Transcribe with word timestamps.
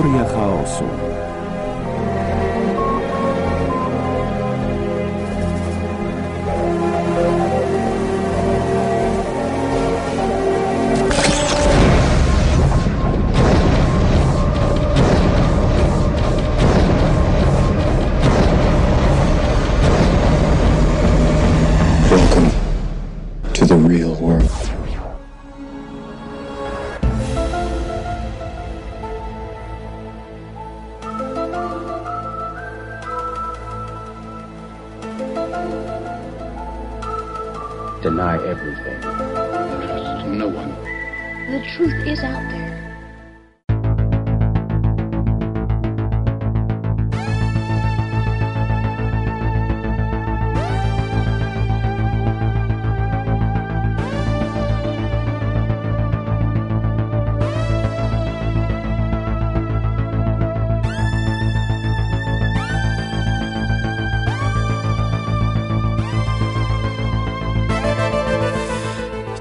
Teoria 0.00 0.24
chaosu. 0.24 1.19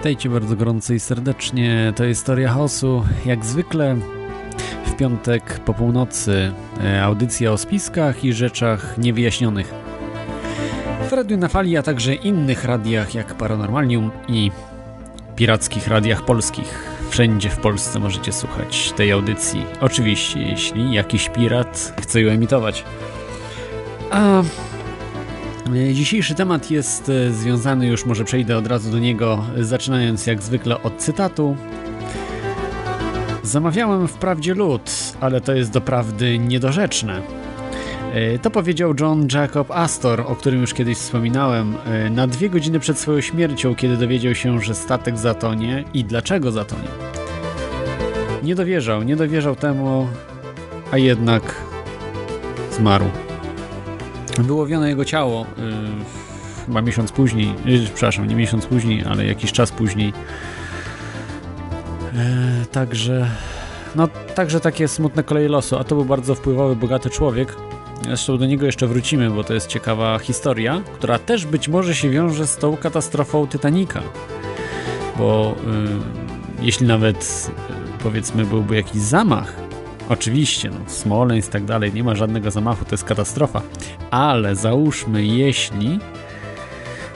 Witajcie 0.10 0.30
bardzo 0.30 0.56
gorąco 0.56 0.94
i 0.94 1.00
serdecznie. 1.00 1.94
To 1.96 2.04
jest 2.04 2.26
Teoria 2.26 2.54
Chaosu. 2.54 3.04
Jak 3.26 3.46
zwykle 3.46 3.96
w 4.86 4.96
piątek 4.96 5.60
po 5.60 5.74
północy 5.74 6.52
e, 6.84 7.04
audycja 7.04 7.52
o 7.52 7.58
spiskach 7.58 8.24
i 8.24 8.34
rzeczach 8.34 8.98
niewyjaśnionych. 8.98 9.74
W 11.10 11.14
Radiu 11.14 11.38
na 11.38 11.48
Fali, 11.48 11.78
a 11.78 11.84
także 11.84 12.16
innych 12.16 12.66
radiach 12.66 13.16
jak 13.16 13.34
Paranormalium 13.34 14.12
i 14.28 14.52
pirackich 15.36 15.88
radiach 15.88 16.26
polskich. 16.26 16.84
Wszędzie 17.10 17.50
w 17.50 17.58
Polsce 17.58 18.00
możecie 18.00 18.32
słuchać 18.32 18.92
tej 18.92 19.12
audycji. 19.12 19.66
Oczywiście, 19.82 20.42
jeśli 20.42 20.94
jakiś 20.94 21.30
pirat 21.30 21.94
chce 22.02 22.22
ją 22.22 22.32
emitować. 22.32 22.84
A 24.12 24.44
dzisiejszy 25.94 26.36
temat 26.36 26.72
jest 26.72 27.10
e, 27.10 27.34
związany, 27.34 27.88
już 27.88 28.06
może 28.06 28.24
przejdę 28.24 28.58
od 28.58 28.68
razu 28.68 28.92
do 28.92 29.00
niego, 29.00 29.46
zaczynając 29.58 30.28
jak 30.28 30.42
zwykle 30.42 30.84
od 30.84 30.98
cytatu. 30.98 31.56
Zamawiałem 33.44 34.08
wprawdzie 34.08 34.54
lód, 34.54 34.92
ale 35.20 35.42
to 35.42 35.54
jest 35.54 35.72
doprawdy 35.72 36.40
niedorzeczne. 36.40 37.22
E, 38.14 38.40
to 38.40 38.52
powiedział 38.52 38.94
John 39.00 39.28
Jacob 39.34 39.72
Astor, 39.72 40.22
o 40.22 40.36
którym 40.36 40.62
już 40.62 40.74
kiedyś 40.74 40.98
wspominałem, 40.98 41.76
na 42.12 42.28
dwie 42.28 42.50
godziny 42.50 42.80
przed 42.80 43.00
swoją 43.00 43.22
śmiercią, 43.22 43.76
kiedy 43.76 43.98
dowiedział 43.98 44.36
się, 44.36 44.62
że 44.62 44.76
statek 44.76 45.18
zatonie 45.18 45.84
i 45.94 46.04
dlaczego 46.04 46.52
zatonie. 46.52 46.88
Nie 48.44 48.56
dowierzał, 48.56 49.04
nie 49.04 49.16
dowierzał 49.16 49.56
temu, 49.56 50.08
a 50.92 50.98
jednak 50.98 51.56
zmarł. 52.72 53.06
Wyłowiono 54.44 54.88
jego 54.88 55.06
ciało 55.06 55.46
yy, 55.58 55.64
chyba 56.66 56.82
miesiąc 56.82 57.12
później, 57.12 57.54
yy, 57.66 57.80
przepraszam, 57.94 58.28
nie 58.28 58.36
miesiąc 58.36 58.66
później, 58.66 59.04
ale 59.10 59.26
jakiś 59.26 59.52
czas 59.52 59.72
później. 59.72 60.14
Yy, 62.14 62.66
także, 62.72 63.30
no, 63.96 64.08
także 64.36 64.60
takie 64.60 64.88
smutne 64.88 65.24
koleje 65.24 65.50
losu, 65.50 65.78
a 65.78 65.84
to 65.84 65.96
był 65.96 66.06
bardzo 66.06 66.36
wpływowy, 66.36 66.76
bogaty 66.76 67.10
człowiek. 67.10 67.56
Zresztą 68.04 68.38
do 68.38 68.46
niego 68.46 68.66
jeszcze 68.66 68.88
wrócimy, 68.88 69.30
bo 69.30 69.44
to 69.44 69.54
jest 69.54 69.68
ciekawa 69.68 70.20
historia, 70.20 70.82
która 70.94 71.20
też 71.20 71.46
być 71.46 71.68
może 71.68 71.96
się 71.96 72.10
wiąże 72.10 72.48
z 72.48 72.58
tą 72.58 72.78
katastrofą 72.78 73.48
Titanica. 73.48 74.02
Bo 75.18 75.56
yy, 75.66 76.66
jeśli 76.66 76.88
nawet 76.88 77.52
yy, 77.70 77.76
powiedzmy 78.04 78.46
byłby 78.46 78.76
jakiś 78.76 79.02
zamach, 79.02 79.59
Oczywiście, 80.10 80.70
no, 80.70 80.80
Smoleńsk 80.88 81.50
i 81.50 81.52
tak 81.52 81.66
dalej, 81.66 81.94
nie 81.94 82.04
ma 82.04 82.16
żadnego 82.16 82.52
zamachu, 82.52 82.86
to 82.86 82.92
jest 82.92 83.04
katastrofa. 83.04 83.62
Ale 84.12 84.56
załóżmy, 84.56 85.26
jeśli 85.26 86.00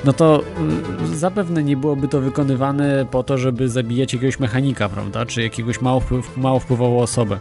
no 0.06 0.14
to 0.14 0.44
y, 1.12 1.18
zapewne 1.18 1.64
nie 1.64 1.78
byłoby 1.78 2.08
to 2.08 2.22
wykonywane 2.22 3.06
po 3.12 3.24
to, 3.24 3.38
żeby 3.38 3.70
zabijać 3.70 4.14
jakiegoś 4.14 4.40
mechanika, 4.40 4.90
prawda, 4.90 5.26
czy 5.26 5.42
jakiegoś 5.42 5.82
mało, 5.82 6.00
wpływ, 6.00 6.38
mało 6.38 6.60
wpływową 6.60 7.00
osobę. 7.00 7.40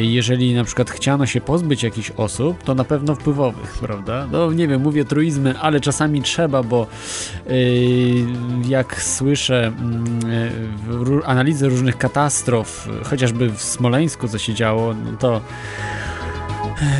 Jeżeli 0.00 0.54
na 0.54 0.64
przykład 0.64 0.90
chciano 0.90 1.26
się 1.26 1.40
pozbyć 1.40 1.82
jakichś 1.82 2.10
osób, 2.10 2.62
to 2.62 2.74
na 2.74 2.84
pewno 2.84 3.14
wpływowych, 3.14 3.78
prawda? 3.80 4.26
No 4.32 4.52
nie 4.52 4.68
wiem, 4.68 4.82
mówię 4.82 5.04
truizmy, 5.04 5.58
ale 5.58 5.80
czasami 5.80 6.22
trzeba, 6.22 6.62
bo 6.62 6.86
yy, 7.46 7.54
jak 8.68 9.02
słyszę 9.02 9.72
yy, 11.08 11.26
analizy 11.26 11.68
różnych 11.68 11.98
katastrof, 11.98 12.88
chociażby 13.04 13.50
w 13.50 13.62
Smoleńsku 13.62 14.28
co 14.28 14.38
się 14.38 14.54
działo, 14.54 14.94
no 14.94 15.18
to 15.18 15.40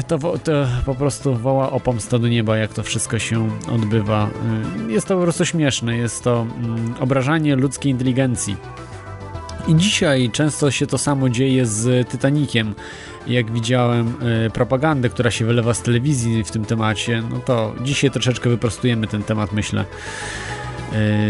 to, 0.09 0.19
to, 0.19 0.53
po 0.87 0.95
prostu 0.95 1.35
woła 1.35 1.71
o 1.71 1.81
pomstę 1.81 2.19
do 2.19 2.29
nieba, 2.29 2.57
jak 2.57 2.75
to 2.75 2.83
wszystko 2.83 3.19
się 3.19 3.51
odbywa. 3.75 4.29
Y, 4.89 4.93
jest 4.93 5.07
to 5.07 5.17
po 5.17 5.23
prostu 5.23 5.45
śmieszne, 5.45 5.97
jest 5.97 6.25
to 6.25 6.47
mm, 6.59 6.95
obrażanie 7.01 7.57
ludzkiej 7.57 7.93
inteligencji. 7.93 8.57
I 9.69 9.77
dzisiaj 9.77 10.31
często 10.31 10.71
się 10.71 10.87
to 10.87 10.99
samo 10.99 11.29
dzieje 11.29 11.67
z 11.67 12.09
Titanikiem. 12.09 12.75
Jak 13.27 13.53
widziałem 13.53 14.15
y, 14.47 14.51
propagandę, 14.51 15.09
która 15.09 15.31
się 15.31 15.45
wylewa 15.45 15.75
z 15.75 15.83
telewizji 15.83 16.45
w 16.45 16.51
tym 16.51 16.65
temacie, 16.65 17.23
no 17.31 17.39
to 17.39 17.75
dzisiaj 17.81 18.11
troszeczkę 18.11 18.51
wyprostujemy 18.51 19.07
ten 19.07 19.23
temat, 19.23 19.53
myślę. 19.53 19.85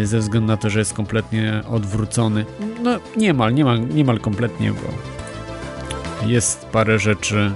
Y, 0.03 0.07
ze 0.07 0.19
względu 0.19 0.47
na 0.47 0.57
to, 0.57 0.71
że 0.71 0.79
jest 0.79 0.95
kompletnie 0.95 1.63
odwrócony. 1.71 2.45
No 2.83 2.99
niemal, 3.17 3.55
niemal, 3.55 3.89
niemal 3.89 4.19
kompletnie, 4.19 4.73
bo 4.73 4.89
jest 6.29 6.67
parę 6.67 6.99
rzeczy, 6.99 7.51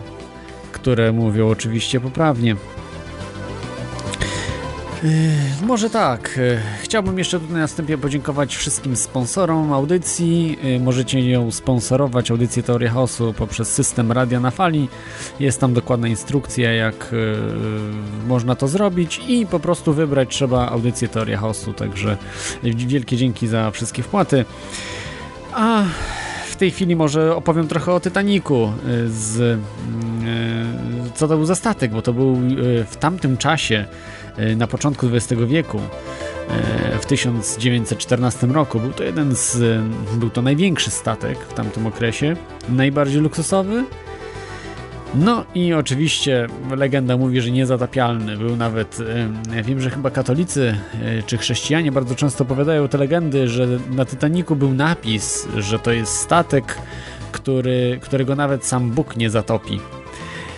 które 0.73 1.13
mówią 1.13 1.49
oczywiście 1.49 2.01
poprawnie. 2.01 2.57
Yy, 5.03 5.67
może 5.67 5.91
tak. 5.91 6.35
Yy, 6.37 6.59
chciałbym 6.83 7.19
jeszcze 7.19 7.41
tutaj 7.41 7.57
na 7.57 7.67
wstępie 7.67 7.99
podziękować 7.99 8.57
wszystkim 8.57 8.97
sponsorom 8.97 9.73
audycji. 9.73 10.59
Yy, 10.63 10.81
możecie 10.81 11.31
ją 11.31 11.51
sponsorować, 11.51 12.31
audycję 12.31 12.63
Teoria 12.63 12.91
Chaosu, 12.91 13.35
poprzez 13.39 13.73
system 13.73 14.13
Radia 14.13 14.41
na 14.41 14.51
Fali. 14.51 14.89
Jest 15.41 15.61
tam 15.61 15.75
dokładna 15.75 16.09
instrukcja, 16.09 16.73
jak 16.73 17.15
można 18.27 18.55
to 18.55 18.69
zrobić 18.69 19.21
i 19.29 19.47
po 19.47 19.61
prostu 19.61 19.95
wybrać 19.95 20.29
trzeba 20.29 20.69
audycję 20.69 21.09
Teoria 21.09 21.39
Chaosu. 21.39 21.73
Także 21.73 22.17
wielkie 22.63 23.17
dzięki 23.17 23.49
za 23.49 23.71
wszystkie 23.71 24.03
wpłaty. 24.03 24.45
A 25.53 25.85
w 26.49 26.57
tej 26.57 26.71
chwili 26.71 26.97
może 26.97 27.37
opowiem 27.37 27.69
trochę 27.69 27.93
o 27.93 28.01
Titaniku 28.01 28.73
z 29.07 29.61
co 31.15 31.29
to 31.29 31.37
był 31.37 31.47
za 31.47 31.55
statek, 31.55 31.93
bo 31.93 32.03
to 32.03 32.13
był 32.13 32.37
w 32.91 32.97
tamtym 32.97 33.37
czasie 33.37 33.87
E, 34.26 34.26
na 34.57 34.67
początku 34.67 35.07
XX 35.07 35.43
wieku, 35.47 35.81
e, 36.49 36.99
w 36.99 37.07
1914 37.07 38.53
roku. 38.53 38.81
Był 38.81 38.93
to 38.93 39.05
jeden 39.05 39.35
z, 39.35 39.81
był 40.15 40.31
to 40.31 40.43
największy 40.43 40.91
statek 40.91 41.39
w 41.39 41.55
tamtym 41.55 41.87
okresie, 41.87 42.37
najbardziej 42.69 43.21
luksusowy. 43.21 43.85
No 45.15 45.45
i 45.55 45.75
oczywiście 45.75 46.47
legenda 46.77 47.17
mówi, 47.17 47.41
że 47.41 47.51
niezatapialny. 47.51 48.37
Był 48.37 48.57
nawet, 48.57 48.99
e, 49.57 49.63
wiem, 49.63 49.81
że 49.81 49.91
chyba 49.91 50.11
katolicy 50.11 50.77
czy 51.27 51.39
chrześcijanie 51.39 51.93
bardzo 51.93 52.15
często 52.15 52.45
opowiadają 52.45 52.89
te 52.89 52.99
legendy, 52.99 53.49
że 53.49 53.67
na 53.91 54.05
Titaniku 54.05 54.57
był 54.57 54.75
napis, 54.75 55.49
że 55.57 55.79
to 55.79 55.93
jest 55.93 56.13
statek, 56.13 56.79
który, 57.33 57.99
którego 58.03 58.37
nawet 58.37 58.65
sam 58.65 58.91
Bóg 58.91 59.17
nie 59.17 59.31
zatopi. 59.31 59.81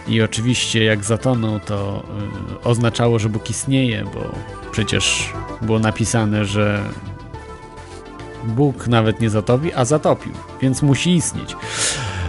I 0.09 0.23
oczywiście 0.23 0.85
jak 0.85 1.05
zatonął, 1.05 1.61
to 1.61 2.03
y, 2.63 2.65
oznaczało, 2.65 3.19
że 3.19 3.29
Bóg 3.29 3.51
istnieje, 3.51 4.05
bo 4.15 4.33
przecież 4.71 5.33
było 5.63 5.79
napisane, 5.79 6.45
że 6.45 6.83
Bóg 8.45 8.89
nawet 8.89 9.21
nie 9.21 9.31
zatopi, 9.31 9.73
a 9.73 9.85
zatopił, 9.85 10.33
więc 10.63 10.83
musi 10.83 11.15
istnieć. 11.15 11.57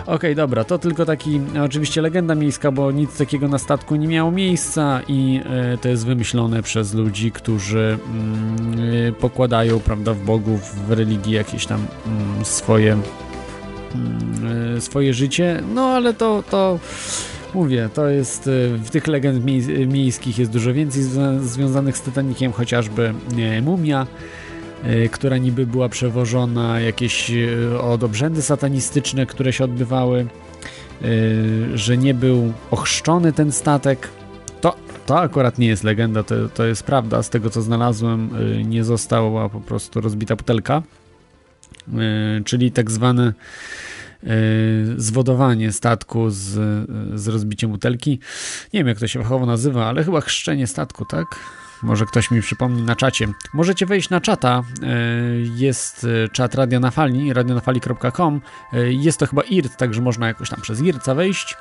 Okej, 0.09 0.15
okay, 0.15 0.35
dobra, 0.35 0.63
to 0.63 0.77
tylko 0.77 1.05
taki 1.05 1.41
oczywiście 1.65 2.01
legenda 2.01 2.35
miejska, 2.35 2.71
bo 2.71 2.91
nic 2.91 3.17
takiego 3.17 3.47
na 3.47 3.57
statku 3.57 3.95
nie 3.95 4.07
miało 4.07 4.31
miejsca 4.31 5.01
i 5.07 5.41
y, 5.73 5.77
to 5.77 5.89
jest 5.89 6.05
wymyślone 6.05 6.63
przez 6.63 6.93
ludzi, 6.93 7.31
którzy 7.31 7.97
y, 9.09 9.13
pokładają, 9.13 9.79
prawda, 9.79 10.13
w 10.13 10.19
bogów, 10.19 10.75
w 10.87 10.91
religii 10.91 11.33
jakieś 11.33 11.65
tam 11.65 11.85
mm, 12.07 12.45
swoje 12.45 12.97
mm, 13.95 14.81
swoje 14.81 15.13
życie, 15.13 15.63
no 15.75 15.81
ale 15.81 16.13
to, 16.13 16.43
to 16.49 16.79
mówię, 17.53 17.89
to 17.93 18.07
jest 18.07 18.49
w 18.83 18.89
tych 18.89 19.07
legend 19.07 19.45
miejskich 19.87 20.39
jest 20.39 20.51
dużo 20.51 20.73
więcej 20.73 21.03
związanych 21.41 21.97
z 21.97 22.01
Titanikiem, 22.01 22.51
chociażby 22.51 23.13
mumia, 23.61 24.07
która 25.11 25.37
niby 25.37 25.67
była 25.67 25.89
przewożona, 25.89 26.79
jakieś 26.79 27.31
od 27.81 28.03
obrzędy 28.03 28.41
satanistyczne, 28.41 29.25
które 29.25 29.53
się 29.53 29.63
odbywały, 29.63 30.27
że 31.73 31.97
nie 31.97 32.13
był 32.13 32.53
ochrzczony 32.71 33.33
ten 33.33 33.51
statek, 33.51 34.09
to 35.09 35.19
akurat 35.19 35.57
nie 35.59 35.67
jest 35.67 35.83
legenda, 35.83 36.23
to, 36.23 36.49
to 36.49 36.65
jest 36.65 36.83
prawda. 36.83 37.23
Z 37.23 37.29
tego 37.29 37.49
co 37.49 37.61
znalazłem, 37.61 38.29
y, 38.59 38.63
nie 38.63 38.83
została 38.83 39.49
po 39.49 39.61
prostu 39.61 40.01
rozbita 40.01 40.35
butelka, 40.35 40.81
y, 41.87 42.43
czyli 42.43 42.71
tak 42.71 42.91
zwane 42.91 43.27
y, 43.27 43.33
zwodowanie 44.97 45.71
statku 45.71 46.29
z, 46.29 46.49
z 47.19 47.27
rozbiciem 47.27 47.71
butelki. 47.71 48.19
Nie 48.73 48.79
wiem, 48.79 48.87
jak 48.87 48.99
to 48.99 49.07
się 49.07 49.23
fachowo 49.23 49.45
nazywa, 49.45 49.85
ale 49.85 50.03
chyba 50.03 50.21
chrzczenie 50.21 50.67
statku, 50.67 51.05
tak? 51.05 51.25
Może 51.83 52.05
ktoś 52.05 52.31
mi 52.31 52.41
przypomni 52.41 52.83
na 52.83 52.95
czacie. 52.95 53.27
Możecie 53.53 53.85
wejść 53.85 54.09
na 54.09 54.21
czata. 54.21 54.63
Jest 55.55 56.07
czat 56.31 56.55
Radio 56.55 56.79
na 56.79 56.91
Fali, 56.91 57.33
radionafali.com. 57.33 58.41
Jest 58.89 59.19
to 59.19 59.27
chyba 59.27 59.41
IRT, 59.41 59.77
także 59.77 60.01
można 60.01 60.27
jakoś 60.27 60.49
tam 60.49 60.61
przez 60.61 60.81
IRCA 60.81 61.15
wejść. 61.15 61.57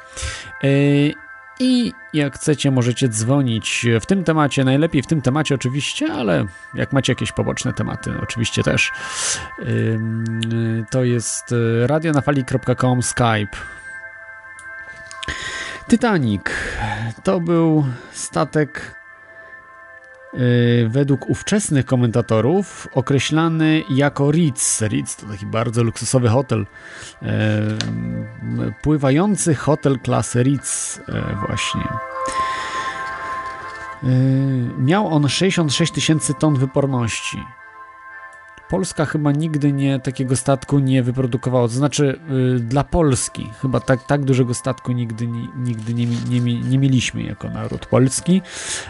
I 1.60 1.93
jak 2.12 2.34
chcecie, 2.34 2.70
możecie 2.70 3.08
dzwonić 3.08 3.87
w 4.00 4.06
tym 4.06 4.25
temacie, 4.25 4.64
najlepiej 4.64 5.02
w 5.02 5.06
tym 5.06 5.22
temacie 5.22 5.55
oczywiście, 5.55 6.12
ale 6.12 6.46
jak 6.75 6.93
macie 6.93 7.12
jakieś 7.12 7.32
poboczne 7.32 7.72
tematy, 7.72 8.12
oczywiście 8.22 8.62
też. 8.62 8.93
To 10.90 11.05
jest 11.05 11.52
y, 11.52 11.87
radionafali.com 11.87 13.02
Skype. 13.02 13.56
Titanic 15.88 16.43
to 17.22 17.40
był 17.40 17.84
statek 18.12 18.97
według 20.88 21.30
ówczesnych 21.30 21.86
komentatorów 21.86 22.88
określany 22.92 23.82
jako 23.90 24.30
Ritz. 24.30 24.82
Ritz 24.82 25.16
to 25.16 25.26
taki 25.26 25.46
bardzo 25.46 25.82
luksusowy 25.82 26.28
hotel. 26.28 26.66
Y, 27.22 27.26
pływający 28.82 29.54
hotel 29.54 29.98
klasy 29.98 30.42
Ritz 30.42 30.98
y, 30.98 31.02
właśnie. 31.46 31.88
Miał 34.78 35.08
on 35.14 35.28
66 35.28 35.92
tysięcy 35.92 36.34
ton 36.34 36.56
wyporności. 36.56 37.38
Polska 38.69 39.05
chyba 39.05 39.32
nigdy 39.32 39.73
nie 39.73 40.00
takiego 40.00 40.37
statku 40.37 40.79
nie 40.79 41.03
wyprodukowała. 41.03 41.69
To 41.69 41.75
znaczy 41.75 42.20
yy, 42.29 42.61
dla 42.61 42.85
Polski 42.85 43.50
chyba 43.62 43.81
tak, 43.81 44.06
tak 44.06 44.25
dużego 44.25 44.55
statku 44.55 44.93
nigdy, 44.93 45.26
nigdy 45.56 45.94
nie, 45.94 46.06
nie, 46.06 46.41
nie, 46.61 46.79
mieliśmy 46.79 47.23
jako 47.23 47.49
naród 47.49 47.87
polski, 47.87 48.43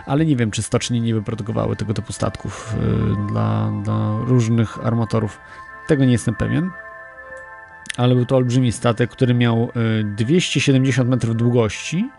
ale 0.07 0.27
nie 0.27 0.37
wiem, 0.37 0.51
czy 0.51 0.63
stocznie 0.63 1.01
nie 1.01 1.15
wyprodukowały 1.15 1.77
tego 1.77 1.95
typu 1.95 2.13
statków 2.13 2.75
yy, 2.81 3.27
dla, 3.27 3.73
dla 3.85 4.19
różnych 4.27 4.87
armatorów. 4.87 5.39
Tego 5.87 6.05
nie 6.05 6.13
jestem 6.13 6.35
pewien. 6.35 6.71
Ale 7.97 8.15
był 8.15 8.27
to 8.27 8.37
olbrzymi 8.37 8.73
statek, 8.73 9.11
który 9.11 9.35
miał 9.35 9.71
yy, 9.75 10.05
270 10.05 11.11
metrów 11.11 11.37
długości 11.37 12.11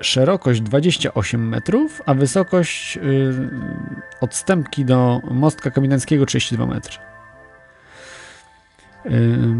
szerokość 0.00 0.60
28 0.60 1.48
metrów, 1.48 2.02
a 2.06 2.14
wysokość 2.14 2.96
yy, 2.96 3.02
odstępki 4.20 4.84
do 4.84 5.20
mostka 5.30 5.70
kaminańskiego 5.70 6.26
32 6.26 6.66
metry. 6.66 6.98
Yy, 9.04 9.54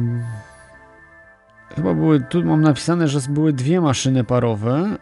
chyba 1.75 1.95
były, 1.95 2.21
tu 2.21 2.45
mam 2.45 2.61
napisane, 2.61 3.09
że 3.09 3.21
były 3.29 3.53
dwie 3.53 3.81
maszyny 3.81 4.25
parowe 4.25 4.99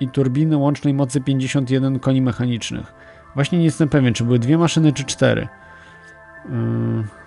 i 0.00 0.08
turbiny 0.08 0.56
łącznej 0.56 0.94
mocy 0.94 1.20
51 1.20 1.98
koni 1.98 2.22
mechanicznych. 2.22 2.92
Właśnie 3.34 3.58
nie 3.58 3.64
jestem 3.64 3.88
pewien, 3.88 4.14
czy 4.14 4.24
były 4.24 4.38
dwie 4.38 4.58
maszyny, 4.58 4.92
czy 4.92 5.04
cztery. 5.04 5.48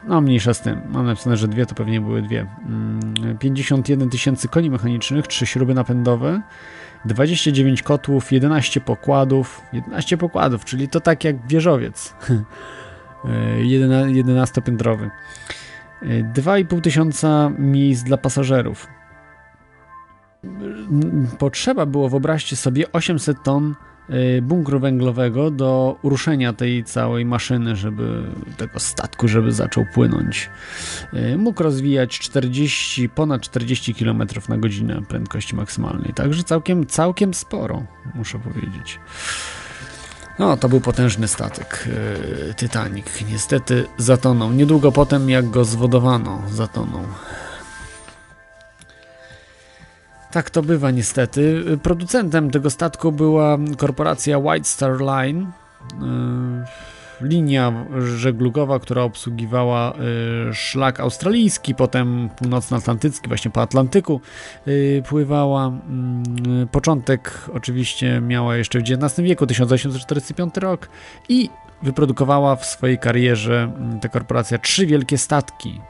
No, 0.08 0.22
mniejsza 0.22 0.54
z 0.54 0.62
tym. 0.62 0.82
Mam 0.90 1.06
napisane, 1.06 1.38
że 1.38 1.48
dwie 1.48 1.66
to 1.66 1.76
pewnie 1.76 2.02
były 2.02 2.22
dwie. 2.22 2.48
51 3.40 4.00
yy, 4.00 4.12
tysięcy 4.12 4.48
koni 4.48 4.70
mechanicznych, 4.70 5.28
trzy 5.28 5.46
śruby 5.46 5.74
napędowe, 5.74 6.42
29 7.06 7.84
kotłów, 7.84 8.32
11 8.32 8.82
pokładów, 8.82 9.62
11 9.74 10.18
pokładów, 10.18 10.66
czyli 10.66 10.88
to 10.88 11.00
tak 11.00 11.24
jak 11.24 11.48
wieżowiec 11.48 12.16
11-piętrowy. 13.64 15.10
2,5 16.34 16.82
tysiąca 16.82 17.52
miejsc 17.58 18.04
dla 18.04 18.18
pasażerów. 18.18 18.88
Potrzeba 21.40 21.86
było, 21.86 22.10
wyobraźcie 22.10 22.56
sobie, 22.56 22.92
800 22.92 23.44
ton 23.44 23.76
bunkru 24.42 24.80
węglowego 24.80 25.52
do 25.52 25.98
uruszenia 26.02 26.54
tej 26.54 26.84
całej 26.84 27.26
maszyny, 27.26 27.76
żeby 27.76 28.24
tego 28.58 28.80
statku, 28.80 29.28
żeby 29.28 29.52
zaczął 29.52 29.86
płynąć. 29.94 30.50
Y, 31.14 31.38
mógł 31.38 31.64
rozwijać 31.64 32.20
40, 32.20 33.10
ponad 33.10 33.42
40 33.42 33.96
km 33.96 34.24
na 34.50 34.58
godzinę 34.58 35.02
prędkości 35.10 35.56
maksymalnej, 35.56 36.14
także 36.14 36.44
całkiem, 36.44 36.86
całkiem 36.86 37.34
sporo, 37.34 37.84
muszę 38.16 38.40
powiedzieć. 38.40 39.00
No, 40.40 40.58
to 40.58 40.70
był 40.70 40.82
potężny 40.82 41.28
statek 41.28 41.88
yy, 42.48 42.54
Titanic. 42.54 43.06
Niestety 43.30 43.86
zatonął. 43.98 44.52
Niedługo 44.52 44.92
potem, 44.92 45.30
jak 45.30 45.50
go 45.50 45.66
zwodowano, 45.66 46.42
zatonął. 46.52 47.04
Tak 50.32 50.50
to 50.50 50.62
bywa 50.62 50.92
niestety. 50.92 51.64
Producentem 51.84 52.52
tego 52.52 52.70
statku 52.70 53.12
była 53.12 53.58
korporacja 53.78 54.38
White 54.38 54.66
Star 54.66 55.02
Line. 55.02 55.42
Y, 55.42 56.92
linia 57.22 57.86
żeglugowa, 58.16 58.80
która 58.80 59.04
obsługiwała 59.04 59.94
y, 60.50 60.54
szlak 60.54 61.00
australijski, 61.00 61.76
potem 61.76 62.30
północnoatlantycki, 62.38 63.28
właśnie 63.28 63.52
po 63.52 63.62
Atlantyku 63.62 64.22
y, 64.68 65.04
pływała. 65.10 65.72
Początek 66.72 67.50
oczywiście 67.54 68.22
miała 68.22 68.58
jeszcze 68.58 68.80
w 68.80 68.82
XIX 68.82 69.28
wieku, 69.28 69.48
1845 69.48 70.58
rok 70.58 70.90
i 71.30 71.50
wyprodukowała 71.84 72.56
w 72.56 72.66
swojej 72.66 73.00
karierze 73.00 73.72
ta 74.02 74.10
korporacja 74.10 74.58
trzy 74.58 74.86
wielkie 74.86 75.18
statki 75.18 75.82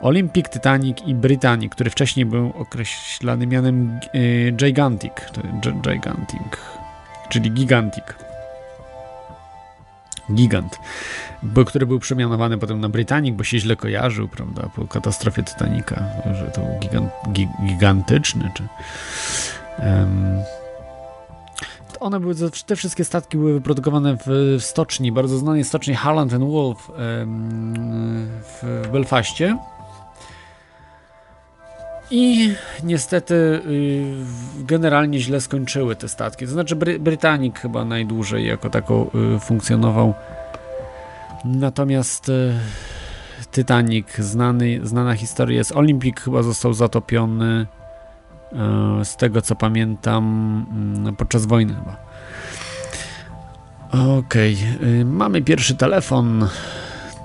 Olympic, 0.00 0.48
Titanic 0.48 0.98
i 1.06 1.14
Britannic, 1.14 1.72
który 1.72 1.90
wcześniej 1.90 2.26
był 2.26 2.52
określany 2.58 3.46
mianem 3.46 4.00
y, 4.14 4.52
Gigantic, 4.56 5.12
Gigantic, 5.82 6.58
czyli 7.28 7.50
Gigantic. 7.50 8.04
Gigant, 10.34 10.78
bo, 11.42 11.64
który 11.64 11.86
był 11.86 11.98
przemianowany 11.98 12.58
potem 12.58 12.80
na 12.80 12.88
Britannic, 12.88 13.36
bo 13.36 13.44
się 13.44 13.58
źle 13.58 13.76
kojarzył, 13.76 14.28
prawda, 14.28 14.70
po 14.76 14.84
katastrofie 14.84 15.42
Titanica, 15.42 16.04
że 16.34 16.50
to 16.54 16.60
był 16.60 16.78
gigant, 16.80 17.12
gigantyczny, 17.66 18.50
czy... 18.54 18.68
Um, 19.78 20.42
one 22.00 22.20
były, 22.20 22.34
te 22.66 22.76
wszystkie 22.76 23.04
statki 23.04 23.36
były 23.36 23.52
wyprodukowane 23.52 24.16
w, 24.16 24.56
w 24.58 24.64
stoczni, 24.64 25.12
bardzo 25.12 25.38
znanej 25.38 25.64
stoczni 25.64 25.94
Harland 25.94 26.32
Wolf 26.32 26.90
w, 26.96 28.62
w 28.62 28.88
Belfaście. 28.92 29.58
I 32.10 32.54
niestety 32.84 33.34
y, 33.34 34.14
generalnie 34.58 35.18
źle 35.20 35.40
skończyły 35.40 35.96
te 35.96 36.08
statki. 36.08 36.46
To 36.46 36.52
znaczy 36.52 36.76
Bry 36.76 36.98
Britannik 36.98 37.58
chyba 37.58 37.84
najdłużej 37.84 38.46
jako 38.46 38.70
tako 38.70 39.10
y, 39.36 39.40
funkcjonował. 39.40 40.14
Natomiast 41.44 42.28
y, 42.28 42.52
Titanic, 43.50 44.16
znany, 44.16 44.80
znana 44.82 45.14
historia 45.14 45.58
jest 45.58 45.72
Olympic 45.72 46.20
chyba 46.20 46.42
został 46.42 46.72
zatopiony 46.72 47.66
z 49.04 49.16
tego 49.16 49.42
co 49.42 49.56
pamiętam 49.56 50.24
mm, 50.96 51.16
podczas 51.16 51.46
wojny 51.46 51.74
chyba. 51.74 51.96
Okej, 54.18 54.56
okay. 54.76 55.04
mamy 55.04 55.42
pierwszy 55.42 55.74
telefon. 55.74 56.48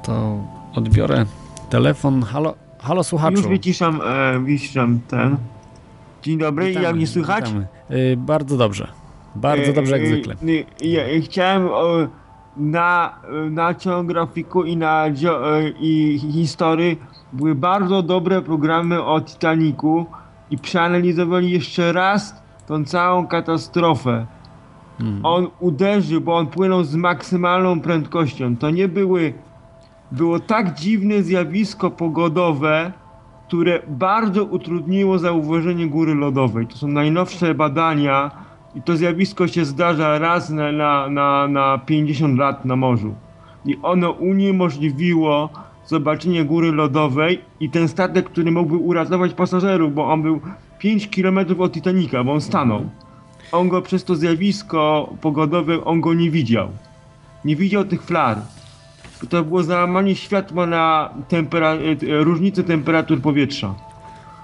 To 0.04 0.44
odbiorę 0.76 1.26
telefon. 1.70 2.24
Halo, 2.24 2.56
Halo 2.86 3.04
słuchaczu. 3.04 3.38
Już 3.38 3.48
wyciszam, 3.48 4.02
e, 4.02 4.40
wyciszam 4.40 5.00
ten. 5.08 5.38
Dzień 6.22 6.38
dobry, 6.38 6.68
witamy, 6.68 6.86
jak 6.86 6.96
mnie 6.96 7.08
słychać? 7.08 7.46
Y, 7.92 8.18
bardzo 8.18 8.58
dobrze. 8.58 8.88
Bardzo 9.36 9.74
dobrze 9.74 10.00
jak 10.00 10.08
y, 10.08 10.08
zwykle. 10.08 10.36
Chciałem 11.22 11.70
na, 12.58 13.16
na 13.52 13.76
grafiku 14.04 14.64
i 14.64 14.78
na 14.78 15.06
i 15.80 16.20
historii 16.34 17.00
były 17.34 17.56
bardzo 17.56 18.02
dobre 18.02 18.42
programy 18.42 19.04
o 19.04 19.22
Titaniku 19.22 20.06
i 20.52 20.58
przeanalizowali 20.58 21.52
jeszcze 21.52 21.94
raz 21.94 22.44
tą 22.68 22.86
całą 22.86 23.28
katastrofę. 23.28 24.26
Hmm. 24.98 25.26
On 25.26 25.48
uderzył, 25.60 26.22
bo 26.22 26.38
on 26.38 26.48
płynął 26.48 26.84
z 26.84 26.96
maksymalną 26.96 27.82
prędkością. 27.82 28.58
To 28.58 28.70
nie 28.70 28.88
były 28.88 29.34
było 30.12 30.40
tak 30.40 30.74
dziwne 30.74 31.24
zjawisko 31.24 31.92
pogodowe, 31.92 32.92
które 33.48 33.80
bardzo 33.88 34.44
utrudniło 34.44 35.20
zauważenie 35.20 35.88
góry 35.88 36.16
lodowej. 36.16 36.68
To 36.68 36.78
są 36.78 36.88
najnowsze 36.88 37.56
badania 37.56 38.32
i 38.76 38.82
to 38.82 38.98
zjawisko 38.98 39.48
się 39.48 39.66
zdarza 39.66 40.20
raz 40.20 40.50
na, 40.50 40.72
na, 40.72 41.10
na, 41.10 41.48
na 41.48 41.78
50 41.78 42.40
lat 42.40 42.66
na 42.66 42.76
morzu. 42.76 43.16
I 43.66 43.78
ono 43.84 44.12
uniemożliwiło 44.12 45.50
zobaczenie 45.86 46.46
góry 46.46 46.72
lodowej 46.72 47.42
i 47.60 47.70
ten 47.70 47.88
statek, 47.88 48.30
który 48.30 48.52
mógłby 48.52 48.78
uratować 48.78 49.34
pasażerów, 49.34 49.94
bo 49.94 50.14
on 50.14 50.22
był 50.22 50.42
5 50.80 51.08
km 51.08 51.40
od 51.60 51.72
Titanica, 51.74 52.24
bo 52.24 52.34
on 52.34 52.42
stanął. 52.42 52.90
On 53.52 53.70
go 53.70 53.82
przez 53.82 54.04
to 54.04 54.16
zjawisko 54.16 55.14
pogodowe, 55.22 55.86
on 55.86 56.02
go 56.02 56.14
nie 56.14 56.32
widział. 56.32 56.68
Nie 57.46 57.56
widział 57.56 57.86
tych 57.86 58.04
flar. 58.04 58.38
To 59.30 59.44
było 59.44 59.64
załamanie 59.64 60.16
światła 60.16 60.66
na 60.66 61.10
tempera- 61.30 61.78
e, 62.20 62.24
różnicę 62.24 62.64
temperatur 62.64 63.22
powietrza. 63.22 63.76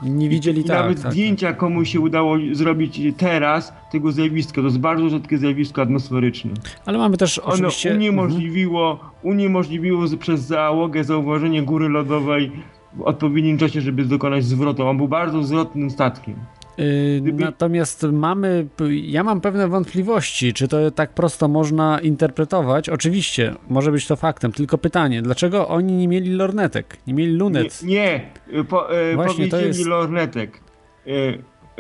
Nie 0.03 0.29
widzieli 0.29 0.61
I 0.61 0.63
tak. 0.63 0.77
nawet 0.81 1.01
tak, 1.01 1.11
zdjęcia 1.11 1.53
komu 1.53 1.85
się 1.85 1.99
udało 1.99 2.37
zrobić 2.51 3.01
teraz 3.17 3.73
tego 3.91 4.11
zjawiska. 4.11 4.61
To 4.61 4.67
jest 4.67 4.79
bardzo 4.79 5.09
rzadkie 5.09 5.37
zjawisko 5.37 5.81
atmosferyczne. 5.81 6.51
Ale 6.85 6.97
mamy 6.97 7.17
też 7.17 7.39
Ono 7.39 7.47
oczywiście. 7.53 7.89
Mhm. 7.91 7.99
uniemożliwiło, 7.99 8.99
uniemożliwiło 9.23 10.07
z- 10.07 10.15
przez 10.15 10.41
załogę 10.41 11.03
zauważenie 11.03 11.63
góry 11.63 11.89
lodowej 11.89 12.51
w 12.93 13.01
odpowiednim 13.01 13.57
czasie, 13.57 13.81
żeby 13.81 14.05
dokonać 14.05 14.45
zwrotu. 14.45 14.87
On 14.87 14.97
był 14.97 15.07
bardzo 15.07 15.43
zwrotnym 15.43 15.89
statkiem. 15.91 16.35
Y, 16.79 17.19
Gdyby- 17.21 17.43
Natomiast 17.43 18.03
mamy, 18.11 18.67
ja 18.91 19.23
mam 19.23 19.41
pewne 19.41 19.67
wątpliwości, 19.67 20.53
czy 20.53 20.67
to 20.67 20.91
tak 20.91 21.13
prosto 21.13 21.47
można 21.47 21.99
interpretować. 21.99 22.89
Oczywiście, 22.89 23.55
może 23.69 23.91
być 23.91 24.07
to 24.07 24.15
faktem, 24.15 24.51
tylko 24.51 24.77
pytanie, 24.77 25.21
dlaczego 25.21 25.67
oni 25.67 25.93
nie 25.93 26.07
mieli 26.07 26.31
lornetek, 26.31 26.97
nie 27.07 27.13
mieli 27.13 27.33
lunet? 27.35 27.83
Nie, 27.83 28.21
nie 28.53 28.63
po, 28.63 28.95
e, 28.95 29.15
Właśnie, 29.15 29.47
to 29.47 29.59
jest- 29.59 29.85
lornetek. 29.85 30.59
E, 31.07 31.11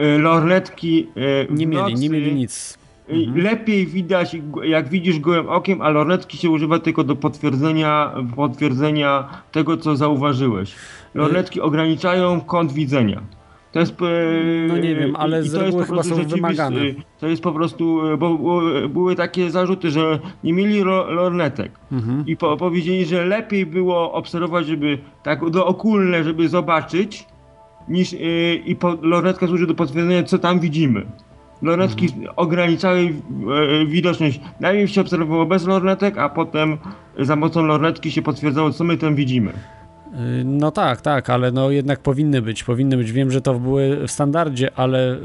e, 0.03 0.17
lornetki 0.17 1.07
e, 1.15 1.53
Nie 1.53 1.67
mieli, 1.67 1.83
nie 1.85 1.91
nocy, 1.91 2.09
mieli 2.09 2.35
nic. 2.35 2.77
e, 3.09 3.13
Lepiej 3.41 3.87
widać, 3.87 4.35
jak 4.63 4.89
widzisz 4.89 5.19
gołym 5.19 5.49
okiem, 5.49 5.81
a 5.81 5.89
lornetki 5.89 6.37
się 6.37 6.49
używa 6.49 6.79
tylko 6.79 7.03
do 7.03 7.15
potwierdzenia, 7.15 8.11
potwierdzenia 8.35 9.29
tego, 9.51 9.77
co 9.77 9.95
zauważyłeś. 9.95 10.75
Lornetki 11.13 11.61
ograniczają 11.61 12.41
kąt 12.41 12.73
widzenia. 12.73 13.21
To 13.71 13.79
jest. 13.79 14.01
e, 14.01 14.67
No 14.67 14.77
nie 14.77 14.95
wiem, 14.95 15.15
ale 15.15 15.43
z 15.43 15.53
reguły 15.53 15.85
chyba 15.85 16.03
są 16.03 16.15
wymagane. 16.23 16.79
To 17.19 17.27
jest 17.27 17.43
po 17.43 17.51
prostu, 17.51 18.07
e, 18.07 18.17
bo 18.17 18.37
było- 18.37 18.89
były 18.89 19.15
takie 19.15 19.49
zarzuty, 19.51 19.91
że 19.91 20.19
nie 20.43 20.53
mieli 20.53 20.81
lornetek. 21.09 21.71
Mhm. 21.91 22.23
I 22.27 22.37
po, 22.37 22.57
powiedzieli, 22.57 23.05
że 23.05 23.25
lepiej 23.25 23.65
było 23.65 24.13
obserwować, 24.13 24.67
żeby 24.67 24.97
tak 25.23 25.49
dookulne, 25.49 26.23
żeby 26.23 26.49
zobaczyć, 26.49 27.25
niż 27.89 28.15
i 28.65 28.75
po, 28.79 28.97
lornetka 29.01 29.47
służy 29.47 29.67
do 29.67 29.75
potwierdzenia, 29.75 30.23
co 30.23 30.39
tam 30.39 30.59
widzimy. 30.59 31.05
Lornetki 31.61 32.07
ograniczały 32.35 33.01
yy, 33.01 33.85
widoczność. 33.87 34.39
Najpierw 34.59 34.91
się 34.91 35.01
obserwowało 35.01 35.45
bez 35.45 35.67
lornetek, 35.67 36.17
a 36.17 36.29
potem 36.29 36.77
za 37.19 37.33
pomocą 37.33 37.63
lornetki 37.65 38.11
się 38.11 38.21
potwierdzało, 38.21 38.71
co 38.71 38.83
my 38.83 38.97
tam 38.97 39.15
widzimy. 39.15 39.51
Y, 40.11 40.43
No 40.45 40.71
tak, 40.71 41.01
tak, 41.01 41.29
ale 41.29 41.51
no 41.51 41.71
jednak 41.71 41.99
powinny 41.99 42.41
być, 42.41 42.63
powinny 42.63 42.97
być. 42.97 43.11
Wiem, 43.11 43.31
że 43.31 43.41
to 43.41 43.53
były 43.53 44.07
w 44.07 44.11
standardzie, 44.11 44.69
ale 44.75 45.17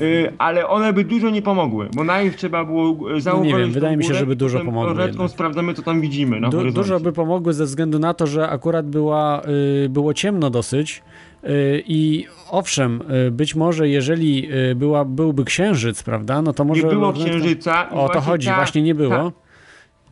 Yy, 0.00 0.32
ale 0.38 0.66
one 0.68 0.92
by 0.92 1.04
dużo 1.04 1.30
nie 1.30 1.42
pomogły, 1.42 1.88
bo 1.94 2.04
najpierw 2.04 2.36
trzeba 2.36 2.64
było 2.64 3.08
yy, 3.10 3.20
zauważyć 3.20 3.52
No 3.52 3.58
wiem, 3.58 3.70
wydaje 3.72 3.96
mi 3.96 4.04
się, 4.04 4.14
żeby 4.14 4.36
dużo 4.36 4.60
pomogły 4.60 5.02
jednak. 5.02 5.30
sprawdzamy, 5.30 5.74
co 5.74 5.82
tam 5.82 6.00
widzimy 6.00 6.40
na 6.40 6.48
du- 6.48 6.70
dużo 6.70 7.00
by 7.00 7.12
pomogły 7.12 7.52
ze 7.54 7.64
względu 7.64 7.98
na 7.98 8.14
to, 8.14 8.26
że 8.26 8.48
akurat 8.48 8.86
była, 8.86 9.42
y, 9.84 9.88
było 9.88 10.14
ciemno 10.14 10.50
dosyć. 10.50 11.02
y, 11.44 11.82
I 11.86 12.26
owszem, 12.50 13.02
być 13.30 13.54
może 13.54 13.88
jeżeli 13.88 14.48
była, 14.76 15.04
byłby 15.04 15.44
księżyc, 15.44 16.02
prawda, 16.02 16.42
no 16.42 16.52
to 16.52 16.64
może... 16.64 16.82
Nie 16.82 16.88
było 16.88 17.12
księżyca. 17.12 17.90
O 17.90 18.08
to 18.08 18.20
chodzi, 18.20 18.48
ta- 18.48 18.56
właśnie 18.56 18.82
nie 18.82 18.94
było. 18.94 19.10
ta- 19.30 19.45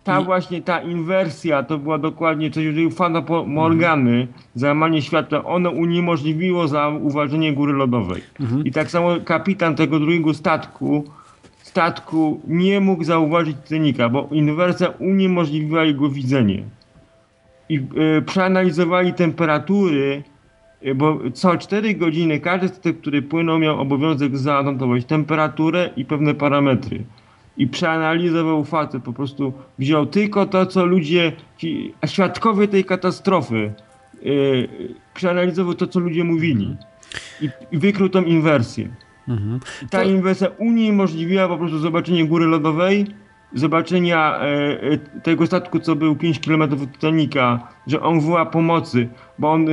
Ta 0.04 0.20
I- 0.20 0.24
właśnie 0.24 0.62
ta 0.62 0.80
inwersja 0.80 1.62
to 1.62 1.78
była 1.78 1.98
dokładnie 1.98 2.50
coś 2.50 2.66
rodzaju 2.66 2.90
fana 2.90 3.22
Morgany, 3.46 4.28
załamanie 4.54 5.02
światła, 5.02 5.44
ono 5.44 5.70
uniemożliwiło 5.70 6.68
zauważenie 6.68 7.52
góry 7.52 7.72
lodowej. 7.72 8.22
Mhm. 8.40 8.64
I 8.64 8.72
tak 8.72 8.90
samo 8.90 9.16
kapitan 9.24 9.74
tego 9.74 9.98
drugiego 10.00 10.34
statku 10.34 11.04
statku 11.74 12.40
nie 12.48 12.80
mógł 12.80 13.04
zauważyć 13.04 13.56
Titanica, 13.64 14.08
bo 14.08 14.28
inwersja 14.30 14.88
uniemożliwiła 14.88 15.84
jego 15.84 16.08
widzenie. 16.08 16.62
I 17.68 17.76
e, 17.78 18.22
przeanalizowali 18.22 19.14
temperatury, 19.14 20.22
e, 20.82 20.94
bo 20.94 21.18
co 21.32 21.56
4 21.56 21.94
godziny 21.94 22.40
każdy 22.40 22.68
statek, 22.68 23.00
który 23.00 23.22
płynął, 23.22 23.58
miał 23.58 23.80
obowiązek 23.80 24.36
zanotować 24.36 25.04
temperaturę 25.04 25.90
i 25.96 26.04
pewne 26.04 26.34
parametry. 26.34 27.04
I 27.56 27.66
przeanalizował 27.68 28.64
facet, 28.64 29.02
po 29.02 29.12
prostu 29.12 29.52
wziął 29.78 30.06
tylko 30.06 30.46
to, 30.46 30.66
co 30.66 30.84
ludzie, 30.86 31.32
ci 31.56 31.94
świadkowie 32.06 32.68
tej 32.68 32.84
katastrofy, 32.84 33.72
e, 34.14 34.26
przeanalizował 35.14 35.74
to, 35.74 35.86
co 35.86 36.00
ludzie 36.00 36.24
mówili. 36.24 36.76
I, 37.40 37.48
i 37.72 37.78
wykrył 37.78 38.08
tą 38.08 38.22
inwersję. 38.22 38.88
Mhm. 39.28 39.60
I 39.82 39.88
ta 39.88 39.98
To- 39.98 40.04
inwersja 40.04 40.48
uniemożliwiła 40.58 41.48
po 41.48 41.56
prostu 41.58 41.78
zobaczenie 41.78 42.26
góry 42.26 42.46
lodowej, 42.46 43.06
zobaczenia 43.52 44.38
e, 44.40 44.42
e, 44.82 44.98
tego 45.22 45.46
statku, 45.46 45.80
co 45.80 45.96
był 45.96 46.16
5 46.16 46.40
km 46.40 46.62
od 46.62 46.92
Titanica, 46.92 47.68
że 47.86 48.00
on 48.02 48.20
woła 48.20 48.46
pomocy, 48.46 49.08
bo 49.38 49.52
on 49.52 49.68
e, 49.68 49.72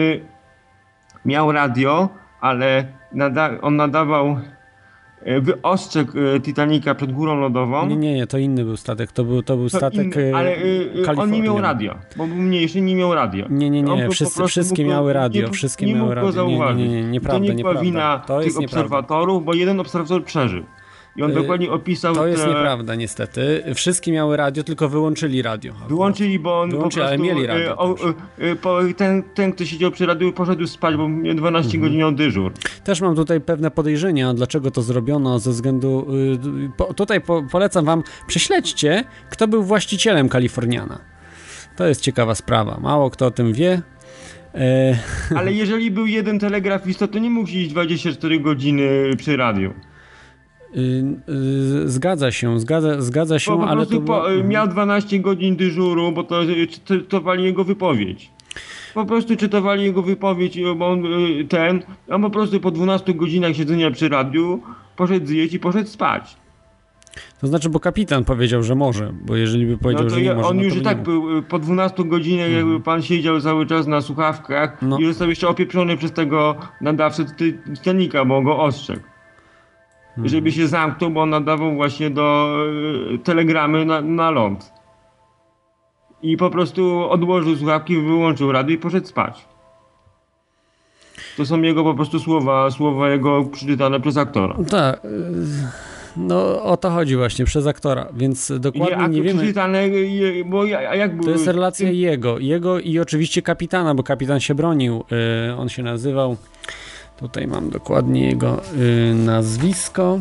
miał 1.26 1.52
radio, 1.52 2.10
ale 2.42 2.86
nada, 3.14 3.50
on 3.62 3.76
nadawał 3.76 4.40
e, 5.24 5.42
wyostrzeg 5.42 6.08
e, 6.36 6.40
Titanica 6.40 6.96
przed 6.96 7.12
górą 7.12 7.40
lodową. 7.40 7.88
Nie, 7.88 7.96
nie, 7.96 8.14
nie, 8.14 8.28
to 8.28 8.38
inny 8.38 8.66
był 8.66 8.78
statek, 8.78 9.12
to 9.12 9.24
był, 9.24 9.44
to 9.44 9.58
był 9.58 9.70
To 9.70 9.78
statek 9.78 10.16
inny, 10.16 10.36
ale 10.36 10.50
e, 10.56 11.12
e, 11.12 11.16
on 11.18 11.32
nie 11.32 11.42
miał 11.42 11.62
radio, 11.62 11.96
bo 12.16 12.28
był 12.28 12.36
mniejszy, 12.38 12.82
nie 12.82 12.96
miał 12.96 13.14
radio. 13.16 13.46
Nie, 13.50 13.70
nie, 13.70 13.82
nie, 13.82 14.10
wszyscy, 14.10 14.48
wszystkie 14.48 14.82
mógł 14.84 14.94
miały 14.94 15.14
radio, 15.14 15.48
nie, 15.48 15.54
wszystkie 15.54 15.86
nie 15.86 15.96
miały 15.96 16.16
radio. 16.16 16.48
Nie, 16.48 16.58
nie, 16.58 16.74
nie, 16.76 16.88
nie, 16.88 17.04
nieprawda, 17.04 17.48
to 17.48 17.54
nie 17.54 17.64
była 17.64 17.74
nieprawda. 17.74 17.82
wina 17.82 18.20
To 18.28 18.40
tych 18.40 18.48
nieprawda. 18.48 18.78
obserwatorów, 18.78 19.46
bo 19.46 19.54
jeden 19.54 19.80
obserwator 19.80 20.24
przeżył. 20.24 20.64
I 21.16 21.24
on 21.24 21.32
Y, 21.32 21.34
dokładnie 21.34 21.72
opisał 21.72 22.16
To 22.16 22.28
jest 22.28 22.44
te... 22.44 22.50
nieprawda, 22.50 22.96
niestety. 22.96 23.64
Wszystkie 23.76 24.12
miały 24.12 24.38
radio, 24.38 24.64
tylko 24.64 24.90
wyłączyli 24.90 25.42
radio. 25.42 25.72
akurat. 25.72 25.90
Wyłączyli, 25.90 26.40
bo 26.40 26.62
on 26.62 26.70
Wyłączyli, 26.70 27.02
po 27.02 27.08
ale 27.08 27.18
prostu, 27.18 27.36
mieli 27.36 27.48
radio 27.48 27.70
e, 27.72 27.78
o, 27.78 27.96
po, 28.62 28.80
ten, 28.98 29.24
ten, 29.24 29.52
kto 29.54 29.66
siedział 29.66 29.92
przy 29.92 30.06
radiu, 30.06 30.34
poszedł 30.34 30.68
spać, 30.68 30.96
bo 30.96 31.10
miał 31.10 31.36
12 31.36 31.68
Mhm. 31.68 31.82
godzin 31.84 32.00
miał 32.00 32.12
dyżur. 32.12 32.52
Też 32.84 33.02
mam 33.02 33.16
tutaj 33.16 33.42
pewne 33.42 33.72
podejrzenia, 33.72 34.34
dlaczego 34.34 34.72
to 34.72 34.82
zrobiono, 34.82 35.40
ze 35.40 35.52
względu. 35.52 36.08
y, 36.66 36.70
Po, 36.78 36.94
tutaj 36.94 37.22
po, 37.22 37.44
polecam 37.52 37.86
wam, 37.86 38.04
prześledźcie, 38.28 39.04
kto 39.30 39.48
był 39.48 39.64
właścicielem 39.64 40.30
Kaliforniana. 40.30 41.00
To 41.76 41.88
jest 41.88 42.02
ciekawa 42.02 42.36
sprawa. 42.36 42.80
Mało 42.82 43.10
kto 43.10 43.26
o 43.26 43.32
tym 43.32 43.54
wie. 43.54 43.82
E, 44.56 45.00
Ale 45.38 45.54
jeżeli 45.54 45.92
był 45.92 46.08
jeden 46.08 46.40
telegrafista, 46.40 47.08
to 47.08 47.20
nie 47.20 47.30
mógł 47.30 47.48
siedzieć 47.50 47.70
24 47.70 48.40
godziny 48.40 48.90
przy 49.18 49.38
radiu. 49.38 49.74
Y, 50.76 50.80
y, 51.86 51.90
zgadza 51.90 52.32
się, 52.32 52.60
zgadza, 52.60 53.02
zgadza 53.02 53.40
się, 53.40 53.58
po 53.58 53.68
ale 53.68 53.86
to. 53.86 53.92
po, 53.92 54.00
było- 54.00 54.44
miał 54.44 54.68
12 54.68 55.20
godzin 55.20 55.56
dyżuru, 55.56 56.12
bo 56.12 56.24
to 56.24 56.42
czytowali 56.86 57.44
jego 57.44 57.64
wypowiedź. 57.64 58.30
Po 58.94 59.06
prostu 59.06 59.36
czytowali 59.36 59.84
jego 59.84 60.02
wypowiedź, 60.02 60.60
bo 60.78 60.88
on 60.92 61.04
ten, 61.50 61.84
on 62.10 62.22
po 62.22 62.30
prostu 62.30 62.60
po 62.60 62.72
12 62.72 63.14
godzinach 63.14 63.56
siedzenia 63.56 63.92
przy 63.92 64.10
radiu 64.10 64.62
poszedł 64.96 65.26
zjeść 65.26 65.54
i 65.54 65.60
poszedł 65.60 65.90
spać. 65.90 66.36
To 67.42 67.48
znaczy, 67.48 67.70
bo 67.70 67.80
kapitan 67.80 68.24
powiedział, 68.26 68.64
że 68.64 68.76
może, 68.76 69.14
bo 69.26 69.36
jeżeli 69.36 69.66
by 69.66 69.78
powiedział, 69.78 70.04
No 70.04 70.10
że 70.10 70.18
nie 70.18 70.24
ja, 70.24 70.36
może, 70.36 70.48
on 70.48 70.58
no 70.58 70.64
już 70.64 70.76
i 70.76 70.82
tak 70.82 71.04
był 71.04 71.38
y, 71.38 71.42
po 71.42 71.60
12 71.60 72.04
godzinach, 72.04 72.52
jakby 72.52 72.80
pan 72.80 73.02
siedział 73.02 73.42
cały 73.42 73.66
czas 73.66 73.88
na 73.88 74.02
słuchawkach 74.02 74.78
No. 74.82 74.98
i 75.00 75.06
został 75.06 75.30
jeszcze 75.30 75.48
opieprzony 75.48 75.98
przez 75.98 76.12
tego 76.12 76.56
nadawcę 76.82 77.26
Titanica, 77.76 78.26
bo 78.26 78.38
on 78.38 78.44
go 78.44 78.60
ostrzegł. 78.64 79.02
Mhm. 80.12 80.28
Żeby 80.30 80.52
się 80.52 80.68
zamknął, 80.68 81.10
bo 81.12 81.22
on 81.22 81.30
nadawał 81.30 81.76
właśnie 81.76 82.10
do 82.10 82.56
y, 83.14 83.20
telegramy 83.20 83.86
na, 83.86 84.02
na 84.02 84.32
ląd. 84.32 84.72
I 86.24 86.38
po 86.38 86.50
prostu 86.50 87.10
odłożył 87.10 87.56
słuchawki, 87.56 87.98
wyłączył 87.98 88.52
radio 88.52 88.76
i 88.76 88.78
poszedł 88.78 89.08
spać. 89.08 89.46
To 91.38 91.46
są 91.46 91.62
jego 91.62 91.84
po 91.84 91.94
prostu 91.94 92.20
słowa, 92.20 92.72
słowa 92.72 93.10
jego 93.10 93.44
przeczytane 93.44 94.00
przez 94.00 94.18
aktora. 94.18 94.56
Tak. 94.70 95.06
y, 95.06 95.10
No 96.18 96.64
o 96.64 96.78
to 96.78 96.90
chodzi 96.90 97.16
właśnie, 97.16 97.46
przez 97.46 97.68
aktora, 97.68 98.08
więc 98.14 98.52
dokładnie 98.60 98.98
ak- 98.98 99.12
nie 99.12 99.22
wiemy. 99.22 99.40
Przeczytane, 99.40 99.84
bo 100.46 100.66
ja, 100.66 100.96
jak 100.96 101.12
To 101.12 101.18
były- 101.18 101.32
jest 101.32 101.48
relacja 101.48 101.90
jego, 101.92 102.40
jego 102.40 102.80
i 102.80 103.00
oczywiście 103.00 103.42
kapitana, 103.42 103.96
bo 103.96 104.04
kapitan 104.04 104.40
się 104.40 104.56
bronił. 104.56 105.04
Y, 105.50 105.56
on 105.56 105.70
się 105.70 105.84
nazywał. 105.84 106.38
Tutaj 107.22 107.48
mam 107.48 107.70
dokładnie 107.70 108.26
jego 108.26 108.62
y, 108.76 109.14
nazwisko. 109.16 110.20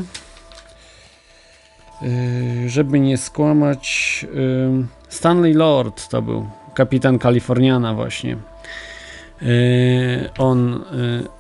Y, 2.03 2.69
żeby 2.69 3.01
nie 3.01 3.19
skłamać, 3.19 4.27
y, 4.35 4.87
Stanley 5.09 5.55
Lord 5.55 6.09
to 6.09 6.23
był. 6.23 6.47
kapitan 6.75 7.19
Kaliforniana 7.19 7.95
właśnie. 7.95 8.37
Yy, 9.43 10.31
on, 10.39 10.85
yy, 10.93 11.40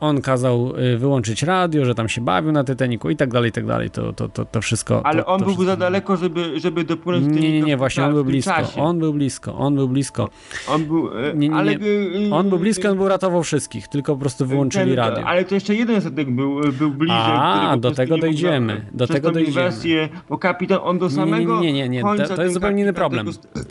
on 0.00 0.20
kazał 0.20 0.72
yy, 0.76 0.98
wyłączyć 0.98 1.42
radio, 1.42 1.84
że 1.84 1.94
tam 1.94 2.08
się 2.08 2.20
bawił 2.20 2.52
na 2.52 2.64
Titanicu 2.64 3.10
i 3.10 3.16
tak 3.16 3.30
dalej, 3.30 3.48
i 3.48 3.52
tak 3.52 3.66
dalej. 3.66 3.90
To, 3.90 4.12
to, 4.12 4.28
to, 4.28 4.44
to 4.44 4.60
wszystko. 4.60 5.06
Ale 5.06 5.22
to, 5.22 5.28
on 5.28 5.38
to 5.38 5.44
był 5.44 5.54
wszystko... 5.54 5.72
za 5.72 5.76
daleko, 5.76 6.16
żeby, 6.16 6.60
żeby 6.60 6.84
dopłynąć 6.84 7.26
Nie, 7.26 7.30
nie, 7.32 7.40
nie, 7.40 7.48
Titanica 7.54 7.76
właśnie 7.76 8.04
on 8.04 8.12
był 8.12 8.24
blisko. 8.24 8.50
czasie. 8.50 8.82
On 8.82 8.98
był 8.98 9.12
blisko, 9.14 9.54
on 9.58 9.74
był 9.74 9.88
blisko. 9.88 10.28
On 10.68 10.84
był, 10.84 11.10
e, 11.18 11.34
Nie, 11.34 11.48
nie, 11.48 11.54
ale, 11.56 11.76
nie. 11.76 11.86
e, 12.28 12.32
On 12.34 12.48
był 12.48 12.58
blisko, 12.58 12.90
on 12.90 12.96
był 12.96 13.08
ratował 13.08 13.42
wszystkich, 13.42 13.88
tylko 13.88 14.14
po 14.14 14.20
prostu 14.20 14.46
wyłączyli 14.46 14.90
ten, 14.90 14.98
radio. 14.98 15.24
Ale 15.26 15.44
to 15.44 15.54
jeszcze 15.54 15.74
jeden 15.74 16.00
statek 16.00 16.30
był, 16.34 16.60
był 16.72 16.90
bliżej. 16.90 17.16
A, 17.20 17.76
do 17.76 17.90
tego 17.90 18.14
nie 18.16 18.20
mógł 18.22 18.26
dojdziemy, 18.26 18.86
do 18.92 19.06
tego 19.06 19.30
dojdziemy. 19.30 19.48
inwersję, 19.48 20.08
bo 20.28 20.38
kapitan, 20.38 20.78
on 20.82 20.98
do 20.98 21.08
Nie, 21.08 21.16
nie, 21.16 21.24
nie, 21.24 21.30
samego 21.30 21.60
nie, 21.60 21.72
nie, 21.72 21.88
nie, 21.88 22.02
to- 22.02 22.36
to 22.36 22.42
jest 22.42 22.54
zupełnie 22.54 22.82
inny 22.82 22.92
problem. 22.92 23.26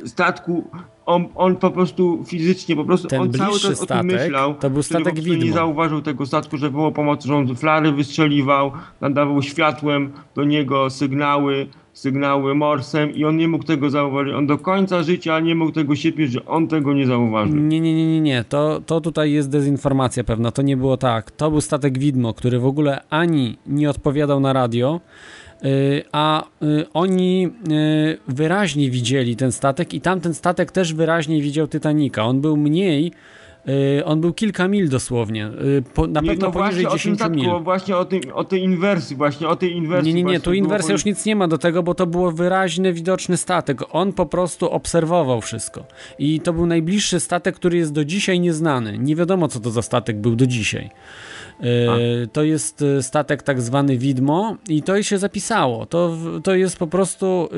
statku, 0.05 0.67
on, 1.09 1.25
on 1.35 1.55
po 1.55 1.71
prostu 1.71 2.23
fizycznie, 2.27 2.75
po 2.75 2.85
prostu 2.85 3.07
Ten 3.07 3.21
on 3.21 3.33
cały 3.33 3.59
czas 3.59 3.65
o 3.65 3.67
tym 3.67 3.75
statek 3.85 4.05
myślał. 4.05 4.53
to 4.53 4.69
był 4.69 4.83
który 4.83 5.01
statek 5.01 5.15
nie 5.15 5.21
widmo. 5.21 5.53
zauważył 5.53 6.01
tego 6.01 6.25
statku, 6.25 6.57
że 6.57 6.71
było 6.71 6.91
pomocy, 6.91 7.27
że 7.27 7.35
on 7.35 7.55
flary 7.55 7.91
wystrzeliwał, 7.91 8.71
nadawał 9.01 9.41
światłem 9.41 10.11
do 10.35 10.43
niego 10.43 10.89
sygnały, 10.89 11.67
sygnały 11.93 12.55
morsem 12.55 13.15
i 13.15 13.25
on 13.25 13.37
nie 13.37 13.47
mógł 13.47 13.63
tego 13.63 13.89
zauważyć. 13.89 14.33
On 14.33 14.47
do 14.47 14.57
końca 14.57 15.03
życia 15.03 15.39
nie 15.39 15.55
mógł 15.55 15.71
tego 15.71 15.95
siepieć, 15.95 16.31
że 16.31 16.45
on 16.45 16.67
tego 16.67 16.93
nie 16.93 17.05
zauważył. 17.05 17.55
Nie, 17.55 17.79
nie, 17.79 17.95
nie, 17.95 18.07
nie, 18.07 18.21
nie. 18.21 18.43
To, 18.43 18.81
to 18.85 19.01
tutaj 19.01 19.31
jest 19.31 19.49
dezinformacja 19.49 20.23
pewna. 20.23 20.51
To 20.51 20.61
nie 20.61 20.77
było 20.77 20.97
tak. 20.97 21.31
To 21.31 21.51
był 21.51 21.61
statek 21.61 21.97
widmo, 21.99 22.33
który 22.33 22.59
w 22.59 22.65
ogóle 22.65 23.01
ani 23.09 23.57
nie 23.67 23.89
odpowiadał 23.89 24.39
na 24.39 24.53
radio, 24.53 24.99
a 26.11 26.43
yy, 26.61 26.85
oni 26.93 27.41
yy, 27.41 28.17
wyraźnie 28.27 28.89
widzieli 28.89 29.35
ten 29.35 29.51
statek 29.51 29.93
i 29.93 30.01
tamten 30.01 30.33
statek 30.33 30.71
też 30.71 30.93
wyraźnie 30.93 31.41
widział 31.41 31.67
Titanica. 31.67 32.23
On 32.23 32.41
był 32.41 32.57
mniej. 32.57 33.11
On 34.05 34.21
był 34.21 34.33
kilka 34.33 34.67
mil 34.67 34.89
dosłownie, 34.89 35.49
po, 35.93 36.07
na 36.07 36.21
Nie, 36.21 36.29
pewno 36.29 36.47
no 36.47 36.53
poniżej 36.53 36.83
właśnie 36.83 36.87
o 36.87 36.91
tym 36.91 36.97
10 36.99 37.17
statku, 37.17 37.35
mil. 37.35 37.63
właśnie 37.63 37.97
o, 37.97 38.05
tym, 38.05 38.21
o 38.33 38.43
tej 38.43 38.63
inwersji, 38.63 39.15
właśnie 39.15 39.47
o 39.47 39.55
tej 39.55 39.75
inwersji. 39.75 40.13
Nie, 40.13 40.23
nie, 40.23 40.31
nie, 40.31 40.39
tu 40.39 40.43
było 40.43 40.53
inwersja 40.53 40.91
już 40.91 41.05
nic 41.05 41.25
nie 41.25 41.35
ma 41.35 41.47
do 41.47 41.57
tego, 41.57 41.83
bo 41.83 41.95
to 41.95 42.07
było 42.07 42.31
wyraźny, 42.31 42.93
widoczny 42.93 43.37
statek. 43.37 43.81
On 43.89 44.13
po 44.13 44.25
prostu 44.25 44.69
obserwował 44.71 45.41
wszystko. 45.41 45.83
I 46.19 46.39
to 46.39 46.53
był 46.53 46.65
najbliższy 46.65 47.19
statek, 47.19 47.55
który 47.55 47.77
jest 47.77 47.93
do 47.93 48.05
dzisiaj 48.05 48.39
nieznany. 48.39 48.97
Nie 48.97 49.15
wiadomo, 49.15 49.47
co 49.47 49.59
to 49.59 49.71
za 49.71 49.81
statek 49.81 50.17
był 50.17 50.35
do 50.35 50.47
dzisiaj. 50.47 50.89
E, 51.63 52.27
to 52.27 52.43
jest 52.43 52.81
e, 52.81 53.03
statek 53.03 53.43
tak 53.43 53.61
zwany 53.61 53.97
widmo 53.97 54.57
i 54.69 54.83
to 54.83 55.03
się 55.03 55.17
zapisało. 55.17 55.85
To, 55.85 56.17
to 56.43 56.55
jest 56.55 56.77
po 56.77 56.87
prostu 56.87 57.49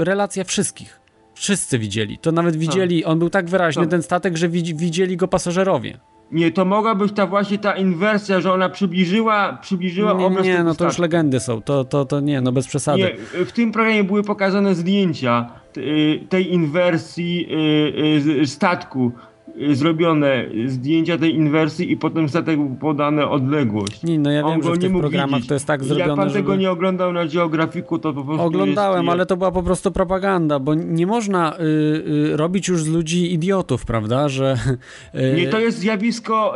y, 0.00 0.04
relacja 0.04 0.44
wszystkich. 0.44 1.00
Wszyscy 1.34 1.78
widzieli. 1.78 2.18
To 2.18 2.32
nawet 2.32 2.56
widzieli, 2.56 3.04
on 3.04 3.18
był 3.18 3.30
tak 3.30 3.50
wyraźny, 3.50 3.86
ten 3.86 4.02
statek, 4.02 4.36
że 4.36 4.48
widzi, 4.48 4.74
widzieli 4.74 5.16
go 5.16 5.28
pasażerowie. 5.28 5.98
Nie, 6.32 6.52
to 6.52 6.64
mogła 6.64 6.94
być 6.94 7.12
ta 7.12 7.26
właśnie 7.26 7.58
ta 7.58 7.76
inwersja, 7.76 8.40
że 8.40 8.52
ona 8.52 8.68
przybliżyła, 8.68 9.58
przybliżyła 9.62 10.12
Nie, 10.12 10.26
obraz 10.26 10.46
nie, 10.46 10.64
no 10.64 10.74
to 10.74 10.84
już 10.84 10.98
legendy 10.98 11.40
są. 11.40 11.62
To, 11.62 11.84
to, 11.84 12.04
to 12.04 12.20
nie, 12.20 12.40
no 12.40 12.52
bez 12.52 12.66
przesady. 12.66 13.02
Nie, 13.02 13.44
w 13.44 13.52
tym 13.52 13.72
programie 13.72 14.04
były 14.04 14.22
pokazane 14.22 14.74
zdjęcia 14.74 15.50
tej 16.28 16.52
inwersji 16.52 17.48
statku. 18.44 19.12
Y, 19.62 19.74
Zrobione 19.74 20.44
zdjęcia 20.66 21.18
tej 21.18 21.34
inwersji 21.34 21.92
i 21.92 21.96
potem 21.96 22.28
statek 22.28 22.58
podane 22.80 23.28
odległość. 23.28 24.02
Nie, 24.02 24.18
no 24.18 24.30
ja 24.30 24.44
On 24.44 24.52
wiem, 24.52 24.62
że 24.62 24.72
w 24.72 24.78
tych 24.78 24.92
programach 24.92 25.30
widzieć. 25.40 25.48
to 25.48 25.54
jest 25.54 25.66
tak 25.66 25.80
Jak 25.80 25.88
zrobione, 25.88 26.16
pan 26.16 26.28
żeby... 26.30 26.40
tego 26.40 26.56
nie 26.56 26.70
oglądał 26.70 27.12
na 27.12 27.26
geografiku, 27.26 27.98
to 27.98 28.12
po 28.12 28.24
prostu 28.24 28.42
Oglądałem, 28.46 29.02
jest, 29.04 29.12
ale 29.12 29.26
to 29.26 29.36
była 29.36 29.50
po 29.50 29.62
prostu 29.62 29.90
propaganda, 29.92 30.58
bo 30.58 30.74
nie 30.74 31.06
można 31.06 31.54
y, 31.56 31.62
y, 31.62 32.36
robić 32.36 32.68
już 32.68 32.82
z 32.82 32.88
ludzi 32.88 33.32
idiotów, 33.34 33.84
prawda, 33.84 34.28
że... 34.28 34.56
Y, 35.14 35.34
Nie, 35.36 35.46
to 35.48 35.58
jest 35.60 35.78
zjawisko 35.78 36.54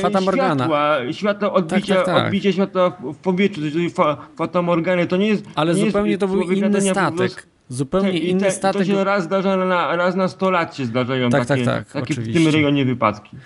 Fata 0.00 0.20
Morgana. 0.20 0.54
światła, 0.64 0.96
światła 1.12 1.52
odbicia, 1.52 1.94
Tak, 1.94 2.06
tak, 2.06 2.14
tak. 2.14 2.24
odbicia 2.26 2.52
światła 2.52 2.90
w, 2.90 3.16
powietrzu, 3.16 3.60
czyli 3.60 3.90
fa, 3.90 4.16
fatamorgany, 4.36 5.06
to 5.06 5.16
nie 5.16 5.26
jest... 5.28 5.44
ale 5.54 5.74
nie 5.74 5.86
zupełnie 5.86 6.10
jest 6.10 6.20
to 6.20 6.28
był 6.28 6.42
inny 6.42 6.80
statek. 6.80 7.53
Zupełnie 7.68 8.12
i 8.12 8.30
inny 8.30 8.40
te- 8.40 8.50
statek. 8.50 8.82
To 8.82 8.84
się 8.84 9.04
raz 9.04 9.24
zdarza 9.24 9.56
na, 9.56 9.96
raz 9.96 10.16
na 10.16 10.28
100 10.28 10.50
lat 10.50 10.76
się 10.76 10.84
zdarzają 10.84 11.30
Tak, 11.30 11.46
takie, 11.46 11.64
tak, 11.64 11.92
tak, 11.92 12.02
takie 12.06 12.20
w 12.20 12.32
tym 12.32 12.48
rejonie 12.48 12.84
wypadki. 12.84 13.36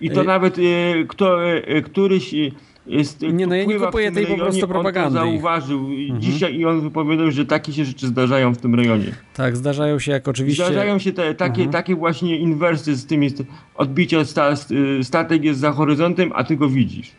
I 0.00 0.10
to 0.10 0.20
Y- 0.22 0.24
nawet 0.26 0.58
e, 0.58 0.62
kto, 1.08 1.50
e, 1.52 1.82
któryś 1.82 2.34
e, 2.34 2.36
jest, 2.86 3.22
Nie, 3.22 3.46
no 3.46 3.54
ja 3.54 3.64
nie 3.64 3.78
kupuję 3.78 4.12
tej 4.12 4.24
po 4.26 4.32
rejonie, 4.32 4.50
prostu 4.50 4.68
propagandy 4.68 5.18
On 5.20 5.26
to 5.26 5.30
zauważył 5.32 5.88
dzisiaj 6.18 6.54
i 6.56 6.66
on 6.66 6.80
wypowiadał, 6.80 7.30
że 7.30 7.46
takie 7.46 7.72
się 7.72 7.84
rzeczy 7.84 8.06
zdarzają 8.06 8.54
w 8.54 8.58
tym 8.58 8.74
rejonie. 8.74 9.12
Tak, 9.34 9.56
zdarzają 9.56 9.98
się 9.98 10.12
jak 10.12 10.28
oczywiście... 10.28 10.64
Zdarzają 10.64 10.98
się 10.98 11.12
te, 11.12 11.34
takie, 11.34 11.62
Mhm. 11.62 11.70
takie 11.70 11.96
właśnie 11.96 12.36
inwersy 12.36 12.96
z 12.96 13.06
tymi 13.06 13.28
odbicia 13.74 14.24
sta, 14.24 14.50
st- 14.56 14.72
statek 15.02 15.44
jest 15.44 15.60
za 15.60 15.72
horyzontem, 15.72 16.30
a 16.34 16.44
ty 16.44 16.56
go 16.56 16.68
widzisz. 16.68 17.10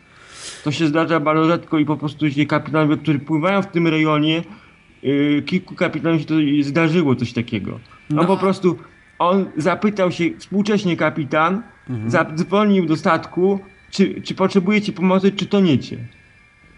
To 0.64 0.72
się 0.72 0.86
zdarza 0.86 1.20
bardzo 1.20 1.44
rzadko 1.48 1.78
i 1.78 1.84
po 1.84 1.96
prostu 1.96 2.30
się 2.30 2.46
kapitanowie, 2.46 2.96
którzy 2.96 3.18
pływają 3.18 3.62
w 3.62 3.66
tym 3.66 3.86
rejonie, 3.88 4.42
kilku 5.46 5.74
kapitanów 5.74 6.20
się 6.20 6.26
to 6.26 6.34
zdarzyło 6.60 7.14
coś 7.16 7.32
takiego. 7.32 7.72
On 8.10 8.16
No. 8.16 8.24
po 8.24 8.36
prostu, 8.36 8.78
on 9.18 9.46
zapytał 9.56 10.12
się, 10.12 10.24
współcześnie 10.38 10.96
kapitan, 10.96 11.62
Mhm. 11.90 12.10
zadzwonił 12.10 12.86
do 12.86 12.96
statku, 12.96 13.60
czy, 13.90 14.20
czy 14.22 14.34
potrzebujecie 14.34 14.92
pomocy, 14.92 15.32
czy 15.32 15.46
toniecie. 15.46 15.98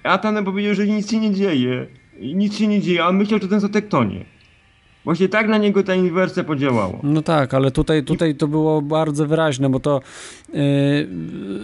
A 0.03 0.19
ten 0.19 0.45
powiedział, 0.45 0.75
że 0.75 0.87
nic 0.87 1.11
się 1.11 1.21
nie 1.21 1.35
dzieje. 1.35 1.87
Nic 2.35 2.57
się 2.59 2.67
nie 2.67 2.81
dzieje, 2.81 3.05
a 3.05 3.09
on 3.09 3.17
myślał, 3.17 3.41
że 3.43 3.49
ten 3.49 3.61
statek 3.61 3.89
tonie. 3.89 4.25
Właśnie 5.07 5.29
tak 5.29 5.49
na 5.49 5.59
niego 5.59 5.83
ta 5.83 5.95
inwersja 5.95 6.45
podziałała. 6.45 6.99
No 7.03 7.23
tak, 7.23 7.55
ale 7.55 7.71
tutaj, 7.71 8.05
tutaj 8.05 8.35
to 8.35 8.49
było 8.49 8.83
bardzo 8.83 9.27
wyraźne, 9.27 9.71
bo 9.71 9.81
to 9.81 10.01
yy, 10.53 10.61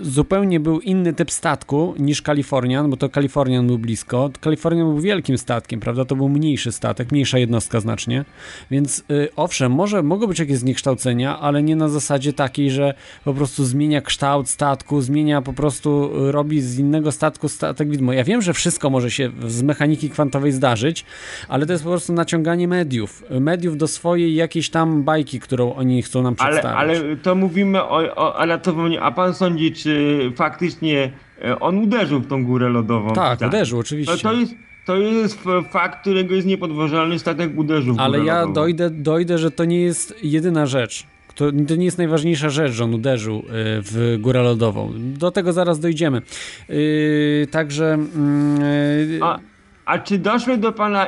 zupełnie 0.02 0.60
był 0.60 0.80
inny 0.80 1.12
typ 1.12 1.30
statku 1.30 1.94
niż 1.98 2.22
Kalifornian, 2.22 2.90
bo 2.90 2.96
to 2.96 3.08
Kalifornian 3.08 3.66
był 3.66 3.78
blisko. 3.78 4.30
Kalifornian 4.40 4.86
był 4.86 5.00
wielkim 5.00 5.38
statkiem, 5.38 5.80
prawda? 5.80 6.04
To 6.04 6.16
był 6.16 6.28
mniejszy 6.28 6.72
statek, 6.72 7.12
mniejsza 7.12 7.38
jednostka 7.38 7.80
znacznie. 7.80 8.24
Więc 8.70 9.04
yy, 9.08 9.28
owszem, 9.36 9.72
może 9.72 10.02
mogą 10.02 10.26
być 10.26 10.38
jakieś 10.38 10.58
zniekształcenia, 10.58 11.38
ale 11.38 11.62
nie 11.62 11.76
na 11.76 11.88
zasadzie 11.88 12.32
takiej, 12.32 12.70
że 12.70 12.94
po 13.24 13.34
prostu 13.34 13.64
zmienia 13.64 14.00
kształt 14.00 14.48
statku, 14.48 15.00
zmienia 15.00 15.42
po 15.42 15.52
prostu, 15.52 16.10
yy, 16.14 16.32
robi 16.32 16.60
z 16.60 16.78
innego 16.78 17.12
statku 17.12 17.48
statek 17.48 17.90
widmo. 17.90 18.12
Ja 18.12 18.24
wiem, 18.24 18.42
że 18.42 18.54
wszystko 18.54 18.90
może 18.90 19.10
się 19.10 19.30
z 19.46 19.62
mechaniki 19.62 20.10
kwantowej 20.10 20.52
zdarzyć, 20.52 21.04
ale 21.48 21.66
to 21.66 21.72
jest 21.72 21.84
po 21.84 21.90
prostu 21.90 22.12
naciąganie 22.12 22.68
mediów. 22.68 23.22
Mediów 23.40 23.76
do 23.76 23.88
swojej 23.88 24.34
jakiejś 24.34 24.70
tam 24.70 25.02
bajki, 25.02 25.40
którą 25.40 25.74
oni 25.74 26.02
chcą 26.02 26.22
nam 26.22 26.34
Ale, 26.38 26.50
przedstawić. 26.50 26.78
ale 26.78 27.16
to 27.16 27.34
mówimy 27.34 27.82
o, 27.82 28.14
o. 28.16 28.36
A 29.00 29.10
pan 29.12 29.34
sądzi, 29.34 29.72
czy 29.72 30.18
faktycznie 30.36 31.12
e, 31.44 31.60
on 31.60 31.78
uderzył 31.78 32.20
w 32.20 32.26
tą 32.26 32.44
górę 32.44 32.68
lodową? 32.68 33.12
Tak, 33.12 33.38
Tak. 33.38 33.48
uderzył, 33.48 33.78
To, 33.78 33.80
oczywiście. 33.80 34.16
to, 34.22 34.32
jest, 34.32 34.54
to 34.86 34.96
jest 34.96 35.38
fakt, 35.70 36.00
którego 36.00 36.34
jest 36.34 36.46
niepodważalny. 36.46 37.18
Statek 37.18 37.58
uderzył 37.58 37.94
w 37.94 37.96
górę 37.96 38.04
Ale 38.04 38.18
ja 38.24 38.34
lodową. 38.40 38.52
dojdę, 38.54 38.90
dojdę, 38.90 39.38
że 39.38 39.50
to 39.50 39.64
nie 39.64 39.80
jest 39.80 40.14
jedyna 40.24 40.66
rzecz. 40.66 41.06
To, 41.34 41.44
to 41.68 41.76
nie 41.76 41.84
jest 41.84 41.98
najważniejsza 41.98 42.50
rzecz, 42.50 42.72
że 42.72 42.84
on 42.84 42.94
uderzył 42.94 43.38
y, 43.38 43.42
w 43.82 44.16
górę 44.20 44.42
lodową. 44.42 44.92
Do 44.96 45.30
tego 45.30 45.52
zaraz 45.52 45.80
dojdziemy. 45.80 46.22
Yy, 46.68 47.46
także. 47.50 47.98
Yy, 49.10 49.18
A, 49.22 49.38
a 49.84 49.98
czy 49.98 50.18
doszły 50.18 50.56
do 50.56 50.72
pana, 50.72 51.06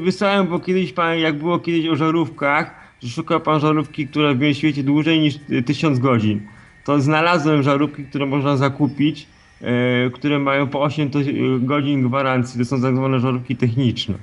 wysłałem, 0.00 0.46
bo 0.46 0.60
kiedyś 0.60 0.92
pan, 0.92 1.18
jak 1.18 1.38
było 1.38 1.58
kiedyś 1.58 1.88
o 1.88 1.96
żarówkach, 1.96 2.74
że 3.02 3.08
szukał 3.08 3.40
pan 3.40 3.60
żarówki, 3.60 4.06
która 4.08 4.34
w 4.34 4.54
świecie 4.54 4.82
dłużej 4.82 5.20
niż 5.20 5.38
y, 5.50 5.62
1000 5.62 5.98
godzin. 5.98 6.40
To 6.84 7.00
znalazłem 7.00 7.62
żarówki, 7.62 8.04
które 8.04 8.26
można 8.26 8.56
zakupić, 8.56 9.26
e, 9.60 10.10
które 10.10 10.38
mają 10.38 10.66
po 10.66 10.82
8 10.82 11.10
to, 11.10 11.20
y, 11.20 11.60
godzin 11.60 12.02
gwarancji. 12.02 12.58
To 12.58 12.64
są 12.64 12.82
tak 12.82 12.96
zwane 12.96 13.20
żarówki 13.20 13.56
techniczne. 13.56 14.14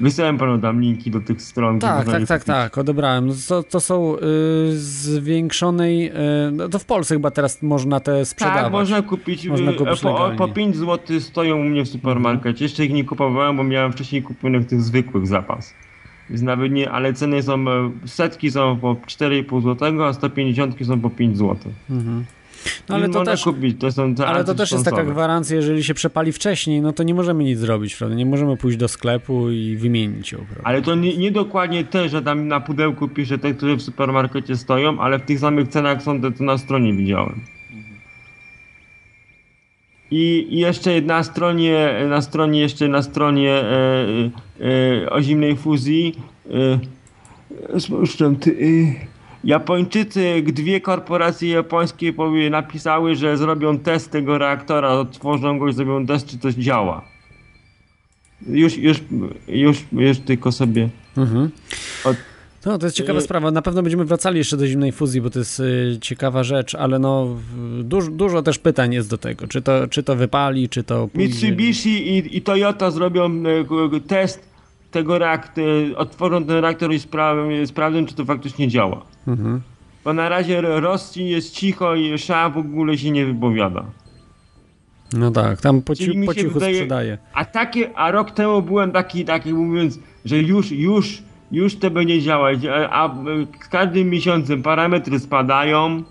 Wysłałem 0.00 0.38
panu 0.38 0.58
tam 0.58 0.80
linki 0.80 1.10
do 1.10 1.20
tych 1.20 1.42
stron. 1.42 1.78
tak, 1.78 2.06
można 2.06 2.26
tak, 2.26 2.28
tak, 2.28 2.44
tak, 2.44 2.78
odebrałem. 2.78 3.26
No 3.26 3.34
To, 3.48 3.62
to 3.62 3.80
są 3.80 4.16
y, 4.16 4.20
zwiększonej. 4.78 6.06
Y, 6.08 6.12
no 6.52 6.68
to 6.68 6.78
w 6.78 6.84
Polsce 6.84 7.14
chyba 7.14 7.30
teraz 7.30 7.62
można 7.62 8.00
te 8.00 8.24
sprzedawać. 8.24 8.62
Tak, 8.62 8.72
można 8.72 9.02
kupić. 9.02 9.46
Można 9.46 9.70
y, 9.70 9.74
kupić 9.74 10.00
po, 10.00 10.30
po 10.38 10.48
5 10.48 10.76
zł 10.76 11.20
stoją 11.20 11.56
u 11.56 11.62
mnie 11.62 11.84
w 11.84 11.88
supermarkecie. 11.88 12.64
Jeszcze 12.64 12.84
ich 12.84 12.92
nie 12.92 13.04
kupowałem, 13.04 13.56
bo 13.56 13.64
miałem 13.64 13.92
wcześniej 13.92 14.22
kupiony 14.22 14.64
tych 14.64 14.82
zwykłych 14.82 15.26
zapas. 15.26 15.74
Więc 16.30 16.42
nawet 16.42 16.72
nie, 16.72 16.90
ale 16.90 17.12
ceny 17.12 17.42
są, 17.42 17.68
e, 17.70 17.90
setki 18.04 18.50
są 18.50 18.78
po 18.78 18.94
4,5 18.94 19.62
zł, 19.62 20.02
a 20.02 20.12
150 20.12 20.86
są 20.86 21.00
po 21.00 21.10
5 21.10 21.38
zł. 21.38 21.56
Mhm. 21.90 22.24
No, 22.88 22.94
ale 22.94 23.08
to 23.08 23.24
też. 23.24 23.44
kupić, 23.44 23.80
to 23.80 23.92
są 23.92 24.14
te 24.14 24.26
Ale 24.26 24.44
to 24.44 24.54
też 24.54 24.72
jest 24.72 24.84
taka 24.84 25.04
gwarancja, 25.04 25.56
jeżeli 25.56 25.84
się 25.84 25.94
przepali 25.94 26.32
wcześniej, 26.32 26.80
no 26.82 26.92
to 26.92 27.02
nie 27.02 27.14
możemy 27.14 27.44
nic 27.44 27.58
zrobić, 27.58 27.96
prawda? 27.96 28.16
Nie 28.16 28.26
możemy 28.26 28.56
pójść 28.56 28.78
do 28.78 28.88
sklepu 28.88 29.50
i 29.50 29.76
wymienić 29.76 30.32
ją, 30.32 30.38
prawda? 30.38 30.62
Ale 30.64 30.82
to 30.82 30.94
nie, 30.94 31.16
nie 31.16 31.30
dokładnie 31.30 31.84
te, 31.84 32.08
że 32.08 32.22
tam 32.22 32.48
na 32.48 32.60
pudełku 32.60 33.08
pisze 33.08 33.38
te, 33.38 33.54
które 33.54 33.74
w 33.74 33.82
supermarkecie 33.82 34.56
stoją, 34.56 35.00
ale 35.00 35.18
w 35.18 35.22
tych 35.22 35.38
samych 35.38 35.68
cenach 35.68 36.02
są 36.02 36.20
te, 36.20 36.32
co 36.32 36.44
na 36.44 36.58
stronie 36.58 36.94
widziałem. 36.94 37.40
I, 40.10 40.46
I 40.50 40.58
jeszcze 40.58 41.00
na 41.00 41.22
stronie, 41.22 41.90
na 42.08 42.22
stronie 42.22 42.60
jeszcze 42.60 42.88
na 42.88 43.02
stronie 43.02 43.50
e, 43.50 44.30
e, 45.04 45.10
o 45.10 45.22
zimnej 45.22 45.56
fuzji 45.56 46.14
e, 47.74 47.80
spuszczam 47.80 48.36
ty, 48.36 48.56
Japończycy, 49.44 50.42
dwie 50.46 50.80
korporacje 50.80 51.48
japońskie 51.48 52.12
powie, 52.12 52.50
napisały, 52.50 53.16
że 53.16 53.36
zrobią 53.36 53.78
test 53.78 54.10
tego 54.10 54.38
reaktora, 54.38 54.88
otworzą 54.88 55.58
go 55.58 55.68
i 55.68 55.72
zrobią 55.72 56.06
test, 56.06 56.26
czy 56.26 56.38
to 56.38 56.52
działa. 56.52 57.04
Już, 58.48 58.76
już, 58.78 58.96
już, 59.48 59.84
już 59.92 60.18
tylko 60.18 60.52
sobie. 60.52 60.88
Mhm. 61.16 61.50
Od, 62.04 62.16
No, 62.66 62.78
to 62.78 62.86
jest 62.86 62.96
ciekawa 62.96 63.18
Y- 63.18 63.22
sprawa. 63.22 63.50
Na 63.50 63.62
pewno 63.62 63.82
będziemy 63.82 64.04
wracali 64.04 64.38
jeszcze 64.38 64.56
do 64.56 64.66
zimnej 64.66 64.92
fuzji, 64.92 65.20
bo 65.20 65.30
to 65.30 65.38
jest 65.38 65.60
y, 65.60 65.98
ciekawa 66.00 66.44
rzecz, 66.44 66.74
ale 66.74 66.98
no 66.98 67.36
dużo, 67.82 68.10
dużo 68.10 68.42
też 68.42 68.58
pytań 68.58 68.94
jest 68.94 69.10
do 69.10 69.18
tego. 69.18 69.46
Czy 69.46 69.62
to, 69.62 69.88
czy 69.88 70.02
to 70.02 70.16
wypali, 70.16 70.68
czy 70.68 70.82
to 70.84 71.08
pójdzie... 71.08 71.28
Mitsubishi 71.28 72.08
i, 72.18 72.36
i 72.36 72.42
Toyota 72.42 72.90
zrobią 72.90 73.42
k- 73.42 74.00
test 74.06 74.49
tego 74.90 75.18
reaktor, 75.18 75.64
otworzą 75.96 76.44
ten 76.44 76.56
reaktor 76.56 76.92
i 76.92 77.00
spra 77.00 77.34
sprawdzą, 77.66 78.06
czy 78.06 78.14
to 78.14 78.24
faktycznie 78.24 78.68
działa. 78.68 79.02
Mhm. 79.28 79.60
Bo 80.04 80.12
na 80.12 80.28
razie 80.28 80.60
Rosji 80.60 81.28
jest 81.28 81.54
cicho 81.54 81.94
i 81.94 82.18
Sza 82.18 82.50
w 82.50 82.58
ogóle 82.58 82.98
się 82.98 83.10
nie 83.10 83.26
wypowiada. 83.26 83.84
No 85.12 85.30
tak, 85.30 85.60
tam 85.60 85.82
po, 85.82 85.94
ci, 85.94 86.24
po 86.26 86.34
cichu 86.34 86.50
wydaje, 86.50 86.74
sprzedaje. 86.74 87.18
A, 87.32 87.44
takie, 87.44 87.96
a 87.96 88.10
rok 88.10 88.30
temu 88.30 88.62
byłem 88.62 88.92
taki, 88.92 89.24
taki 89.24 89.54
mówiąc, 89.54 89.98
że 90.24 90.38
już, 90.38 90.72
już, 90.72 91.22
już 91.52 91.76
to 91.76 91.90
będzie 91.90 92.22
działać, 92.22 92.58
a 92.90 93.14
z 93.64 93.68
każdym 93.68 94.10
miesiącem 94.10 94.62
parametry 94.62 95.18
spadają, 95.18 96.02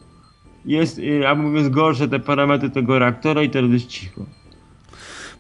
jest, 0.66 1.00
y, 1.00 1.28
a 1.28 1.36
mówiąc 1.36 1.70
gorsze 1.70 2.08
te 2.08 2.20
parametry 2.20 2.70
tego 2.70 3.00
reaktora 3.00 3.44
i 3.44 3.50
teraz 3.50 3.72
jest 3.72 3.88
cicho. 3.88 4.26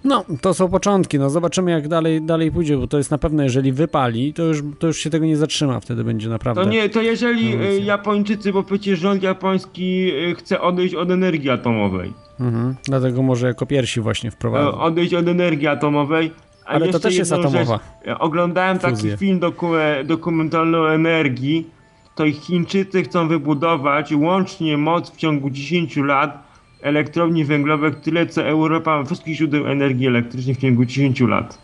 No, 0.04 0.26
to 0.42 0.54
są 0.54 0.70
początki, 0.70 1.20
no 1.20 1.30
zobaczymy 1.30 1.72
jak 1.72 1.88
dalej, 1.88 2.22
dalej 2.22 2.52
pójdzie, 2.52 2.78
bo 2.78 2.88
to 2.88 2.98
jest 2.98 3.12
na 3.12 3.18
pewno, 3.18 3.44
jeżeli 3.44 3.72
wypali, 3.72 4.34
to 4.34 4.44
już, 4.44 4.64
to 4.80 4.88
już 4.88 4.98
się 4.98 5.10
tego 5.10 5.26
nie 5.26 5.38
zatrzyma, 5.38 5.80
wtedy 5.80 6.04
będzie 6.04 6.30
naprawdę... 6.30 6.64
To 6.64 6.70
nie, 6.70 6.90
to 6.90 7.02
jeżeli 7.02 7.56
No, 7.56 7.64
racja. 7.64 7.84
Japończycy, 7.86 8.54
bo 8.54 8.64
przecież 8.64 9.00
rząd 9.00 9.24
japoński 9.24 10.12
y, 10.32 10.36
chce 10.36 10.62
odejść 10.62 10.96
od 10.96 11.12
energii 11.12 11.50
atomowej. 11.50 12.14
Mhm. 12.40 12.76
Dlatego 12.84 13.22
może 13.24 13.48
jako 13.48 13.66
pierwsi 13.66 14.02
właśnie 14.02 14.28
E, 14.28 14.32
wprowadzą. 14.32 14.80
Odejść 14.80 15.14
od 15.14 15.28
energii 15.28 15.68
atomowej. 15.68 16.32
A 16.66 16.70
Ale 16.70 16.88
to 16.90 17.00
też 17.00 17.18
jest 17.18 17.32
atomowa. 17.34 17.80
Rzecz, 18.04 18.08
E, 18.08 18.20
oglądałem 18.20 18.80
taki 18.80 19.18
film 19.18 19.40
doku- 19.40 20.04
dokumentalny 20.06 20.78
o 20.78 20.94
energii. 20.94 21.68
To 22.16 22.26
ich 22.26 22.40
Chińczycy 22.42 23.04
chcą 23.04 23.28
wybudować 23.28 24.14
łącznie 24.14 24.78
moc 24.78 25.12
w 25.12 25.16
ciągu 25.18 25.50
10 25.50 25.98
lat 25.98 26.49
elektrowni 26.82 27.46
węglowych 27.46 27.96
tyle 28.02 28.28
co 28.28 28.44
Europa 28.44 29.04
wszystkich 29.04 29.36
źródeł 29.36 29.68
energii 29.68 30.08
elektrycznej 30.08 30.56
w 30.56 30.60
ciągu 30.60 30.86
10 30.86 31.20
lat. 31.22 31.58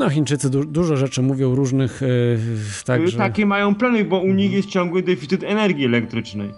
No, 0.00 0.10
Chińczycy 0.10 0.50
du 0.50 0.64
dużo 0.64 0.96
rzeczy 0.96 1.22
mówią 1.22 1.54
różnych, 1.54 2.00
yy, 2.00 2.38
także... 2.84 3.18
Takie 3.18 3.46
mają 3.46 3.74
plany, 3.74 4.04
bo 4.04 4.16
u 4.16 4.20
Mhm. 4.20 4.36
nich 4.36 4.52
jest 4.52 4.68
ciągły 4.68 5.02
deficyt 5.02 5.42
energii 5.44 5.84
elektrycznej. 5.84 6.50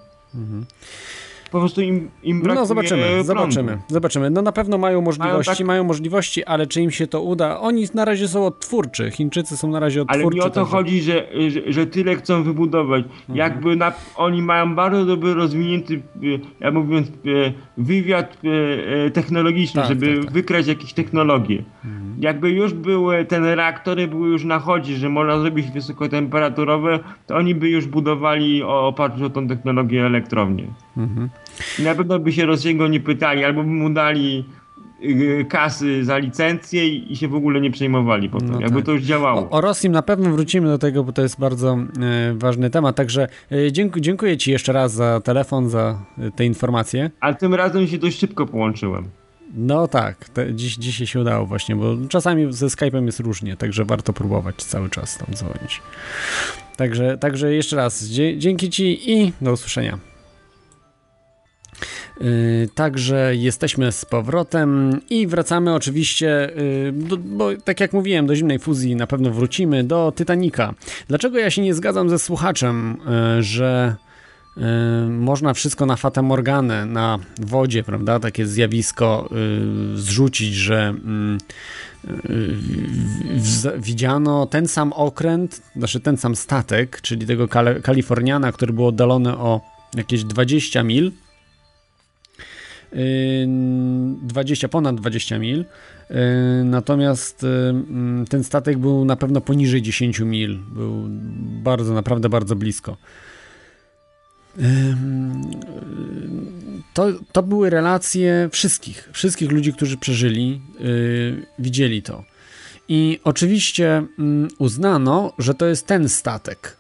Po 1.54 1.60
prostu 1.60 1.80
im, 1.80 2.10
im 2.22 2.40
brakuje 2.40 2.60
No 2.60 2.66
zobaczymy, 2.66 3.02
prądu. 3.02 3.24
zobaczymy, 3.24 3.78
zobaczymy. 3.88 4.30
No 4.30 4.42
na 4.42 4.52
pewno 4.52 4.78
mają 4.78 5.00
możliwości, 5.00 5.64
mają, 5.64 5.82
tak- 5.82 5.88
możliwości, 5.88 6.44
ale 6.44 6.66
czy 6.66 6.80
im 6.80 6.90
się 6.90 7.06
to 7.06 7.22
uda? 7.22 7.60
Oni 7.60 7.84
na 7.94 8.04
razie 8.04 8.28
są 8.28 8.46
odtwórczy, 8.46 9.10
Chińczycy 9.10 9.56
są 9.56 9.70
na 9.70 9.80
razie 9.80 10.02
odtwórczy. 10.02 10.24
Ale 10.26 10.34
mi 10.34 10.40
o 10.40 10.44
to 10.44 10.50
także- 10.50 10.70
chodzi, 10.70 11.02
że, 11.02 11.26
że, 11.48 11.72
że 11.72 11.86
tyle 11.86 12.16
chcą 12.16 12.42
wybudować. 12.42 13.04
Mhm. 13.04 13.36
Jakby 13.38 13.76
na, 13.76 13.92
oni 14.16 14.42
mają 14.42 14.74
bardzo 14.74 15.04
dobry 15.06 15.34
rozwinięty, 15.34 15.94
e, 15.94 16.00
ja 16.60 16.70
mówiąc, 16.70 17.08
e, 17.08 17.10
wywiad 17.78 18.36
e, 19.06 19.10
technologiczny, 19.10 19.80
Tak, 19.80 19.88
żeby 19.88 20.14
tak, 20.14 20.24
tak. 20.24 20.32
wykrać 20.32 20.66
jakieś 20.66 20.92
technologie. 20.92 21.64
Jakby 22.20 22.50
już 22.50 22.74
były, 22.74 23.24
te 23.24 23.54
reaktory 23.54 24.08
były 24.08 24.28
już 24.28 24.44
na 24.44 24.58
chodzie, 24.58 24.96
że 24.96 25.08
można 25.08 25.38
zrobić 25.38 25.70
wysokotemperaturowe, 25.70 26.98
to 27.26 27.36
oni 27.36 27.54
by 27.54 27.68
już 27.68 27.86
budowali 27.86 28.62
oparciu 28.62 29.24
o 29.26 29.30
tą 29.30 29.48
technologię 29.48 30.06
elektrownię. 30.06 30.66
Mhm. 30.96 31.28
Na 31.78 31.94
pewno 31.94 32.18
by 32.18 32.32
się 32.32 32.46
Rosjego 32.46 32.88
nie 32.88 33.00
pytali, 33.00 33.44
albo 33.44 33.62
by 33.62 33.70
mu 33.70 33.90
dali 33.90 34.44
y, 35.04 35.46
kasy 35.48 36.04
za 36.04 36.18
licencję 36.18 36.88
i, 36.88 37.16
się 37.16 37.28
w 37.28 37.34
ogóle 37.34 37.60
nie 37.60 37.70
przejmowali 37.70 38.28
potem, 38.28 38.50
No 38.50 38.60
jakby 38.60 38.76
tak. 38.76 38.86
to 38.86 38.92
już 38.92 39.02
działało. 39.02 39.40
O, 39.40 39.50
o 39.50 39.60
Rosji 39.60 39.90
na 39.90 40.02
pewno 40.02 40.30
wrócimy 40.30 40.68
do 40.68 40.78
tego, 40.78 41.04
bo 41.04 41.12
to 41.12 41.22
jest 41.22 41.40
bardzo 41.40 41.78
e, 42.00 42.34
ważny 42.34 42.70
temat. 42.70 42.96
Także 42.96 43.28
e, 43.52 43.72
dziękuję, 43.72 44.02
dziękuję 44.02 44.36
Ci 44.36 44.50
jeszcze 44.50 44.72
raz 44.72 44.92
za 44.92 45.20
telefon, 45.20 45.68
za 45.68 45.98
e, 46.18 46.30
te 46.30 46.44
informacje. 46.44 47.10
Ale 47.20 47.34
tym 47.34 47.54
razem 47.54 47.86
się 47.86 47.98
dość 47.98 48.18
szybko 48.18 48.46
połączyłem. 48.46 49.04
No 49.56 49.88
tak, 49.88 50.28
te, 50.28 50.54
dziś, 50.54 50.76
dzisiaj 50.76 51.06
się 51.06 51.20
udało 51.20 51.46
właśnie, 51.46 51.76
bo 51.76 51.96
czasami 52.08 52.52
ze 52.52 52.66
Skype'em 52.66 53.06
jest 53.06 53.20
różnie, 53.20 53.56
także 53.56 53.84
warto 53.84 54.12
próbować 54.12 54.56
cały 54.56 54.90
czas 54.90 55.18
tam 55.18 55.34
dzwonić. 55.34 55.82
Także, 56.76 57.18
także 57.18 57.54
jeszcze 57.54 57.76
raz 57.76 58.04
dzięki 58.36 58.70
Ci 58.70 59.10
i 59.12 59.32
do 59.40 59.52
usłyszenia. 59.52 59.98
Yy, 62.20 62.26
Także 62.74 63.32
jesteśmy 63.36 63.92
z 63.92 64.04
powrotem 64.04 65.00
i 65.10 65.26
wracamy 65.26 65.74
oczywiście, 65.74 66.50
yy, 66.56 66.92
do, 66.92 67.16
bo 67.16 67.48
tak 67.64 67.80
jak 67.80 67.92
mówiłem, 67.92 68.26
do 68.26 68.36
zimnej 68.36 68.58
fuzji 68.58 68.96
na 68.96 69.06
pewno 69.06 69.30
wrócimy, 69.30 69.84
do 69.84 70.12
Titanica. 70.16 70.74
Dlaczego 71.08 71.38
ja 71.38 71.50
się 71.50 71.62
nie 71.62 71.74
zgadzam 71.74 72.10
ze 72.10 72.18
słuchaczem, 72.18 72.96
yy, 73.36 73.42
że 73.42 73.96
można 75.10 75.54
wszystko 75.54 75.86
na 75.86 75.96
Fata 75.96 76.22
Morganę, 76.22 76.86
na 76.86 77.18
wodzie, 77.40 77.82
prawda, 77.82 78.20
takie 78.20 78.46
zjawisko 78.46 79.28
zrzucić, 79.94 80.54
że 80.54 80.94
w- 83.34 83.82
widziano 83.84 84.46
ten 84.46 84.68
sam 84.68 84.92
okręt, 84.92 85.62
znaczy 85.76 86.00
ten 86.00 86.16
sam 86.16 86.36
statek, 86.36 87.00
czyli 87.00 87.26
tego 87.26 87.46
Kal- 87.48 87.82
Kaliforniana, 87.82 88.52
który 88.52 88.72
był 88.72 88.86
oddalony 88.86 89.36
o 89.38 89.60
jakieś 89.94 90.24
20 90.24 90.82
mil, 90.82 91.12
20, 94.22 94.68
ponad 94.68 94.96
20 94.96 95.38
mil. 95.38 95.64
Natomiast 96.64 97.46
ten 98.28 98.44
statek 98.44 98.78
był 98.78 99.04
na 99.04 99.16
pewno 99.16 99.40
poniżej 99.40 99.82
10 99.82 100.20
mil. 100.20 100.58
Był 100.58 101.04
bardzo, 101.62 101.94
naprawdę 101.94 102.28
bardzo 102.28 102.56
blisko. 102.56 102.96
To, 106.94 107.12
to 107.32 107.42
były 107.42 107.70
relacje 107.70 108.48
wszystkich, 108.52 109.08
wszystkich 109.12 109.50
ludzi, 109.50 109.72
którzy 109.72 109.96
przeżyli, 109.96 110.60
yy, 110.80 111.46
widzieli 111.58 112.02
to. 112.02 112.24
I 112.88 113.20
oczywiście 113.24 114.06
uznano, 114.58 115.32
że 115.38 115.54
to 115.54 115.66
jest 115.66 115.86
ten 115.86 116.08
statek. 116.08 116.76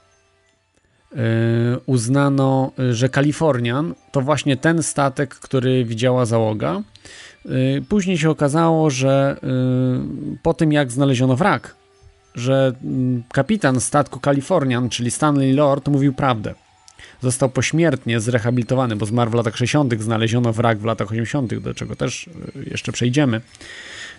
Yy, 1.14 1.20
uznano, 1.86 2.72
że 2.90 3.08
Kalifornian 3.08 3.94
to 4.12 4.20
właśnie 4.20 4.56
ten 4.56 4.82
statek, 4.82 5.34
który 5.34 5.84
widziała 5.84 6.26
załoga. 6.26 6.82
Yy, 7.44 7.82
Później 7.88 8.18
się 8.18 8.30
okazało, 8.30 8.90
że 8.90 9.36
yy, 9.42 10.38
po 10.42 10.54
tym 10.54 10.72
jak 10.72 10.92
znaleziono 10.92 11.36
wrak, 11.36 11.74
że 12.34 12.72
mm, 12.84 13.22
kapitan 13.32 13.80
statku 13.80 14.20
Kalifornian, 14.20 14.88
czyli 14.88 15.10
Stanley 15.10 15.52
Lord, 15.52 15.88
mówił 15.88 16.12
prawdę. 16.12 16.54
Został 17.22 17.48
pośmiertnie 17.48 18.20
zrehabilitowany, 18.20 18.96
bo 18.96 19.06
zmarł 19.06 19.30
w 19.30 19.34
latach 19.34 19.56
60., 19.56 19.94
znaleziono 20.02 20.52
wrak 20.52 20.78
w 20.78 20.84
latach 20.84 21.10
80., 21.10 21.54
do 21.54 21.74
czego 21.74 21.96
też 21.96 22.30
jeszcze 22.70 22.92
przejdziemy. 22.92 23.40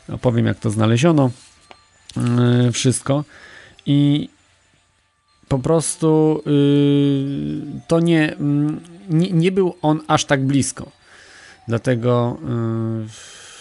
Opowiem, 0.09 0.45
jak 0.45 0.59
to 0.59 0.69
znaleziono. 0.69 1.31
Wszystko. 2.71 3.23
I 3.85 4.29
po 5.47 5.59
prostu 5.59 6.41
yy, 6.45 7.81
to 7.87 7.99
nie, 7.99 8.35
mm, 8.35 8.79
nie, 9.09 9.31
nie 9.31 9.51
był 9.51 9.75
on 9.81 9.99
aż 10.07 10.25
tak 10.25 10.45
blisko. 10.45 10.91
Dlatego 11.67 12.37
yy, 12.41 13.07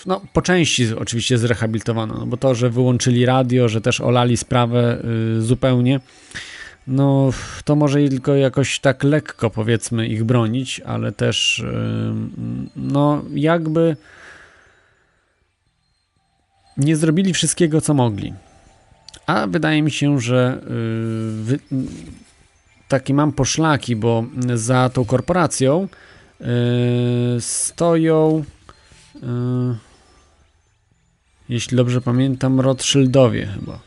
no, 0.07 0.21
po 0.33 0.43
części 0.43 0.95
oczywiście 0.95 1.39
zrehabilitowano, 1.39 2.15
no 2.19 2.27
bo 2.27 2.37
to, 2.37 2.55
że 2.55 2.71
wyłączyli 2.71 3.27
radio, 3.27 3.69
że 3.69 3.81
też 3.81 4.01
olali 4.01 4.37
sprawę 4.37 5.03
yy, 5.35 5.43
zupełnie, 5.43 6.01
no 6.87 7.31
to 7.65 7.77
może 7.77 8.09
tylko 8.09 8.35
jakoś 8.35 8.81
tak 8.81 9.05
lekko 9.05 9.51
powiedzmy 9.51 10.09
ich 10.09 10.25
bronić, 10.25 10.81
ale 10.81 11.13
też 11.13 11.63
yy, 11.65 12.15
no 12.77 13.23
jakby 13.35 13.97
nie 16.77 16.97
zrobili 16.97 17.33
wszystkiego, 17.33 17.81
co 17.81 17.95
mogli. 17.95 18.33
A 19.27 19.47
wydaje 19.47 19.83
mi 19.83 19.91
się, 19.91 20.21
że 20.21 20.61
yy, 20.63 21.43
wy, 21.43 21.59
takie 22.89 23.15
mam 23.15 23.33
poszlaki, 23.33 23.97
bo 23.97 24.25
za 24.55 24.89
tą 24.89 25.05
korporacją 25.05 25.89
yy, 26.41 26.47
stoją, 27.41 28.45
yy, 29.15 29.77
jeśli 31.49 31.77
dobrze 31.77 32.01
pamiętam, 32.01 32.61
Rothschildowie 32.61 33.47
chyba. 33.47 33.79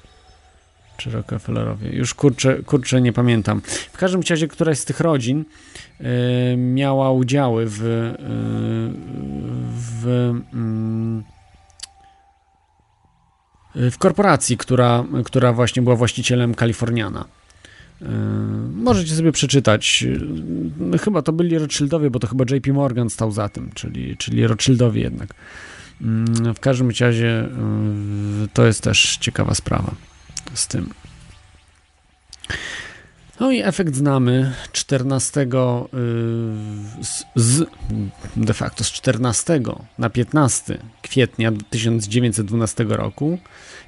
Czy 0.98 1.12
Rockefellerowie. 1.12 1.90
Już 1.90 2.14
kurczę, 2.14 2.64
kurczę 2.64 3.02
nie 3.02 3.14
pamiętam. 3.14 3.62
W 3.94 3.98
każdym 3.98 4.22
razie 4.30 4.48
któraś 4.48 4.80
z 4.80 4.86
tych 4.86 5.00
rodzin 5.00 5.46
miała 6.58 7.12
udziały 7.12 7.66
w, 7.68 7.80
w 9.70 10.08
mm, 10.54 11.24
w 13.92 13.98
korporacji, 13.98 14.58
która, 14.58 15.06
która 15.26 15.54
właśnie 15.54 15.82
była 15.82 15.96
właścicielem 15.96 16.56
Kaliforniana. 16.56 17.26
Możecie 18.74 19.16
sobie 19.16 19.32
przeczytać. 19.32 20.06
Chyba 21.04 21.22
to 21.22 21.34
byli 21.34 21.58
Rothschildowie, 21.58 22.10
bo 22.10 22.20
to 22.20 22.28
chyba 22.28 22.46
JP 22.50 22.68
Morgan 22.68 23.10
stał 23.10 23.32
za 23.32 23.50
tym, 23.50 23.72
czyli, 23.74 24.18
czyli 24.18 24.48
Rothschildowie 24.48 25.02
jednak. 25.02 25.34
Mm, 26.02 26.54
w 26.54 26.60
każdym 26.60 26.92
razie 27.00 27.50
to 28.54 28.66
jest 28.66 28.84
też 28.84 29.18
ciekawa 29.18 29.56
sprawa 29.56 29.96
z 30.54 30.68
tym. 30.68 30.90
No 33.40 33.52
i 33.52 33.62
efekt 33.62 33.96
znamy 33.96 34.54
14 34.72 35.42
y, 35.42 35.46
z, 37.04 37.26
z, 37.36 37.66
de 38.36 38.54
facto 38.54 38.84
z 38.84 38.92
14 38.92 39.62
na 39.98 40.10
15 40.10 40.78
kwietnia 41.02 41.52
1912 41.70 42.84
roku 42.84 43.40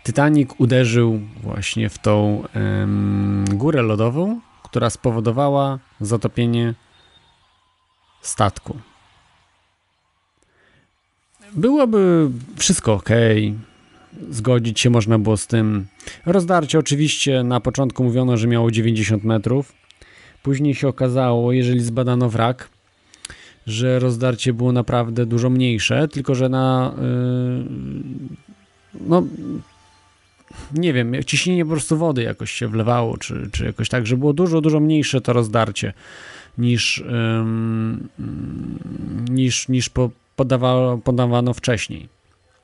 Titanic 0.03 0.49
uderzył 0.57 1.19
właśnie 1.43 1.89
w 1.89 1.97
tą 1.97 2.43
um, 2.55 3.45
górę 3.53 3.81
lodową, 3.81 4.41
która 4.63 4.89
spowodowała 4.89 5.79
zatopienie 6.01 6.73
statku. 8.21 8.77
Byłoby 11.53 12.29
wszystko 12.57 12.93
ok, 12.93 13.09
zgodzić 14.29 14.79
się 14.79 14.89
można 14.89 15.19
było 15.19 15.37
z 15.37 15.47
tym. 15.47 15.87
Rozdarcie 16.25 16.79
oczywiście 16.79 17.43
na 17.43 17.59
początku 17.59 18.03
mówiono, 18.03 18.37
że 18.37 18.47
miało 18.47 18.71
90 18.71 19.23
metrów. 19.23 19.73
Później 20.43 20.75
się 20.75 20.87
okazało, 20.87 21.51
jeżeli 21.51 21.79
zbadano 21.79 22.29
wrak, 22.29 22.69
że 23.67 23.99
rozdarcie 23.99 24.53
było 24.53 24.71
naprawdę 24.71 25.25
dużo 25.25 25.49
mniejsze, 25.49 26.07
tylko 26.07 26.35
że 26.35 26.49
na 26.49 26.95
yy, 26.97 27.65
no 29.07 29.23
nie 30.73 30.93
wiem, 30.93 31.23
ciśnienie 31.25 31.65
po 31.65 31.71
prostu 31.71 31.97
wody 31.97 32.23
jakoś 32.23 32.51
się 32.51 32.67
wlewało, 32.67 33.17
czy, 33.17 33.49
czy 33.51 33.65
jakoś 33.65 33.89
tak, 33.89 34.07
że 34.07 34.17
było 34.17 34.33
dużo, 34.33 34.61
dużo 34.61 34.79
mniejsze 34.79 35.21
to 35.21 35.33
rozdarcie 35.33 35.93
niż, 36.57 37.03
yy, 37.07 38.25
niż, 39.29 39.67
niż 39.67 39.89
po, 39.89 40.09
podawało, 40.35 40.97
podawano 40.97 41.53
wcześniej. 41.53 42.09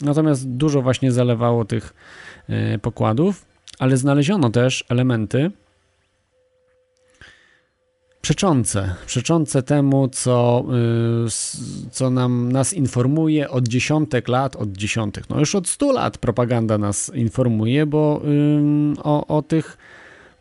Natomiast 0.02 0.50
dużo 0.50 0.82
właśnie 0.82 1.12
zalewało 1.12 1.66
tych 1.66 1.94
e, 2.50 2.80
pokładów, 2.80 3.46
ale 3.80 3.98
znaleziono 3.98 4.50
też 4.50 4.84
elementy 4.90 5.52
przeczące, 8.26 8.96
przeczące 9.06 9.64
temu, 9.64 10.08
co, 10.08 10.66
y, 11.26 11.90
co 11.92 12.10
nam, 12.10 12.52
nas 12.52 12.74
informuje 12.74 13.50
od 13.50 13.68
dziesiątek 13.68 14.28
lat, 14.28 14.56
od 14.56 14.72
dziesiątek, 14.72 15.30
no 15.30 15.40
już 15.40 15.56
od 15.56 15.68
stu 15.68 15.92
lat 15.92 16.18
propaganda 16.18 16.78
nas 16.78 17.12
informuje, 17.16 17.86
bo 17.86 18.22
o, 19.04 19.28
o 19.28 19.42
tych 19.42 19.78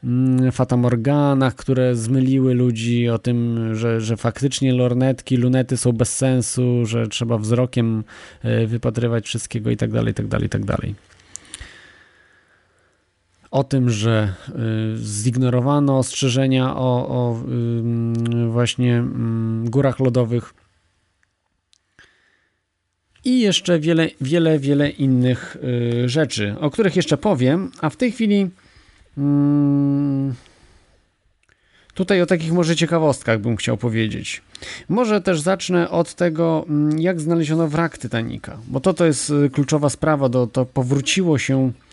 Mm, 0.05 0.53
fatamorganach, 0.53 1.55
które 1.55 1.97
zmyliły 1.97 2.55
ludzi, 2.55 3.09
o 3.09 3.19
tym, 3.19 3.69
że, 3.75 4.01
że 4.01 4.17
faktycznie 4.17 4.75
lornetki, 4.75 5.37
lunety 5.37 5.77
są 5.77 5.93
bez 5.93 6.17
sensu, 6.17 6.87
że 6.87 7.09
trzeba 7.09 7.39
wzrokiem 7.39 8.05
e, 8.43 8.67
wypatrywać 8.67 9.27
wszystkiego 9.27 9.71
i 9.71 9.77
tak 9.77 9.93
dalej, 9.93 10.11
i 10.11 10.15
tak 10.15 10.27
dalej, 10.27 10.47
i 10.47 10.51
tak 10.51 10.65
dalej. 10.65 10.95
O 13.55 13.65
tym, 13.65 13.91
że 13.91 14.35
e, 14.49 14.53
zignorowano 14.97 15.99
ostrzeżenia 15.99 16.77
o, 16.77 17.09
o 17.09 17.43
właśnie 18.51 19.05
górach 19.65 20.01
lodowych 20.01 20.55
i 23.25 23.41
jeszcze 23.41 23.79
wiele, 23.79 24.09
wiele, 24.21 24.59
wiele 24.59 24.91
innych 24.91 25.57
e, 26.05 26.09
rzeczy, 26.09 26.55
o 26.61 26.71
których 26.71 26.97
jeszcze 26.97 27.17
powiem, 27.17 27.71
a 27.81 27.91
w 27.91 27.97
tej 27.97 28.13
chwili. 28.13 28.51
Tutaj 31.95 32.23
o 32.23 32.27
takich 32.27 32.53
może 32.53 32.77
ciekawostkach 32.77 33.41
bym 33.41 33.57
chciał 33.57 33.77
powiedzieć. 33.77 34.43
Może 34.89 35.21
też 35.21 35.41
zacznę 35.41 35.91
od 35.91 36.15
tego, 36.15 36.67
jak 36.99 37.21
znaleziono 37.21 37.69
wrak 37.69 37.99
Titanica, 37.99 38.59
bo 38.67 38.81
to 38.81 38.95
to 38.95 39.05
jest 39.05 39.31
y, 39.31 39.51
kluczowa 39.51 39.91
sprawa, 39.91 40.29
do, 40.29 40.47
to 40.47 40.67
powróciło 40.67 41.39
się 41.39 41.69
y, 41.69 41.84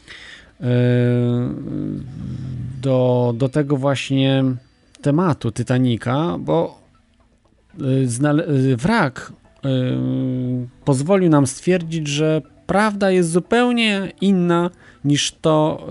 do, 2.82 3.34
do 3.38 3.50
tego 3.50 3.78
właśnie 3.78 4.44
tematu 5.02 5.52
Titanica, 5.52 6.38
bo 6.40 6.82
y, 7.82 8.78
wrak 8.78 9.34
pozwolił 10.86 11.30
nam 11.30 11.48
stwierdzić, 11.48 12.08
że 12.08 12.42
prawda 12.68 13.12
jest 13.12 13.30
zupełnie 13.30 14.12
inna 14.22 14.70
niż 15.06 15.32
to, 15.32 15.88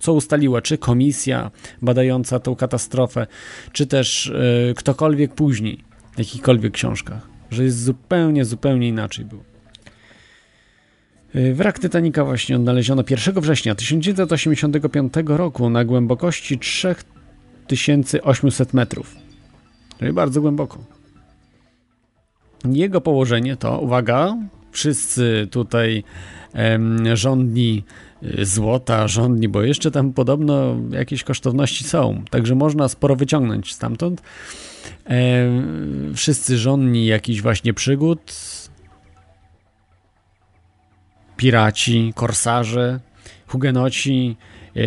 co 0.00 0.12
ustaliła, 0.12 0.62
czy 0.62 0.78
komisja 0.78 1.50
badająca 1.82 2.40
tą 2.40 2.56
katastrofę, 2.56 3.26
czy 3.72 3.86
też 3.86 4.32
ktokolwiek 4.76 5.34
później 5.34 5.84
w 6.14 6.18
jakichkolwiek 6.18 6.72
książkach, 6.72 7.28
że 7.50 7.64
jest 7.64 7.82
zupełnie, 7.82 8.44
zupełnie 8.44 8.88
inaczej 8.88 9.24
było. 9.24 9.51
E, 11.34 11.54
wrak 11.54 11.80
Titanica 11.80 12.24
właśnie 12.24 12.56
odnaleziono 12.56 13.04
1 13.10 13.40
września 13.40 13.74
1985 13.74 15.12
roku 15.26 15.70
na 15.70 15.84
głębokości 15.84 16.58
3800 16.58 18.74
metrów. 18.74 19.16
Czyli 19.98 20.12
bardzo 20.12 20.40
głęboko. 20.40 20.78
Jego 22.72 23.00
położenie 23.00 23.56
to, 23.56 23.80
uwaga, 23.80 24.36
wszyscy 24.72 25.48
tutaj 25.50 26.04
em, 26.52 27.16
rządni 27.16 27.84
Y, 28.24 28.46
złota, 28.46 29.08
żądni, 29.08 29.48
bo 29.48 29.62
jeszcze 29.62 29.90
tam 29.90 30.12
podobno 30.12 30.76
jakieś 30.90 31.24
kosztowności 31.24 31.84
są, 31.84 32.22
także 32.30 32.54
można 32.54 32.88
sporo 32.88 33.16
wyciągnąć 33.16 33.74
stamtąd. 33.74 34.22
E, 35.06 35.48
wszyscy 36.14 36.58
żonni 36.58 37.06
jakichś 37.06 37.40
właśnie 37.40 37.74
przygód, 37.74 38.20
piraci, 41.42 42.12
korsarze, 42.14 43.00
hugenoci, 43.46 44.36
e, 44.76 44.80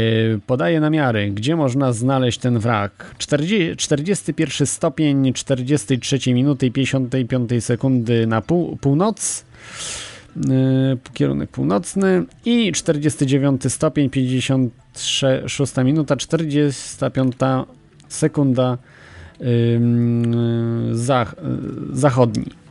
podaje 0.48 0.80
namiary, 0.80 1.32
gdzie 1.32 1.56
można 1.56 1.94
znaleźć 1.94 2.39
ten 2.39 2.60
wrak. 2.60 3.15
40, 3.18 3.76
41 3.76 4.68
stopień, 4.68 5.34
43 5.34 6.34
minuty 6.34 6.65
i 6.65 6.72
55 6.72 7.63
sekundy 7.63 8.28
na 8.28 8.41
pół, 8.41 8.78
północ. 8.78 9.46
Y, 10.38 10.98
kierunek 11.13 11.50
północny 11.50 12.24
i 12.46 12.72
49 12.72 13.70
stopień, 13.70 14.10
56 14.10 15.74
minuta, 15.84 16.15
45 16.15 17.36
sekunda 18.08 18.78
zach 20.91 21.36
zachodni. 21.94 22.64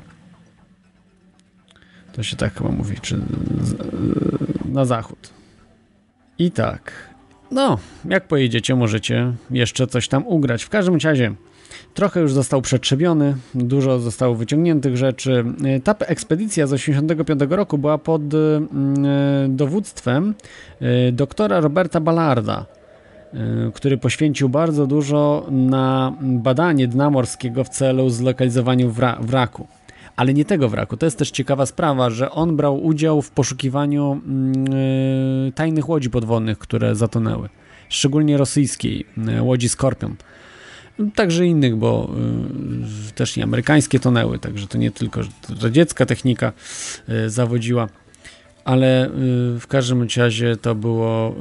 To 2.17 2.23
się 2.23 2.37
tak 2.37 2.55
chyba 2.55 2.71
mówi, 2.71 2.97
czy 3.03 3.21
na 4.65 4.85
zachód. 4.85 5.31
I 6.39 6.51
tak. 6.51 6.93
No, 7.51 7.79
jak 8.05 8.29
pojedziecie, 8.29 8.75
możecie 8.75 9.33
jeszcze 9.51 9.87
coś 9.87 10.09
tam 10.09 10.27
ugrać. 10.27 10.63
W 10.63 10.69
każdym 10.69 10.99
razie 11.05 11.35
Trochę 11.95 12.21
już 12.21 12.33
został 12.33 12.63
przetrzebiony, 12.63 13.37
dużo 13.55 13.99
zostało 13.99 14.35
wyciągniętych 14.35 14.97
rzeczy. 14.97 15.45
Ta 15.85 15.95
ekspedycja 15.99 16.67
z 16.67 16.71
1985 16.71 17.53
roku 17.53 17.79
była 17.79 17.99
pod 17.99 18.23
e, 18.23 18.37
dowództwem 19.49 20.35
doktora 21.13 21.61
Roberta 21.61 22.01
Ballarda, 22.01 22.67
który 23.75 23.99
poświęcił 23.99 24.49
bardzo 24.49 24.87
dużo 24.87 25.47
na 25.51 26.15
badanie 26.21 26.89
dna 26.89 27.11
morskiego 27.11 27.65
w 27.65 27.69
celu 27.69 28.11
zlokalizowania 28.11 28.89
wra 28.89 29.19
wraku. 29.21 29.67
Ale 30.17 30.35
nie 30.35 30.45
tego 30.45 30.69
wraku. 30.69 30.97
To 30.97 31.07
jest 31.07 31.19
też 31.19 31.31
ciekawa 31.31 31.67
sprawa, 31.67 32.11
że 32.11 32.31
on 32.31 32.57
brał 32.57 32.85
udział 32.85 33.23
w 33.23 33.31
poszukiwaniu 33.31 34.21
yy, 35.45 35.53
tajnych 35.53 35.89
łodzi 35.89 36.11
podwodnych, 36.11 36.59
które 36.59 36.95
zatonęły. 36.95 37.49
Szczególnie 37.89 38.37
rosyjskiej, 38.37 39.07
yy, 39.17 39.43
łodzi 39.43 39.69
Skorpion. 39.69 40.17
Także 41.15 41.47
innych, 41.47 41.77
bo 41.77 42.11
y, 43.09 43.13
też 43.13 43.37
i 43.37 43.43
amerykańskie 43.43 44.01
tonęły, 44.01 44.39
także 44.39 44.67
to 44.67 44.79
nie 44.79 44.91
tylko 44.91 45.21
radziecka 45.63 46.07
technika 46.07 46.53
y, 47.09 47.31
zawodziła, 47.31 47.89
ale 48.65 49.07
y, 49.07 49.11
w 49.61 49.67
każdym 49.69 50.07
razie 50.17 50.57
to 50.57 50.75
było. 50.75 51.35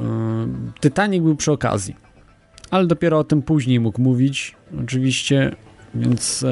Titanic 0.81 1.23
był 1.23 1.35
przy 1.35 1.51
okazji, 1.51 1.95
ale 2.71 2.87
dopiero 2.87 3.19
o 3.19 3.23
tym 3.23 3.41
później 3.41 3.79
mógł 3.79 4.01
mówić, 4.01 4.55
oczywiście, 4.83 5.55
więc. 5.95 6.45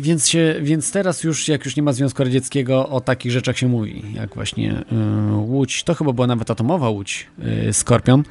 Więc, 0.00 0.28
się, 0.28 0.54
więc 0.62 0.92
teraz 0.92 1.24
już, 1.24 1.48
jak 1.48 1.64
już 1.64 1.76
nie 1.76 1.82
ma 1.82 1.92
Związku 1.92 2.24
Radzieckiego, 2.24 2.88
o 2.88 3.00
takich 3.00 3.32
rzeczach 3.32 3.58
się 3.58 3.68
mówi, 3.68 4.02
jak 4.14 4.34
właśnie 4.34 4.84
łódź, 5.32 5.84
to 5.84 5.94
chyba 5.94 6.12
była 6.12 6.26
nawet 6.26 6.50
atomowa 6.50 6.88
łódź 6.88 7.26
Skorpion, 7.72 8.22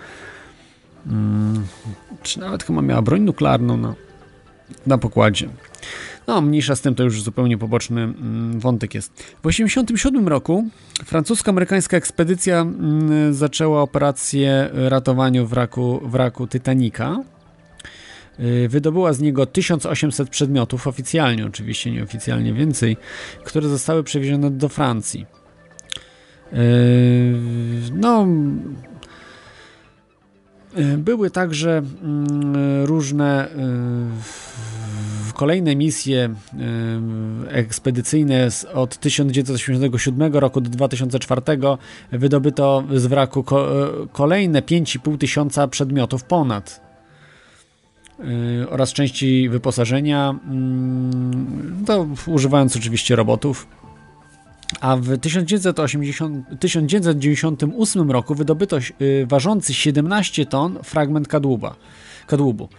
Hmm, 1.05 1.67
czy 2.23 2.39
nawet 2.39 2.63
chyba 2.63 2.81
miała 2.81 3.01
broń 3.01 3.21
nuklearną 3.21 3.77
na, 3.77 3.95
na 4.87 4.97
pokładzie. 4.97 5.49
No, 6.27 6.41
mniejsza 6.41 6.75
z 6.75 6.81
tym, 6.81 6.95
to 6.95 7.03
już 7.03 7.21
zupełnie 7.21 7.57
poboczny 7.57 8.01
mm, 8.01 8.59
wątek 8.59 8.93
jest. 8.95 9.11
W 9.13 9.47
1987 9.47 10.27
roku 10.27 10.67
francusko-amerykańska 11.05 11.97
ekspedycja 11.97 12.61
mm, 12.61 13.33
zaczęła 13.33 13.81
operację 13.81 14.69
ratowaniu 14.73 15.47
wraku, 15.47 16.01
wraku 16.03 16.47
Titanica. 16.47 17.23
Y, 18.39 18.69
wydobyła 18.69 19.13
z 19.13 19.19
niego 19.19 19.45
1800 19.45 20.29
przedmiotów, 20.29 20.87
oficjalnie 20.87 21.45
oczywiście, 21.45 21.91
nieoficjalnie 21.91 22.53
więcej, 22.53 22.97
które 23.43 23.69
zostały 23.69 24.03
przewiezione 24.03 24.51
do 24.51 24.69
Francji. 24.69 25.25
Y, 26.53 27.35
no, 27.93 28.27
y, 30.77 30.97
były 30.97 31.29
także 31.29 31.77
mm, 31.77 32.85
różne 32.85 33.47
kolejne 35.33 35.75
misje 35.75 36.35
ekspedycyjne 37.47 38.47
od 38.73 38.97
1987 38.97 40.33
roku 40.33 40.61
do 40.61 40.69
2004 40.69 41.41
wydobyto 42.11 42.83
z 42.95 43.05
wraku 43.05 43.45
kolejne 44.11 44.61
5,5 44.61 45.17
tysiąca 45.17 45.67
przedmiotów 45.67 46.23
ponad 46.23 46.92
oraz 48.69 48.93
części 48.93 49.49
wyposażenia, 49.49 50.39
mm, 50.45 51.83
to 51.85 52.07
używając 52.27 52.75
oczywiście 52.75 53.15
robotów. 53.15 53.67
A 54.81 54.95
w 54.97 55.17
1980, 55.17 56.45
1998 56.59 58.11
roku 58.11 58.35
wydobyto 58.35 58.77
y, 59.01 59.25
ważący 59.27 59.73
17 59.73 60.45
ton 60.45 60.79
fragment 60.83 61.27
kadłuba, 61.27 61.75
kadłubu. 62.27 62.69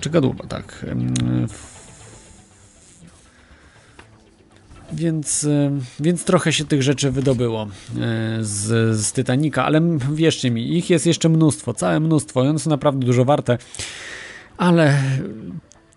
Czy 0.00 0.10
kadłuba, 0.10 0.46
tak. 0.46 0.86
Więc, 4.92 5.44
y, 5.44 5.70
więc 6.00 6.24
trochę 6.24 6.52
się 6.52 6.64
tych 6.64 6.82
rzeczy 6.82 7.10
wydobyło 7.10 7.68
z, 8.40 8.96
z 8.98 9.12
ale 9.58 9.80
wierzcie 10.12 10.50
mi, 10.50 10.76
ich 10.78 10.90
jest 10.90 11.06
jeszcze 11.06 11.28
mnóstwo, 11.28 11.74
całe 11.74 12.00
mnóstwo 12.00 12.44
i 12.44 12.48
one 12.48 12.58
są 12.58 12.70
naprawdę 12.70 13.06
dużo 13.06 13.24
warte. 13.24 13.58
Ale 14.56 14.98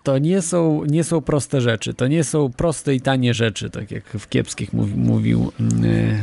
to 0.06 0.18
nie 0.18 0.42
są, 0.42 0.84
nie 0.84 1.04
są 1.04 1.20
proste 1.20 1.60
rzeczy, 1.60 1.94
to 1.94 2.06
nie 2.06 2.24
są 2.24 2.52
proste 2.52 2.94
i 2.94 3.00
tanie 3.00 3.34
rzeczy, 3.34 3.70
tak 3.70 3.90
jak 3.90 4.04
w 4.04 4.28
kiepskich 4.28 4.72
mów, 4.72 4.96
mówił 4.96 5.52
yy, 5.60 6.18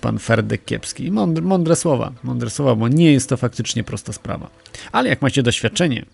pan 0.00 0.18
Ferdek 0.18 0.64
Kiepski. 0.64 1.10
Mądre, 1.10 1.44
mądre 1.44 1.76
słowa, 1.76 2.12
mądre 2.22 2.50
słowa, 2.50 2.74
bo 2.74 2.88
nie 2.88 3.12
jest 3.12 3.28
to 3.28 3.36
faktycznie 3.36 3.84
prosta 3.84 4.12
sprawa. 4.12 4.50
Ale 4.92 5.08
jak 5.08 5.22
macie 5.22 5.42
doświadczenie 5.42 6.04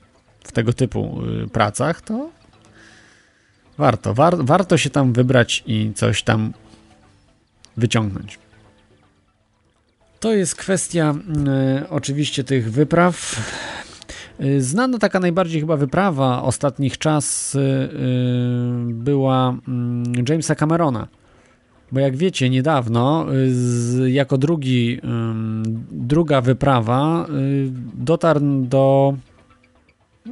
w 0.45 0.53
tego 0.53 0.73
typu 0.73 1.21
yy, 1.27 1.49
pracach, 1.49 2.01
to 2.01 2.31
warto, 3.79 4.15
war, 4.15 4.45
warto 4.45 4.77
się 4.79 4.91
tam 4.91 5.13
wybrać 5.13 5.63
i 5.67 5.93
coś 5.95 6.23
tam 6.23 6.53
wyciągnąć. 7.77 8.39
To 10.21 10.35
jest 10.35 10.55
kwestia 10.55 11.15
yy, 11.79 11.89
oczywiście 11.89 12.45
tych 12.45 12.73
wypraw. 12.73 13.37
Y, 14.41 14.63
znana 14.63 14.99
taka 14.99 15.21
najbardziej 15.21 15.61
chyba 15.61 15.77
wyprawa 15.77 16.43
ostatnich 16.43 16.99
czas 16.99 17.55
y, 17.55 17.59
y, 17.59 17.89
była 18.95 19.57
mm, 19.69 20.05
Jamesa 20.29 20.55
Camerona. 20.55 21.09
Bo 21.93 22.01
jak 22.01 22.17
wiecie, 22.17 22.51
niedawno 22.51 23.27
jako 24.07 24.39
drugi, 24.39 25.01
druga 25.91 26.41
wyprawa 26.41 27.27
dotarł 27.95 28.41
do 28.63 29.15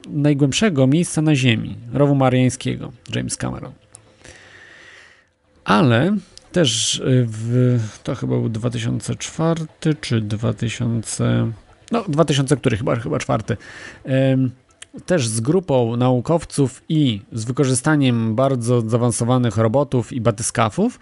najgłębszego 0.09 0.87
miejsca 0.87 1.23
na 1.23 1.35
Ziemi, 1.35 1.77
rowu 1.93 2.15
mariańskiego, 2.15 2.93
James 3.15 3.37
Cameron. 3.37 3.73
Ale 5.65 6.17
też 6.53 7.03
w, 7.05 7.79
to 8.03 8.15
chyba 8.15 8.37
był 8.37 8.49
2004 8.49 9.67
czy 10.01 10.21
2000 10.21 11.53
no 11.93 12.05
2000 12.09 12.57
który 12.57 12.77
chyba, 12.77 12.97
chyba 12.97 13.19
czwarty, 13.19 13.57
też 15.07 15.29
z 15.29 15.41
grupą 15.41 15.97
naukowców 15.97 16.83
i 16.89 17.21
z 17.33 17.45
wykorzystaniem 17.45 18.35
bardzo 18.35 18.81
zaawansowanych 18.81 19.57
robotów 19.57 20.13
i 20.13 20.21
batyskafów 20.21 21.01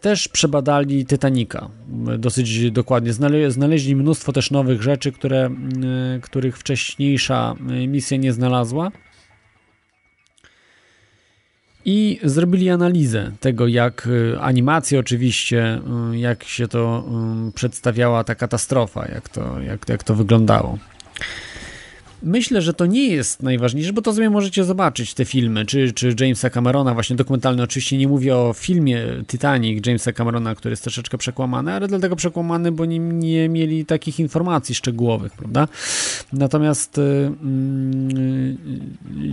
też 0.00 0.28
przebadali 0.28 1.06
Titanica 1.06 1.70
dosyć 2.18 2.70
dokładnie. 2.70 3.12
Znaleźli 3.48 3.96
mnóstwo 3.96 4.32
też 4.32 4.50
nowych 4.50 4.82
rzeczy, 4.82 5.12
które, 5.12 5.50
których 6.22 6.58
wcześniejsza 6.58 7.54
misja 7.88 8.16
nie 8.16 8.32
znalazła. 8.32 8.90
I 11.84 12.20
zrobili 12.22 12.70
analizę 12.70 13.32
tego, 13.40 13.66
jak 13.66 14.06
y, 14.06 14.40
animacje 14.40 14.98
oczywiście, 14.98 15.80
y, 16.12 16.18
jak 16.18 16.44
się 16.44 16.68
to 16.68 17.04
y, 17.48 17.52
przedstawiała 17.52 18.24
ta 18.24 18.34
katastrofa, 18.34 19.08
jak 19.08 19.28
to, 19.28 19.60
jak, 19.60 19.88
jak 19.88 20.02
to 20.02 20.14
wyglądało. 20.14 20.78
Myślę, 22.24 22.62
że 22.62 22.74
to 22.74 22.86
nie 22.86 23.08
jest 23.08 23.42
najważniejsze, 23.42 23.92
bo 23.92 24.02
to 24.02 24.12
sobie 24.12 24.30
możecie 24.30 24.64
zobaczyć 24.64 25.14
te 25.14 25.24
filmy, 25.24 25.66
czy, 25.66 25.92
czy 25.92 26.14
Jamesa 26.20 26.50
Camerona, 26.50 26.94
właśnie 26.94 27.16
dokumentalny. 27.16 27.62
Oczywiście 27.62 27.98
nie 27.98 28.08
mówię 28.08 28.36
o 28.36 28.52
filmie 28.52 29.02
Titanic 29.26 29.86
Jamesa 29.86 30.12
Camerona, 30.12 30.54
który 30.54 30.72
jest 30.72 30.82
troszeczkę 30.82 31.18
przekłamany, 31.18 31.72
ale 31.72 31.88
dlatego 31.88 32.16
przekłamany, 32.16 32.72
bo 32.72 32.84
nie, 32.84 32.98
nie 32.98 33.48
mieli 33.48 33.86
takich 33.86 34.20
informacji 34.20 34.74
szczegółowych, 34.74 35.32
prawda? 35.32 35.68
Natomiast 36.32 36.98
y, 36.98 37.02
y, 37.02 38.56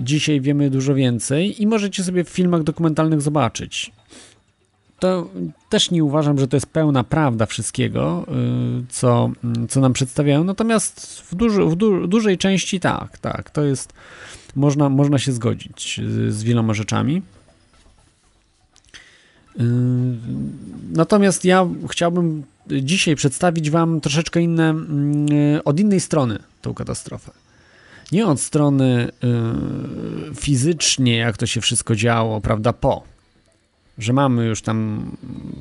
dzisiaj 0.03 0.41
wiemy 0.41 0.69
dużo 0.69 0.95
więcej 0.95 1.61
i 1.61 1.67
możecie 1.67 2.03
sobie 2.03 2.23
w 2.23 2.29
filmach 2.29 2.63
dokumentalnych 2.63 3.21
zobaczyć 3.21 3.91
to 5.01 5.29
też 5.69 5.91
nie 5.91 6.03
uważam, 6.03 6.39
że 6.39 6.47
to 6.47 6.57
jest 6.57 6.65
pełna 6.65 7.03
prawda 7.03 7.45
wszystkiego, 7.45 8.25
y, 8.81 8.85
co, 8.89 9.31
co 9.69 9.79
nam 9.79 9.93
przedstawiają, 9.93 10.43
natomiast 10.43 11.21
w, 11.21 11.35
duży, 11.35 11.65
w 11.65 11.75
du, 11.75 12.07
dużej 12.07 12.37
części 12.37 12.79
tak, 12.79 13.17
tak, 13.17 13.49
to 13.49 13.63
jest, 13.63 13.93
można, 14.55 14.89
można 14.89 15.19
się 15.19 15.31
zgodzić 15.31 16.01
z, 16.29 16.43
wieloma 16.43 16.73
rzeczami. 16.73 17.21
Y, 19.59 19.63
natomiast 20.93 21.45
ja 21.45 21.67
chciałbym 21.89 22.43
dzisiaj 22.67 23.15
przedstawić 23.15 23.69
Wam 23.69 24.01
troszeczkę 24.01 24.41
inne, 24.41 24.75
y, 25.57 25.63
od 25.63 25.79
innej 25.79 25.99
strony 25.99 26.39
tą 26.61 26.73
katastrofę. 26.73 27.31
Nie 28.11 28.27
od 28.27 28.41
strony 28.41 29.11
fizycznie, 30.35 31.17
jak 31.17 31.37
to 31.37 31.45
się 31.45 31.61
wszystko 31.61 31.95
działo, 31.95 32.41
prawda, 32.41 32.73
po, 32.73 33.03
że 33.97 34.13
mamy 34.13 34.45
już 34.45 34.61
tam, 34.61 35.11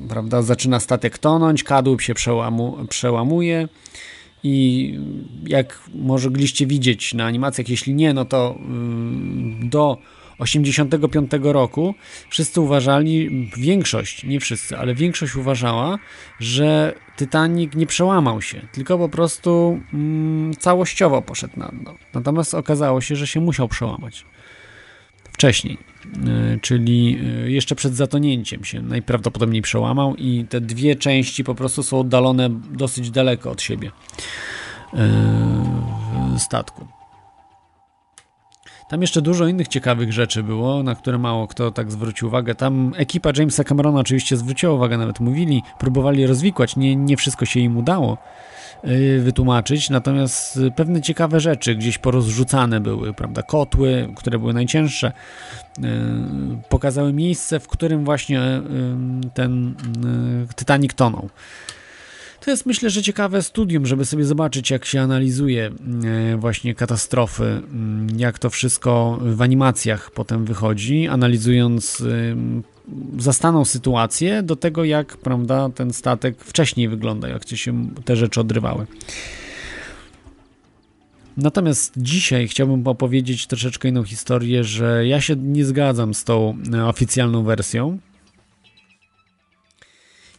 prawda, 0.09 0.41
zaczyna 0.41 0.79
statek 0.79 1.17
tonąć, 1.17 1.63
kadłub 1.63 2.01
się 2.01 2.13
przełamu, 2.13 2.77
przełamuje 2.89 3.67
i 4.43 4.95
jak 5.47 5.79
mogliście 5.95 6.67
widzieć 6.67 7.13
na 7.13 7.25
animacjach, 7.25 7.69
jeśli 7.69 7.93
nie, 7.93 8.13
no 8.13 8.25
to 8.25 8.55
yy, 9.61 9.69
do 9.69 9.97
85 10.41 11.31
roku 11.41 11.95
wszyscy 12.29 12.61
uważali, 12.61 13.49
większość, 13.57 14.23
nie 14.23 14.39
wszyscy, 14.39 14.77
ale 14.77 14.95
większość 14.95 15.35
uważała, 15.35 15.99
że 16.39 16.95
Titanic 17.17 17.75
nie 17.75 17.85
przełamał 17.85 18.41
się, 18.41 18.67
tylko 18.71 18.97
po 18.97 19.09
prostu 19.09 19.79
mm, 19.93 20.53
całościowo 20.53 21.21
poszedł 21.21 21.59
na 21.59 21.67
dno. 21.67 21.95
Natomiast 22.13 22.53
okazało 22.53 23.01
się, 23.01 23.15
że 23.15 23.27
się 23.27 23.39
musiał 23.39 23.67
przełamać 23.67 24.25
wcześniej, 25.33 25.77
czyli 26.61 27.19
e, 27.45 27.51
jeszcze 27.51 27.75
przed 27.75 27.93
zatonięciem 27.93 28.63
się 28.63 28.81
najprawdopodobniej 28.81 29.61
przełamał 29.61 30.15
i 30.15 30.45
te 30.49 30.61
dwie 30.61 30.95
części 30.95 31.43
po 31.43 31.55
prostu 31.55 31.83
są 31.83 31.99
oddalone 31.99 32.49
dosyć 32.71 33.11
daleko 33.11 33.51
od 33.51 33.61
siebie 33.61 33.91
e, 34.93 36.39
statku. 36.39 36.87
Tam 38.89 39.01
jeszcze 39.01 39.21
dużo 39.21 39.47
innych 39.47 39.67
ciekawych 39.67 40.13
rzeczy 40.13 40.43
było, 40.43 40.83
na 40.83 40.95
które 40.95 41.17
mało 41.17 41.47
kto 41.47 41.71
tak 41.71 41.91
zwrócił 41.91 42.27
uwagę. 42.27 42.55
Tam 42.55 42.93
ekipa 42.97 43.31
Jamesa 43.37 43.63
Camerona 43.63 43.99
oczywiście 43.99 44.37
zwróciła 44.37 44.73
uwagę, 44.73 44.97
nawet 44.97 45.19
mówili, 45.19 45.63
próbowali 45.79 46.27
rozwikłać, 46.27 46.75
nie, 46.75 46.95
nie 46.95 47.17
wszystko 47.17 47.45
się 47.45 47.59
im 47.59 47.77
udało 47.77 48.17
wytłumaczyć, 49.19 49.89
natomiast 49.89 50.59
pewne 50.75 51.01
ciekawe 51.01 51.39
rzeczy 51.39 51.75
gdzieś 51.75 51.97
porozrzucane 51.97 52.79
były, 52.79 53.13
prawda, 53.13 53.43
kotły, 53.43 54.13
które 54.15 54.39
były 54.39 54.53
najcięższe, 54.53 55.11
y, 55.77 55.81
pokazały 56.69 57.13
miejsce, 57.13 57.59
w 57.59 57.67
którym 57.67 58.05
właśnie 58.05 58.41
y, 58.41 59.29
ten 59.33 59.75
Titanic 60.55 60.93
tonął. 60.93 61.29
To 62.39 62.51
jest 62.51 62.65
myślę, 62.65 62.89
że 62.89 63.03
ciekawe 63.03 63.41
studium, 63.41 63.85
żeby 63.85 64.05
sobie 64.05 64.25
zobaczyć, 64.25 64.71
jak 64.71 64.85
się 64.85 65.01
analizuje 65.01 65.71
właśnie 66.37 66.75
katastrofy, 66.75 67.61
jak 68.17 68.39
to 68.39 68.49
wszystko 68.49 69.19
w 69.21 69.41
animacjach 69.41 70.11
potem 70.11 70.45
wychodzi, 70.45 71.07
analizując 71.07 72.03
zastaną 73.17 73.65
sytuację 73.65 74.43
do 74.43 74.55
tego, 74.55 74.83
jak 74.83 75.17
prawda, 75.17 75.69
ten 75.69 75.93
statek 75.93 76.43
wcześniej 76.43 76.89
wygląda, 76.89 77.27
jak 77.27 77.47
się 77.47 77.89
te 78.05 78.15
rzeczy 78.15 78.41
odrywały. 78.41 78.85
Natomiast 81.37 81.93
dzisiaj 81.97 82.47
chciałbym 82.47 82.87
opowiedzieć 82.87 83.47
troszeczkę 83.47 83.89
inną 83.89 84.03
historię, 84.03 84.63
że 84.63 85.07
ja 85.07 85.21
się 85.21 85.35
nie 85.35 85.65
zgadzam 85.65 86.13
z 86.13 86.23
tą 86.23 86.57
e, 86.73 86.85
oficjalną 86.85 87.43
wersją. 87.43 87.97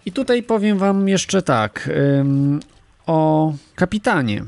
I 0.07 0.12
tutaj 0.12 0.42
powiem 0.42 0.78
Wam 0.78 1.09
jeszcze 1.09 1.42
tak 1.42 1.90
o 3.07 3.53
kapitanie 3.74 4.44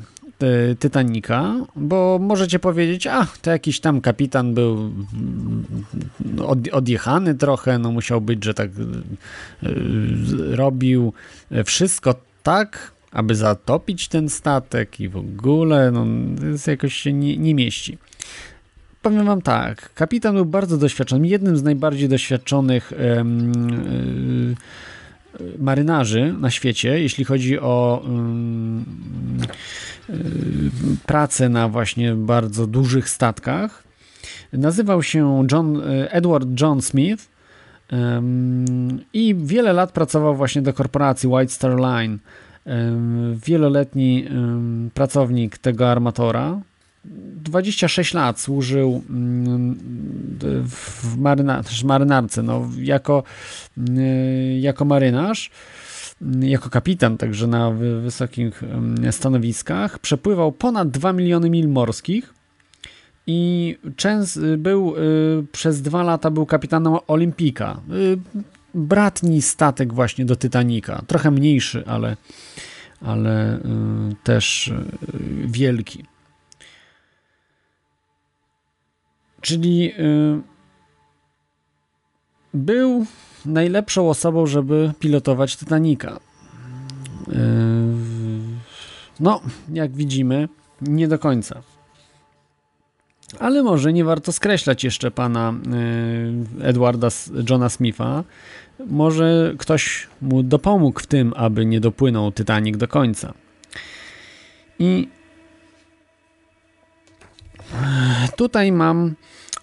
Titanica, 0.79 1.55
bo 1.77 2.19
możecie 2.23 2.59
powiedzieć, 2.59 3.07
a 3.07 3.27
to 3.43 3.51
jakiś 3.51 3.81
tam 3.81 4.01
kapitan 4.01 4.55
był 4.55 4.73
mm, 4.75 5.65
od, 6.47 6.59
odjechany 6.73 7.35
trochę, 7.35 7.79
no 7.79 7.93
musiał 7.93 8.21
być, 8.21 8.45
że 8.45 8.55
tak 8.55 8.71
y, 8.71 9.69
y, 9.69 10.57
robił 10.57 11.13
wszystko 11.65 12.15
tak, 12.43 12.93
aby 13.13 13.35
zatopić 13.35 14.09
ten 14.09 14.29
statek 14.29 15.01
i 15.01 15.09
w 15.09 15.17
ogóle, 15.17 15.91
no 15.91 16.07
jakoś 16.67 16.95
się 16.95 17.13
nie, 17.13 17.37
nie 17.37 17.55
mieści. 17.55 17.99
Powiem 19.03 19.27
wam 19.27 19.43
tak, 19.43 19.95
kapitan 19.95 20.35
był 20.35 20.45
bardzo 20.45 20.79
doświadczony, 20.79 21.29
jednym 21.29 21.57
z 21.57 21.63
najbardziej 21.63 22.09
doświadczonych 22.09 22.93
yy, 22.93 24.55
marynarzy 25.59 26.35
na 26.41 26.51
świecie, 26.51 27.01
jeśli 27.03 27.25
chodzi 27.25 27.61
o 27.61 28.05
yy, 30.09 30.15
pracę 31.07 31.49
na 31.49 31.69
właśnie 31.69 32.15
bardzo 32.15 32.67
dużych 32.67 33.09
statkach. 33.09 33.85
Nazywał 34.53 35.03
się 35.03 35.47
John, 35.53 35.83
Edward 36.11 36.61
John 36.61 36.83
Smith 36.83 37.29
i 39.13 39.35
wiele 39.39 39.73
lat 39.73 39.93
pracował 39.93 40.37
właśnie 40.37 40.63
do 40.63 40.73
korporacji 40.73 41.29
White 41.29 41.53
Star 41.53 41.77
Line 41.79 42.19
wieloletni 43.47 44.29
pracownik 44.95 45.59
tego 45.59 45.91
armatora. 45.91 46.61
26 47.05 48.15
lat 48.15 48.41
służył 48.41 49.03
w 50.67 51.17
maryna, 51.19 51.63
marynarce, 51.85 52.43
no, 52.43 52.69
jako, 52.79 53.23
jako 54.61 54.85
marynarz, 54.85 55.51
jako 56.41 56.71
kapitan, 56.71 57.17
także 57.17 57.47
na 57.47 57.71
wysokich 58.03 58.63
stanowiskach. 59.11 59.99
Przepływał 59.99 60.53
ponad 60.53 60.91
2 60.91 61.13
miliony 61.13 61.51
mil 61.51 61.69
morskich 61.69 62.35
i 63.27 63.77
był 64.59 64.97
y, 64.97 65.47
przez 65.53 65.83
dwa 65.83 66.03
lata 66.03 66.31
był 66.31 66.47
kapitanem 66.47 66.97
Olimpika. 67.07 67.81
Y, 67.93 68.19
bratni 68.75 69.43
statek 69.43 69.93
właśnie 69.93 70.25
do 70.25 70.37
Titanica. 70.37 71.03
Trochę 71.07 71.31
mniejszy, 71.31 71.85
ale, 71.87 72.17
ale 73.01 73.57
y, 73.57 73.61
też 74.23 74.69
y, 74.69 74.75
wielki. 75.47 76.05
Czyli 79.45 79.93
y, 79.93 80.41
był 82.55 83.07
najlepszą 83.47 84.11
osobą, 84.11 84.47
żeby 84.47 84.93
pilotować 84.99 85.57
Titanica. 85.57 86.21
No, 89.21 89.41
jak 89.73 89.93
widzimy, 89.93 90.49
nie 90.81 91.09
do 91.09 91.19
końca. 91.19 91.63
Ale 93.39 93.63
może 93.63 93.93
nie 93.93 94.05
warto 94.05 94.33
skreślać 94.33 94.85
jeszcze 94.85 95.11
pana 95.11 95.55
Edwarda 96.63 97.09
Johna 97.51 97.69
Smitha, 97.69 98.25
może 98.87 99.55
ktoś 99.59 100.07
mu 100.23 100.43
dopomógł 100.43 101.01
w 101.01 101.07
tym, 101.07 101.33
aby 101.37 101.67
nie 101.67 101.81
dopłynął 101.81 102.33
Titanic 102.33 102.77
do 102.77 102.89
końca. 102.89 103.35
I 104.79 105.09
tutaj 108.37 108.73
mam 108.73 109.15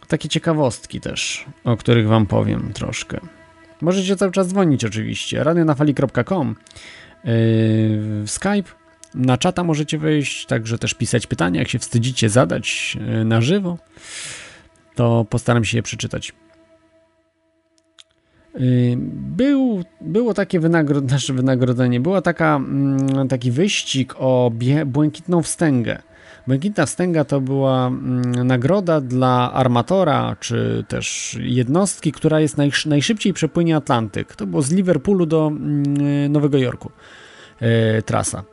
takie 0.08 0.30
ciekawostki 0.30 1.02
też, 1.02 1.46
o 1.64 1.78
których 1.78 2.08
wam 2.08 2.26
powiem 2.26 2.72
troszkę. 2.74 3.20
Możecie 3.82 4.16
cały 4.16 4.32
czas 4.32 4.48
dzwonić 4.48 4.86
oczywiście. 4.86 5.44
radionafali.com 5.44 6.56
yy, 7.24 7.32
Skype 8.26 8.70
na 9.16 9.38
czata 9.38 9.64
możecie 9.64 9.98
wejść, 9.98 10.46
także 10.46 10.78
też 10.78 10.94
pisać 10.94 11.28
pytania, 11.28 11.60
jak 11.60 11.70
się 11.70 11.80
wstydzicie 11.80 12.30
zadać 12.30 12.98
yy, 13.08 13.26
na 13.26 13.42
żywo, 13.42 13.78
to 14.96 15.26
postaram 15.30 15.66
się 15.66 15.78
je 15.78 15.84
przeczytać. 15.84 16.34
Y, 18.60 18.96
był, 19.14 19.84
było 20.02 20.34
takie 20.34 20.60
wynagro, 20.60 21.02
nasze 21.12 21.34
wynagrodzenie, 21.34 22.00
była 22.00 22.22
taka, 22.22 22.56
mm, 22.56 23.28
taki 23.28 23.52
wyścig 23.52 24.14
o 24.18 24.52
błękitną 24.86 25.42
wstęgę. 25.44 26.02
Błękitna 26.48 26.86
wstęga 26.86 27.24
to 27.24 27.42
była 27.42 27.88
mm, 27.88 28.48
nagroda 28.48 29.02
dla 29.02 29.54
armatora, 29.54 30.36
czy 30.40 30.86
też 30.88 31.38
jednostki, 31.42 32.12
która 32.12 32.40
jest 32.40 32.58
najszybciej 32.86 33.34
przepłynie 33.34 33.76
Atlantyk. 33.76 34.36
To 34.36 34.48
było 34.48 34.62
z 34.62 34.72
Liverpoolu 34.72 35.26
do 35.26 35.48
mm, 35.48 36.32
Nowego 36.32 36.58
Jorku 36.58 36.92
y, 37.62 38.02
trasa. 38.02 38.44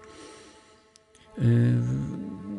Y, 1.38 1.74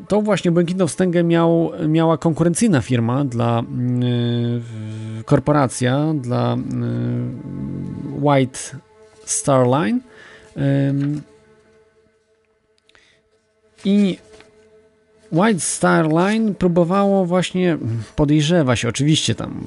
tą 0.08 0.22
właśnie 0.22 0.52
błękitną 0.52 0.88
wstęgę 0.88 1.24
miał, 1.24 1.72
miała 1.88 2.18
konkurencyjna 2.18 2.82
firma 2.82 3.26
dla 3.26 3.64
yy, 4.00 5.24
korporacja 5.24 6.14
dla 6.22 6.58
White 8.22 8.60
Star 9.26 9.68
Line 9.68 10.00
i 13.86 14.18
White 15.32 15.60
Star 15.60 16.12
Line 16.12 16.56
próbowało 16.56 17.26
właśnie, 17.26 17.78
podejrzewa 18.16 18.76
się 18.76 18.90
oczywiście 18.90 19.36
tam 19.36 19.62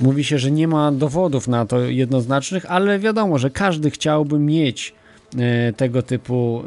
mówi 0.00 0.24
się, 0.24 0.38
że 0.38 0.50
nie 0.50 0.68
ma 0.68 0.92
dowodów 0.92 1.48
na 1.48 1.66
to 1.66 1.80
jednoznacznych, 1.80 2.66
ale 2.68 2.98
wiadomo, 2.98 3.38
że 3.38 3.50
każdy 3.50 3.90
chciałby 3.90 4.38
mieć 4.38 4.94
E, 5.38 5.72
tego 5.72 6.02
typu 6.02 6.62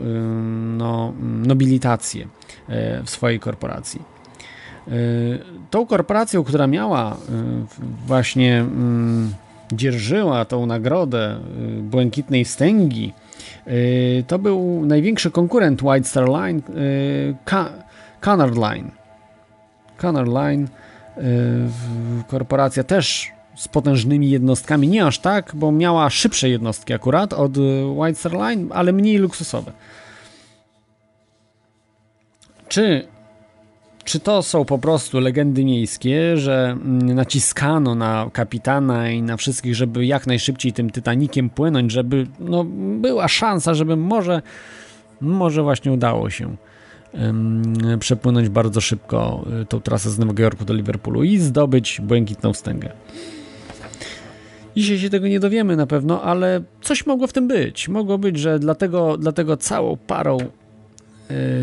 no, 0.77 1.13
nobilitację 1.19 2.27
e, 2.69 3.03
w 3.03 3.09
swojej 3.09 3.39
korporacji. 3.39 4.01
E, 4.87 4.91
tą 5.69 5.85
korporacją, 5.85 6.43
która 6.43 6.67
miała 6.67 7.17
właśnie 8.07 8.65
dzierżyła 9.71 10.45
tą 10.45 10.65
nagrodę 10.65 11.39
błękitnej 11.81 12.45
wstęgi, 12.45 13.13
to 14.27 14.39
był 14.39 14.85
największy 14.85 15.31
konkurent 15.31 15.81
White 15.83 16.07
Star 16.07 16.29
Line, 16.29 16.61
Cunard 18.21 18.57
Line. 18.57 18.91
Cunard 20.01 20.29
Line, 20.29 20.67
korporacja 22.27 22.83
też 22.83 23.35
z 23.55 23.67
potężnymi 23.67 24.29
jednostkami, 24.29 24.87
nie 24.87 25.05
aż 25.05 25.19
tak, 25.19 25.51
bo 25.53 25.71
miała 25.71 26.09
szybsze 26.09 26.49
jednostki 26.49 26.93
akurat 26.93 27.33
od 27.33 27.57
y, 27.57 27.85
White 27.85 28.19
Star 28.19 28.33
Line, 28.33 28.67
ale 28.73 28.91
mniej 28.93 29.17
luksusowe. 29.17 29.71
Czy, 32.67 33.07
czy 34.05 34.19
to 34.19 34.43
są 34.43 34.65
po 34.65 34.77
prostu 34.77 35.19
legendy 35.19 35.65
miejskie, 35.65 36.37
że 36.37 36.77
mm, 36.81 37.15
naciskano 37.15 37.95
na 37.95 38.29
kapitana 38.33 39.09
i 39.09 39.21
na 39.21 39.37
wszystkich, 39.37 39.75
żeby 39.75 40.05
jak 40.05 40.27
najszybciej 40.27 40.73
tym 40.73 40.89
Titanikiem 40.89 41.49
płynąć, 41.49 41.91
żeby 41.91 42.27
no, 42.39 42.65
była 42.99 43.27
szansa, 43.27 43.73
żeby 43.73 43.95
może, 43.95 44.41
może 45.21 45.63
właśnie 45.63 45.91
udało 45.91 46.29
się 46.29 46.55
przepłynąć 47.99 48.49
bardzo 48.49 48.81
szybko 48.81 49.45
y, 49.61 49.65
tą 49.65 49.81
trasę 49.81 50.09
z 50.09 50.19
Nowego 50.19 50.43
Jorku 50.43 50.65
do 50.65 50.73
Liverpoolu 50.73 51.23
i 51.23 51.37
zdobyć 51.37 52.01
błękitną 52.01 52.53
wstęgę. 52.53 52.89
Dzisiaj 54.75 54.99
się 54.99 55.09
tego 55.09 55.27
nie 55.27 55.39
dowiemy 55.39 55.75
na 55.75 55.87
pewno, 55.87 56.21
ale 56.21 56.61
coś 56.81 57.05
mogło 57.05 57.27
w 57.27 57.33
tym 57.33 57.47
być. 57.47 57.89
Mogło 57.89 58.17
być, 58.17 58.39
że 58.39 58.59
dlatego, 58.59 59.17
dlatego 59.17 59.57
całą 59.57 59.97
parą 59.97 60.37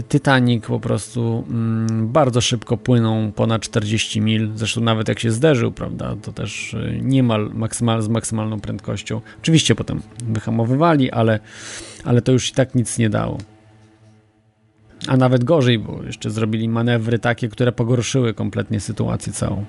Titanic 0.09 0.67
po 0.67 0.81
prostu 0.81 1.45
y, 1.91 2.07
bardzo 2.07 2.41
szybko 2.41 2.77
płyną 2.77 3.33
ponad 3.33 3.63
40 3.63 4.21
mil. 4.21 4.51
Zresztą 4.55 4.81
nawet 4.81 5.09
jak 5.09 5.19
się 5.19 5.31
zderzył, 5.31 5.73
prawda, 5.73 6.17
to 6.23 6.33
też 6.33 6.75
y, 6.75 7.01
niemal 7.03 7.51
maksymal, 7.55 8.03
z 8.03 8.09
maksymalną 8.09 8.61
prędkością. 8.61 9.21
Oczywiście 9.43 9.75
potem 9.75 10.03
wyhamowywali, 10.27 11.11
ale, 11.11 11.41
ale 12.05 12.23
to 12.23 12.33
już 12.33 12.51
i 12.51 12.53
tak 12.55 12.75
nic 12.75 12.99
nie 12.99 13.11
dało. 13.11 13.39
A 15.07 15.17
nawet 15.17 15.45
gorzej, 15.45 15.79
bo 15.79 16.03
jeszcze 16.03 16.31
zrobili 16.31 16.69
manewry 16.69 17.19
takie, 17.19 17.49
które 17.49 17.73
pogorszyły 17.73 18.35
kompletnie 18.35 18.81
sytuację 18.81 19.33
całą. 19.33 19.65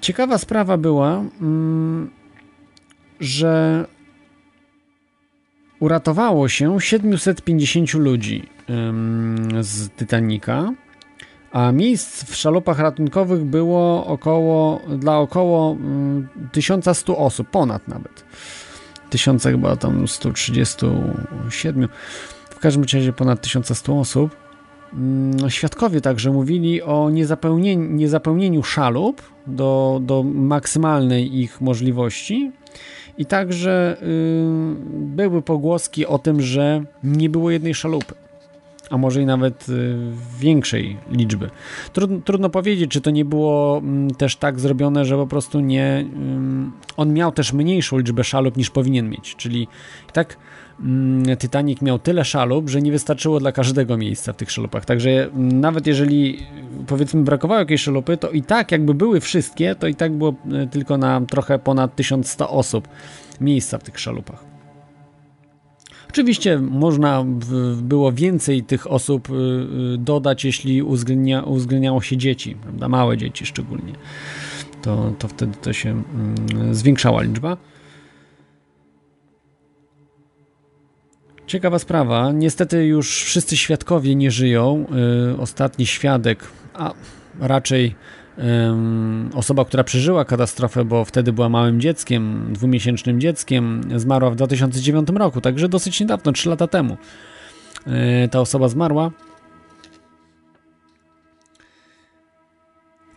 Ciekawa 0.00 0.38
sprawa 0.38 0.76
była, 0.76 1.24
mm, 1.40 2.10
że 3.20 3.84
uratowało 5.84 6.48
się 6.48 6.80
750 6.80 7.94
ludzi 7.94 8.48
z 9.60 9.90
Titanica, 9.90 10.72
a 11.52 11.72
miejsc 11.72 12.24
w 12.24 12.36
szalupach 12.36 12.78
ratunkowych 12.78 13.44
było 13.44 14.06
około, 14.06 14.80
dla 14.98 15.18
około 15.18 15.76
1100 16.52 17.12
mm, 17.12 17.26
osób, 17.26 17.48
ponad 17.50 17.88
nawet. 17.88 18.24
1000 19.10 19.42
chyba 19.42 19.76
tam 19.76 20.08
137 20.08 21.88
każdym 22.64 22.82
razie 22.82 23.12
ponad 23.12 23.40
1100 23.40 24.00
osób. 24.00 24.36
Mm, 24.92 25.50
świadkowie 25.50 26.00
także 26.00 26.30
mówili 26.30 26.82
o 26.82 27.10
niezapełnieniu, 27.10 27.90
niezapełnieniu 27.90 28.62
szalup 28.62 29.22
do, 29.46 30.00
do 30.02 30.22
maksymalnej 30.22 31.38
ich 31.38 31.60
możliwości. 31.60 32.52
I 33.18 33.26
także 33.26 33.96
y, 34.02 34.06
były 34.90 35.42
pogłoski 35.42 36.06
o 36.06 36.18
tym, 36.18 36.40
że 36.40 36.84
nie 37.04 37.30
było 37.30 37.50
jednej 37.50 37.74
szalupy 37.74 38.14
a 38.90 38.98
może 38.98 39.22
i 39.22 39.26
nawet 39.26 39.68
y, 39.68 39.96
większej 40.40 40.96
liczby. 41.10 41.50
Trudno, 41.92 42.18
trudno, 42.24 42.50
powiedzieć, 42.50 42.90
czy 42.90 43.00
to 43.00 43.10
nie 43.10 43.24
było 43.24 43.78
mm, 43.78 44.10
też 44.10 44.36
tak 44.36 44.60
zrobione, 44.60 45.04
że 45.04 45.16
po 45.16 45.26
prostu 45.26 45.60
nie. 45.60 46.04
On 46.96 47.12
miał 47.12 47.32
też 47.32 47.52
mniejszą 47.52 47.98
liczbę 47.98 48.24
szalup 48.24 48.56
niż 48.56 48.70
powinien 48.70 49.10
mieć, 49.10 49.36
czyli 49.36 49.68
tak. 50.12 50.36
Mm, 50.80 51.36
Titanic 51.36 51.82
miał 51.82 51.98
tyle 51.98 52.24
szalup, 52.24 52.70
że 52.70 52.82
nie 52.82 52.92
wystarczyło 52.92 53.40
dla 53.40 53.52
każdego 53.52 53.96
miejsca 53.96 54.32
w 54.32 54.36
tych 54.36 54.50
szalupach. 54.50 54.84
Także 54.84 55.10
mm, 55.10 55.60
nawet 55.60 55.86
jeżeli 55.86 56.38
powiedzmy 56.86 57.22
brakowało 57.22 57.60
jakiejś 57.60 57.82
szalupy, 57.82 58.16
to 58.16 58.30
i 58.30 58.42
tak 58.42 58.72
jakby 58.72 58.94
były 58.94 59.20
wszystkie, 59.20 59.74
to 59.74 59.86
i 59.86 59.94
tak 59.94 60.12
było 60.12 60.34
y, 60.64 60.66
tylko 60.66 60.98
na 60.98 61.20
trochę 61.20 61.58
ponad 61.58 61.96
1100 61.96 62.50
osób 62.50 62.88
miejsca 63.40 63.78
w 63.78 63.82
tych 63.82 64.00
szalupach. 64.00 64.44
Oczywiście 66.08 66.58
można 66.58 67.24
było 67.76 68.12
więcej 68.12 68.62
tych 68.62 68.90
osób 68.90 69.30
y, 69.30 69.32
y, 69.94 69.98
dodać, 69.98 70.44
jeśli 70.44 70.82
uwzględnia, 70.82 71.42
uwzględniało 71.42 72.02
się 72.02 72.16
dzieci, 72.16 72.56
prawda? 72.62 72.88
małe 72.88 73.16
dzieci 73.16 73.46
szczególnie. 73.46 73.92
To, 74.82 75.12
to 75.18 75.28
wtedy 75.28 75.56
to 75.62 75.72
się 75.72 75.90
mm, 75.90 76.74
zwiększała 76.74 77.22
liczba. 77.22 77.56
Ciekawa 81.46 81.78
sprawa. 81.78 82.32
Niestety 82.32 82.86
już 82.86 83.24
wszyscy 83.24 83.56
świadkowie 83.56 84.14
nie 84.14 84.30
żyją. 84.30 84.86
Y, 85.32 85.40
ostatni 85.40 85.86
świadek, 85.86 86.44
a 86.74 86.92
raczej 87.40 87.94
osoba, 89.34 89.64
która 89.64 89.84
przeżyła 89.84 90.24
katastrofę, 90.24 90.84
bo 90.84 91.04
wtedy 91.04 91.32
była 91.32 91.48
małym 91.48 91.80
dzieckiem, 91.80 92.48
dwumiesięcznym 92.52 93.20
dzieckiem, 93.20 93.80
zmarła 93.96 94.30
w 94.30 94.36
2009 94.36 95.08
roku, 95.16 95.40
także 95.40 95.68
dosyć 95.68 96.00
niedawno, 96.00 96.32
3 96.32 96.48
lata 96.48 96.66
temu. 96.66 96.96
E, 97.86 98.28
ta 98.28 98.40
osoba 98.40 98.68
zmarła. 98.68 99.10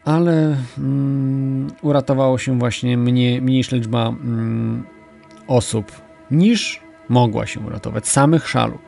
Ale 0.05 0.57
um, 0.77 1.67
uratowało 1.81 2.37
się 2.37 2.59
właśnie 2.59 2.97
mniej, 2.97 3.41
mniejsza 3.41 3.75
liczba 3.75 4.09
um, 4.09 4.83
osób 5.47 5.91
niż 6.31 6.86
mogła 7.09 7.45
się 7.45 7.59
uratować, 7.59 8.07
samych 8.07 8.49
szalów. 8.49 8.81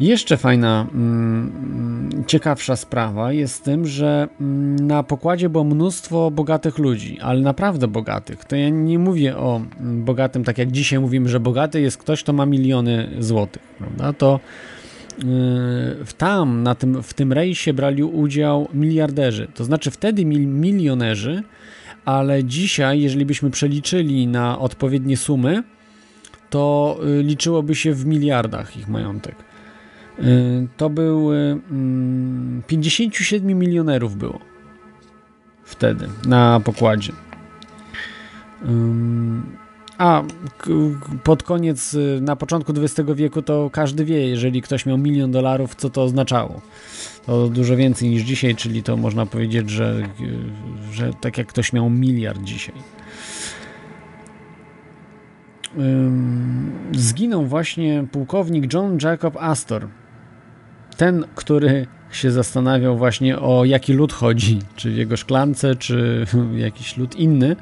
Jeszcze 0.00 0.36
fajna, 0.36 0.86
mm, 0.94 2.24
ciekawsza 2.26 2.76
sprawa 2.76 3.32
jest 3.32 3.64
tym, 3.64 3.86
że 3.86 4.28
mm, 4.40 4.86
na 4.86 5.02
pokładzie 5.02 5.48
było 5.48 5.64
mnóstwo 5.64 6.30
bogatych 6.30 6.78
ludzi, 6.78 7.18
ale 7.20 7.40
naprawdę 7.40 7.88
bogatych. 7.88 8.44
To 8.44 8.56
ja 8.56 8.68
nie 8.68 8.98
mówię 8.98 9.36
o 9.36 9.56
mm, 9.80 10.04
bogatym, 10.04 10.44
tak 10.44 10.58
jak 10.58 10.70
dzisiaj 10.70 11.00
mówimy, 11.00 11.28
że 11.28 11.40
bogaty 11.40 11.80
jest 11.80 11.98
ktoś, 11.98 12.22
kto 12.22 12.32
ma 12.32 12.46
miliony 12.46 13.10
złotych, 13.18 13.62
prawda? 13.78 14.12
To 14.12 14.40
w 16.04 16.12
tam, 16.18 16.62
na 16.62 16.74
tym, 16.74 17.02
w 17.02 17.14
tym 17.14 17.32
rejsie 17.32 17.72
brali 17.72 18.02
udział 18.02 18.68
miliarderzy, 18.74 19.48
to 19.54 19.64
znaczy 19.64 19.90
wtedy 19.90 20.24
mil, 20.24 20.46
milionerzy, 20.46 21.42
ale 22.04 22.44
dzisiaj, 22.44 23.00
jeżeli 23.00 23.26
byśmy 23.26 23.50
przeliczyli 23.50 24.26
na 24.26 24.58
odpowiednie 24.58 25.16
sumy, 25.16 25.62
to 26.50 26.96
y, 27.20 27.22
liczyłoby 27.22 27.74
się 27.74 27.94
w 27.94 28.06
miliardach 28.06 28.76
ich 28.76 28.88
majątek. 28.88 29.34
Y, 30.18 30.66
to 30.76 30.90
był 30.90 31.30
57 32.66 33.46
mm, 33.46 33.58
milionerów 33.58 34.16
było 34.16 34.38
wtedy 35.64 36.08
na 36.26 36.60
pokładzie. 36.60 37.12
A 39.98 40.22
pod 41.24 41.42
koniec, 41.42 41.94
y, 41.94 42.18
na 42.20 42.36
początku 42.36 42.72
XX 42.76 43.10
wieku, 43.14 43.42
to 43.42 43.70
każdy 43.72 44.04
wie, 44.04 44.28
jeżeli 44.28 44.62
ktoś 44.62 44.86
miał 44.86 44.98
milion 44.98 45.32
dolarów, 45.32 45.74
co 45.74 45.90
to 45.90 46.02
oznaczało. 46.02 46.60
To 47.26 47.48
dużo 47.48 47.76
więcej 47.76 48.10
niż 48.10 48.22
dzisiaj, 48.22 48.56
czyli 48.56 48.82
to 48.82 48.96
można 48.96 49.26
powiedzieć, 49.26 49.70
że, 49.70 50.08
że 50.92 51.10
tak 51.20 51.38
jak 51.38 51.46
ktoś 51.46 51.72
miał 51.72 51.90
miliard 51.90 52.42
dzisiaj. 52.42 52.74
Zginął 56.92 57.46
właśnie 57.46 58.04
pułkownik 58.12 58.72
John 58.72 58.98
Jacob 59.02 59.36
Astor 59.36 59.88
ten, 60.98 61.24
który 61.34 61.86
się 62.10 62.30
zastanawiał 62.30 62.98
właśnie 62.98 63.38
o 63.38 63.64
jaki 63.64 63.92
lód 63.92 64.12
chodzi, 64.12 64.58
czy 64.76 64.90
w 64.90 64.96
jego 64.96 65.16
szklance, 65.16 65.76
czy 65.76 66.26
jakiś 66.56 66.96
lód 66.96 67.16
inny, 67.16 67.56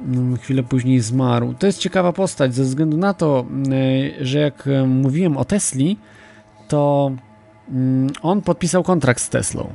mm, 0.00 0.36
chwilę 0.36 0.62
później 0.62 1.00
zmarł. 1.00 1.54
To 1.58 1.66
jest 1.66 1.78
ciekawa 1.78 2.12
postać 2.12 2.54
ze 2.54 2.62
względu 2.62 2.96
na 2.96 3.14
to, 3.14 3.46
e, 4.20 4.24
że 4.24 4.38
jak 4.38 4.66
e, 4.66 4.86
mówiłem 4.86 5.36
o 5.36 5.44
Tesli, 5.44 5.98
to 6.68 7.12
mm, 7.70 8.10
on 8.22 8.42
podpisał 8.42 8.82
kontrakt 8.82 9.20
z 9.20 9.28
Teslą. 9.28 9.74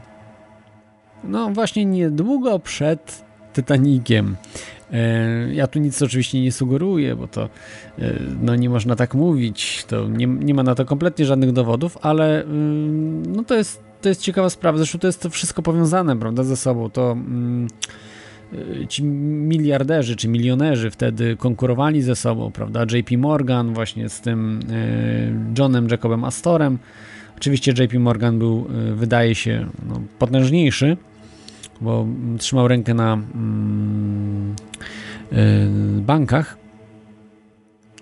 No 1.24 1.50
właśnie 1.50 1.86
niedługo 1.86 2.60
przed 2.60 3.26
Titanikiem. 3.54 4.36
E, 4.94 5.54
ja 5.54 5.68
tu 5.68 5.80
nic 5.80 6.02
oczywiście 6.02 6.42
nie 6.42 6.52
sugeruję, 6.52 7.16
bo 7.16 7.28
to 7.28 7.44
e, 7.44 7.50
no, 8.42 8.56
nie 8.56 8.70
można 8.70 8.96
tak 8.96 9.14
mówić, 9.14 9.86
to 9.88 10.08
nie, 10.08 10.28
nie 10.28 10.54
ma 10.54 10.64
na 10.64 10.76
to 10.76 10.86
kompletnie 10.86 11.26
żadnych 11.26 11.52
dowodów, 11.52 11.98
ale 12.02 12.44
mm, 12.44 13.36
no, 13.36 13.44
to, 13.44 13.56
jest, 13.56 13.84
to 14.02 14.10
jest 14.10 14.22
ciekawa 14.22 14.50
sprawa. 14.50 14.78
Zresztą 14.78 15.00
to 15.00 15.08
jest 15.08 15.22
to 15.22 15.30
wszystko 15.30 15.62
powiązane 15.62 16.18
prawda, 16.18 16.44
ze 16.44 16.58
sobą. 16.58 16.90
To 16.90 17.12
mm, 17.12 17.68
e, 18.54 18.88
ci 18.88 19.04
miliarderzy 19.04 20.16
czy 20.16 20.28
milionerzy 20.28 20.92
wtedy 20.92 21.38
konkurowali 21.38 22.02
ze 22.02 22.16
sobą, 22.16 22.52
prawda? 22.52 22.84
JP 22.84 23.18
Morgan 23.18 23.74
właśnie 23.74 24.10
z 24.10 24.22
tym 24.22 24.60
Johnem 25.58 25.88
Jacobem 25.92 26.24
Astorem. 26.24 26.78
Oczywiście 27.38 27.72
JP 27.72 28.00
Morgan 28.00 28.40
był, 28.40 28.68
wydaje 28.96 29.36
się, 29.36 29.68
no, 29.90 30.02
potężniejszy, 30.20 30.98
bo 31.84 32.06
trzymał 32.38 32.68
rękę 32.68 32.94
na 32.94 33.14
mm, 33.14 34.56
y, 35.32 36.02
bankach, 36.02 36.58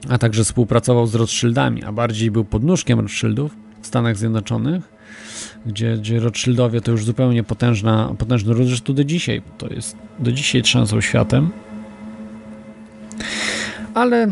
a 0.09 0.17
także 0.17 0.43
współpracował 0.43 1.07
z 1.07 1.15
Rothschildami, 1.15 1.83
a 1.83 1.91
bardziej 1.91 2.31
był 2.31 2.45
podnóżkiem 2.45 2.99
Rothschildów 2.99 3.55
w 3.81 3.87
Stanach 3.87 4.17
Zjednoczonych, 4.17 4.93
gdzie, 5.65 5.97
gdzie 5.97 6.19
Rothschildowie 6.19 6.81
to 6.81 6.91
już 6.91 7.05
zupełnie 7.05 7.43
potężna, 7.43 8.15
potężny 8.17 8.53
ród, 8.53 8.67
zresztą 8.67 8.93
do 8.93 9.03
dzisiaj, 9.03 9.41
to 9.57 9.67
jest 9.73 9.97
do 10.19 10.31
dzisiaj 10.31 10.61
trzęsą 10.61 11.01
światem. 11.01 11.49
Ale 13.93 14.27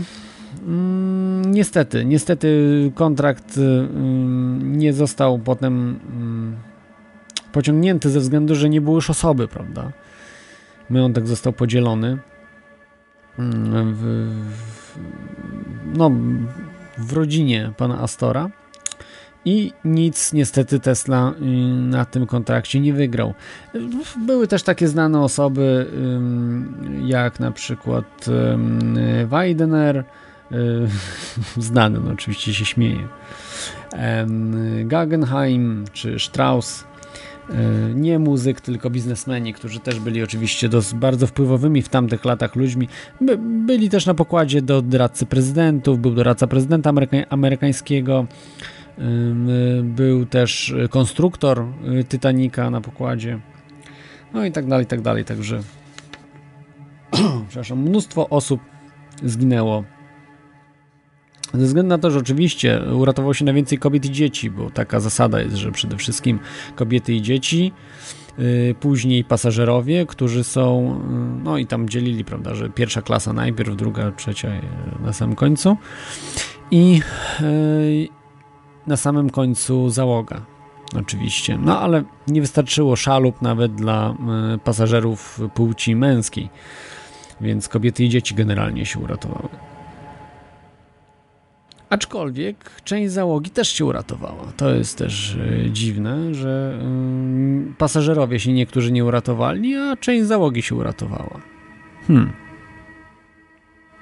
mm, 0.68 1.52
niestety, 1.52 2.06
niestety 2.06 2.92
kontrakt 2.96 3.58
mm, 3.58 4.78
nie 4.78 4.94
został 4.94 5.40
potem 5.40 6.00
mm, 6.14 6.56
pociągnięty 7.52 8.10
ze 8.10 8.20
względu, 8.20 8.56
że 8.56 8.70
nie 8.70 8.82
było 8.82 8.96
już 8.96 9.10
osoby, 9.10 9.48
prawda? 9.48 9.92
Majątek 10.90 11.28
został 11.28 11.54
podzielony 11.54 12.18
mm, 13.40 13.96
w, 13.96 14.36
no, 15.98 16.12
w 16.98 17.14
rodzinie 17.14 17.74
pana 17.78 18.02
Astora 18.02 18.50
i 19.46 19.74
nic 19.86 20.34
niestety 20.34 20.80
Tesla 20.80 21.34
y, 21.42 21.46
na 21.76 22.06
tym 22.06 22.26
kontrakcie 22.26 22.80
nie 22.80 22.94
wygrał. 22.94 23.34
Były 24.26 24.48
też 24.48 24.64
takie 24.64 24.88
znane 24.88 25.22
osoby, 25.22 25.88
jak 27.06 27.40
na 27.40 27.52
przykład 27.52 28.26
Weidener, 29.26 29.98
y, 29.98 30.56
znany, 31.58 32.00
no 32.06 32.12
oczywiście 32.12 32.54
się 32.54 32.66
śmieje, 32.66 33.08
Guggenheim 34.84 35.86
czy 35.94 36.20
Strauss, 36.20 36.89
nie 37.96 38.20
muzyk, 38.20 38.62
tylko 38.62 38.90
biznesmeni, 38.90 39.54
którzy 39.54 39.80
też 39.80 40.00
byli 40.00 40.24
oczywiście 40.24 40.70
bardzo 40.96 41.28
wpływowymi 41.28 41.82
w 41.82 41.90
tamtych 41.90 42.26
latach 42.26 42.56
ludźmi. 42.56 42.88
By, 43.22 43.38
byli 43.38 43.90
też 43.90 44.06
na 44.06 44.14
pokładzie 44.14 44.62
do 44.62 44.82
doradcy 44.82 45.26
prezydentów, 45.26 46.00
był 46.00 46.12
doradca 46.12 46.48
prezydenta 46.48 46.90
ameryka 46.90 47.18
amerykańskiego, 47.30 48.28
był 49.84 50.26
też 50.26 50.76
konstruktor 50.90 51.66
y, 52.00 52.04
Titanica 52.04 52.70
na 52.70 52.82
pokładzie, 52.82 53.40
no 54.34 54.46
i 54.46 54.52
tak 54.52 54.68
dalej, 54.68 54.84
i 54.84 54.88
tak 54.88 55.02
dalej, 55.02 55.26
także 55.26 55.60
przepraszam, 57.48 57.80
mnóstwo 57.80 58.30
osób 58.30 58.62
zginęło 59.24 59.84
ze 61.54 61.66
względu 61.66 61.90
na 61.90 61.98
to, 61.98 62.12
że 62.12 62.20
oczywiście 62.20 62.82
uratowało 62.94 63.34
się 63.34 63.46
najwięcej 63.46 63.78
kobiet 63.78 64.06
i 64.06 64.12
dzieci, 64.12 64.52
bo 64.52 64.70
taka 64.70 65.00
zasada 65.00 65.42
jest, 65.42 65.56
że 65.56 65.72
przede 65.72 65.98
wszystkim 65.98 66.40
kobiety 66.76 67.14
i 67.14 67.22
dzieci, 67.22 67.72
yy, 68.38 68.76
później 68.80 69.24
pasażerowie, 69.24 70.06
którzy 70.06 70.44
są, 70.44 71.00
yy, 71.38 71.44
no 71.44 71.58
i 71.58 71.66
tam 71.68 71.90
dzielili, 71.90 72.26
prawda, 72.26 72.56
że 72.56 72.70
pierwsza 72.70 73.02
klasa 73.02 73.34
najpierw, 73.34 73.76
druga, 73.76 74.12
trzecia 74.12 74.50
yy, 74.50 74.62
na 75.06 75.14
samym 75.14 75.36
końcu. 75.36 75.78
I 76.72 77.02
na 78.88 78.98
samym 78.98 79.30
końcu 79.30 79.90
załoga. 79.90 80.42
Oczywiście. 81.00 81.58
No 81.58 81.80
ale 81.80 82.04
nie 82.28 82.42
wystarczyło 82.42 82.96
szalub 82.96 83.42
nawet 83.42 83.76
dla 83.76 84.16
pasażerów 84.64 85.40
płci 85.54 85.96
męskiej. 85.96 86.50
Więc 87.42 87.70
kobiety 87.70 88.04
i 88.04 88.10
dzieci 88.10 88.36
generalnie 88.36 88.86
się 88.86 89.00
uratowały. 89.00 89.50
Aczkolwiek 91.90 92.82
część 92.84 93.12
załogi 93.14 93.50
też 93.50 93.70
się 93.70 93.86
uratowała. 93.86 94.52
To 94.58 94.70
jest 94.76 94.98
też 94.98 95.36
y, 95.36 95.70
dziwne, 95.72 96.34
że 96.34 96.80
y, 97.72 97.74
pasażerowie 97.78 98.40
się 98.40 98.54
niektórzy 98.54 98.92
nie 98.92 99.06
uratowali, 99.06 99.76
a 99.76 99.98
część 99.98 100.26
załogi 100.26 100.62
się 100.62 100.76
uratowała. 100.76 101.42
Hmm. 102.08 102.34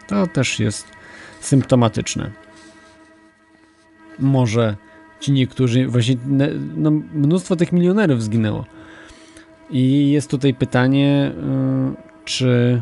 To 0.08 0.28
też 0.28 0.60
jest 0.60 0.88
symptomatyczne. 1.40 2.32
Może 4.20 4.76
ci 5.20 5.32
niektórzy, 5.32 5.88
właśnie 5.88 6.16
no, 6.76 6.92
mnóstwo 6.92 7.56
tych 7.56 7.72
milionerów 7.72 8.24
zginęło. 8.24 8.66
I 9.70 10.12
jest 10.12 10.32
tutaj 10.32 10.54
pytanie, 10.54 11.32
y, 11.32 12.24
czy 12.26 12.82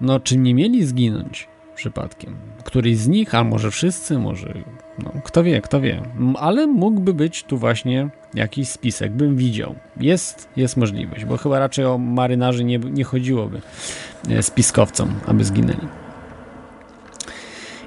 no, 0.00 0.20
czy 0.20 0.38
nie 0.38 0.54
mieli 0.54 0.84
zginąć? 0.84 1.53
Przypadkiem. 1.74 2.36
Któryś 2.64 2.96
z 2.96 3.08
nich, 3.08 3.34
a 3.34 3.44
może 3.44 3.70
wszyscy, 3.70 4.18
może 4.18 4.54
no, 4.98 5.12
kto 5.24 5.44
wie, 5.44 5.60
kto 5.60 5.80
wie. 5.80 6.02
Ale 6.38 6.66
mógłby 6.66 7.14
być 7.14 7.44
tu 7.44 7.58
właśnie 7.58 8.08
jakiś 8.34 8.68
spisek, 8.68 9.12
bym 9.12 9.36
widział. 9.36 9.74
Jest, 9.96 10.48
jest 10.56 10.76
możliwość, 10.76 11.24
bo 11.24 11.36
chyba 11.36 11.58
raczej 11.58 11.84
o 11.84 11.98
marynarzy 11.98 12.64
nie, 12.64 12.78
nie 12.78 13.04
chodziłoby 13.04 13.60
e, 14.28 14.42
spiskowcom, 14.42 15.14
aby 15.26 15.44
zginęli. 15.44 15.88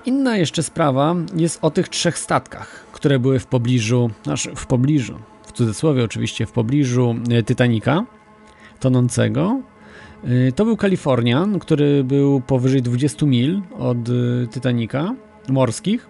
Inna 0.05 0.37
jeszcze 0.37 0.63
sprawa 0.63 1.15
jest 1.35 1.59
o 1.61 1.71
tych 1.71 1.89
trzech 1.89 2.17
statkach, 2.17 2.85
które 2.91 3.19
były 3.19 3.39
w 3.39 3.47
pobliżu, 3.47 4.09
znaczy 4.23 4.55
w 4.55 4.65
pobliżu, 4.65 5.19
w 5.43 5.51
cudzysłowie 5.51 6.03
oczywiście, 6.03 6.45
w 6.45 6.51
pobliżu 6.51 7.15
e, 7.31 7.43
Titanica 7.43 8.05
tonącego, 8.79 9.61
to 10.55 10.65
był 10.65 10.77
Kalifornian, 10.77 11.59
który 11.59 12.03
był 12.03 12.41
powyżej 12.41 12.81
20 12.81 13.25
mil 13.25 13.61
od 13.79 14.09
y, 14.09 14.47
Titanica 14.51 15.15
morskich. 15.49 16.07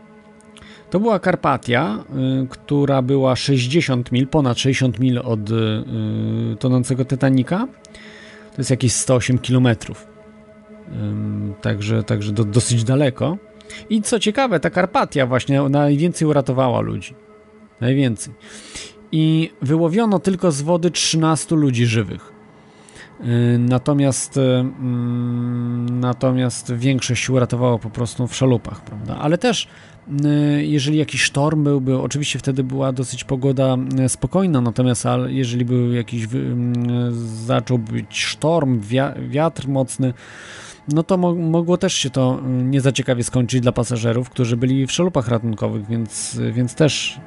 To 0.89 0.99
była 0.99 1.19
Karpatia, 1.19 2.03
y, 2.43 2.47
która 2.47 3.01
była 3.01 3.35
60 3.35 4.11
mil, 4.11 4.27
ponad 4.27 4.59
60 4.59 4.99
mil 4.99 5.19
od 5.19 5.39
tonącego 6.59 7.05
Titanica. 7.05 7.67
To 8.51 8.57
jest 8.57 8.69
jakieś 8.69 8.93
108 8.93 9.39
kilometrów. 9.39 10.07
Także, 11.61 12.03
także 12.03 12.31
do, 12.31 12.43
dosyć 12.43 12.83
daleko. 12.83 13.37
I 13.89 14.01
co 14.01 14.19
ciekawe, 14.19 14.59
ta 14.59 14.69
Karpatia 14.69 15.25
właśnie 15.25 15.61
najwięcej 15.61 16.27
uratowała 16.27 16.81
ludzi. 16.81 17.15
Najwięcej. 17.81 18.33
I 19.11 19.49
wyłowiono 19.61 20.19
tylko 20.19 20.51
z 20.51 20.61
wody 20.61 20.91
13 20.91 21.55
ludzi 21.55 21.85
żywych. 21.85 22.36
Y, 23.25 23.57
natomiast, 23.59 24.37
y, 24.37 24.41
mm, 24.41 25.99
natomiast 25.99 26.73
większość 26.73 27.23
się 27.23 27.33
uratowała 27.33 27.77
po 27.77 27.89
prostu 27.89 28.27
w 28.27 28.35
szalupach, 28.35 28.81
prawda? 28.81 29.17
Ale 29.17 29.37
też 29.37 29.67
y, 30.25 30.65
jeżeli 30.65 30.97
jakiś 30.97 31.21
sztorm 31.21 31.63
byłby, 31.63 31.99
oczywiście 31.99 32.39
wtedy 32.39 32.63
była 32.63 32.91
dosyć 32.91 33.23
pogoda 33.23 33.77
spokojna, 34.07 34.61
natomiast 34.61 35.05
jeżeli 35.27 35.65
był 35.65 35.93
jakiś, 35.93 36.23
mm, 36.33 36.73
zaczął 37.45 37.77
być 37.77 38.19
sztorm, 38.19 38.81
wiatr 39.29 39.67
mocny, 39.67 40.13
no 40.87 41.03
to 41.03 41.17
mogło 41.17 41.77
też 41.77 41.93
się 41.93 42.09
to 42.09 42.41
nie 42.45 42.81
za 42.81 42.91
ciekawie 42.91 43.23
skończyć 43.23 43.61
dla 43.61 43.71
pasażerów, 43.71 44.29
którzy 44.29 44.57
byli 44.57 44.87
w 44.87 44.91
szalupach 44.91 45.27
ratunkowych, 45.27 45.87
więc, 45.87 46.39
więc 46.51 46.75
też 46.75 47.19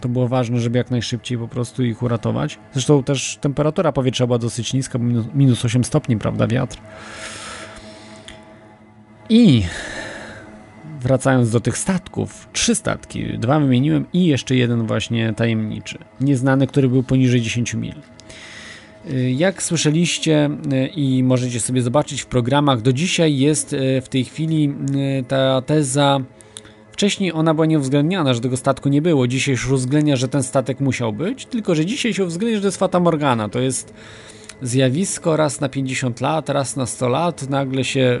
to 0.00 0.08
było 0.08 0.28
ważne, 0.28 0.60
żeby 0.60 0.78
jak 0.78 0.90
najszybciej 0.90 1.38
po 1.38 1.48
prostu 1.48 1.84
ich 1.84 2.02
uratować. 2.02 2.58
Zresztą 2.72 3.02
też 3.02 3.38
temperatura 3.40 3.92
powietrza 3.92 4.26
była 4.26 4.38
dosyć 4.38 4.72
niska, 4.72 4.98
minus, 4.98 5.26
minus 5.34 5.64
8 5.64 5.84
stopni, 5.84 6.16
prawda, 6.16 6.46
wiatr. 6.46 6.78
I 9.28 9.62
wracając 11.00 11.50
do 11.50 11.60
tych 11.60 11.78
statków, 11.78 12.48
trzy 12.52 12.74
statki, 12.74 13.38
dwa 13.38 13.60
wymieniłem 13.60 14.06
i 14.12 14.26
jeszcze 14.26 14.56
jeden 14.56 14.86
właśnie 14.86 15.32
tajemniczy, 15.32 15.98
nieznany, 16.20 16.66
który 16.66 16.88
był 16.88 17.02
poniżej 17.02 17.40
10 17.40 17.74
mil. 17.74 17.94
Jak 19.36 19.62
słyszeliście 19.62 20.50
y, 20.72 20.86
i 20.86 21.22
możecie 21.22 21.60
sobie 21.60 21.82
zobaczyć 21.82 22.22
w 22.22 22.26
programach, 22.26 22.82
do 22.82 22.92
dzisiaj 22.92 23.38
jest 23.38 23.72
y, 23.72 24.00
w 24.00 24.08
tej 24.08 24.24
chwili 24.24 24.74
y, 25.20 25.24
ta 25.28 25.62
teza 25.62 26.20
Wcześniej 26.98 27.32
ona 27.32 27.54
była 27.54 27.66
nieuwzględniana, 27.66 28.34
że 28.34 28.40
tego 28.40 28.56
statku 28.56 28.88
nie 28.88 29.02
było. 29.02 29.26
Dzisiaj 29.26 29.52
już 29.52 29.70
uwzględnia, 29.70 30.16
że 30.16 30.28
ten 30.28 30.42
statek 30.42 30.80
musiał 30.80 31.12
być, 31.12 31.46
tylko 31.46 31.74
że 31.74 31.86
dzisiaj 31.86 32.14
się 32.14 32.24
uwzględnia, 32.24 32.56
że 32.56 32.62
to 32.62 32.68
jest 32.68 32.78
Fata 32.78 33.00
Morgana. 33.00 33.48
To 33.48 33.58
jest 33.58 33.94
zjawisko 34.62 35.36
raz 35.36 35.60
na 35.60 35.68
50 35.68 36.20
lat, 36.20 36.48
raz 36.48 36.76
na 36.76 36.86
100 36.86 37.08
lat. 37.08 37.50
Nagle 37.50 37.84
się 37.84 38.20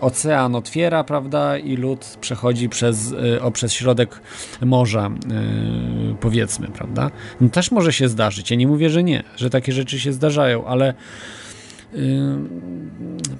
ocean 0.00 0.54
otwiera, 0.54 1.04
prawda, 1.04 1.58
i 1.58 1.76
lód 1.76 2.16
przechodzi 2.20 2.68
przez, 2.68 3.10
yy, 3.10 3.42
o, 3.42 3.50
przez 3.50 3.72
środek 3.72 4.20
morza, 4.60 5.10
yy, 6.08 6.14
powiedzmy, 6.20 6.68
prawda. 6.68 7.10
No, 7.40 7.48
też 7.48 7.70
może 7.70 7.92
się 7.92 8.08
zdarzyć. 8.08 8.50
Ja 8.50 8.56
nie 8.56 8.66
mówię, 8.66 8.90
że 8.90 9.02
nie, 9.02 9.24
że 9.36 9.50
takie 9.50 9.72
rzeczy 9.72 10.00
się 10.00 10.12
zdarzają, 10.12 10.66
ale 10.66 10.94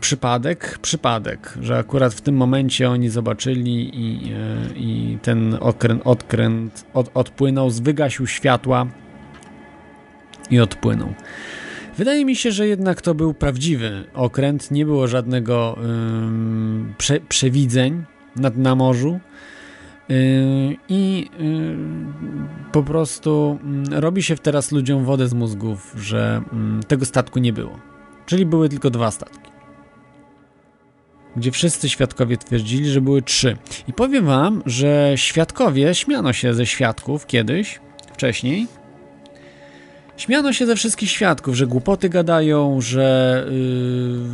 przypadek, 0.00 0.78
przypadek, 0.82 1.55
że 1.61 1.78
akurat 1.78 2.14
w 2.14 2.20
tym 2.20 2.36
momencie 2.36 2.90
oni 2.90 3.09
zobaczyli 3.09 3.90
i, 3.94 4.32
e, 4.32 4.76
i 4.76 5.18
ten 5.22 5.57
odkręt, 5.61 6.02
odkręt 6.05 6.84
od, 6.94 7.11
odpłynął, 7.14 7.70
wygasił 7.70 8.26
światła 8.26 8.86
i 10.50 10.61
odpłynął. 10.61 11.14
Wydaje 11.98 12.24
mi 12.24 12.36
się, 12.36 12.52
że 12.52 12.68
jednak 12.68 13.02
to 13.02 13.14
był 13.14 13.34
prawdziwy 13.34 14.05
okręt, 14.14 14.70
nie 14.70 14.84
było 14.84 15.09
żadnego 15.09 15.78
prze, 16.98 17.20
przewidzeń 17.20 18.05
nad, 18.36 18.57
na 18.57 18.74
morzu. 18.74 19.20
Yy, 20.09 20.16
I 20.88 21.30
yy, 21.38 21.76
po 22.72 22.82
prostu 22.82 23.59
yy, 23.90 24.00
robi 24.00 24.22
się 24.22 24.36
teraz 24.36 24.72
ludziom 24.72 25.05
wodę 25.05 25.28
z 25.28 25.34
mózgów, 25.34 25.94
że 25.98 26.42
tego 26.88 27.05
statku 27.05 27.38
nie 27.38 27.52
było. 27.52 27.93
Czyli 28.26 28.46
były 28.46 28.68
tylko 28.68 28.90
dwa 28.90 29.10
statki. 29.10 29.50
Gdzie 31.36 31.50
wszyscy 31.50 31.88
świadkowie 31.88 32.36
twierdzili, 32.36 32.90
że 32.90 33.00
były 33.00 33.22
trzy. 33.22 33.56
I 33.88 33.92
powiem 33.92 34.24
wam, 34.24 34.62
że 34.66 35.12
świadkowie 35.16 35.94
śmiano 35.94 36.32
się 36.32 36.54
ze 36.54 36.66
świadków 36.66 37.26
kiedyś, 37.26 37.80
wcześniej. 38.12 38.66
Śmiano 40.16 40.52
się 40.52 40.66
ze 40.66 40.76
wszystkich 40.76 41.10
świadków, 41.10 41.54
że 41.54 41.66
głupoty 41.66 42.08
gadają, 42.08 42.80
że 42.80 43.46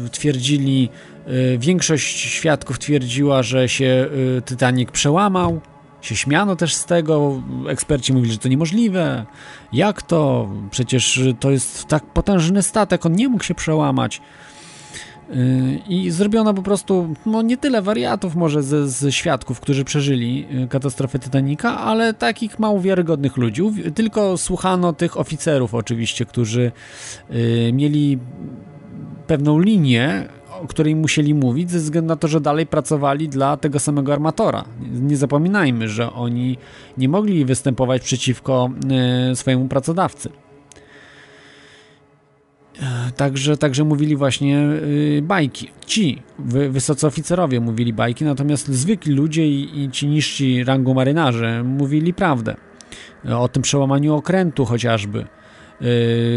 yy, 0.03 0.09
twierdzili, 0.11 0.89
yy, 1.27 1.59
większość 1.59 2.19
świadków 2.19 2.79
twierdziła, 2.79 3.43
że 3.43 3.69
się 3.69 3.85
yy, 3.85 4.43
Titanic 4.47 4.91
przełamał 4.91 5.61
się 6.03 6.17
śmiano 6.17 6.57
też 6.57 6.75
z 6.75 6.85
tego, 6.85 7.43
eksperci 7.69 8.13
mówili, 8.13 8.33
że 8.33 8.39
to 8.39 8.49
niemożliwe. 8.49 9.27
Jak 9.73 10.03
to? 10.03 10.49
Przecież 10.71 11.21
to 11.41 11.51
jest 11.51 11.85
tak 11.85 12.05
potężny 12.07 12.63
statek, 12.63 13.07
on 13.07 13.13
nie 13.13 13.29
mógł 13.29 13.45
się 13.45 13.55
przełamać. 13.55 14.21
Yy, 15.31 15.79
I 15.89 16.11
zrobiono 16.11 16.55
po 16.55 16.63
prostu, 16.63 17.15
no 17.27 17.43
nie 17.43 17.57
tyle 17.57 17.83
wariatów 17.83 18.35
może 18.35 18.63
ze, 18.63 18.89
ze 18.89 19.13
świadków, 19.13 19.61
którzy 19.61 19.85
przeżyli 19.85 20.47
yy, 20.51 20.69
katastrofę 20.69 21.19
Titanica, 21.19 21.79
ale 21.79 22.15
takich 22.15 22.59
mało 22.59 22.81
wiarygodnych 22.81 23.37
ludzi. 23.37 23.63
Tylko 23.95 24.39
słuchano 24.39 24.93
tych 24.93 25.17
oficerów 25.17 25.75
oczywiście, 25.75 26.27
którzy 26.27 26.73
yy, 27.31 27.73
mieli 27.73 28.19
pewną 29.27 29.59
linię, 29.59 30.29
o 30.63 30.67
której 30.67 30.97
musieli 30.97 31.35
mówić, 31.35 31.71
ze 31.71 31.79
względu 31.79 32.09
na 32.09 32.17
to, 32.17 32.29
że 32.29 32.41
dalej 32.41 32.67
pracowali 32.67 33.29
dla 33.29 33.57
tego 33.57 33.79
samego 33.79 34.13
armatora. 34.13 34.65
Nie 34.93 35.17
zapominajmy, 35.17 35.89
że 35.89 36.13
oni 36.13 36.57
nie 36.99 37.09
mogli 37.09 37.45
występować 37.45 38.03
przeciwko 38.03 38.71
e, 39.31 39.37
swojemu 39.37 39.69
pracodawcy. 39.69 40.31
E, 42.83 43.13
także, 43.17 43.57
także 43.57 43.85
mówili 43.85 44.17
właśnie 44.17 44.59
e, 44.59 45.23
bajki. 45.23 45.71
Ci 45.87 46.23
wysocy 46.71 47.07
oficerowie 47.07 47.61
mówili 47.61 47.93
bajki, 47.93 48.25
natomiast 48.25 48.69
zwykli 48.69 49.15
ludzie 49.15 49.49
i, 49.49 49.83
i 49.83 49.91
ci 49.91 50.07
niżsi 50.07 50.65
rangą 50.65 50.95
marynarze 50.95 51.63
mówili 51.65 52.15
prawdę. 52.15 52.57
O 53.29 53.49
tym 53.49 53.63
przełamaniu 53.63 54.15
okrętu 54.15 54.65
chociażby, 54.65 55.27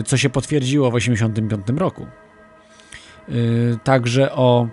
co 0.06 0.18
się 0.18 0.30
potwierdziło 0.30 0.92
w 0.92 0.94
1985 0.94 1.80
roku. 1.80 2.06
Y, 3.30 3.78
także 3.84 4.32
o, 4.32 4.68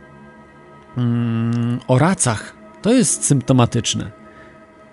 mm, 0.96 1.78
o 1.88 1.98
racach. 1.98 2.54
To 2.82 2.92
jest 2.92 3.24
symptomatyczne. 3.24 4.10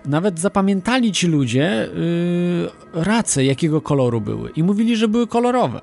Nawet 0.04 0.40
zapamiętali 0.40 1.12
ci 1.12 1.26
ludzie 1.26 1.84
y, 1.84 2.68
race, 2.94 3.44
jakiego 3.44 3.80
koloru 3.80 4.20
były 4.20 4.50
i 4.50 4.62
mówili, 4.62 4.96
że 4.96 5.08
były 5.08 5.26
kolorowe. 5.26 5.80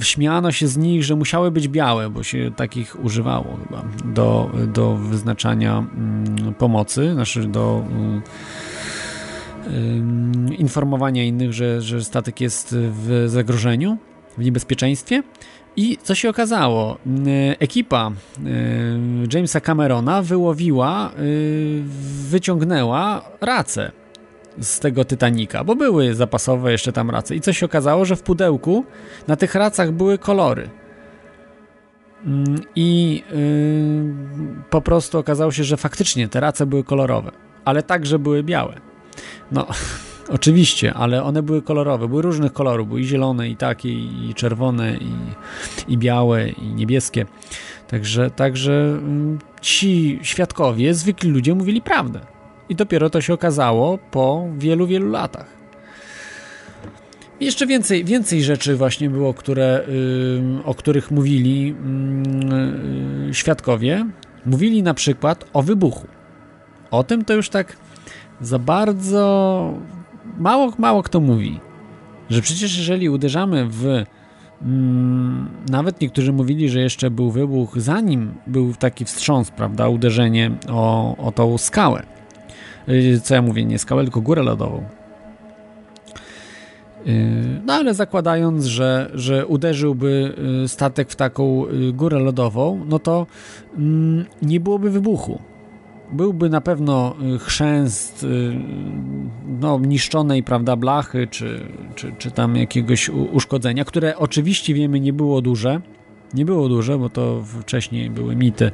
śmiano 0.00 0.52
się 0.52 0.66
z 0.66 0.76
nich, 0.76 1.04
że 1.04 1.16
musiały 1.16 1.50
być 1.50 1.68
białe, 1.68 2.10
bo 2.10 2.22
się 2.22 2.50
takich 2.56 3.04
używało 3.04 3.58
chyba 3.64 3.84
do, 4.04 4.50
do 4.66 4.96
wyznaczania 4.96 5.78
mm, 5.78 6.54
pomocy, 6.54 7.12
znaczy 7.12 7.44
do 7.48 7.84
y, 10.50 10.54
informowania 10.54 11.24
innych, 11.24 11.52
że, 11.52 11.80
że 11.80 12.04
statek 12.04 12.40
jest 12.40 12.76
w 12.78 13.24
zagrożeniu, 13.26 13.98
w 14.38 14.44
niebezpieczeństwie. 14.44 15.22
I 15.76 15.98
co 16.02 16.14
się 16.14 16.28
okazało? 16.28 16.98
Ekipa 17.58 18.12
Jamesa 19.32 19.60
Camerona 19.60 20.22
wyłowiła, 20.22 21.10
wyciągnęła 22.28 23.22
racę 23.40 23.92
z 24.60 24.80
tego 24.80 25.04
Titanica, 25.04 25.64
bo 25.64 25.76
były 25.76 26.14
zapasowe 26.14 26.72
jeszcze 26.72 26.92
tam 26.92 27.10
race. 27.10 27.34
I 27.34 27.40
co 27.40 27.52
się 27.52 27.66
okazało, 27.66 28.04
że 28.04 28.16
w 28.16 28.22
pudełku 28.22 28.84
na 29.28 29.36
tych 29.36 29.54
racach 29.54 29.92
były 29.92 30.18
kolory. 30.18 30.70
Mm, 32.26 32.60
I 32.76 33.22
po 34.70 34.80
prostu 34.80 35.18
okazało 35.18 35.52
się, 35.52 35.64
że 35.64 35.76
faktycznie 35.76 36.28
te 36.28 36.40
race 36.40 36.66
były 36.66 36.84
kolorowe, 36.84 37.30
ale 37.64 37.82
także 37.82 38.18
były 38.18 38.42
białe. 38.42 38.80
No, 39.52 39.66
oczywiście, 40.28 40.94
ale 40.94 41.22
one 41.22 41.42
były 41.42 41.62
kolorowe, 41.62 42.08
były 42.08 42.22
różnych 42.22 42.52
kolorów, 42.52 42.88
były 42.88 43.00
i 43.00 43.04
zielone, 43.04 43.48
i 43.48 43.56
takie, 43.56 43.88
i 43.88 44.32
czerwone, 44.34 44.96
i, 44.96 45.12
i 45.92 45.98
białe, 45.98 46.48
i 46.48 46.66
niebieskie. 46.66 47.26
Także, 47.88 48.30
także 48.30 48.72
mm, 48.72 49.38
ci 49.60 50.18
świadkowie, 50.22 50.94
zwykli 50.94 51.30
ludzie 51.30 51.54
mówili 51.54 51.82
prawdę. 51.82 52.20
I 52.68 52.74
dopiero 52.74 53.10
to 53.10 53.20
się 53.20 53.34
okazało 53.34 53.98
po 53.98 54.48
wielu, 54.58 54.86
wielu 54.86 55.10
latach. 55.10 55.46
jeszcze 57.40 57.66
więcej, 57.66 58.04
więcej 58.04 58.42
rzeczy 58.42 58.76
właśnie 58.76 59.10
było, 59.10 59.34
które, 59.34 59.86
o 60.64 60.74
których 60.74 61.10
mówili 61.10 61.66
yy, 63.26 63.34
świadkowie. 63.34 64.06
Mówili 64.46 64.82
na 64.82 64.94
przykład 64.94 65.44
o 65.52 65.62
wybuchu. 65.62 66.06
O 66.90 67.04
tym 67.04 67.24
to 67.24 67.34
już 67.34 67.48
tak 67.48 67.76
za 68.40 68.58
bardzo 68.58 69.74
mało, 70.38 70.72
mało 70.78 71.02
kto 71.02 71.20
mówi. 71.20 71.60
Że 72.30 72.42
przecież 72.42 72.78
jeżeli 72.78 73.08
uderzamy 73.08 73.66
w 73.70 74.04
mm, 74.62 75.48
nawet 75.70 76.00
niektórzy 76.00 76.32
mówili, 76.32 76.68
że 76.68 76.80
jeszcze 76.80 77.10
był 77.10 77.30
wybuch, 77.30 77.80
zanim 77.80 78.34
był 78.46 78.74
taki 78.74 79.04
wstrząs, 79.04 79.50
prawda, 79.50 79.88
uderzenie 79.88 80.50
o, 80.68 81.16
o 81.16 81.32
tą 81.32 81.58
skałę. 81.58 82.02
Y, 82.88 83.20
co 83.22 83.34
ja 83.34 83.42
mówię, 83.42 83.64
nie 83.64 83.78
skałę, 83.78 84.02
tylko 84.02 84.20
górę 84.20 84.42
lodową. 84.42 84.82
Y, 87.06 87.60
no 87.66 87.72
ale 87.72 87.94
zakładając, 87.94 88.64
że, 88.64 89.10
że 89.14 89.46
uderzyłby 89.46 90.34
y, 90.64 90.68
statek 90.68 91.10
w 91.10 91.16
taką 91.16 91.64
górę 91.92 92.18
lodową, 92.18 92.84
no 92.88 92.98
to 92.98 93.26
mm, 93.76 94.24
nie 94.42 94.60
byłoby 94.60 94.90
wybuchu. 94.90 95.38
Byłby 96.14 96.50
na 96.50 96.60
pewno 96.60 97.16
chrzęst 97.38 98.26
no, 99.60 99.78
niszczonej 99.78 100.42
prawda, 100.42 100.76
blachy, 100.76 101.28
czy, 101.30 101.66
czy, 101.94 102.12
czy 102.18 102.30
tam 102.30 102.56
jakiegoś 102.56 103.08
uszkodzenia, 103.08 103.84
które 103.84 104.16
oczywiście 104.16 104.74
wiemy 104.74 105.00
nie 105.00 105.12
było 105.12 105.42
duże, 105.42 105.80
nie 106.34 106.44
było 106.44 106.68
duże, 106.68 106.98
bo 106.98 107.08
to 107.08 107.42
wcześniej 107.60 108.10
były 108.10 108.36
mity, 108.36 108.70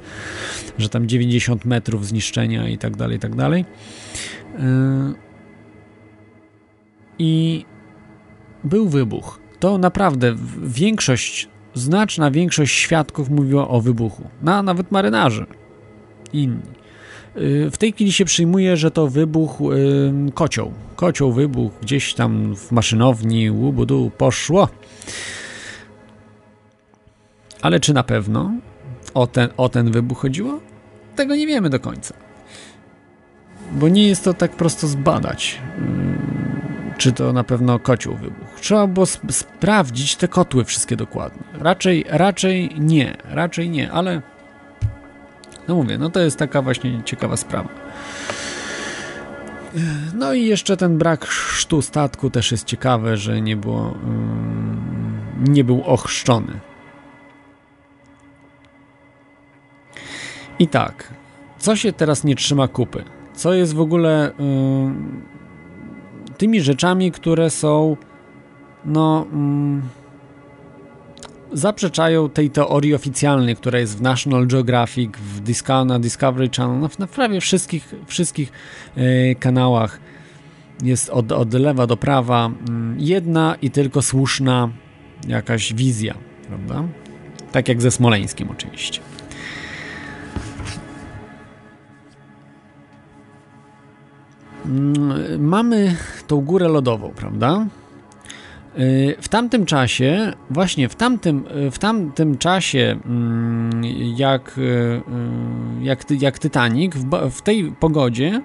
że 0.78 0.88
tam 0.88 1.08
90 1.08 1.64
metrów 1.64 2.06
zniszczenia 2.06 2.68
i 2.68 2.78
tak 2.78 2.96
dalej, 2.96 3.16
i 3.16 3.20
tak 3.20 3.36
dalej. 3.36 3.64
Yy, 4.58 5.14
I 7.18 7.64
był 8.64 8.88
wybuch. 8.88 9.40
To 9.58 9.78
naprawdę 9.78 10.34
większość, 10.62 11.48
znaczna 11.74 12.30
większość 12.30 12.74
świadków 12.74 13.30
mówiła 13.30 13.68
o 13.68 13.80
wybuchu. 13.80 14.28
Na, 14.42 14.62
nawet 14.62 14.92
marynarze. 14.92 15.46
Inni. 16.32 16.79
Yy, 17.36 17.70
w 17.70 17.78
tej 17.78 17.92
chwili 17.92 18.12
się 18.12 18.24
przyjmuje, 18.24 18.76
że 18.76 18.90
to 18.90 19.08
wybuch 19.08 19.60
yy, 19.60 20.32
kocioł. 20.32 20.72
Kocioł 20.96 21.32
wybuch 21.32 21.72
gdzieś 21.82 22.14
tam 22.14 22.56
w 22.56 22.72
maszynowni, 22.72 23.50
łubudu, 23.50 24.10
poszło. 24.18 24.68
Ale 27.62 27.80
czy 27.80 27.94
na 27.94 28.02
pewno 28.02 28.52
o 29.14 29.26
ten, 29.26 29.48
o 29.56 29.68
ten 29.68 29.90
wybuch 29.90 30.18
chodziło? 30.18 30.60
Tego 31.16 31.36
nie 31.36 31.46
wiemy 31.46 31.70
do 31.70 31.80
końca. 31.80 32.14
Bo 33.72 33.88
nie 33.88 34.08
jest 34.08 34.24
to 34.24 34.34
tak 34.34 34.50
prosto 34.50 34.86
zbadać, 34.86 35.60
mm, 35.78 36.18
czy 36.98 37.12
to 37.12 37.32
na 37.32 37.44
pewno 37.44 37.78
kocioł 37.78 38.16
wybuch. 38.16 38.60
Trzeba 38.60 38.86
było 38.86 39.04
sp 39.14 39.22
sprawdzić 39.30 40.16
te 40.16 40.28
kotły 40.28 40.64
wszystkie 40.64 40.96
dokładnie. 40.96 41.42
Raczej, 41.52 42.04
raczej 42.08 42.70
nie, 42.78 43.16
raczej 43.24 43.70
nie, 43.70 43.92
ale 43.92 44.22
no 45.70 45.76
mówię, 45.76 45.98
no 45.98 46.10
to 46.10 46.20
jest 46.20 46.38
taka 46.38 46.62
właśnie 46.62 47.02
ciekawa 47.04 47.36
sprawa. 47.36 47.68
No 50.14 50.32
i 50.32 50.46
jeszcze 50.46 50.76
ten 50.76 50.98
brak 50.98 51.24
chrztu 51.24 51.82
statku 51.82 52.30
też 52.30 52.52
jest 52.52 52.64
ciekawe, 52.64 53.16
że 53.16 53.40
nie 53.40 53.56
było, 53.56 53.94
mm, 54.04 55.20
nie 55.48 55.64
był 55.64 55.82
ochrzczony. 55.82 56.60
I 60.58 60.68
tak, 60.68 61.14
co 61.58 61.76
się 61.76 61.92
teraz 61.92 62.24
nie 62.24 62.36
trzyma 62.36 62.68
kupy? 62.68 63.04
Co 63.34 63.52
jest 63.52 63.74
w 63.74 63.80
ogóle 63.80 64.32
tymi 66.36 66.60
rzeczami, 66.60 67.12
które 67.12 67.50
są 67.50 67.96
no 68.84 69.26
yy, 69.32 69.99
zaprzeczają 71.52 72.28
tej 72.28 72.50
teorii 72.50 72.94
oficjalnej, 72.94 73.56
która 73.56 73.78
jest 73.78 73.98
w 73.98 74.02
National 74.02 74.46
Geographic, 74.46 75.16
w 75.16 75.40
Discovery, 75.40 75.84
na 75.84 75.98
Discovery 75.98 76.50
Channel, 76.56 76.80
na, 76.80 76.88
na 76.98 77.06
prawie 77.06 77.40
wszystkich, 77.40 77.94
wszystkich 78.06 78.52
yy, 78.96 79.34
kanałach 79.34 80.00
jest 80.82 81.10
od, 81.10 81.32
od 81.32 81.54
lewa 81.54 81.86
do 81.86 81.96
prawa 81.96 82.46
mm, 82.46 82.96
jedna 82.98 83.56
i 83.62 83.70
tylko 83.70 84.02
słuszna 84.02 84.68
jakaś 85.28 85.74
wizja, 85.74 86.14
prawda? 86.48 86.84
Tak 87.52 87.68
jak 87.68 87.82
ze 87.82 87.90
Smoleńskim 87.90 88.50
oczywiście. 88.50 89.00
Mm, 94.66 95.44
mamy 95.44 95.96
tą 96.26 96.40
górę 96.40 96.68
lodową, 96.68 97.12
prawda? 97.16 97.66
Y, 98.78 99.16
w 99.20 99.28
tamtym 99.28 99.66
czasie, 99.66 100.32
właśnie 100.50 100.88
w 100.88 100.94
tamtym, 100.94 101.44
w 101.70 101.78
tamtym 101.78 102.38
czasie, 102.38 102.98
mm, 103.06 103.84
jak, 104.16 104.58
y, 104.58 105.02
jak, 105.82 106.04
jak 106.20 106.38
Titanic, 106.38 106.94
w, 106.96 107.30
w 107.30 107.42
tej 107.42 107.72
pogodzie, 107.80 108.42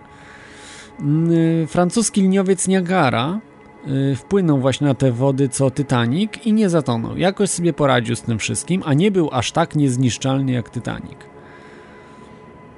mm, 1.00 1.68
francuski 1.68 2.22
liniowiec 2.22 2.68
Niagara 2.68 3.40
y, 3.88 4.16
wpłynął 4.16 4.60
właśnie 4.60 4.88
na 4.88 4.94
te 4.94 5.12
wody 5.12 5.50
co 5.50 5.72
Titanic 5.72 6.32
i 6.46 6.54
nie 6.54 6.70
zatonął. 6.70 7.18
Jakoś 7.18 7.50
sobie 7.50 7.74
poradził 7.74 8.16
z 8.16 8.22
tym 8.22 8.40
wszystkim, 8.40 8.84
a 8.86 8.94
nie 8.94 9.12
był 9.12 9.30
aż 9.32 9.52
tak 9.52 9.76
niezniszczalny 9.76 10.52
jak 10.52 10.70
Titanic. 10.70 11.35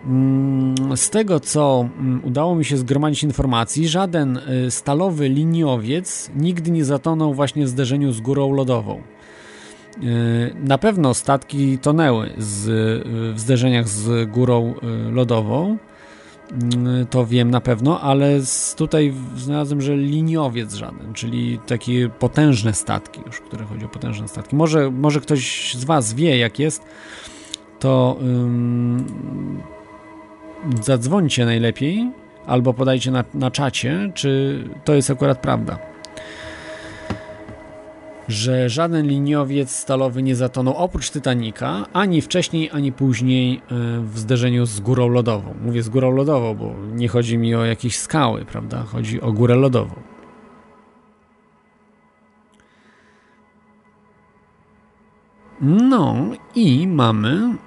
Mm, 0.06 0.98
z 0.98 1.10
tego, 1.10 1.40
co 1.40 1.90
mm, 2.00 2.22
udało 2.24 2.56
mi 2.56 2.66
się 2.66 2.78
zgromadzić 2.78 3.24
informacji, 3.24 3.88
żaden 3.88 4.38
y, 4.38 4.72
stalowy 4.72 5.30
liniowiec 5.30 6.32
nigdy 6.36 6.72
nie 6.72 6.86
zatonął 6.86 7.34
właśnie 7.34 7.66
w 7.66 7.70
zderzeniu 7.70 8.12
z 8.12 8.22
górą 8.22 8.54
lodową. 8.54 9.02
Y, 10.04 10.56
na 10.64 10.78
pewno 10.78 11.14
statki 11.14 11.78
tonęły 11.78 12.34
z, 12.38 12.68
y, 12.68 13.34
w 13.34 13.40
zderzeniach 13.40 13.90
z 13.90 14.30
górą 14.30 14.74
lodową, 15.12 15.78
to 17.10 17.26
wiem 17.26 17.52
na 17.52 17.62
pewno, 17.62 18.02
ale 18.02 18.40
tutaj 18.76 19.14
znalazłem, 19.36 19.82
że 19.82 19.98
liniowiec 19.98 20.74
żaden, 20.74 21.14
czyli 21.14 21.60
takie 21.68 22.10
potężne 22.10 22.74
statki, 22.74 23.22
już 23.26 23.42
które 23.42 23.66
chodzi 23.66 23.86
o 23.86 23.90
potężne 23.90 24.28
statki. 24.28 24.56
Może, 24.56 24.92
może 24.92 25.22
ktoś 25.22 25.74
z 25.76 25.84
Was 25.84 26.14
wie, 26.14 26.38
jak 26.38 26.60
jest, 26.60 26.84
to 27.80 28.18
zadzwońcie 30.82 31.46
najlepiej 31.46 32.12
albo 32.46 32.74
podajcie 32.74 33.12
na, 33.12 33.24
na 33.34 33.52
czacie, 33.52 34.12
czy 34.14 34.64
to 34.84 34.94
jest 34.94 35.12
akurat 35.12 35.40
prawda. 35.40 35.80
Że 38.28 38.70
żaden 38.70 39.08
liniowiec 39.08 39.72
stalowy 39.72 40.24
nie 40.24 40.36
zatonął 40.36 40.74
oprócz 40.74 41.12
Titanika, 41.12 41.86
ani 41.94 42.22
wcześniej, 42.22 42.70
ani 42.74 42.92
później 42.92 43.56
e, 43.56 43.60
w 44.02 44.20
zderzeniu 44.20 44.66
z 44.66 44.80
górą 44.80 45.08
lodową. 45.08 45.54
Mówię 45.66 45.84
z 45.84 45.90
górą 45.90 46.12
lodową, 46.12 46.56
bo 46.56 46.74
nie 46.94 47.08
chodzi 47.08 47.38
mi 47.38 47.56
o 47.56 47.66
jakieś 47.66 48.00
skały, 48.00 48.46
prawda? 48.46 48.84
Chodzi 48.84 49.22
o 49.22 49.32
górę 49.32 49.56
lodową. 49.56 49.96
No 55.62 56.16
i 56.56 56.88
mamy 56.88 57.58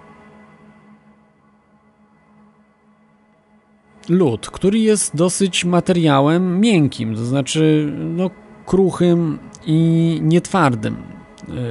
lód, 4.10 4.50
który 4.50 4.78
jest 4.78 5.16
dosyć 5.16 5.64
materiałem 5.64 6.60
miękkim, 6.60 7.14
to 7.14 7.24
znaczy 7.24 7.92
no, 7.96 8.30
kruchym 8.66 9.38
i 9.66 10.18
nietwardym. 10.22 10.96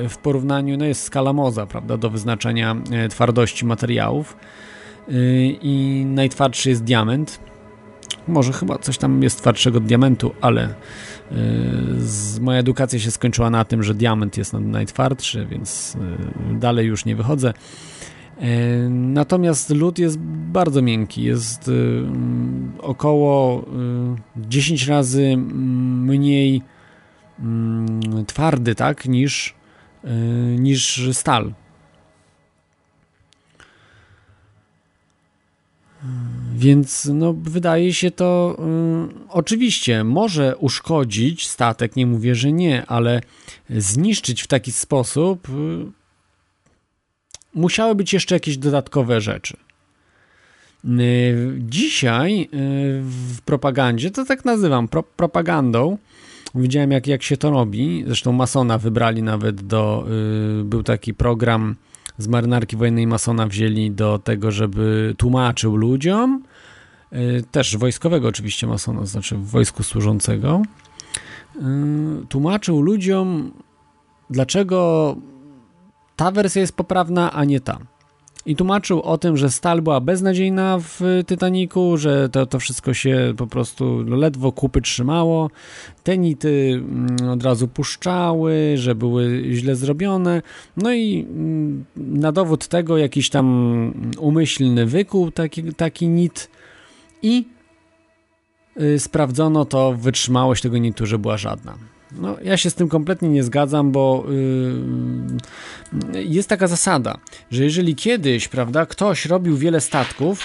w 0.10 0.18
porównaniu, 0.18 0.78
no 0.78 0.86
jest 0.86 1.04
skala 1.04 1.34
Moza, 1.34 1.66
prawda, 1.66 1.98
do 1.98 2.10
wyznaczania 2.10 2.76
twardości 3.10 3.66
materiałów 3.66 4.38
i 5.62 6.04
najtwardszy 6.08 6.70
jest 6.70 6.84
diament. 6.84 7.40
Może 8.28 8.54
chyba 8.54 8.78
coś 8.78 8.98
tam 8.98 9.24
jest 9.24 9.42
twardszego 9.42 9.78
od 9.78 9.86
diamentu, 9.86 10.32
ale 10.42 10.74
z, 11.98 12.40
moja 12.40 12.60
edukacja 12.60 13.00
się 13.00 13.12
skończyła 13.12 13.50
na 13.50 13.66
tym, 13.66 13.84
że 13.84 13.94
diament 13.94 14.38
jest 14.38 14.54
najtwardszy, 14.54 15.46
więc 15.46 15.98
dalej 16.52 16.88
już 16.88 17.06
nie 17.06 17.16
wychodzę. 17.16 17.54
E, 18.40 18.90
natomiast 18.90 19.70
lód 19.70 20.00
jest 20.00 20.20
bardzo 20.52 20.82
miękki, 20.82 21.24
jest 21.24 21.68
y, 21.68 22.04
około 22.82 23.66
10 24.38 24.84
y, 24.84 24.90
razy 24.90 25.38
mniej 25.38 26.62
mm, 27.40 28.26
twardy, 28.26 28.76
tak, 28.76 29.06
niż, 29.06 29.56
y, 30.06 30.10
niż 30.60 31.10
stal. 31.14 31.54
Więc 36.56 37.10
no, 37.14 37.34
wydaje 37.34 37.94
się 37.94 38.12
to 38.12 38.58
y, 39.26 39.30
oczywiście 39.30 40.04
może 40.04 40.58
uszkodzić 40.58 41.48
statek, 41.48 41.96
nie 41.96 42.08
mówię, 42.08 42.36
że 42.36 42.52
nie, 42.52 42.86
ale 42.86 43.22
zniszczyć 43.70 44.42
w 44.42 44.48
taki 44.48 44.72
sposób 44.72 45.50
y, 45.50 45.99
musiały 47.54 47.96
być 47.96 48.14
jeszcze 48.14 48.36
jakieś 48.36 48.58
dodatkowe 48.58 49.22
rzeczy. 49.22 49.58
Y, 50.86 51.56
dzisiaj 51.60 52.42
y, 52.42 52.48
w 53.04 53.42
propagandzie, 53.46 54.12
to 54.12 54.26
tak 54.26 54.46
nazywam, 54.46 54.88
pro, 54.88 55.04
propagandą, 55.04 55.98
widziałem 56.56 56.92
jak, 56.92 57.08
jak 57.08 57.24
się 57.24 57.38
to 57.38 57.52
robi, 57.52 58.04
zresztą 58.08 58.32
Masona 58.32 58.78
wybrali 58.78 59.24
nawet 59.24 59.62
do, 59.62 60.06
y, 60.62 60.64
był 60.64 60.84
taki 60.84 61.14
program 61.14 61.76
z 62.18 62.28
marynarki 62.28 62.78
wojennej 62.78 63.08
Masona 63.08 63.48
wzięli 63.48 63.92
do 63.92 64.20
tego, 64.20 64.52
żeby 64.52 65.16
tłumaczył 65.18 65.76
ludziom, 65.76 66.44
też 67.52 67.78
wojskowego 67.78 68.28
oczywiście 68.28 68.68
Masona, 68.68 69.06
znaczy 69.06 69.36
w 69.36 69.46
wojsku 69.46 69.84
służącego, 69.84 70.62
tłumaczył 72.30 72.82
ludziom, 72.82 73.52
dlaczego 74.30 75.16
ta 76.20 76.32
wersja 76.32 76.62
jest 76.62 76.76
poprawna, 76.76 77.34
a 77.34 77.46
nie 77.46 77.60
ta. 77.60 77.80
I 78.46 78.56
tłumaczył 78.56 79.02
o 79.02 79.18
tym, 79.18 79.38
że 79.38 79.52
stal 79.52 79.82
była 79.82 80.02
beznadziejna 80.02 80.78
w 80.80 81.02
Titaniku, 81.28 81.98
że 81.98 82.30
to, 82.30 82.46
to 82.46 82.60
wszystko 82.60 82.94
się 82.94 83.34
po 83.38 83.48
prostu 83.48 84.04
ledwo 84.04 84.52
kupy 84.52 84.82
trzymało. 84.82 85.50
Te 86.04 86.18
nity 86.18 86.72
mm, 86.74 87.30
od 87.30 87.44
razu 87.44 87.68
puszczały, 87.68 88.54
że 88.76 88.96
były 88.96 89.44
źle 89.52 89.76
zrobione. 89.76 90.42
No 90.78 90.94
i 90.94 91.28
mm, 91.30 91.86
na 91.98 92.32
dowód 92.32 92.68
tego 92.68 92.98
jakiś 92.98 93.30
tam 93.30 93.94
umyślny 94.18 94.86
wykuł 94.86 95.32
taki, 95.32 95.74
taki 95.74 96.08
nit 96.08 96.50
i 97.22 97.46
y, 98.82 99.00
sprawdzono 99.00 99.66
to 99.66 99.94
wytrzymałość 99.94 100.62
tego 100.62 100.78
nitu, 100.78 101.06
że 101.06 101.20
była 101.20 101.38
żadna. 101.38 101.99
No, 102.12 102.38
ja 102.44 102.58
się 102.58 102.70
z 102.70 102.76
tym 102.76 102.90
kompletnie 102.90 103.30
nie 103.30 103.44
zgadzam, 103.44 103.92
bo 103.92 104.26
yy, 106.14 106.24
jest 106.24 106.50
taka 106.50 106.68
zasada, 106.68 107.18
że 107.52 107.64
jeżeli 107.64 107.96
kiedyś, 107.96 108.48
prawda, 108.48 108.86
ktoś 108.86 109.26
robił 109.26 109.58
wiele 109.58 109.82
statków, 109.82 110.44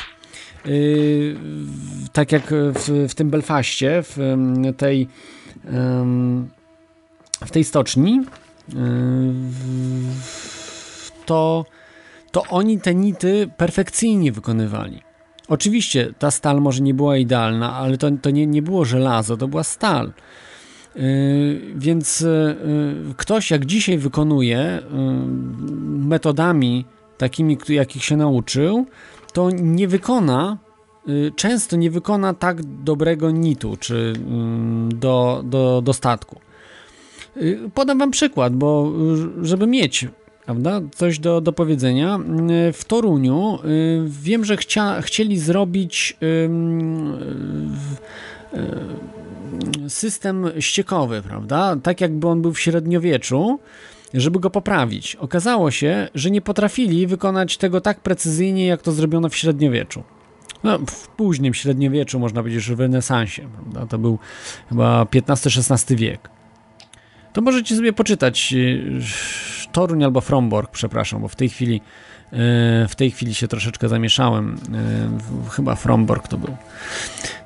yy, 0.65 1.37
tak 2.13 2.33
jak 2.33 2.43
w, 2.51 3.07
w 3.09 3.15
tym 3.15 3.31
Belfaście, 3.31 4.03
w 4.03 4.17
tej, 4.77 5.01
yy, 5.65 5.71
w 7.47 7.51
tej 7.51 7.65
stoczni, 7.65 8.21
y, 8.69 8.75
to, 11.27 11.65
to 12.31 12.43
oni 12.43 12.81
te 12.81 12.95
nity 12.95 13.51
perfekcyjnie 13.57 14.33
wykonywali. 14.33 15.03
Oczywiście 15.49 16.15
ta 16.19 16.31
stal 16.31 16.61
może 16.61 16.83
nie 16.83 16.95
była 16.95 17.17
idealna, 17.17 17.75
ale 17.75 17.99
to, 17.99 18.11
to 18.23 18.31
nie, 18.31 18.47
nie 18.47 18.63
było 18.63 18.85
żelazo, 18.85 19.37
to 19.37 19.49
była 19.49 19.65
stal. 19.65 20.13
Y, 20.97 21.73
więc 21.77 22.21
y, 22.21 22.27
y, 23.11 23.15
ktoś 23.17 23.51
jak 23.51 23.67
dzisiaj 23.67 23.99
wykonuje 23.99 24.83
metodami 25.99 26.85
takimi, 27.19 27.59
jakich 27.69 28.05
się 28.05 28.17
nauczył, 28.17 28.87
to 29.33 29.51
nie 29.51 29.89
wykona, 29.89 30.59
często 31.37 31.77
nie 31.77 31.91
wykona 31.91 32.35
tak 32.35 32.63
dobrego 32.63 33.31
nitu 33.31 33.77
czy 33.81 34.13
do, 34.89 35.43
do, 35.45 35.83
do 35.85 35.93
statku. 35.93 36.41
Podam 37.75 37.99
Wam 37.99 38.11
przykład, 38.11 38.57
bo 38.57 38.93
żeby 39.43 39.67
mieć 39.67 40.09
prawda, 40.45 40.81
coś 40.95 41.19
do, 41.19 41.41
do 41.41 41.53
powiedzenia, 41.53 42.19
w 42.73 42.85
Toruniu 42.85 43.59
wiem, 44.07 44.45
że 44.45 44.57
chcia, 44.57 45.01
chcieli 45.03 45.39
zrobić 45.39 46.17
system 49.89 50.51
ściekowy, 50.61 51.23
prawda? 51.23 51.77
Tak 51.83 52.01
jakby 52.01 52.29
on 52.29 52.43
był 52.43 52.53
w 52.53 52.61
średniowieczu, 52.61 53.59
żeby 54.15 54.41
go 54.41 54.51
poprawić. 54.51 55.17
Okazało 55.17 55.71
się, 55.71 56.09
że 56.15 56.31
nie 56.31 56.41
potrafili 56.41 57.07
wykonać 57.07 57.57
tego 57.57 57.81
tak 57.81 58.01
precyzyjnie, 58.01 58.67
jak 58.67 58.83
to 58.83 58.93
zrobiono 58.93 59.29
w 59.29 59.37
średniowieczu. 59.37 60.03
No, 60.65 60.79
w 60.79 61.09
późnym 61.09 61.55
średniowieczu, 61.55 62.19
można 62.21 62.43
powiedzieć, 62.43 62.71
w 62.71 62.81
renesansie. 62.81 63.49
Prawda? 63.55 63.87
To 63.87 63.99
był 63.99 64.19
chyba 64.69 65.07
XV-XVI 65.15 65.97
wiek. 65.97 66.31
To 67.33 67.43
możecie 67.43 67.77
sobie 67.77 67.93
poczytać 67.93 68.53
y, 68.53 69.01
Toruń 69.73 70.05
albo 70.05 70.21
Fromborg, 70.21 70.71
przepraszam, 70.71 71.23
bo 71.23 71.29
w 71.29 71.37
tej 71.37 71.49
chwili 71.49 71.81
w 72.89 72.93
tej 72.97 73.11
chwili 73.11 73.35
się 73.35 73.49
troszeczkę 73.49 73.89
zamieszałem. 73.89 74.59
Chyba 75.51 75.75
Fromborg 75.75 76.29
to 76.29 76.39
był. 76.39 76.57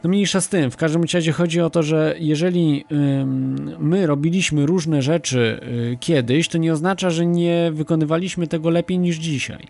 No 0.05 0.11
mniejsza 0.11 0.41
z 0.41 0.49
tym. 0.49 0.71
W 0.71 0.77
każdym 0.77 1.03
razie 1.15 1.33
chodzi 1.33 1.61
o 1.61 1.71
to, 1.71 1.83
że 1.83 2.15
jeżeli 2.19 2.85
my 3.79 4.07
robiliśmy 4.07 4.67
różne 4.67 5.03
rzeczy 5.03 5.61
y, 5.93 5.97
kiedyś, 6.01 6.49
to 6.49 6.59
nie 6.59 6.73
oznacza, 6.73 7.11
że 7.11 7.27
nie 7.27 7.71
wykonywaliśmy 7.75 8.47
tego 8.47 8.71
lepiej 8.71 8.99
niż 8.99 9.17
dzisiaj. 9.17 9.67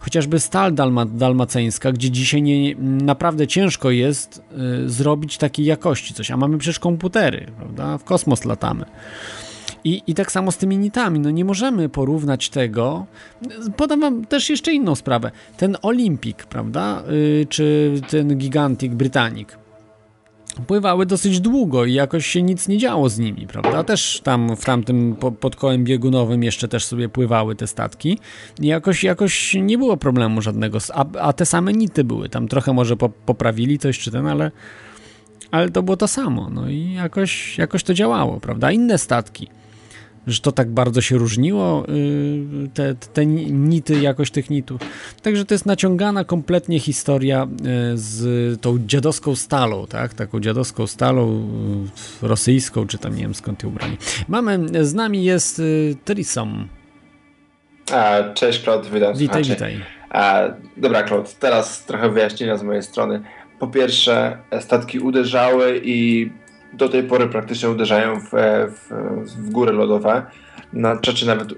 Chociażby 0.00 0.40
stal 0.40 0.74
dalma, 0.74 1.06
dalmaceńska, 1.06 1.92
gdzie 1.92 2.10
dzisiaj 2.10 2.42
nie, 2.42 2.74
naprawdę 2.78 3.46
ciężko 3.46 3.90
jest 3.90 4.42
y, 4.84 4.90
zrobić 4.90 5.38
takiej 5.38 5.66
jakości 5.66 6.14
coś, 6.14 6.30
a 6.30 6.36
mamy 6.36 6.58
przecież 6.58 6.78
komputery, 6.78 7.46
prawda? 7.56 7.98
W 7.98 8.04
kosmos 8.04 8.44
latamy. 8.44 8.84
I, 9.84 10.02
I 10.06 10.14
tak 10.14 10.32
samo 10.32 10.52
z 10.52 10.56
tymi 10.56 10.78
nitami. 10.78 11.20
No 11.20 11.30
nie 11.30 11.44
możemy 11.44 11.88
porównać 11.88 12.48
tego. 12.48 13.06
Podam 13.76 14.00
wam 14.00 14.24
też 14.24 14.50
jeszcze 14.50 14.72
inną 14.72 14.94
sprawę. 14.94 15.30
Ten 15.56 15.76
Olympic, 15.82 16.36
prawda? 16.36 17.02
Yy, 17.08 17.46
czy 17.48 17.94
ten 18.10 18.38
Gigantic 18.38 18.94
Britannic 18.94 19.48
pływały 20.66 21.06
dosyć 21.06 21.40
długo 21.40 21.84
i 21.84 21.92
jakoś 21.92 22.26
się 22.26 22.42
nic 22.42 22.68
nie 22.68 22.78
działo 22.78 23.08
z 23.08 23.18
nimi, 23.18 23.46
prawda? 23.46 23.84
Też 23.84 24.20
tam 24.24 24.56
w 24.56 24.64
tamtym 24.64 25.16
po, 25.20 25.32
pod 25.32 25.56
kołem 25.56 25.84
biegunowym 25.84 26.42
jeszcze 26.42 26.68
też 26.68 26.84
sobie 26.84 27.08
pływały 27.08 27.56
te 27.56 27.66
statki 27.66 28.18
i 28.60 28.66
jakoś, 28.66 29.04
jakoś 29.04 29.54
nie 29.54 29.78
było 29.78 29.96
problemu 29.96 30.42
żadnego, 30.42 30.78
a, 30.92 31.04
a 31.20 31.32
te 31.32 31.46
same 31.46 31.72
nity 31.72 32.04
były, 32.04 32.28
tam 32.28 32.48
trochę 32.48 32.72
może 32.72 32.96
po, 32.96 33.08
poprawili 33.08 33.78
coś 33.78 33.98
czy 33.98 34.10
ten, 34.10 34.26
ale, 34.26 34.50
ale 35.50 35.70
to 35.70 35.82
było 35.82 35.96
to 35.96 36.08
samo, 36.08 36.50
no 36.50 36.68
i 36.68 36.92
jakoś, 36.92 37.58
jakoś 37.58 37.84
to 37.84 37.94
działało, 37.94 38.40
prawda? 38.40 38.72
Inne 38.72 38.98
statki 38.98 39.48
że 40.26 40.40
to 40.40 40.52
tak 40.52 40.70
bardzo 40.70 41.00
się 41.00 41.18
różniło, 41.18 41.86
y, 41.88 42.68
te, 42.74 42.94
te 42.94 43.26
nity, 43.26 44.00
jakość 44.00 44.32
tych 44.32 44.50
nitów. 44.50 44.80
Także 45.22 45.44
to 45.44 45.54
jest 45.54 45.66
naciągana 45.66 46.24
kompletnie 46.24 46.80
historia 46.80 47.44
y, 47.44 47.48
z 47.94 48.60
tą 48.60 48.78
dziadowską 48.86 49.36
stalą, 49.36 49.86
tak? 49.86 50.14
Taką 50.14 50.40
dziadowską 50.40 50.86
stalą 50.86 51.48
y, 52.22 52.26
rosyjską, 52.28 52.86
czy 52.86 52.98
tam 52.98 53.16
nie 53.16 53.22
wiem 53.22 53.34
skąd 53.34 53.62
ją 53.62 53.68
ubrali. 53.68 53.96
Mamy, 54.28 54.84
z 54.84 54.94
nami 54.94 55.24
jest 55.24 55.62
Trisom. 56.04 56.68
Cześć 58.34 58.62
Claude, 58.62 58.90
witam. 58.90 59.16
Witaj, 59.16 59.44
witaj. 59.44 59.80
A, 60.10 60.42
dobra 60.76 61.02
Claude, 61.02 61.30
teraz 61.40 61.84
trochę 61.84 62.10
wyjaśnienia 62.10 62.56
z 62.56 62.62
mojej 62.62 62.82
strony. 62.82 63.22
Po 63.58 63.66
pierwsze, 63.66 64.38
statki 64.60 64.98
uderzały 64.98 65.80
i 65.84 66.30
do 66.76 66.88
tej 66.88 67.02
pory 67.02 67.26
praktycznie 67.28 67.70
uderzają 67.70 68.20
w, 68.20 68.30
w, 68.68 68.90
w 69.26 69.50
góry 69.50 69.72
lodowe. 69.72 70.22
Na 70.72 70.96
czacie 70.96 71.26
nawet 71.26 71.48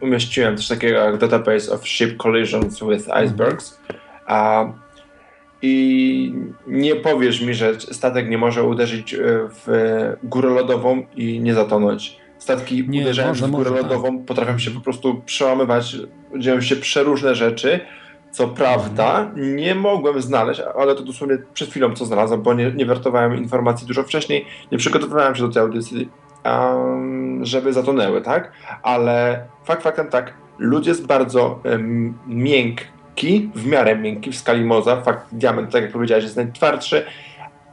umieściłem 0.00 0.56
coś 0.56 0.68
takiego 0.68 0.98
jak 0.98 1.18
Database 1.18 1.72
of 1.72 1.88
Ship 1.88 2.16
Collisions 2.16 2.80
with 2.80 3.10
Icebergs. 3.10 3.80
A, 4.26 4.64
I 5.62 6.34
nie 6.66 6.96
powiesz 6.96 7.40
mi, 7.40 7.54
że 7.54 7.80
statek 7.80 8.28
nie 8.28 8.38
może 8.38 8.62
uderzyć 8.62 9.14
e, 9.14 9.18
w 9.66 9.66
górę 10.22 10.50
lodową 10.50 11.06
i 11.16 11.40
nie 11.40 11.54
zatonąć. 11.54 12.16
Statki 12.38 12.88
nie, 12.88 13.00
uderzając 13.00 13.40
może, 13.40 13.52
w 13.52 13.56
górę 13.56 13.70
może, 13.70 13.82
tak. 13.82 13.90
lodową 13.90 14.18
tak. 14.18 14.26
potrafią 14.26 14.58
się 14.58 14.70
po 14.70 14.80
prostu 14.80 15.22
przełamywać, 15.26 15.96
dzieją 16.38 16.60
się 16.60 16.76
przeróżne 16.76 17.34
rzeczy 17.34 17.80
co 18.34 18.48
prawda 18.48 19.30
nie 19.36 19.74
mogłem 19.74 20.22
znaleźć, 20.22 20.62
ale 20.78 20.94
to 20.94 21.02
dosłownie 21.02 21.38
przed 21.54 21.70
chwilą 21.70 21.94
co 21.94 22.04
znalazłem, 22.04 22.42
bo 22.42 22.54
nie, 22.54 22.72
nie 22.72 22.86
wertowałem 22.86 23.36
informacji 23.36 23.86
dużo 23.86 24.02
wcześniej, 24.02 24.46
nie 24.72 24.78
przygotowywałem 24.78 25.34
się 25.34 25.42
do 25.42 25.48
tej 25.48 25.62
audycji 25.62 26.08
um, 26.44 27.44
żeby 27.44 27.72
zatonęły, 27.72 28.20
tak? 28.20 28.52
Ale 28.82 29.44
fakt 29.64 29.82
faktem 29.82 30.08
tak, 30.08 30.34
lód 30.58 30.86
jest 30.86 31.06
bardzo 31.06 31.60
um, 31.64 32.18
miękki, 32.26 33.50
w 33.54 33.66
miarę 33.66 33.96
miękki 33.96 34.30
w 34.30 34.36
skali 34.36 34.64
Moza. 34.64 35.00
Fakt, 35.00 35.26
diament, 35.32 35.72
tak 35.72 35.82
jak 35.82 35.92
powiedziałeś, 35.92 36.24
jest 36.24 36.36
najtwardszy, 36.36 37.04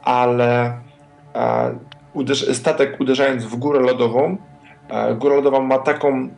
ale 0.02 0.78
e, 1.34 1.74
uderz 2.14 2.56
statek 2.56 3.00
uderzając 3.00 3.44
w 3.44 3.56
górę 3.56 3.80
lodową, 3.80 4.36
e, 4.88 5.14
góra 5.14 5.34
lodowa 5.34 5.60
ma 5.60 5.78
taką, 5.78 6.28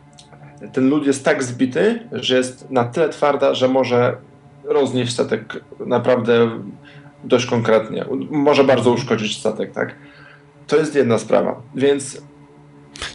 ten 0.73 0.89
lód 0.89 1.05
jest 1.05 1.25
tak 1.25 1.43
zbity, 1.43 1.99
że 2.11 2.37
jest 2.37 2.71
na 2.71 2.83
tyle 2.83 3.09
twarda, 3.09 3.53
że 3.53 3.67
może 3.67 4.17
roznieść 4.63 5.13
statek 5.13 5.63
naprawdę 5.79 6.49
dość 7.23 7.45
konkretnie. 7.45 8.05
Może 8.29 8.63
bardzo 8.63 8.91
uszkodzić 8.91 9.39
statek, 9.39 9.71
tak? 9.71 9.95
To 10.67 10.77
jest 10.77 10.95
jedna 10.95 11.17
sprawa. 11.17 11.61
Więc 11.75 12.21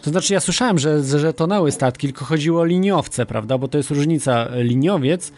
to 0.03 0.11
znaczy, 0.11 0.33
ja 0.33 0.41
słyszałem, 0.41 0.79
że, 0.79 1.03
że 1.03 1.33
tonęły 1.33 1.73
statki, 1.73 2.07
tylko 2.07 2.25
chodziło 2.25 2.61
o 2.61 2.65
liniowce, 2.65 3.27
prawda? 3.27 3.59
Bo 3.59 3.69
to 3.69 3.79
jest 3.79 3.91
różnica 3.91 4.49
liniowiec, 4.55 5.33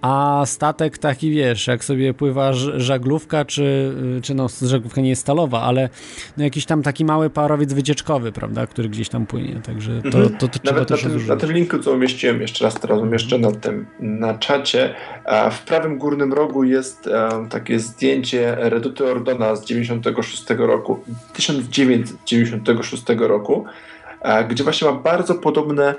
a 0.00 0.42
statek 0.46 0.98
taki, 0.98 1.30
wiesz, 1.30 1.66
jak 1.66 1.84
sobie 1.84 2.14
pływa 2.14 2.52
żaglówka, 2.76 3.44
czy, 3.44 3.94
czy 4.22 4.34
no, 4.34 4.46
żaglówka 4.62 5.00
nie 5.00 5.08
jest 5.08 5.22
stalowa, 5.22 5.62
ale 5.62 5.88
no, 6.36 6.44
jakiś 6.44 6.66
tam 6.66 6.82
taki 6.82 7.04
mały 7.04 7.30
parowiec 7.30 7.72
wycieczkowy, 7.72 8.32
prawda? 8.32 8.66
Który 8.66 8.88
gdzieś 8.88 9.08
tam 9.08 9.26
płynie, 9.26 9.60
także 9.66 10.02
to, 10.02 10.18
mhm. 10.18 10.28
to, 10.28 10.48
to, 10.48 10.58
to 10.58 10.72
Nawet 10.72 10.90
na 10.90 10.96
tym, 10.96 11.26
na 11.26 11.36
tym 11.36 11.52
linku, 11.52 11.78
co 11.78 11.92
umieściłem, 11.92 12.40
jeszcze 12.40 12.64
raz 12.64 12.74
teraz 12.74 13.00
umieszczę 13.00 13.38
na 13.38 13.52
tym, 13.52 13.86
na 14.00 14.38
czacie, 14.38 14.94
w 15.52 15.62
prawym 15.62 15.98
górnym 15.98 16.32
rogu 16.32 16.64
jest 16.64 17.08
takie 17.50 17.80
zdjęcie 17.80 18.56
Reduty 18.58 19.10
Ordona 19.10 19.56
z 19.56 19.64
96 19.64 20.44
roku, 20.58 21.00
1996 21.32 23.04
roku, 23.18 23.56
E, 23.56 23.75
gdzie 24.48 24.64
właśnie 24.64 24.90
ma 24.90 24.94
bardzo 24.94 25.34
podobne, 25.34 25.94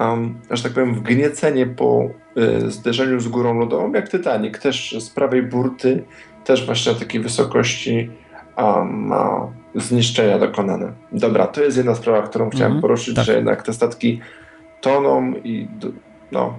um, 0.00 0.34
że 0.50 0.62
tak 0.62 0.72
powiem, 0.72 0.94
wgniecenie 0.94 1.66
po 1.66 2.08
y, 2.36 2.70
zderzeniu 2.70 3.20
z 3.20 3.28
górą 3.28 3.58
lodową, 3.58 3.92
jak 3.92 4.10
Titanic, 4.10 4.58
też 4.58 4.96
z 4.98 5.10
prawej 5.10 5.42
burty, 5.42 6.04
też 6.44 6.66
właśnie 6.66 6.92
na 6.92 6.98
takiej 6.98 7.20
wysokości 7.20 8.10
um, 8.56 9.12
zniszczenia 9.74 10.38
dokonane. 10.38 10.92
Dobra, 11.12 11.46
to 11.46 11.62
jest 11.62 11.76
jedna 11.76 11.94
sprawa, 11.94 12.22
którą 12.22 12.50
chciałem 12.50 12.78
-hmm, 12.78 12.80
poruszyć, 12.80 13.16
tak. 13.16 13.24
że 13.24 13.36
jednak 13.36 13.62
te 13.62 13.72
statki 13.72 14.20
toną 14.80 15.32
i 15.44 15.68
no, 16.32 16.54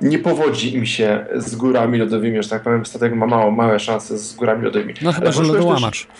nie 0.00 0.18
powodzi 0.18 0.74
im 0.74 0.86
się 0.86 1.26
z 1.36 1.56
górami 1.56 1.98
lodowymi, 1.98 2.42
że 2.42 2.48
tak 2.48 2.62
powiem, 2.62 2.86
statek 2.86 3.14
ma 3.14 3.26
mało, 3.26 3.50
małe 3.50 3.80
szanse 3.80 4.18
z 4.18 4.34
górami 4.34 4.64
lodowymi. 4.64 4.94
No 5.02 5.12
chyba, 5.12 5.32
że 5.32 5.42
lodołamacz. 5.42 6.06
Też, 6.06 6.16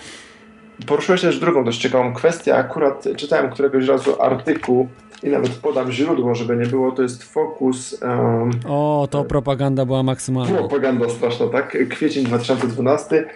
Poruszyłeś 0.86 1.20
też 1.20 1.38
drugą 1.38 1.64
dość 1.64 1.78
ciekawą 1.78 2.14
kwestię. 2.14 2.56
Akurat 2.56 3.04
czytałem 3.16 3.50
któregoś 3.50 3.86
razu 3.86 4.22
artykuł 4.22 4.88
i 5.22 5.28
nawet 5.28 5.50
podam 5.50 5.92
źródło, 5.92 6.34
żeby 6.34 6.56
nie 6.56 6.66
było. 6.66 6.92
To 6.92 7.02
jest 7.02 7.22
Focus. 7.22 8.02
Um, 8.02 8.50
o, 8.68 9.08
to 9.10 9.24
propaganda 9.24 9.86
była 9.86 10.02
maksymalna. 10.02 10.58
Propaganda 10.58 11.08
straszna, 11.08 11.46
tak? 11.46 11.88
Kwiecień 11.90 12.24
2012, 12.24 13.28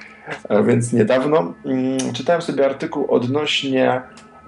e, 0.49 0.62
więc 0.62 0.93
niedawno. 0.93 1.55
Mm, 1.64 1.99
czytałem 2.12 2.43
sobie 2.43 2.66
artykuł 2.66 3.07
odnośnie 3.11 4.03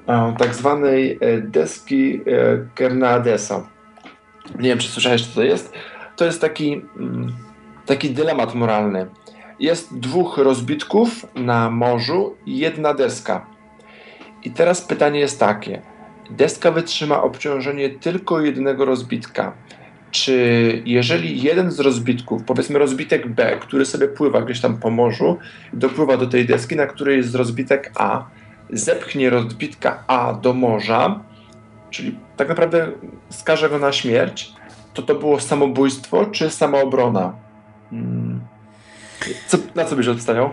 um, 0.07 0.37
tak 0.37 0.55
zwanej 0.55 1.19
e, 1.21 1.41
deski 1.41 2.15
e, 2.15 2.21
Kernadesa. 2.75 3.67
Nie 4.59 4.69
wiem, 4.69 4.79
czy 4.79 4.89
słyszałeś, 4.89 5.27
co 5.27 5.35
to 5.35 5.43
jest. 5.43 5.73
To 6.17 6.25
jest 6.25 6.41
taki, 6.41 6.85
mm, 6.97 7.33
taki 7.87 8.11
dylemat 8.11 8.55
moralny 8.55 9.07
jest 9.61 9.99
dwóch 9.99 10.39
rozbitków 10.39 11.27
na 11.35 11.71
morzu 11.71 12.37
i 12.47 12.59
jedna 12.59 12.95
deska. 12.95 13.47
I 14.45 14.51
teraz 14.51 14.81
pytanie 14.81 15.21
jest 15.21 15.41
takie: 15.41 15.83
deska 16.31 16.71
wytrzyma 16.71 17.23
obciążenie 17.23 17.91
tylko 17.91 18.41
jednego 18.41 18.85
rozbitka. 18.85 19.53
Czy 20.11 20.83
jeżeli 20.85 21.43
jeden 21.43 21.71
z 21.71 21.81
rozbitków, 21.81 22.45
powiedzmy 22.45 22.79
rozbitek 22.79 23.29
B, 23.29 23.57
który 23.61 23.85
sobie 23.85 24.09
pływa 24.09 24.43
gdzieś 24.43 24.61
tam 24.61 24.79
po 24.79 24.91
morzu, 24.91 25.39
dopływa 25.73 26.17
do 26.17 26.27
tej 26.27 26.47
deski, 26.47 26.77
na 26.77 26.87
której 26.87 27.17
jest 27.17 27.35
rozbitek 27.35 27.93
A, 27.95 28.25
zepchnie 28.71 29.31
rozbitka 29.31 30.05
A 30.07 30.33
do 30.33 30.53
morza, 30.53 31.21
czyli 31.91 32.19
tak 32.37 32.49
naprawdę 32.49 32.93
skaże 33.31 33.71
go 33.71 33.79
na 33.79 33.93
śmierć, 33.93 34.53
to 34.95 35.03
to 35.03 35.15
było 35.15 35.41
samobójstwo 35.41 36.27
czy 36.27 36.51
samoobrona? 36.51 37.33
Hmm. 37.91 38.41
Co, 39.47 39.59
na 39.75 39.85
co 39.85 39.97
byś 39.97 40.09
obstawiał? 40.09 40.51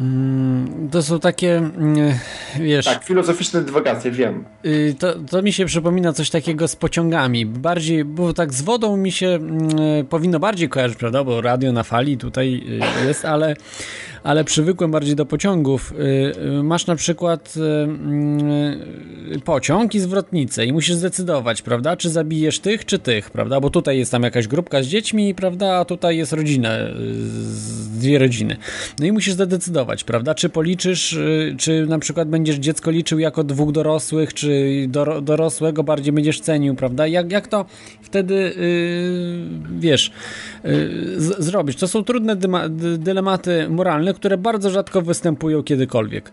Mm, 0.00 0.88
to 0.90 1.02
są 1.02 1.20
takie, 1.20 1.56
mm, 1.56 2.18
wiesz... 2.60 2.84
Tak, 2.84 3.04
filozoficzne 3.04 3.62
dywagacje, 3.62 4.10
wiem. 4.10 4.44
Y, 4.64 4.94
to, 4.98 5.14
to 5.30 5.42
mi 5.42 5.52
się 5.52 5.66
przypomina 5.66 6.12
coś 6.12 6.30
takiego 6.30 6.68
z 6.68 6.76
pociągami. 6.76 7.46
Bardziej, 7.46 8.04
bo 8.04 8.32
tak 8.32 8.52
z 8.52 8.62
wodą 8.62 8.96
mi 8.96 9.12
się 9.12 9.26
mm, 9.28 10.06
powinno 10.06 10.40
bardziej 10.40 10.68
kojarzyć, 10.68 10.98
prawda? 10.98 11.24
Bo 11.24 11.40
radio 11.40 11.72
na 11.72 11.82
fali 11.82 12.18
tutaj 12.18 12.62
y, 13.02 13.06
jest, 13.06 13.24
ale 13.24 13.56
ale 14.24 14.44
przywykłem 14.44 14.90
bardziej 14.90 15.16
do 15.16 15.26
pociągów. 15.26 15.92
Y, 15.92 16.32
y, 16.58 16.62
masz 16.62 16.86
na 16.86 16.96
przykład 16.96 17.54
y, 19.36 19.40
pociąg 19.40 19.94
i 19.94 20.00
zwrotnicę 20.00 20.66
i 20.66 20.72
musisz 20.72 20.96
zdecydować, 20.96 21.62
prawda, 21.62 21.96
czy 21.96 22.10
zabijesz 22.10 22.60
tych, 22.60 22.84
czy 22.84 22.98
tych, 22.98 23.30
prawda, 23.30 23.60
bo 23.60 23.70
tutaj 23.70 23.98
jest 23.98 24.12
tam 24.12 24.22
jakaś 24.22 24.48
grupka 24.48 24.82
z 24.82 24.86
dziećmi, 24.86 25.34
prawda, 25.34 25.76
a 25.76 25.84
tutaj 25.84 26.16
jest 26.16 26.32
rodzina, 26.32 26.70
dwie 27.94 28.18
rodziny. 28.18 28.56
No 28.98 29.06
i 29.06 29.12
musisz 29.12 29.34
zdecydować, 29.34 30.04
prawda, 30.04 30.34
czy 30.34 30.48
policzysz, 30.48 31.18
czy 31.58 31.86
na 31.86 31.98
przykład 31.98 32.28
będziesz 32.28 32.56
dziecko 32.56 32.90
liczył 32.90 33.18
jako 33.18 33.44
dwóch 33.44 33.72
dorosłych, 33.72 34.34
czy 34.34 34.72
dorosłego 35.22 35.84
bardziej 35.84 36.12
będziesz 36.12 36.40
cenił, 36.40 36.74
prawda, 36.74 37.06
jak, 37.06 37.32
jak 37.32 37.48
to 37.48 37.64
wtedy, 38.02 38.52
wiesz, 39.78 40.12
zrobić. 41.38 41.78
To 41.78 41.88
są 41.88 42.04
trudne 42.04 42.36
dylematy 42.98 43.68
moralne, 43.68 44.11
które 44.14 44.38
bardzo 44.38 44.70
rzadko 44.70 45.02
występują 45.02 45.62
kiedykolwiek. 45.62 46.32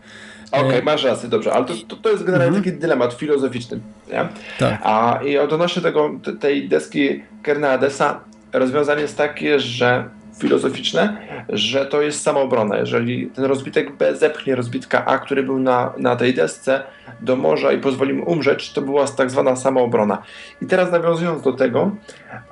Okej, 0.52 0.68
okay, 0.68 0.80
e, 0.80 0.82
masz 0.82 1.04
rację, 1.04 1.30
dobrze, 1.30 1.54
ale 1.54 1.66
to, 1.66 1.74
to, 1.88 1.96
to 1.96 2.10
jest 2.10 2.24
generalnie 2.24 2.58
mhm. 2.58 2.66
taki 2.66 2.82
dylemat 2.82 3.14
filozoficzny. 3.14 3.80
Nie? 4.08 4.28
Tak. 4.60 4.80
A 4.84 5.20
i 5.26 5.38
odnośnie 5.38 5.82
tego, 5.82 6.12
tej 6.40 6.70
deski 6.70 7.24
Kernadesa, 7.44 8.20
rozwiązanie 8.54 9.02
jest 9.02 9.18
takie, 9.18 9.60
że 9.60 10.10
filozoficzne, 10.40 11.18
że 11.50 11.86
to 11.86 12.02
jest 12.02 12.22
samoobrona. 12.22 12.78
Jeżeli 12.78 13.28
ten 13.28 13.46
rozbitek 13.46 13.96
B 13.96 14.16
zepchnie 14.16 14.56
rozbitka 14.56 15.06
A, 15.06 15.18
który 15.18 15.44
był 15.44 15.60
na, 15.60 15.94
na 15.98 16.16
tej 16.16 16.34
desce 16.34 16.84
do 17.22 17.36
morza 17.36 17.72
i 17.72 17.78
pozwoli 17.78 18.14
mu 18.14 18.32
umrzeć, 18.32 18.74
to 18.74 18.82
była 18.82 19.08
tak 19.08 19.32
zwana 19.32 19.56
samoobrona. 19.56 20.22
I 20.62 20.66
teraz 20.66 20.92
nawiązując 20.92 21.42
do 21.42 21.54
tego, 21.54 21.92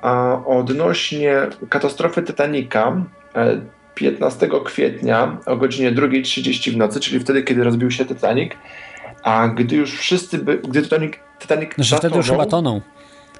a, 0.02 0.40
odnośnie 0.46 1.36
katastrofy 1.68 2.22
Titanica, 2.22 2.96
e, 3.34 3.60
15 3.98 4.48
kwietnia 4.64 5.38
o 5.46 5.56
godzinie 5.56 5.92
2.30 5.92 6.72
w 6.72 6.76
nocy, 6.76 7.00
czyli 7.00 7.20
wtedy, 7.20 7.42
kiedy 7.42 7.64
rozbił 7.64 7.90
się 7.90 8.04
Titanic, 8.04 8.52
a 9.22 9.48
gdy 9.48 9.76
już 9.76 9.98
wszyscy, 9.98 10.38
by, 10.38 10.58
gdy 10.58 10.82
Titanic, 10.82 11.12
Titanic 11.38 11.74
znaczy 11.74 11.90
zatonął, 11.90 12.10
wtedy 12.10 12.16
już 12.16 12.30
chyba 12.30 12.46
tonął. 12.46 12.80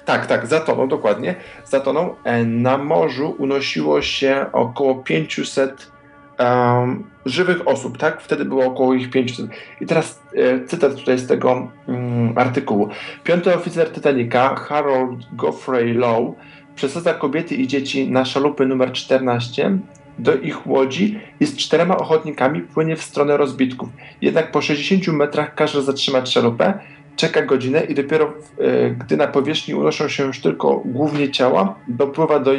Tak, 0.05 0.27
tak, 0.27 0.47
zatonął, 0.47 0.87
dokładnie. 0.87 1.35
Zatonął. 1.65 2.15
E, 2.23 2.43
na 2.45 2.77
morzu 2.77 3.35
unosiło 3.37 4.01
się 4.01 4.45
około 4.51 4.95
500 4.95 5.91
um, 6.39 7.03
żywych 7.25 7.67
osób, 7.67 7.97
tak? 7.97 8.21
Wtedy 8.21 8.45
było 8.45 8.65
około 8.65 8.93
ich 8.93 9.09
500. 9.09 9.45
I 9.81 9.85
teraz 9.85 10.21
e, 10.35 10.65
cytat 10.65 10.95
tutaj 10.95 11.17
z 11.17 11.27
tego 11.27 11.71
um, 11.87 12.33
artykułu. 12.35 12.89
Piąty 13.23 13.55
oficer 13.55 13.91
Titanica, 13.91 14.55
Harold 14.55 15.19
Goffrey 15.33 15.93
Lowe, 15.93 16.33
przesadza 16.75 17.13
kobiety 17.13 17.55
i 17.55 17.67
dzieci 17.67 18.11
na 18.11 18.25
szalupy 18.25 18.65
numer 18.65 18.91
14 18.91 19.77
do 20.19 20.35
ich 20.35 20.67
łodzi 20.67 21.19
i 21.39 21.45
z 21.45 21.57
czterema 21.57 21.97
ochotnikami 21.97 22.61
płynie 22.61 22.95
w 22.95 23.03
stronę 23.03 23.37
rozbitków. 23.37 23.89
Jednak 24.21 24.51
po 24.51 24.61
60 24.61 25.07
metrach 25.07 25.55
każe 25.55 25.83
zatrzymać 25.83 26.31
szalupę, 26.31 26.79
czeka 27.15 27.41
godzinę 27.41 27.83
i 27.83 27.95
dopiero 27.95 28.33
e, 28.59 28.89
gdy 28.89 29.17
na 29.17 29.27
powierzchni 29.27 29.73
unoszą 29.73 30.07
się 30.07 30.23
już 30.23 30.41
tylko 30.41 30.81
głównie 30.85 31.31
ciała, 31.31 31.75
dopływa 31.87 32.39
do, 32.39 32.51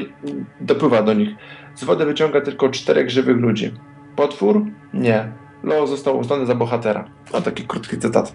dopływa 0.61 1.02
do 1.02 1.14
nich. 1.14 1.30
Z 1.74 1.84
wody 1.84 2.04
wyciąga 2.04 2.40
tylko 2.40 2.68
czterech 2.68 3.11
żywych 3.11 3.36
ludzi. 3.36 3.70
Potwór? 4.16 4.64
Nie. 4.94 5.32
Lo 5.62 5.86
został 5.86 6.18
uznany 6.18 6.46
za 6.46 6.54
bohatera. 6.54 7.04
A 7.32 7.40
taki 7.40 7.64
krótki 7.64 7.98
cytat. 7.98 8.32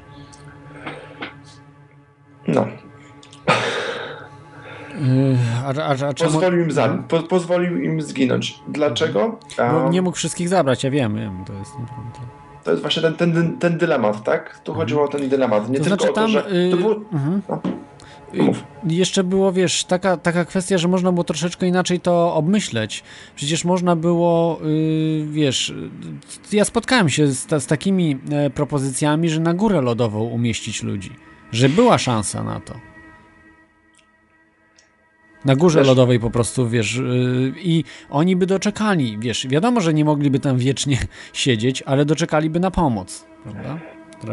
No. 2.48 2.68
A, 5.66 5.68
a, 5.68 5.92
a 5.92 6.14
czemu... 6.14 6.32
pozwolił, 6.32 6.64
im 6.64 6.72
za, 6.72 7.04
po, 7.08 7.24
pozwolił 7.24 7.82
im 7.82 8.02
zginąć. 8.02 8.60
Dlaczego? 8.68 9.40
Bo 9.58 9.90
nie 9.90 10.02
mógł 10.02 10.18
wszystkich 10.18 10.50
zabrać, 10.50 10.84
ja 10.84 10.92
wiem, 10.92 11.16
wiem 11.16 11.44
to 11.46 11.54
jest 11.54 11.72
To 12.64 12.72
jest 12.72 12.82
właśnie 12.82 13.02
ten, 13.02 13.14
ten, 13.14 13.58
ten 13.58 13.78
dylemat, 13.78 14.24
tak? 14.24 14.60
Tu 14.64 14.74
chodziło 14.74 15.04
o 15.04 15.08
ten 15.08 15.30
dylemat. 15.30 15.70
Nie 15.70 15.78
to 15.78 15.84
tylko 15.84 15.98
znaczy, 15.98 16.14
tam, 16.14 16.24
o 16.24 16.28
to, 16.28 16.32
że 16.32 16.70
to 16.72 16.78
było... 16.78 16.96
Mhm. 17.14 17.42
No. 17.50 17.62
Mów. 18.34 18.64
Jeszcze 18.88 19.24
było, 19.24 19.52
wiesz, 19.52 19.84
taka, 19.84 20.18
taka 20.18 20.46
kwestia, 20.46 20.78
że 20.78 20.88
można 20.88 21.12
było 21.12 21.24
troszeczkę 21.24 21.68
inaczej 21.68 22.00
to 22.00 22.34
obmyśleć. 22.34 23.04
Przecież 23.36 23.66
można 23.66 23.96
było, 23.96 24.60
yy, 24.64 25.26
wiesz, 25.32 25.74
ja 26.52 26.66
spotkałem 26.66 27.10
się 27.10 27.28
z, 27.28 27.64
z 27.64 27.66
takimi 27.66 28.20
e, 28.32 28.50
propozycjami, 28.50 29.30
że 29.30 29.40
na 29.40 29.54
górę 29.54 29.82
lodową 29.82 30.24
umieścić 30.24 30.84
ludzi. 30.84 31.12
Że 31.52 31.70
była 31.70 31.98
szansa 31.98 32.44
na 32.44 32.60
to. 32.60 32.95
Na 35.46 35.56
górze 35.56 35.80
Wiesz- 35.80 35.88
lodowej 35.88 36.20
po 36.20 36.30
prostu, 36.30 36.70
wiesz, 36.70 36.96
yy, 36.96 37.54
i 37.58 37.84
oni 38.10 38.36
by 38.36 38.46
doczekali, 38.46 39.18
wiesz, 39.20 39.48
wiadomo, 39.48 39.82
że 39.82 39.94
nie 39.94 40.06
mogliby 40.06 40.40
tam 40.40 40.58
wiecznie 40.58 40.98
siedzieć, 41.34 41.84
ale 41.86 42.06
doczekaliby 42.06 42.60
na 42.60 42.72
pomoc, 42.72 43.26
prawda? 43.44 43.78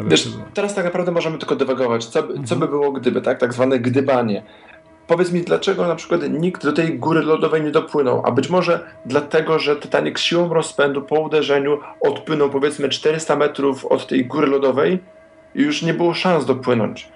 Wiesz, 0.09 0.29
teraz 0.55 0.75
tak 0.75 0.85
naprawdę 0.85 1.13
możemy 1.13 1.39
tylko 1.39 1.57
dywagować, 1.57 2.05
co, 2.05 2.23
by- 2.23 2.45
co 2.45 2.57
by 2.57 2.69
było 2.69 2.93
gdyby, 2.93 3.21
tak? 3.23 3.39
Tak 3.39 3.53
zwane 3.55 3.79
gdybanie. 3.79 4.43
Powiedz 5.07 5.33
mi, 5.33 5.41
dlaczego 5.43 5.89
na 5.89 5.95
przykład 5.95 6.21
nikt 6.31 6.63
do 6.65 6.73
tej 6.73 6.99
góry 6.99 7.23
lodowej 7.23 7.63
nie 7.63 7.71
dopłynął? 7.71 8.23
A 8.25 8.31
być 8.31 8.51
może 8.51 8.81
dlatego, 9.07 9.59
że 9.59 9.77
Titanic 9.77 10.19
siłą 10.19 10.49
rozpędu 10.55 11.03
po 11.03 11.21
uderzeniu 11.21 11.79
odpłynął 12.01 12.51
powiedzmy 12.51 12.89
400 12.89 13.37
metrów 13.37 13.85
od 13.87 14.07
tej 14.07 14.27
góry 14.27 14.47
lodowej 14.47 14.99
i 15.55 15.63
już 15.63 15.83
nie 15.83 15.95
było 15.95 16.15
szans 16.15 16.47
dopłynąć. 16.47 17.09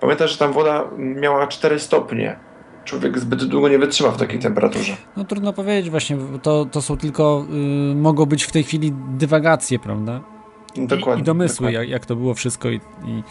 Pamiętasz, 0.00 0.32
że 0.32 0.38
tam 0.38 0.52
woda 0.52 0.84
miała 0.98 1.46
4 1.46 1.78
stopnie. 1.78 2.36
Człowiek 2.84 3.18
zbyt 3.18 3.44
długo 3.44 3.68
nie 3.68 3.78
wytrzyma 3.78 4.10
w 4.10 4.16
takiej 4.16 4.38
temperaturze. 4.38 4.96
No 5.16 5.24
trudno 5.24 5.52
powiedzieć 5.52 5.90
właśnie, 5.90 6.16
bo 6.16 6.38
to, 6.38 6.64
to 6.70 6.82
są 6.82 6.96
tylko, 6.96 7.46
y, 7.92 7.94
mogą 7.94 8.26
być 8.26 8.44
w 8.44 8.52
tej 8.52 8.64
chwili 8.64 8.92
dywagacje, 9.18 9.78
prawda? 9.78 10.20
I, 10.74 10.86
Dokładnie. 10.86 11.22
i 11.22 11.24
domysły, 11.24 11.54
dokładnie. 11.54 11.78
jak, 11.78 11.88
jak 11.88 12.06
to 12.06 12.16
było 12.16 12.34
wszystko 12.34 12.70
i, 12.70 12.80
i, 13.06 13.22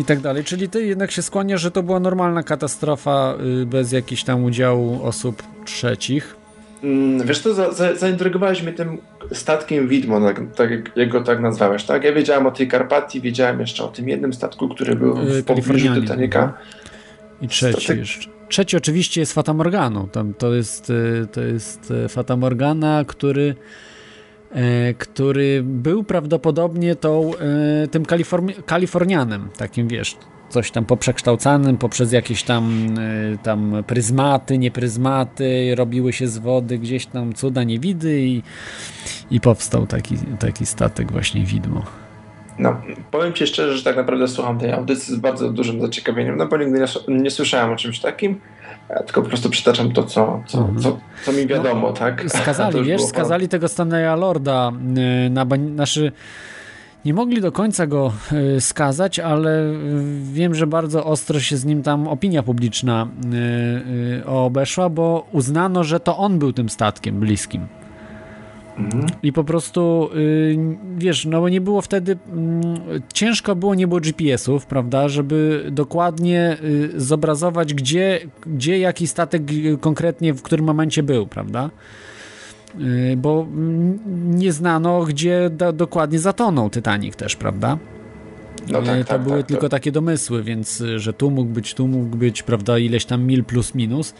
i 0.00 0.04
tak 0.04 0.20
dalej. 0.20 0.44
Czyli 0.44 0.68
ty 0.68 0.86
jednak 0.86 1.10
się 1.10 1.22
skłaniasz, 1.22 1.60
że 1.60 1.70
to 1.70 1.82
była 1.82 2.00
normalna 2.00 2.42
katastrofa 2.42 3.34
y, 3.62 3.66
bez 3.66 3.92
jakichś 3.92 4.22
tam 4.24 4.44
udziału 4.44 5.00
osób 5.02 5.42
trzecich. 5.64 6.36
Mm, 6.82 7.26
Wiesz 7.26 7.42
za, 7.42 7.72
za, 7.72 7.94
zaintrygowałeś 7.94 8.62
mnie 8.62 8.72
tym 8.72 8.98
statkiem 9.32 9.88
Widmo, 9.88 10.20
tak, 10.20 10.40
tak 10.56 10.70
jak- 10.96 11.08
go 11.08 11.20
tak 11.20 11.40
nazwałeś, 11.40 11.84
tak? 11.84 12.04
Ja 12.04 12.12
wiedziałem 12.12 12.46
o 12.46 12.50
tej 12.50 12.68
Karpatii, 12.68 13.20
wiedziałem 13.20 13.60
jeszcze 13.60 13.84
o 13.84 13.88
tym 13.88 14.08
jednym 14.08 14.32
statku, 14.32 14.68
który 14.68 14.96
był 14.96 15.10
Y, 15.10 15.14
w 15.14 15.44
pobliżu 15.44 15.44
Kalifornianin, 15.46 16.02
Titanica. 16.02 16.52
I 17.42 17.48
trzeci 17.48 17.80
Statek- 17.86 17.98
jeszcze. 17.98 18.30
Trzeci 18.48 18.76
oczywiście 18.76 19.20
jest 19.20 19.32
Fata 19.32 19.54
Morganą. 19.54 20.08
Tam 20.08 20.34
to 20.34 20.54
jest, 20.54 20.90
y, 20.90 21.26
to 21.32 21.40
jest 21.40 21.90
y, 21.90 22.08
Fata 22.08 22.36
Morgana, 22.36 23.04
który, 23.06 23.54
e, 24.52 24.94
który 24.94 25.62
był 25.64 26.04
prawdopodobnie 26.04 26.96
tą, 26.96 27.30
e, 27.84 27.88
tym 27.88 28.02
Kaliforni- 28.04 28.62
Kalifornianem, 28.66 29.48
takim 29.56 29.88
wiesz, 29.88 30.16
coś 30.50 30.70
tam 30.70 30.84
poprzekształcanym 30.84 31.76
poprzez 31.78 32.12
jakieś 32.12 32.42
tam, 32.42 32.94
e, 33.34 33.38
tam 33.42 33.84
pryzmaty, 33.86 34.58
niepryzmaty, 34.58 35.74
robiły 35.76 36.12
się 36.12 36.28
z 36.28 36.38
wody 36.38 36.78
gdzieś 36.78 37.06
tam 37.06 37.32
cuda, 37.34 37.64
niewidy 37.64 38.20
i, 38.20 38.42
i 39.30 39.40
powstał 39.40 39.86
taki, 39.86 40.16
taki 40.38 40.66
statek 40.66 41.12
właśnie 41.12 41.44
widmo. 41.44 41.82
No, 42.58 42.76
powiem 43.10 43.32
Ci 43.32 43.46
szczerze, 43.46 43.76
że 43.76 43.84
tak 43.84 43.96
naprawdę 43.96 44.28
słucham 44.28 44.58
tej 44.58 44.72
audycji 44.72 45.14
z 45.14 45.18
bardzo 45.18 45.50
dużym 45.50 45.80
zaciekawieniem, 45.80 46.36
no 46.36 46.46
bo 46.46 46.56
nigdy 46.56 46.84
nie, 47.08 47.30
słyszałem 47.30 47.72
o 47.72 47.76
czymś 47.76 48.00
takim, 48.00 48.40
ja 48.90 49.02
tylko 49.02 49.22
po 49.22 49.28
prostu 49.28 49.50
przytaczam 49.50 49.92
to, 49.92 50.02
co, 50.02 50.42
co, 50.46 50.58
Mhm. 50.58 50.78
co, 50.78 50.98
co 51.24 51.32
mi 51.32 51.46
wiadomo, 51.46 51.92
tak? 51.92 52.22
To 52.32 52.38
Skazali, 52.38 52.84
wiesz, 52.84 53.02
skazali 53.02 53.48
tego 53.48 53.68
Stanleya 53.68 54.16
Lorda 54.20 54.72
y, 55.26 55.30
na. 55.30 55.46
Znaczy, 55.74 56.12
nie 57.04 57.14
mogli 57.14 57.40
do 57.40 57.52
końca 57.52 57.86
go 57.86 58.12
y, 58.56 58.60
skazać, 58.60 59.18
ale 59.18 59.62
y, 59.70 59.74
wiem, 60.32 60.54
że 60.54 60.66
bardzo 60.66 61.04
ostro 61.04 61.40
się 61.40 61.56
z 61.56 61.64
nim 61.64 61.82
tam 61.82 62.08
opinia 62.08 62.42
publiczna 62.42 63.08
obeszła, 64.26 64.88
bo 64.88 65.26
uznano, 65.32 65.84
że 65.84 66.00
to 66.00 66.16
on 66.16 66.38
był 66.38 66.52
tym 66.52 66.68
statkiem 66.68 67.20
bliskim. 67.20 67.66
Mhm. 68.78 69.06
I 69.22 69.32
po 69.32 69.44
prostu, 69.44 70.10
y, 70.16 70.58
wiesz, 70.98 71.24
no 71.24 71.40
bo 71.40 71.48
nie 71.48 71.60
było 71.60 71.82
wtedy, 71.82 72.16
mm, 72.32 72.74
ciężko 73.14 73.56
było, 73.56 73.74
nie 73.74 73.86
było 73.88 74.00
GPS-ów, 74.00 74.66
prawda, 74.66 75.08
żeby 75.08 75.66
dokładnie 75.70 76.56
y, 76.64 77.00
zobrazować, 77.00 77.74
gdzie, 77.74 78.20
gdzie 78.46 78.78
jaki 78.78 79.06
statek 79.06 79.42
y, 79.52 79.78
konkretnie 79.80 80.34
w 80.34 80.42
którym 80.42 80.66
momencie 80.66 81.02
był, 81.02 81.26
prawda? 81.26 81.70
Bo 83.16 83.46
mm, 83.50 83.98
nie 84.38 84.52
znano, 84.52 85.02
gdzie 85.04 85.50
do, 85.50 85.72
dokładnie 85.72 86.18
zatonął 86.18 86.70
Titanic 86.70 87.16
też, 87.16 87.36
prawda? 87.36 87.78
No 88.68 88.82
tak, 88.82 88.98
to 88.98 89.04
tak, 89.04 89.22
były 89.22 89.38
tak, 89.38 89.46
tylko 89.46 89.62
to- 89.62 89.68
takie 89.68 89.92
domysły, 89.92 90.42
więc 90.42 90.82
że 90.96 91.12
tu 91.12 91.30
mógł 91.30 91.50
być, 91.50 91.74
tu 91.74 91.88
mógł 91.88 92.16
być, 92.16 92.42
prawda, 92.42 92.78
ileś 92.78 93.04
tam 93.04 93.24
mil 93.24 93.44
plus 93.44 93.74
minus. 93.74 94.14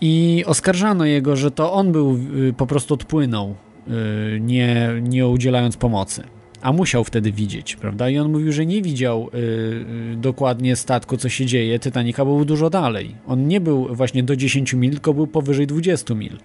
I 0.00 0.44
oskarżano 0.46 1.04
jego, 1.04 1.36
że 1.36 1.50
to 1.50 1.72
on 1.72 1.92
był, 1.92 2.18
y, 2.48 2.52
po 2.56 2.66
prostu 2.66 2.94
odpłynął, 2.94 3.54
y, 3.88 4.40
nie, 4.40 4.90
nie 5.02 5.28
udzielając 5.28 5.76
pomocy. 5.76 6.22
A 6.62 6.72
musiał 6.72 7.04
wtedy 7.04 7.32
widzieć, 7.32 7.76
prawda? 7.76 8.08
I 8.08 8.18
on 8.18 8.32
mówił, 8.32 8.52
że 8.52 8.66
nie 8.66 8.82
widział 8.82 9.30
y, 9.34 10.16
dokładnie 10.16 10.76
statku, 10.76 11.16
co 11.16 11.28
się 11.28 11.46
dzieje. 11.46 11.78
Titanica 11.78 12.24
był 12.24 12.44
dużo 12.44 12.70
dalej. 12.70 13.14
On 13.26 13.48
nie 13.48 13.60
był 13.60 13.94
właśnie 13.94 14.22
do 14.22 14.36
10 14.36 14.74
mil, 14.74 14.90
tylko 14.90 15.14
był 15.14 15.26
powyżej 15.26 15.66
20 15.66 16.14
mil. 16.14 16.38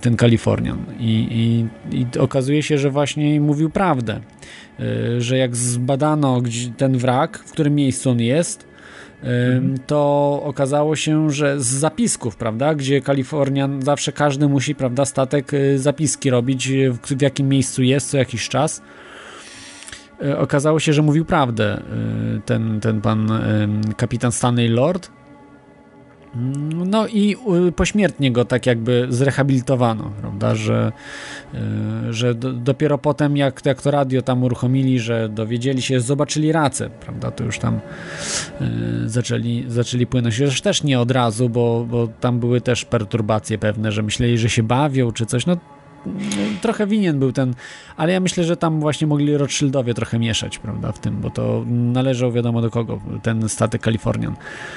Ten 0.00 0.16
Kalifornian. 0.16 0.84
I, 1.00 1.28
i, 1.90 1.96
I 1.98 2.18
okazuje 2.18 2.62
się, 2.62 2.78
że 2.78 2.90
właśnie 2.90 3.40
mówił 3.40 3.70
prawdę. 3.70 4.20
Że 5.18 5.38
jak 5.38 5.56
zbadano 5.56 6.42
ten 6.76 6.98
wrak, 6.98 7.38
w 7.46 7.52
którym 7.52 7.74
miejscu 7.74 8.10
on 8.10 8.20
jest, 8.20 8.66
to 9.86 10.40
okazało 10.44 10.96
się, 10.96 11.30
że 11.30 11.60
z 11.60 11.66
zapisków, 11.66 12.36
prawda, 12.36 12.74
gdzie 12.74 13.00
Kalifornian 13.00 13.82
zawsze 13.82 14.12
każdy 14.12 14.48
musi, 14.48 14.74
prawda, 14.74 15.04
statek 15.04 15.54
y, 15.54 15.78
zapiski 15.78 16.30
robić, 16.30 16.68
y, 16.68 16.92
w, 16.92 17.22
jakim 17.22 17.48
miejscu 17.48 17.82
jest 17.82 18.10
co 18.10 18.18
jakiś 18.18 18.48
czas. 18.48 18.82
Y, 20.22 20.38
Okazało 20.38 20.80
się, 20.80 20.92
że 20.92 21.02
mówił 21.02 21.24
prawdę 21.24 21.82
y, 22.36 22.40
ten, 22.40 22.80
ten 22.80 23.00
pan 23.00 23.32
kapitan 23.96 24.32
Stanley 24.32 24.68
Lord. 24.68 25.10
Mm, 26.36 26.90
No 26.90 27.06
i 27.06 27.36
y, 27.68 27.72
pośmiertnie 27.72 28.32
go 28.32 28.44
tak 28.44 28.66
jakby 28.66 29.06
zrehabilitowano, 29.10 30.12
prawda, 30.20 30.54
że, 30.54 30.92
y, 31.54 32.12
że 32.12 32.34
do, 32.34 32.52
dopiero 32.52 32.98
potem 32.98 33.36
jak, 33.36 33.66
jak 33.66 33.82
to 33.82 33.90
radio 33.90 34.22
tam 34.22 34.42
uruchomili, 34.42 35.00
że 35.00 35.28
dowiedzieli 35.28 35.82
się, 35.82 36.00
zobaczyli 36.00 36.52
racę, 36.52 36.90
prawda, 37.00 37.30
to 37.30 37.44
już 37.44 37.58
tam 37.58 37.80
y, 38.60 39.08
zaczęli, 39.08 39.64
zaczęli 39.68 40.06
płynąć. 40.06 40.38
Już 40.38 40.60
też 40.60 40.82
nie 40.82 41.00
od 41.00 41.10
razu, 41.10 41.48
bo, 41.48 41.86
bo 41.90 42.08
tam 42.20 42.40
były 42.40 42.60
też 42.60 42.84
perturbacje 42.84 43.58
pewne, 43.58 43.92
że 43.92 44.02
myśleli, 44.02 44.38
że 44.38 44.48
się 44.48 44.62
bawią 44.62 45.12
czy 45.12 45.26
coś. 45.26 45.46
No 45.46 45.56
trochę 46.62 46.86
winien 46.86 47.18
był 47.18 47.32
ten, 47.32 47.54
ale 47.96 48.12
ja 48.12 48.20
myślę, 48.20 48.44
że 48.44 48.56
tam 48.56 48.80
właśnie 48.80 49.06
mogli 49.06 49.36
Rothschildowie 49.36 49.94
trochę 49.94 50.18
mieszać, 50.18 50.58
prawda, 50.58 50.92
w 50.92 50.98
tym, 50.98 51.20
bo 51.20 51.30
to 51.30 51.64
należał 51.66 52.32
wiadomo 52.32 52.60
do 52.62 52.70
kogo, 52.70 53.00
ten 53.22 53.48
statek 53.48 53.82
Kalifornian. 53.82 54.34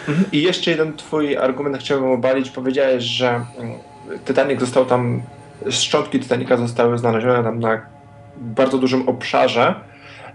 Mhm. 0.07 0.25
I 0.31 0.41
jeszcze 0.41 0.71
jeden 0.71 0.93
twój 0.93 1.37
argument 1.37 1.77
chciałbym 1.77 2.11
obalić. 2.11 2.49
Powiedziałeś, 2.49 3.03
że 3.03 3.27
mm, 3.57 3.73
Titanic 4.25 4.59
został 4.59 4.85
tam, 4.85 5.21
szczątki 5.69 6.19
Titanica 6.19 6.57
zostały 6.57 6.97
znalezione 6.97 7.43
tam 7.43 7.59
na 7.59 7.81
bardzo 8.41 8.77
dużym 8.77 9.09
obszarze 9.09 9.75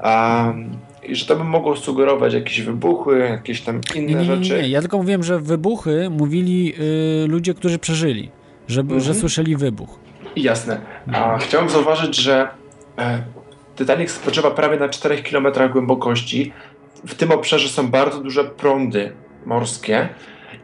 a, 0.00 0.52
i 1.08 1.16
że 1.16 1.26
to 1.26 1.36
by 1.36 1.44
mogło 1.44 1.76
sugerować 1.76 2.34
jakieś 2.34 2.60
wybuchy, 2.62 3.18
jakieś 3.18 3.60
tam 3.60 3.80
inne 3.94 4.06
Nie, 4.06 4.14
nie, 4.14 4.20
nie, 4.20 4.24
rzeczy. 4.24 4.62
nie, 4.62 4.68
ja 4.68 4.80
tylko 4.80 4.98
mówiłem, 4.98 5.22
że 5.22 5.40
wybuchy 5.40 6.10
mówili 6.10 6.74
y, 7.24 7.28
ludzie, 7.28 7.54
którzy 7.54 7.78
przeżyli, 7.78 8.30
że, 8.68 8.80
Mhm. 8.80 9.00
że 9.00 9.14
słyszeli 9.14 9.56
wybuch. 9.56 10.01
Jasne. 10.36 10.80
A 11.12 11.38
chciałem 11.38 11.68
zauważyć, 11.68 12.16
że 12.16 12.48
e, 12.98 13.22
Titanic 13.76 14.10
spoczywa 14.10 14.50
prawie 14.50 14.78
na 14.78 14.88
4 14.88 15.22
km 15.22 15.46
głębokości. 15.72 16.52
W 17.06 17.14
tym 17.14 17.30
obszarze 17.30 17.68
są 17.68 17.88
bardzo 17.88 18.20
duże 18.20 18.44
prądy 18.44 19.12
morskie 19.46 20.08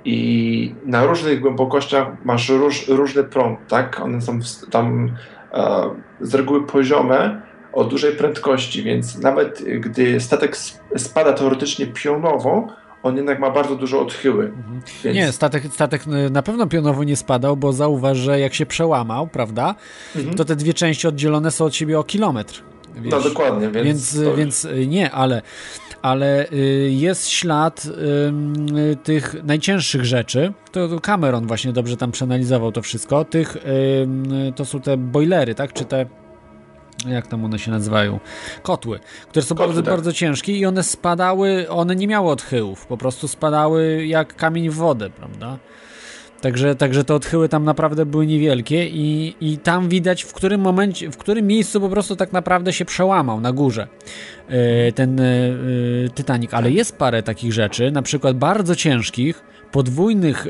i 0.05 0.75
na 0.85 1.05
różnych 1.05 1.41
głębokościach 1.41 2.09
masz 2.25 2.49
róż, 2.49 2.89
różny 2.89 3.25
prąd, 3.25 3.59
tak? 3.69 4.01
One 4.01 4.21
są 4.21 4.39
tam 4.71 5.17
e, 5.53 5.91
z 6.21 6.35
reguły 6.35 6.67
poziome 6.67 7.43
o 7.73 7.85
dużej 7.85 8.13
prędkości, 8.13 8.83
więc 8.83 9.19
nawet 9.19 9.65
gdy 9.81 10.21
statek 10.21 10.57
spada 10.97 11.33
teoretycznie 11.33 11.87
pionowo, 11.87 12.69
on 13.03 13.17
jednak 13.17 13.39
ma 13.41 13.51
bardzo 13.51 13.77
dużo 13.77 14.01
odchyły. 14.03 14.53
Więc... 15.05 15.17
Nie, 15.17 15.33
statek, 15.33 15.65
statek 15.73 16.03
y, 16.27 16.31
na 16.31 16.43
pewno 16.43 16.67
pionowo 16.67 17.05
nie 17.05 17.17
spadał, 17.17 17.57
bo 17.57 17.73
zauważ, 17.73 18.19
że 18.19 18.41
jak 18.41 18.55
się 18.55 18.67
przełamał, 18.67 19.27
prawda, 19.27 19.75
Mhm. 20.17 20.37
to 20.37 20.45
te 20.45 20.57
dwie 20.57 20.75
części 20.75 21.09
oddzielone 21.09 21.51
są 21.51 21.65
od 21.65 21.75
siebie 21.75 21.99
o 21.99 22.05
kilometr. 22.05 22.63
Wiesz? 22.97 23.13
No 23.13 23.21
dokładnie, 23.21 23.69
więc, 23.71 23.87
Więc, 23.87 24.25
to- 24.25 24.37
więc 24.37 24.65
y, 24.65 24.87
nie, 24.87 25.11
ale, 25.11 25.43
ale 26.03 26.47
y, 26.53 26.91
jest 26.93 27.29
ślad 27.29 27.87
tych 29.03 29.37
najcięższych 29.45 30.05
rzeczy. 30.05 30.53
To 30.73 31.01
Cameron 31.01 31.47
właśnie 31.47 31.73
dobrze 31.73 31.97
tam 31.97 32.13
przeanalizował 32.13 32.73
to 32.73 32.83
wszystko. 32.83 33.25
Tych, 33.25 33.57
to 34.57 34.65
są 34.65 34.81
te 34.81 34.97
boilery, 34.97 35.55
tak? 35.55 35.73
Czy 35.73 35.85
te 35.85 36.07
jak 37.07 37.27
tam 37.27 37.45
one 37.45 37.59
się 37.59 37.71
nazywają, 37.71 38.21
kotły, 38.63 39.01
które 39.29 39.43
są 39.43 39.55
Kotły, 39.55 39.67
bardzo, 39.67 39.83
tak. 39.83 39.95
bardzo 39.95 40.13
ciężkie 40.13 40.53
i 40.53 40.67
one 40.67 40.83
spadały, 40.83 41.67
one 41.69 41.97
nie 41.97 42.07
miały 42.07 42.31
odchyłów, 42.31 42.87
po 42.87 42.97
prostu 42.97 43.29
spadały 43.29 44.07
jak 44.07 44.37
kamień 44.37 44.71
w 44.71 44.75
wodę, 44.75 45.11
prawda? 45.11 45.59
Także, 46.41 46.75
także 46.75 47.05
te 47.05 47.15
odchyły 47.15 47.49
tam 47.49 47.65
naprawdę 47.65 48.07
były 48.07 48.27
niewielkie 48.27 48.89
i, 48.89 49.35
i 49.41 49.59
tam 49.59 49.89
widać 49.89 50.23
w 50.23 50.33
którym 50.33 50.61
momencie, 50.61 51.11
w 51.11 51.17
którym 51.17 51.47
miejscu 51.47 51.81
po 51.81 51.89
prostu 51.89 52.17
tak 52.17 52.33
naprawdę 52.33 52.73
się 52.73 52.85
przełamał 52.85 53.41
na 53.41 53.53
górze 53.53 53.89
yy, 54.49 54.93
ten 54.93 55.19
yy, 55.19 56.11
Titanic. 56.15 56.55
Ale 56.55 56.71
jest 56.71 56.97
parę 56.97 57.23
takich 57.23 57.53
rzeczy, 57.53 57.91
na 57.91 58.03
przykład 58.03 58.37
bardzo 58.37 58.77
ciężkich, 58.77 59.45
podwójnych 59.73 60.47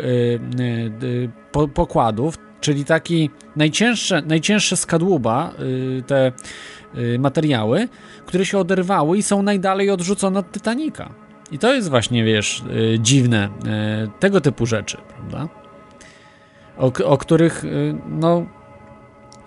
po, 1.53 1.69
pokładów, 1.69 2.39
czyli 2.60 2.85
taki 2.85 3.30
najcięższe, 3.56 4.22
najcięższe 4.22 4.76
skadłuba, 4.76 5.52
te 6.06 6.32
materiały, 7.18 7.89
które 8.26 8.47
się 8.47 8.59
oderwały 8.59 9.18
i 9.18 9.22
są 9.22 9.43
najdalej 9.43 9.90
odrzucone 9.90 10.40
od 10.40 10.52
Titanica. 10.52 11.10
I 11.52 11.59
to 11.59 11.74
jest 11.74 11.90
właśnie, 11.90 12.24
wiesz, 12.24 12.62
dziwne, 12.98 13.48
tego 14.20 14.40
typu 14.40 14.66
rzeczy, 14.66 14.98
prawda? 15.09 15.48
o, 16.78 16.93
o 17.05 17.18
których 17.18 17.64
y, 17.64 17.94
no 18.09 18.47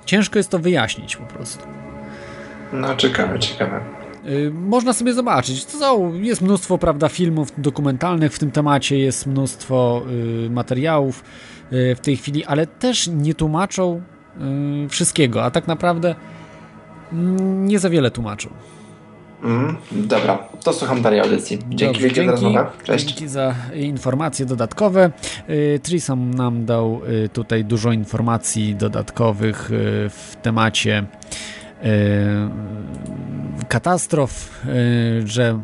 ciężko 0.06 0.40
jest 0.40 0.50
to 0.50 0.60
wyjaśnić 0.60 1.16
po 1.16 1.26
prostu. 1.26 1.64
No 2.74 2.96
ciekawe, 2.96 3.40
ciekawe. 3.40 3.82
Y, 4.26 4.52
można 4.54 4.94
sobie 4.94 5.14
zobaczyć. 5.14 5.66
To 5.66 6.12
jest 6.14 6.42
mnóstwo, 6.42 6.78
prawda, 6.78 7.10
filmów 7.10 7.50
dokumentalnych 7.58 8.34
w 8.34 8.40
tym 8.40 8.52
temacie, 8.52 8.98
jest 8.98 9.28
mnóstwo 9.28 10.04
y, 10.46 10.50
materiałów 10.50 11.20
y, 11.20 11.61
w 11.72 12.00
tej 12.02 12.18
chwili, 12.18 12.46
ale 12.46 12.68
też 12.68 13.08
nie 13.08 13.34
tłumaczą 13.34 14.02
y, 14.86 14.90
wszystkiego, 14.90 15.44
a 15.44 15.52
tak 15.52 15.68
naprawdę 15.68 16.16
mm, 17.14 17.66
nie 17.66 17.80
za 17.80 17.90
wiele 17.90 18.12
tłumaczą. 18.12 18.50
Mm, 19.44 19.78
dobra, 19.92 20.38
to 20.64 20.74
słucham 20.74 21.02
dalej 21.02 21.20
audycji. 21.20 21.60
Dzięki 21.70 22.02
wielkie 22.02 22.26
za 22.26 22.32
rozmowę. 22.32 22.66
Cześć. 22.84 23.06
Dzięki 23.06 23.28
za 23.28 23.56
informacje 23.74 24.46
dodatkowe. 24.46 25.12
Y, 25.50 25.80
Trisam 25.84 26.34
nam 26.34 26.66
dał 26.66 27.02
y, 27.26 27.30
tutaj 27.30 27.66
dużo 27.66 27.92
informacji 27.92 28.76
dodatkowych 28.76 29.70
w 30.10 30.36
temacie 30.42 31.06
katastrof, 33.68 34.62
że 35.26 35.60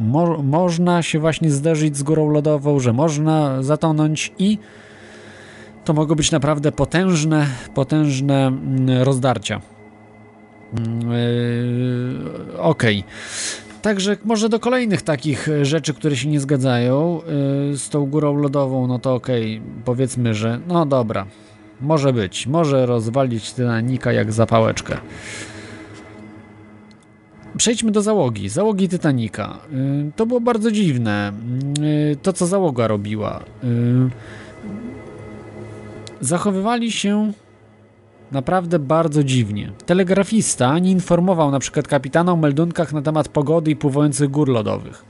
mo 0.00 0.42
można 0.42 1.02
się 1.02 1.18
właśnie 1.18 1.50
zderzyć 1.50 1.96
z 1.96 2.02
górą 2.02 2.30
lodową, 2.30 2.80
że 2.80 2.92
można 2.92 3.62
zatonąć 3.62 4.32
i 4.38 4.58
to 5.88 5.94
mogą 5.94 6.14
być 6.14 6.30
naprawdę 6.30 6.72
potężne, 6.72 7.46
potężne 7.74 8.46
mm, 8.46 9.02
rozdarcia. 9.02 9.60
Yy, 10.72 10.80
okej. 12.58 12.98
Okay. 12.98 13.82
Także 13.82 14.16
może 14.24 14.48
do 14.48 14.60
kolejnych 14.60 15.02
takich 15.02 15.48
rzeczy, 15.62 15.94
które 15.94 16.16
się 16.16 16.28
nie 16.28 16.40
zgadzają 16.40 17.20
yy, 17.70 17.76
z 17.76 17.88
tą 17.88 18.06
górą 18.06 18.36
lodową, 18.36 18.86
no 18.86 18.98
to 18.98 19.14
okej, 19.14 19.58
okay. 19.58 19.82
powiedzmy, 19.84 20.34
że 20.34 20.60
no 20.68 20.86
dobra, 20.86 21.26
może 21.80 22.12
być, 22.12 22.46
może 22.46 22.86
rozwalić 22.86 23.54
Titanica 23.54 24.12
jak 24.12 24.32
zapałeczkę. 24.32 24.96
Przejdźmy 27.56 27.90
do 27.90 28.02
załogi. 28.02 28.48
Załogi 28.48 28.88
Titanica. 28.88 29.58
Yy, 29.72 30.12
to 30.16 30.26
było 30.26 30.40
bardzo 30.40 30.70
dziwne. 30.70 31.32
To, 32.22 32.32
co 32.32 32.46
załoga 32.46 32.86
robiła. 32.86 33.40
Zachowywali 36.20 36.92
się 36.92 37.32
naprawdę 38.32 38.78
bardzo 38.78 39.24
dziwnie. 39.24 39.72
Telegrafista 39.86 40.78
nie 40.78 40.90
informował 40.90 41.50
na 41.50 41.58
przykład 41.58 41.88
kapitana 41.88 42.32
o 42.32 42.36
meldunkach 42.36 42.92
na 42.92 43.02
temat 43.02 43.28
pogody 43.28 43.70
i 43.70 43.76
pływających 43.76 44.30
gór 44.30 44.48
lodowych. 44.48 45.04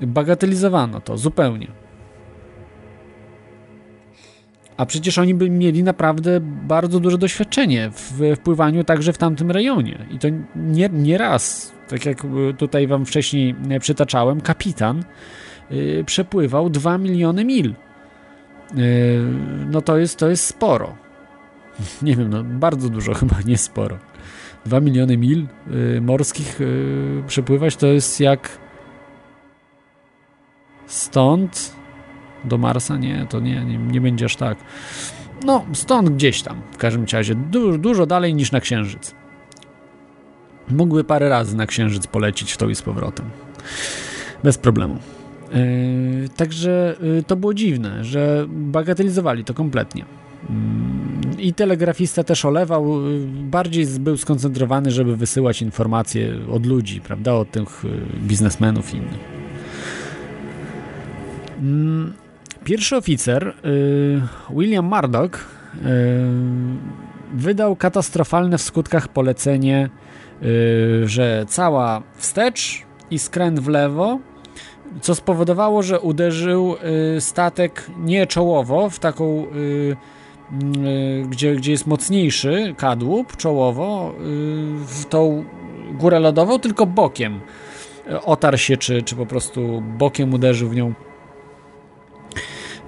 Bagatelizowano 0.00 1.00
to 1.00 1.18
zupełnie. 1.18 1.68
A 4.76 4.86
przecież 4.86 5.18
oni 5.18 5.34
by 5.34 5.50
mieli 5.50 5.82
naprawdę 5.82 6.40
bardzo 6.40 7.00
duże 7.00 7.18
doświadczenie 7.18 7.90
w, 7.90 8.12
w 8.36 8.38
pływaniu 8.38 8.84
także 8.84 9.12
w 9.12 9.18
tamtym 9.18 9.50
rejonie. 9.50 10.06
I 10.10 10.18
to 10.18 10.28
nie, 10.56 10.88
nie 10.92 11.18
raz, 11.18 11.72
tak 11.88 12.06
jak 12.06 12.22
tutaj 12.58 12.86
wam 12.86 13.06
wcześniej 13.06 13.54
przytaczałem, 13.80 14.40
kapitan 14.40 15.04
yy, 15.70 16.04
przepływał 16.04 16.70
2 16.70 16.98
miliony 16.98 17.44
mil. 17.44 17.74
No 19.70 19.82
to 19.82 19.98
jest, 19.98 20.18
to 20.18 20.28
jest 20.28 20.44
sporo. 20.44 20.96
nie 22.02 22.16
wiem, 22.16 22.30
no 22.30 22.44
bardzo 22.44 22.88
dużo 22.88 23.14
chyba, 23.20 23.36
nie 23.46 23.58
sporo. 23.58 23.98
2 24.66 24.80
miliony 24.80 25.18
mil 25.18 25.46
y, 25.96 26.00
morskich 26.00 26.60
y, 26.60 27.22
przepływać 27.26 27.76
to 27.76 27.86
jest 27.86 28.20
jak 28.20 28.58
stąd 30.86 31.76
do 32.44 32.58
Marsa? 32.58 32.96
Nie, 32.96 33.26
to 33.30 33.40
nie, 33.40 33.64
nie, 33.64 33.78
nie 33.78 34.00
będzie 34.00 34.24
aż 34.24 34.36
tak. 34.36 34.58
No, 35.44 35.64
stąd 35.72 36.08
gdzieś 36.08 36.42
tam, 36.42 36.62
w 36.72 36.76
każdym 36.76 37.06
razie, 37.12 37.34
du 37.34 37.78
dużo 37.78 38.06
dalej 38.06 38.34
niż 38.34 38.52
na 38.52 38.60
Księżyc. 38.60 39.14
Mógłby 40.68 41.04
parę 41.04 41.28
razy 41.28 41.56
na 41.56 41.66
Księżyc 41.66 42.06
polecić 42.06 42.52
w 42.52 42.56
to 42.56 42.68
i 42.68 42.74
z 42.74 42.82
powrotem. 42.82 43.30
Bez 44.44 44.58
problemu. 44.58 44.98
Yy, 45.52 46.28
także 46.36 46.96
yy, 47.02 47.22
to 47.22 47.36
było 47.36 47.54
dziwne, 47.54 48.04
że 48.04 48.46
bagatelizowali 48.48 49.44
to 49.44 49.54
kompletnie. 49.54 50.04
I 51.38 51.54
telegrafista 51.54 52.24
też 52.24 52.44
olewał, 52.44 52.86
bardziej 53.42 53.86
był 53.86 54.16
skoncentrowany, 54.16 54.90
żeby 54.90 55.16
wysyłać 55.16 55.62
informacje 55.62 56.34
od 56.50 56.66
ludzi, 56.66 57.00
prawda, 57.00 57.32
od 57.32 57.50
tych 57.50 57.82
biznesmenów 58.22 58.94
i 58.94 58.96
innych. 58.96 59.18
Mm, 61.58 62.12
pierwszy 62.64 62.96
oficer, 62.96 63.54
William 64.50 64.84
Murdoch, 64.84 65.30
wydał 67.34 67.76
katastrofalne 67.76 68.58
w 68.58 68.62
skutkach 68.62 69.08
polecenie, 69.08 69.88
że 71.04 71.44
cała 71.48 72.02
wstecz 72.16 72.82
i 73.10 73.18
skręt 73.18 73.60
w 73.60 73.68
lewo 73.68 74.18
co 75.00 75.14
spowodowało, 75.14 75.82
że 75.82 76.00
uderzył 76.00 76.76
statek 77.18 77.86
nie 77.98 78.26
czołowo 78.26 78.90
w 78.90 78.98
taką 78.98 79.46
Mm, 80.52 80.86
y, 80.86 81.24
gdzie, 81.28 81.56
gdzie 81.56 81.72
jest 81.72 81.86
mocniejszy 81.86 82.74
kadłub 82.76 83.36
czołowo 83.36 84.14
y, 84.14 84.22
w 84.86 85.04
tą 85.04 85.44
górę 85.92 86.20
lodową, 86.20 86.58
tylko 86.58 86.86
bokiem. 86.86 87.40
Otarł 88.24 88.56
się, 88.56 88.76
czy, 88.76 89.02
czy 89.02 89.16
po 89.16 89.26
prostu 89.26 89.82
bokiem 89.98 90.34
uderzył 90.34 90.68
w 90.68 90.74
nią. 90.74 90.94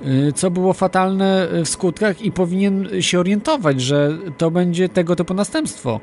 Y, 0.07 0.33
co 0.33 0.51
było 0.51 0.73
fatalne 0.73 1.49
w 1.65 1.69
skutkach 1.69 2.23
i 2.23 2.33
powinien 2.33 2.89
się 3.01 3.21
orientować, 3.21 3.81
że 3.81 4.19
to 4.39 4.51
będzie 4.51 4.89
tego 4.89 5.17
typu 5.17 5.35
następstwo. 5.35 6.01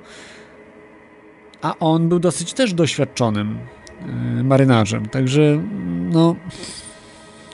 A 1.62 1.76
on 1.80 2.10
był 2.10 2.20
dosyć 2.20 2.54
też 2.54 2.74
doświadczonym 2.74 3.60
marynarzem, 4.44 5.06
także 5.06 5.62
no 6.12 6.36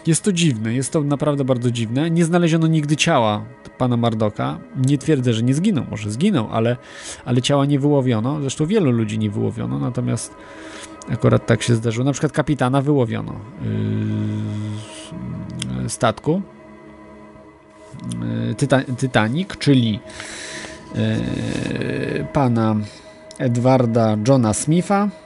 jest 0.07 0.23
to 0.23 0.31
dziwne, 0.31 0.73
jest 0.73 0.93
to 0.93 1.01
naprawdę 1.01 1.43
bardzo 1.43 1.72
dziwne. 1.72 2.11
Nie 2.11 2.26
znaleziono 2.26 2.68
nigdy 2.68 2.95
ciała 2.95 3.45
pana 3.77 3.97
Mardoka. 3.97 4.59
Nie 4.88 4.97
twierdzę, 4.97 5.34
że 5.34 5.43
nie 5.43 5.53
zginął, 5.53 5.85
może 5.91 6.11
zginął, 6.11 6.47
ale, 6.51 6.77
ale 7.26 7.41
ciała 7.41 7.65
nie 7.65 7.80
wyłowiono. 7.80 8.41
Zresztą 8.41 8.65
wielu 8.65 8.91
ludzi 8.91 9.19
nie 9.19 9.30
wyłowiono, 9.30 9.80
natomiast 9.80 10.35
akurat 11.09 11.45
tak 11.45 11.63
się 11.63 11.76
zdarzyło. 11.76 12.05
Na 12.05 12.11
przykład 12.11 12.31
kapitana 12.31 12.81
wyłowiono 12.81 13.35
yy, 15.81 15.89
statku 15.89 16.41
yy, 18.47 18.55
Tyta 18.55 18.81
Titanic, 18.84 19.57
czyli 19.57 19.99
yy, 20.95 22.27
pana 22.34 22.76
Edwarda 23.39 24.18
Johna 24.27 24.53
Smitha 24.53 25.07
Y, 25.07 25.20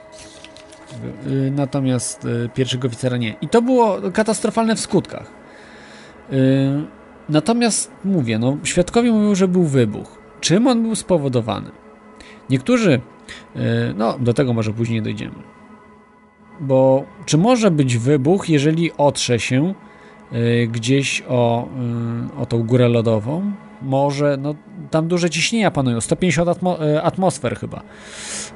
natomiast 1.50 2.24
y, 2.24 2.48
pierwszego 2.54 2.88
oficera 2.88 3.16
nie. 3.16 3.36
I 3.40 3.48
to 3.48 3.62
było 3.62 3.98
katastrofalne 4.12 4.76
w 4.76 4.80
skutkach. 4.80 5.32
Y, 6.32 6.36
natomiast 7.28 7.92
mówię, 8.04 8.38
no, 8.38 8.56
świadkowie 8.64 9.12
mówią, 9.12 9.34
że 9.34 9.48
był 9.48 9.62
wybuch. 9.62 10.18
Czym 10.40 10.66
on 10.66 10.82
był 10.82 10.94
spowodowany? 10.94 11.70
Niektórzy, 12.50 13.00
no 13.94 14.18
do 14.18 14.34
tego 14.34 14.52
może 14.52 14.72
później 14.72 15.02
dojdziemy. 15.02 15.34
Bo 16.60 17.04
czy 17.24 17.38
może 17.38 17.70
być 17.70 17.96
wybuch, 17.96 18.48
jeżeli 18.48 18.92
otrze 18.92 19.38
się 19.38 19.74
gdzieś 20.68 21.22
o, 21.28 21.68
o 22.38 22.46
tą 22.46 22.62
górę 22.62 22.88
lodową? 22.88 23.52
Może, 23.82 24.36
no 24.40 24.54
tam 24.90 25.08
duże 25.08 25.30
ciśnienia 25.30 25.70
panują, 25.70 26.00
150 26.00 26.48
atmo 26.48 26.78
atmosfer 27.02 27.56
chyba. 27.56 27.82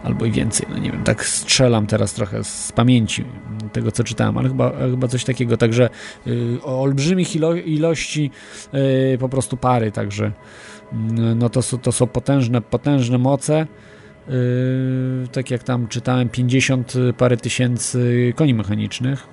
Albo 0.02 0.24
i 0.24 0.30
więcej, 0.30 0.66
no 0.70 0.78
nie 0.78 0.92
wiem, 0.92 1.04
tak 1.04 1.24
strzelam 1.26 1.86
teraz 1.86 2.14
trochę 2.14 2.44
z 2.44 2.72
pamięci 2.72 3.24
tego, 3.72 3.92
co 3.92 4.04
czytałem, 4.04 4.38
ale 4.38 4.48
chyba, 4.48 4.72
chyba 4.90 5.08
coś 5.08 5.24
takiego, 5.24 5.56
także 5.56 5.90
y, 6.26 6.58
o 6.62 6.82
olbrzymich 6.82 7.36
ilo 7.36 7.54
ilości 7.54 8.30
y, 9.14 9.18
po 9.18 9.28
prostu 9.28 9.56
pary, 9.56 9.92
także 9.92 10.26
y, 10.26 10.32
no 11.34 11.48
to, 11.48 11.60
to 11.82 11.92
są 11.92 12.06
potężne, 12.06 12.60
potężne 12.60 13.18
moce, 13.18 13.66
tak 15.32 15.50
jak 15.50 15.62
tam 15.62 15.88
czytałem, 15.88 16.28
50 16.28 16.94
parę 17.18 17.36
tysięcy 17.36 18.32
koni 18.36 18.54
mechanicznych. 18.54 19.26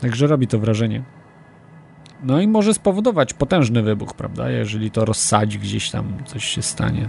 Także 0.00 0.26
robi 0.26 0.46
to 0.46 0.58
wrażenie. 0.58 1.02
No 2.22 2.40
i 2.40 2.48
może 2.48 2.74
spowodować 2.74 3.34
potężny 3.34 3.82
wybuch, 3.82 4.14
prawda? 4.14 4.50
Jeżeli 4.50 4.90
to 4.90 5.04
rozsadzi 5.04 5.58
gdzieś 5.58 5.90
tam, 5.90 6.16
coś 6.26 6.44
się 6.44 6.62
stanie. 6.62 7.08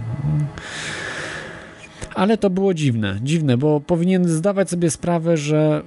Ale 2.14 2.38
to 2.38 2.50
było 2.50 2.74
dziwne, 2.74 3.18
dziwne, 3.22 3.56
bo 3.56 3.80
powinien 3.80 4.28
zdawać 4.28 4.70
sobie 4.70 4.90
sprawę, 4.90 5.36
że 5.36 5.82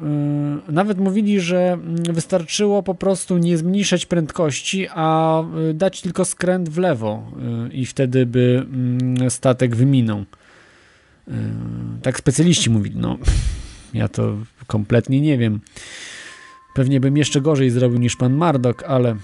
yy, 0.68 0.74
nawet 0.74 1.00
mówili, 1.00 1.40
że 1.40 1.78
wystarczyło 2.10 2.84
po 2.84 2.96
prostu 2.96 3.38
nie 3.38 3.58
zmniejszać 3.58 4.06
prędkości, 4.06 4.88
a 4.90 5.44
yy, 5.56 5.74
dać 5.74 6.02
tylko 6.02 6.26
skręt 6.26 6.70
w 6.70 6.78
lewo 6.78 7.32
yy, 7.64 7.74
i 7.74 7.86
wtedy 7.86 8.26
by 8.26 8.66
yy, 9.22 9.30
statek 9.30 9.76
wyminął. 9.76 10.26
Tak 12.02 12.18
specjaliści 12.18 12.70
mówili. 12.70 12.96
No, 12.98 13.18
ja 13.94 14.08
to 14.08 14.38
kompletnie 14.68 15.22
nie 15.22 15.38
wiem. 15.38 15.60
Pewnie 16.74 17.00
bym 17.00 17.18
jeszcze 17.18 17.42
gorzej 17.42 17.70
zrobił 17.70 18.00
niż 18.00 18.16
pan 18.16 18.34
Mardok, 18.34 18.84
ale, 18.84 19.16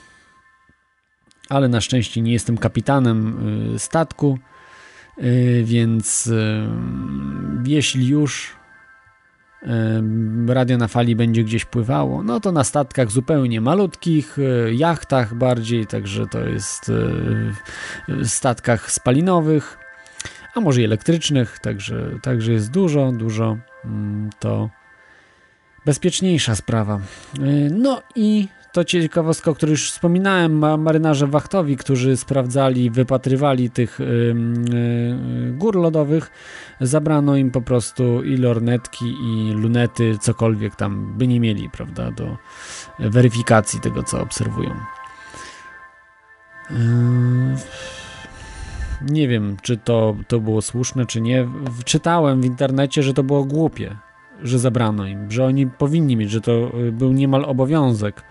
ale 1.49 1.67
na 1.67 1.81
szczęście 1.81 2.21
nie 2.21 2.33
jestem 2.33 2.57
kapitanem 2.57 3.37
yy, 3.71 3.79
statku. 3.79 4.39
Y, 5.23 5.63
więc 5.65 6.27
y, 6.27 6.67
jeśli 7.65 8.07
już 8.07 8.55
y, 9.63 9.67
radio 10.47 10.77
na 10.77 10.87
fali 10.87 11.15
będzie 11.15 11.43
gdzieś 11.43 11.65
pływało, 11.65 12.23
no 12.23 12.39
to 12.39 12.51
na 12.51 12.63
statkach 12.63 13.11
zupełnie 13.11 13.61
malutkich, 13.61 14.37
jachtach 14.71 15.35
bardziej, 15.35 15.87
także 15.87 16.27
to 16.27 16.39
jest 16.39 16.91
statkach 18.23 18.91
spalinowych, 18.91 19.77
a 20.55 20.59
może 20.59 20.81
i 20.81 20.85
elektrycznych, 20.85 21.59
także, 21.59 22.19
także 22.21 22.51
jest 22.51 22.71
dużo, 22.71 23.11
dużo 23.11 23.57
mm, 23.85 24.29
to 24.39 24.69
bezpieczniejsza 25.85 26.55
sprawa. 26.55 26.99
No 27.71 28.01
i 28.15 28.47
to 28.71 28.83
ciekawostka, 28.83 29.51
o 29.51 29.55
której 29.55 29.71
już 29.71 29.91
wspominałem, 29.91 30.81
marynarze 30.81 31.27
wachtowi, 31.27 31.77
którzy 31.77 32.17
sprawdzali, 32.17 32.91
wypatrywali 32.91 33.69
tych 33.69 33.99
yy, 33.99 35.51
gór 35.51 35.75
lodowych, 35.75 36.31
zabrano 36.81 37.35
im 37.35 37.51
po 37.51 37.61
prostu 37.61 38.23
i 38.23 38.37
lornetki, 38.37 39.05
i 39.05 39.51
lunety, 39.53 40.17
cokolwiek 40.21 40.75
tam 40.75 41.17
by 41.17 41.27
nie 41.27 41.39
mieli, 41.39 41.69
prawda, 41.69 42.11
do 42.11 42.37
weryfikacji 42.99 43.79
tego, 43.79 44.03
co 44.03 44.21
obserwują. 44.21 44.75
Nie 49.01 49.27
wiem, 49.27 49.57
czy 49.61 49.77
to, 49.77 50.15
to 50.27 50.39
było 50.39 50.61
słuszne, 50.61 51.05
czy 51.05 51.21
nie. 51.21 51.47
Czytałem 51.85 52.41
w 52.41 52.45
internecie, 52.45 53.03
że 53.03 53.13
to 53.13 53.23
było 53.23 53.43
głupie, 53.43 53.95
że 54.43 54.59
zabrano 54.59 55.07
im, 55.07 55.31
że 55.31 55.45
oni 55.45 55.67
powinni 55.67 56.17
mieć, 56.17 56.31
że 56.31 56.41
to 56.41 56.71
y, 56.79 56.91
był 56.91 57.11
niemal 57.11 57.45
obowiązek 57.45 58.23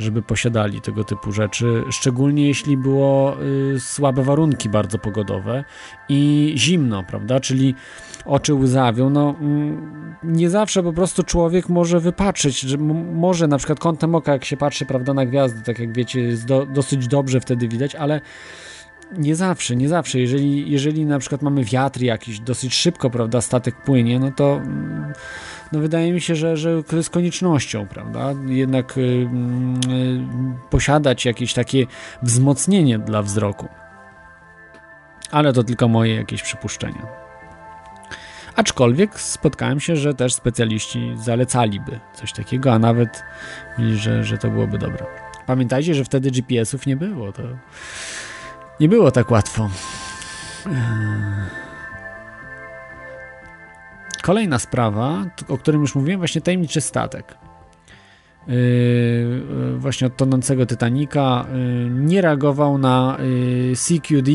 żeby 0.00 0.22
posiadali 0.22 0.80
tego 0.80 1.04
typu 1.04 1.32
rzeczy, 1.32 1.82
szczególnie 1.90 2.46
jeśli 2.46 2.76
było 2.76 3.36
y, 3.42 3.80
słabe 3.80 4.22
warunki 4.22 4.68
bardzo 4.68 4.98
pogodowe 4.98 5.64
i 6.08 6.52
zimno, 6.56 7.02
prawda? 7.02 7.40
Czyli 7.40 7.74
oczy 8.24 8.54
łzawią, 8.54 9.10
no 9.10 9.34
mm, 9.40 10.16
nie 10.22 10.50
zawsze 10.50 10.82
po 10.82 10.92
prostu 10.92 11.22
człowiek 11.22 11.68
może 11.68 12.00
wypatrzeć, 12.00 12.60
że 12.60 12.78
może 13.14 13.48
na 13.48 13.58
przykład 13.58 13.78
kątem 13.78 14.14
oka, 14.14 14.32
jak 14.32 14.44
się 14.44 14.56
patrzy, 14.56 14.86
prawda, 14.86 15.14
na 15.14 15.26
gwiazdy, 15.26 15.62
tak 15.62 15.78
jak 15.78 15.92
wiecie, 15.92 16.20
jest 16.20 16.46
do, 16.46 16.66
dosyć 16.66 17.08
dobrze 17.08 17.40
wtedy 17.40 17.68
widać, 17.68 17.94
ale 17.94 18.20
nie 19.18 19.36
zawsze, 19.36 19.76
nie 19.76 19.88
zawsze. 19.88 20.20
Jeżeli, 20.20 20.70
jeżeli 20.70 21.04
na 21.04 21.18
przykład 21.18 21.42
mamy 21.42 21.64
wiatr 21.64 22.00
jakiś, 22.00 22.40
dosyć 22.40 22.74
szybko, 22.74 23.10
prawda, 23.10 23.40
statek 23.40 23.82
płynie, 23.82 24.20
no 24.20 24.30
to 24.30 24.56
mm, 24.56 25.12
no 25.72 25.80
wydaje 25.80 26.12
mi 26.12 26.20
się, 26.20 26.34
że, 26.34 26.56
że 26.56 26.82
jest 26.92 27.10
koniecznością, 27.10 27.86
prawda? 27.86 28.34
Jednak 28.46 28.98
y, 28.98 29.00
y, 29.00 29.28
posiadać 30.70 31.24
jakieś 31.24 31.54
takie 31.54 31.86
wzmocnienie 32.22 32.98
dla 32.98 33.22
wzroku. 33.22 33.68
Ale 35.30 35.52
to 35.52 35.64
tylko 35.64 35.88
moje 35.88 36.14
jakieś 36.14 36.42
przypuszczenia. 36.42 37.06
Aczkolwiek 38.56 39.20
spotkałem 39.20 39.80
się, 39.80 39.96
że 39.96 40.14
też 40.14 40.34
specjaliści 40.34 41.12
zalecaliby 41.16 42.00
coś 42.14 42.32
takiego, 42.32 42.72
a 42.72 42.78
nawet 42.78 43.22
że, 43.94 44.24
że 44.24 44.38
to 44.38 44.50
byłoby 44.50 44.78
dobre. 44.78 45.06
Pamiętajcie, 45.46 45.94
że 45.94 46.04
wtedy 46.04 46.30
GPS-ów 46.30 46.86
nie 46.86 46.96
było. 46.96 47.32
To 47.32 47.42
nie 48.80 48.88
było 48.88 49.10
tak 49.10 49.30
łatwo. 49.30 49.70
Eee. 50.66 50.72
Kolejna 54.22 54.58
sprawa, 54.58 55.24
o 55.48 55.58
którym 55.58 55.80
już 55.80 55.94
mówiłem, 55.94 56.20
właśnie 56.20 56.40
tajemniczy 56.40 56.80
statek. 56.80 57.34
Yy, 58.46 58.54
yy, 58.54 59.78
właśnie 59.78 60.06
od 60.06 60.16
tonącego 60.16 60.66
Titanica 60.66 61.46
yy, 61.52 61.90
nie 61.90 62.20
reagował 62.20 62.78
na 62.78 63.18
yy, 63.20 63.76
CQD 63.76 64.30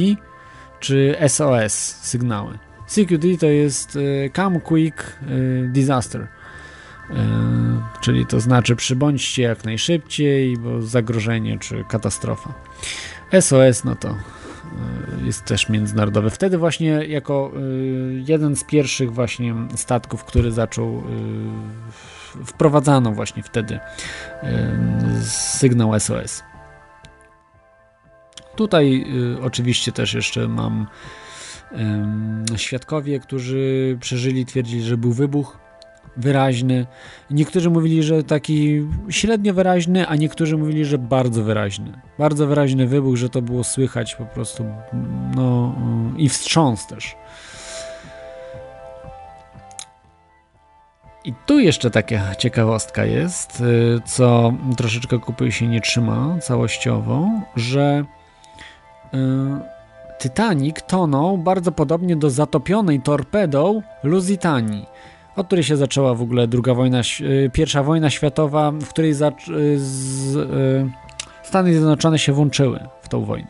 czy 0.80 1.15
SOS 1.27 1.73
sygnały. 2.01 2.57
CQD 2.88 3.27
to 3.39 3.45
jest 3.45 3.97
Come 4.35 4.59
Quick 4.59 5.19
Disaster, 5.67 6.27
czyli 8.01 8.26
to 8.26 8.39
znaczy 8.39 8.76
przybądźcie 8.76 9.43
jak 9.43 9.65
najszybciej, 9.65 10.57
bo 10.57 10.81
zagrożenie 10.81 11.59
czy 11.59 11.84
katastrofa. 11.89 12.53
SOS 13.31 13.84
no 13.84 13.95
to 13.95 14.15
Y, 15.22 15.26
jest 15.26 15.45
też 15.45 15.69
międzynarodowy. 15.69 16.30
Wtedy 16.30 16.57
właśnie 16.57 16.88
jako 16.88 17.52
y, 17.57 18.23
jeden 18.27 18.56
z 18.56 18.64
pierwszych 18.64 19.14
właśnie 19.14 19.56
statków, 19.76 20.23
który 20.23 20.52
zaczął 20.52 21.03
y, 22.41 22.45
wprowadzano 22.45 23.11
właśnie 23.11 23.43
wtedy 23.43 23.80
sygnał 25.23 25.99
SOS. 25.99 26.43
Tutaj 28.56 29.06
oczywiście 29.41 29.91
też 29.91 30.14
jeszcze 30.14 30.47
mam 30.47 30.88
świadkowie, 32.56 33.19
którzy 33.19 33.97
przeżyli, 34.02 34.45
twierdzili, 34.45 34.84
że 34.84 34.97
był 34.97 35.14
wybuch 35.14 35.57
wyraźny. 36.17 36.85
Niektórzy 37.31 37.69
mówili, 37.69 38.03
że 38.03 38.23
taki 38.23 38.87
średnio 39.09 39.53
wyraźny, 39.53 40.07
a 40.07 40.15
niektórzy 40.15 40.57
mówili, 40.57 40.85
że 40.85 40.97
bardzo 40.97 41.43
wyraźny. 41.43 41.93
Bardzo 42.19 42.47
wyraźny 42.47 42.87
wybuch, 42.87 43.15
że 43.15 43.29
to 43.29 43.41
było 43.41 43.63
słychać 43.63 44.15
po 44.15 44.25
prostu, 44.25 44.65
no 45.35 45.75
i 46.17 46.29
wstrząs 46.29 46.87
też. 46.87 47.15
I 51.25 51.33
tu 51.45 51.59
jeszcze 51.59 51.91
taka 51.91 52.35
ciekawostka 52.35 53.05
jest, 53.05 53.61
y, 53.61 54.01
co 54.05 54.53
troszeczkę 54.77 55.19
kupy 55.19 55.51
się 55.51 55.67
nie 55.67 55.81
trzyma 55.81 56.37
całościowo, 56.41 57.29
że 57.55 58.05
y, 59.13 59.17
Titanic 60.19 60.75
tonął 60.87 61.37
bardzo 61.37 61.71
podobnie 61.71 62.15
do 62.15 62.29
zatopionej 62.29 63.01
torpedą 63.01 63.81
Lusitanii 64.03 64.85
od 65.36 65.48
której 65.48 65.64
się 65.64 65.78
zaczęła 65.78 66.14
w 66.16 66.22
ogóle 66.22 66.48
druga 66.48 66.74
wojna, 66.74 67.02
y, 67.22 67.49
pierwsza 67.53 67.84
wojna 67.84 68.10
światowa, 68.10 68.72
w 68.72 68.88
której 68.88 69.12
y, 69.12 69.16
z, 69.78 70.36
y, 70.36 70.91
Stany 71.44 71.74
Zjednoczone 71.74 72.20
się 72.20 72.34
włączyły 72.34 72.80
w 73.02 73.10
tą 73.10 73.26
wojnę. 73.26 73.48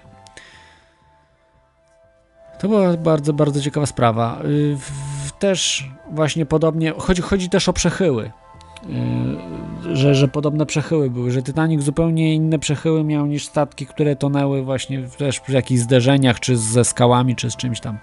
To 2.60 2.68
była 2.68 2.98
bardzo, 2.98 3.34
bardzo 3.34 3.62
ciekawa 3.62 3.86
sprawa. 3.86 4.42
Też 5.40 5.90
właśnie 6.12 6.46
podobnie, 6.46 6.94
chodzi, 6.98 7.22
chodzi 7.22 7.50
też 7.50 7.70
o 7.70 7.74
przechyły, 7.74 8.32
że, 9.94 10.16
że 10.16 10.28
podobne 10.28 10.66
przechyły 10.66 11.10
były, 11.10 11.32
że 11.32 11.44
Titanic 11.44 11.84
zupełnie 11.84 12.36
inne 12.36 12.60
przechyły 12.60 13.04
miał 13.04 13.26
niż 13.26 13.46
statki, 13.46 13.86
które 13.86 14.16
tonęły 14.16 14.64
właśnie 14.64 15.04
też 15.18 15.40
przy 15.40 15.54
jakichś 15.54 15.82
zderzeniach, 15.82 16.40
czy 16.40 16.58
ze 16.58 16.86
skałami, 16.86 17.36
czy 17.36 17.52
z 17.52 17.56
czymś 17.56 17.80
tam. 17.80 17.98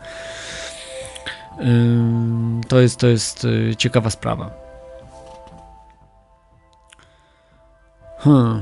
To 2.68 2.80
jest, 2.80 2.96
to 2.96 3.06
jest 3.06 3.44
y, 3.44 3.76
ciekawa 3.78 4.10
sprawa. 4.10 4.50
Hmm. 8.18 8.60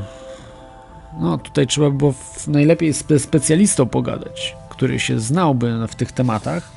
No, 1.20 1.38
tutaj 1.38 1.66
trzeba 1.66 1.90
było 1.90 2.14
najlepiej 2.46 2.92
z 2.92 3.04
specjalistą 3.22 3.86
pogadać, 3.86 4.56
który 4.68 5.00
się 5.00 5.20
znałby 5.20 5.86
w 5.88 5.94
tych 5.94 6.12
tematach. 6.12 6.72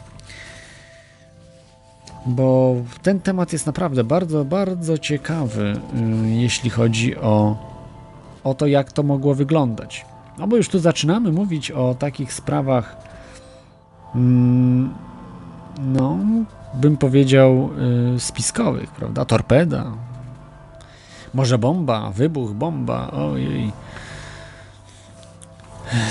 Bo 2.25 2.75
ten 3.01 3.19
temat 3.19 3.53
jest 3.53 3.65
naprawdę 3.65 4.03
bardzo, 4.03 4.45
bardzo 4.45 4.97
ciekawy, 4.97 5.73
y, 6.25 6.29
jeśli 6.29 6.69
chodzi 6.69 7.17
o, 7.17 7.57
o 8.43 8.53
to, 8.53 8.67
jak 8.67 8.91
to 8.91 9.03
mogło 9.03 9.35
wyglądać. 9.35 10.05
No 10.37 10.47
bo 10.47 10.57
już 10.57 10.69
tu 10.69 10.79
zaczynamy 10.79 11.31
mówić 11.31 11.71
o 11.71 11.95
takich 11.99 12.33
sprawach. 12.33 12.97
Hmm, 14.13 14.93
no, 15.79 16.17
bym 16.73 16.97
powiedział, 16.97 17.69
y, 18.15 18.19
spiskowych, 18.19 18.91
prawda? 18.91 19.25
Torpeda, 19.25 19.91
może 21.33 21.57
bomba, 21.57 22.11
wybuch, 22.11 22.51
bomba, 22.51 23.11
ojej. 23.11 23.71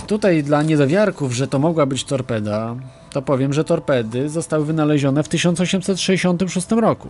Tutaj 0.06 0.42
dla 0.42 0.62
niedowiarków, 0.62 1.32
że 1.32 1.48
to 1.48 1.58
mogła 1.58 1.86
być 1.86 2.04
torpeda, 2.04 2.76
to 3.10 3.22
powiem, 3.22 3.52
że 3.52 3.64
torpedy 3.64 4.28
zostały 4.28 4.64
wynalezione 4.64 5.22
w 5.22 5.28
1866 5.28 6.70
roku. 6.70 7.08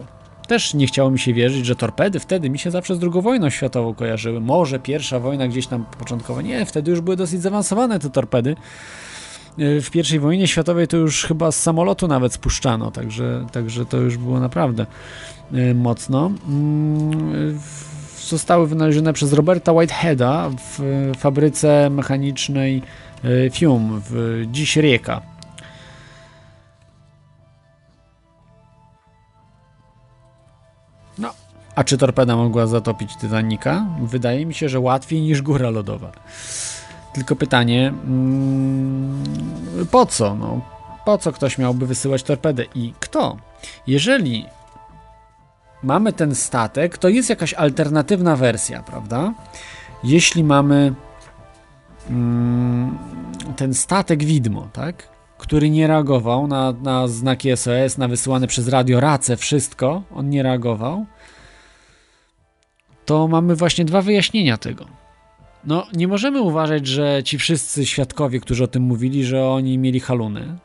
Też 0.48 0.74
nie 0.74 0.86
chciało 0.86 1.10
mi 1.10 1.18
się 1.18 1.34
wierzyć, 1.34 1.66
że 1.66 1.76
torpedy 1.76 2.20
wtedy 2.20 2.50
mi 2.50 2.58
się 2.58 2.70
zawsze 2.70 2.96
z 2.96 3.02
II 3.02 3.22
wojną 3.22 3.50
światową 3.50 3.94
kojarzyły. 3.94 4.40
Może 4.40 4.78
pierwsza 4.78 5.18
wojna 5.18 5.48
gdzieś 5.48 5.66
tam 5.66 5.84
początkowa. 5.98 6.42
Nie, 6.42 6.66
wtedy 6.66 6.90
już 6.90 7.00
były 7.00 7.16
dosyć 7.16 7.42
zaawansowane 7.42 7.98
te 7.98 8.10
torpedy. 8.10 8.56
W 9.58 9.90
pierwszej 9.90 10.20
wojnie 10.20 10.48
światowej 10.48 10.88
to 10.88 10.96
już 10.96 11.24
chyba 11.24 11.52
z 11.52 11.60
samolotu 11.60 12.08
nawet 12.08 12.32
spuszczano, 12.32 12.90
także, 12.90 13.46
także 13.52 13.86
to 13.86 13.96
już 13.96 14.16
było 14.16 14.40
naprawdę 14.40 14.86
y, 15.54 15.74
mocno. 15.74 16.30
Mm, 16.48 17.60
zostały 18.28 18.66
wynalezione 18.66 19.12
przez 19.12 19.32
Roberta 19.32 19.72
Whiteheada 19.72 20.50
w 20.78 21.12
fabryce 21.18 21.90
mechanicznej 21.90 22.82
Fium, 23.52 24.02
w 24.10 24.44
dziś 24.50 24.76
Rieka. 24.76 25.20
No, 31.18 31.34
a 31.74 31.84
czy 31.84 31.98
torpeda 31.98 32.36
mogła 32.36 32.66
zatopić 32.66 33.16
Titanica? 33.16 33.86
Wydaje 34.02 34.46
mi 34.46 34.54
się, 34.54 34.68
że 34.68 34.80
łatwiej 34.80 35.20
niż 35.20 35.42
góra 35.42 35.70
lodowa. 35.70 36.12
Tylko 37.12 37.36
pytanie, 37.36 37.88
mm, 37.88 39.24
po 39.90 40.06
co? 40.06 40.34
No, 40.34 40.60
po 41.04 41.18
co 41.18 41.32
ktoś 41.32 41.58
miałby 41.58 41.86
wysyłać 41.86 42.22
torpedę 42.22 42.64
i 42.74 42.92
kto? 43.00 43.36
Jeżeli 43.86 44.46
mamy 45.82 46.12
ten 46.12 46.34
statek, 46.34 46.98
to 46.98 47.08
jest 47.08 47.30
jakaś 47.30 47.54
alternatywna 47.54 48.36
wersja, 48.36 48.82
prawda? 48.82 49.34
Jeśli 50.04 50.44
mamy 50.44 50.94
mm, 52.10 52.98
ten 53.56 53.74
statek 53.74 54.24
widmo, 54.24 54.68
tak? 54.72 55.08
Który 55.38 55.70
nie 55.70 55.86
reagował 55.86 56.46
na, 56.46 56.72
na 56.72 57.08
znaki 57.08 57.56
SOS, 57.56 57.98
na 57.98 58.08
wysyłane 58.08 58.46
przez 58.46 58.68
radio 58.68 59.00
race, 59.00 59.36
wszystko, 59.36 60.02
on 60.14 60.30
nie 60.30 60.42
reagował, 60.42 61.06
to 63.06 63.28
mamy 63.28 63.56
właśnie 63.56 63.84
dwa 63.84 64.02
wyjaśnienia 64.02 64.56
tego. 64.56 65.01
No, 65.64 65.86
nie 65.92 66.08
możemy 66.08 66.40
uważać, 66.40 66.86
że 66.86 67.22
ci 67.24 67.38
wszyscy 67.38 67.86
świadkowie, 67.86 68.40
którzy 68.40 68.64
o 68.64 68.66
tym 68.66 68.82
mówili, 68.82 69.24
że 69.24 69.44
oni 69.48 69.78
mieli 69.78 70.00
haluny, 70.00 70.58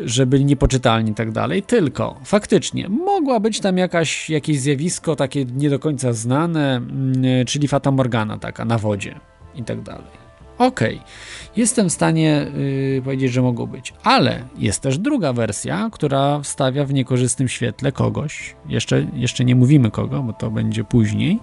że 0.00 0.26
byli 0.26 0.44
niepoczytalni 0.44 1.10
i 1.10 1.14
tak 1.14 1.32
dalej, 1.32 1.62
tylko 1.62 2.20
faktycznie 2.24 2.88
mogła 2.88 3.40
być 3.40 3.60
tam 3.60 3.78
jakaś, 3.78 4.30
jakieś 4.30 4.60
zjawisko 4.60 5.16
takie 5.16 5.44
nie 5.44 5.70
do 5.70 5.78
końca 5.78 6.12
znane, 6.12 6.76
mm, 6.76 7.46
czyli 7.46 7.68
Fata 7.68 7.90
Morgana 7.90 8.38
taka 8.38 8.64
na 8.64 8.78
wodzie 8.78 9.20
i 9.54 9.62
tak 9.62 9.82
dalej. 9.82 10.24
Okej, 10.58 10.96
okay. 10.96 11.08
jestem 11.56 11.88
w 11.88 11.92
stanie 11.92 12.46
yy, 12.94 13.02
powiedzieć, 13.04 13.32
że 13.32 13.42
mogą 13.42 13.66
być, 13.66 13.94
ale 14.02 14.44
jest 14.58 14.80
też 14.80 14.98
druga 14.98 15.32
wersja, 15.32 15.88
która 15.92 16.40
wstawia 16.40 16.84
w 16.84 16.92
niekorzystnym 16.92 17.48
świetle 17.48 17.92
kogoś, 17.92 18.56
jeszcze, 18.68 19.06
jeszcze 19.14 19.44
nie 19.44 19.54
mówimy 19.54 19.90
kogo, 19.90 20.22
bo 20.22 20.32
to 20.32 20.50
będzie 20.50 20.84
później, 20.84 21.40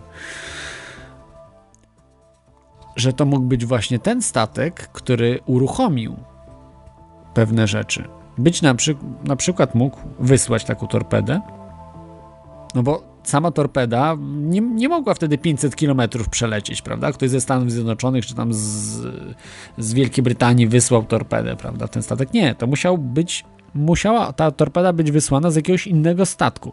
że 2.96 3.14
to 3.14 3.26
mógł 3.26 3.46
być 3.46 3.66
właśnie 3.66 4.00
ten 4.00 4.22
statek, 4.22 4.88
który 4.88 5.40
uruchomił 5.46 6.16
pewne 7.34 7.68
rzeczy. 7.68 8.04
Być 8.38 8.62
na, 8.62 8.76
przy, 8.76 8.96
na 9.24 9.36
przykład 9.36 9.76
mógł 9.76 9.98
wysłać 10.20 10.66
taką 10.66 10.88
torpedę, 10.88 11.42
no 12.76 12.84
bo 12.84 13.12
sama 13.24 13.52
torpeda 13.52 14.18
nie, 14.22 14.62
nie 14.62 14.90
mogła 14.90 15.14
wtedy 15.14 15.38
500 15.38 15.76
km 15.76 16.02
przelecieć, 16.32 16.82
prawda? 16.82 17.12
Ktoś 17.12 17.30
ze 17.30 17.42
Stanów 17.42 17.72
Zjednoczonych 17.72 18.26
czy 18.26 18.36
tam 18.36 18.54
z, 18.54 18.60
z 19.78 19.94
Wielkiej 19.94 20.24
Brytanii 20.24 20.68
wysłał 20.68 21.04
torpedę, 21.04 21.56
prawda? 21.56 21.88
Ten 21.88 22.04
statek 22.04 22.34
nie, 22.34 22.56
to 22.56 22.68
musiał 22.68 22.98
być, 22.98 23.46
musiała 23.76 24.34
ta 24.34 24.52
torpeda 24.52 24.94
być 24.94 25.12
wysłana 25.12 25.52
z 25.52 25.56
jakiegoś 25.56 25.88
innego 25.88 26.26
statku 26.26 26.72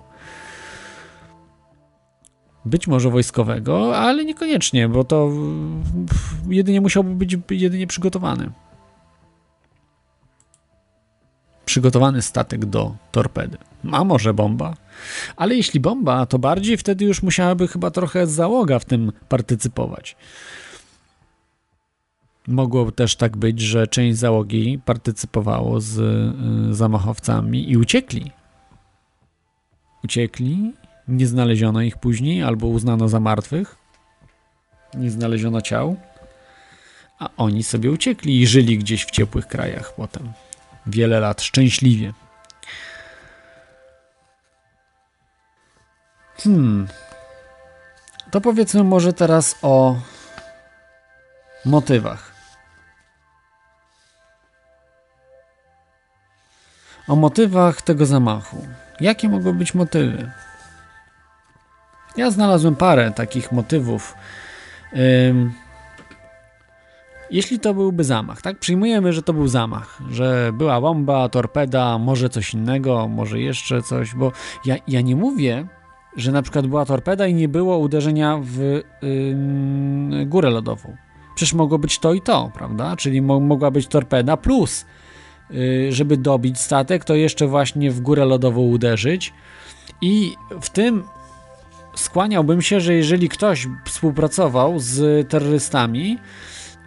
być 2.68 2.86
może 2.86 3.10
wojskowego, 3.10 3.98
ale 3.98 4.24
niekoniecznie, 4.24 4.88
bo 4.88 5.04
to 5.04 5.30
jedynie 6.48 6.80
musiałby 6.80 7.14
być 7.14 7.36
jedynie 7.50 7.86
przygotowany. 7.86 8.50
Przygotowany 11.64 12.22
statek 12.22 12.64
do 12.64 12.94
torpedy. 13.12 13.58
A 13.92 14.04
może 14.04 14.34
bomba? 14.34 14.74
Ale 15.36 15.54
jeśli 15.56 15.80
bomba, 15.80 16.26
to 16.26 16.38
bardziej 16.38 16.76
wtedy 16.76 17.04
już 17.04 17.22
musiałaby 17.22 17.68
chyba 17.68 17.90
trochę 17.90 18.26
załoga 18.26 18.78
w 18.78 18.84
tym 18.84 19.12
partycypować. 19.28 20.16
Mogło 22.48 22.92
też 22.92 23.16
tak 23.16 23.36
być, 23.36 23.60
że 23.60 23.86
część 23.86 24.18
załogi 24.18 24.80
partycypowało 24.84 25.80
z 25.80 25.98
y, 25.98 26.74
zamachowcami 26.74 27.70
i 27.70 27.76
uciekli. 27.76 28.30
Uciekli 30.04 30.72
nie 31.08 31.26
znaleziono 31.26 31.82
ich 31.82 31.96
później, 31.96 32.42
albo 32.42 32.66
uznano 32.66 33.08
za 33.08 33.20
martwych. 33.20 33.76
Nie 34.94 35.10
znaleziono 35.10 35.60
ciał. 35.60 35.96
A 37.18 37.28
oni 37.36 37.62
sobie 37.62 37.90
uciekli 37.90 38.40
i 38.40 38.46
żyli 38.46 38.78
gdzieś 38.78 39.04
w 39.04 39.10
ciepłych 39.10 39.46
krajach 39.46 39.94
potem. 39.94 40.32
Wiele 40.86 41.20
lat 41.20 41.42
szczęśliwie. 41.42 42.12
Hmm. 46.36 46.88
To 48.30 48.40
powiedzmy 48.40 48.84
może 48.84 49.12
teraz 49.12 49.56
o 49.62 49.96
motywach. 51.64 52.32
O 57.08 57.16
motywach 57.16 57.82
tego 57.82 58.06
zamachu. 58.06 58.66
Jakie 59.00 59.28
mogą 59.28 59.58
być 59.58 59.74
motywy? 59.74 60.30
Ja 62.16 62.30
znalazłem 62.30 62.76
parę 62.76 63.12
takich 63.16 63.52
motywów. 63.52 64.14
Jeśli 67.30 67.60
to 67.60 67.74
byłby 67.74 68.04
zamach, 68.04 68.42
tak? 68.42 68.58
Przyjmujemy, 68.58 69.12
że 69.12 69.22
to 69.22 69.32
był 69.32 69.48
zamach, 69.48 69.98
że 70.10 70.50
była 70.54 70.80
bomba, 70.80 71.28
torpeda, 71.28 71.98
może 71.98 72.28
coś 72.28 72.54
innego, 72.54 73.08
może 73.08 73.40
jeszcze 73.40 73.82
coś, 73.82 74.14
bo 74.14 74.32
ja, 74.64 74.76
ja 74.88 75.00
nie 75.00 75.16
mówię, 75.16 75.66
że 76.16 76.32
na 76.32 76.42
przykład 76.42 76.66
była 76.66 76.84
torpeda 76.84 77.26
i 77.26 77.34
nie 77.34 77.48
było 77.48 77.78
uderzenia 77.78 78.40
w 78.42 78.58
yy, 78.60 80.26
górę 80.26 80.50
lodową. 80.50 80.96
Przecież 81.34 81.54
mogło 81.54 81.78
być 81.78 81.98
to 81.98 82.12
i 82.12 82.20
to, 82.20 82.50
prawda? 82.54 82.96
Czyli 82.96 83.22
mo 83.22 83.40
mogła 83.40 83.70
być 83.70 83.86
torpeda 83.86 84.36
plus, 84.36 84.86
yy, 85.50 85.92
żeby 85.92 86.16
dobić 86.16 86.60
statek, 86.60 87.04
to 87.04 87.14
jeszcze 87.14 87.46
właśnie 87.46 87.90
w 87.90 88.00
górę 88.00 88.24
lodową 88.24 88.60
uderzyć. 88.60 89.32
I 90.00 90.34
w 90.60 90.70
tym 90.70 91.04
skłaniałbym 91.98 92.62
się, 92.62 92.80
że 92.80 92.94
jeżeli 92.94 93.28
ktoś 93.28 93.68
współpracował 93.84 94.78
z 94.78 95.28
terrorystami, 95.28 96.18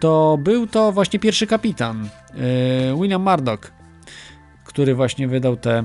to 0.00 0.38
był 0.40 0.66
to 0.66 0.92
właśnie 0.92 1.18
pierwszy 1.18 1.46
kapitan, 1.46 2.08
yy, 2.34 2.40
William 3.00 3.22
Murdoch, 3.22 3.72
który 4.64 4.94
właśnie 4.94 5.28
wydał 5.28 5.56
te 5.56 5.84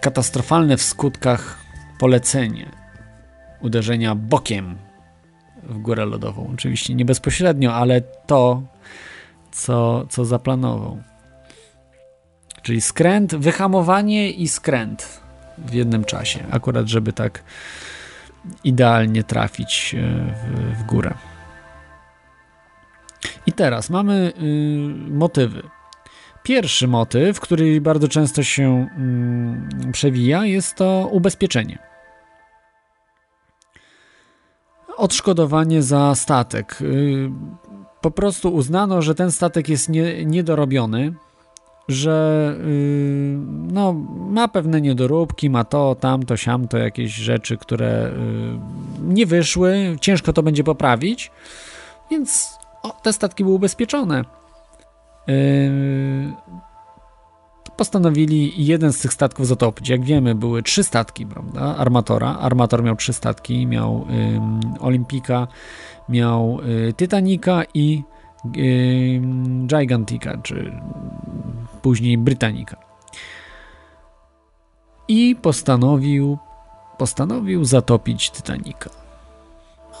katastrofalne 0.00 0.76
w 0.76 0.82
skutkach 0.82 1.58
polecenie 1.98 2.70
uderzenia 3.60 4.14
bokiem 4.14 4.76
w 5.62 5.78
górę 5.78 6.04
lodową. 6.04 6.50
Oczywiście 6.54 6.94
nie 6.94 7.04
bezpośrednio, 7.04 7.74
ale 7.74 8.00
to, 8.00 8.62
co, 9.52 10.06
co 10.06 10.24
zaplanował. 10.24 11.02
Czyli 12.62 12.80
skręt, 12.80 13.34
wyhamowanie 13.34 14.30
i 14.30 14.48
skręt 14.48 15.20
w 15.58 15.74
jednym 15.74 16.04
czasie. 16.04 16.44
Akurat, 16.50 16.86
żeby 16.86 17.12
tak 17.12 17.42
idealnie 18.64 19.24
trafić 19.24 19.94
e, 19.94 20.00
w, 20.34 20.78
w 20.78 20.84
górę. 20.84 21.14
I 23.46 23.52
teraz 23.52 23.90
mamy 23.90 24.32
y, 24.42 25.10
motywy. 25.10 25.62
Pierwszy 26.42 26.88
motyw, 26.88 27.40
który 27.40 27.80
bardzo 27.80 28.08
często 28.08 28.42
się 28.42 28.88
y, 29.88 29.92
przewija, 29.92 30.44
jest 30.44 30.74
to 30.74 31.08
ubezpieczenie. 31.12 31.78
Odszkodowanie 34.96 35.82
za 35.82 36.14
statek. 36.14 36.78
Y, 36.82 37.30
po 38.00 38.10
prostu 38.10 38.54
uznano, 38.54 39.02
że 39.02 39.14
ten 39.14 39.32
statek 39.32 39.68
jest 39.68 39.88
nie, 39.88 40.24
niedorobiony, 40.24 41.14
że 41.88 42.54
yy, 42.58 43.38
no, 43.72 43.92
ma 44.30 44.48
pewne 44.48 44.80
niedoróbki, 44.80 45.50
ma 45.50 45.64
to, 45.64 45.94
tamto, 46.00 46.36
siamto, 46.36 46.78
jakieś 46.78 47.14
rzeczy, 47.14 47.56
które 47.56 48.12
yy, 48.12 49.14
nie 49.14 49.26
wyszły, 49.26 49.96
ciężko 50.00 50.32
to 50.32 50.42
będzie 50.42 50.64
poprawić, 50.64 51.30
więc 52.10 52.58
o, 52.82 52.90
te 52.90 53.12
statki 53.12 53.44
były 53.44 53.56
ubezpieczone. 53.56 54.24
Yy, 55.26 55.34
postanowili 57.76 58.66
jeden 58.66 58.92
z 58.92 58.98
tych 58.98 59.12
statków 59.12 59.46
zatopić. 59.46 59.88
Jak 59.88 60.04
wiemy, 60.04 60.34
były 60.34 60.62
trzy 60.62 60.84
statki, 60.84 61.26
prawda? 61.26 61.60
Armatora. 61.60 62.38
Armator 62.38 62.82
miał 62.82 62.96
trzy 62.96 63.12
statki, 63.12 63.66
miał 63.66 64.06
Olimpika, 64.80 65.46
miał 66.08 66.58
y, 66.88 66.94
i 67.74 68.02
Gigantica, 69.66 70.36
czy 70.42 70.72
później 71.86 72.18
Britannica. 72.18 72.76
I 75.08 75.36
postanowił, 75.42 76.38
postanowił 76.98 77.64
zatopić 77.64 78.30
Titanica. 78.30 78.90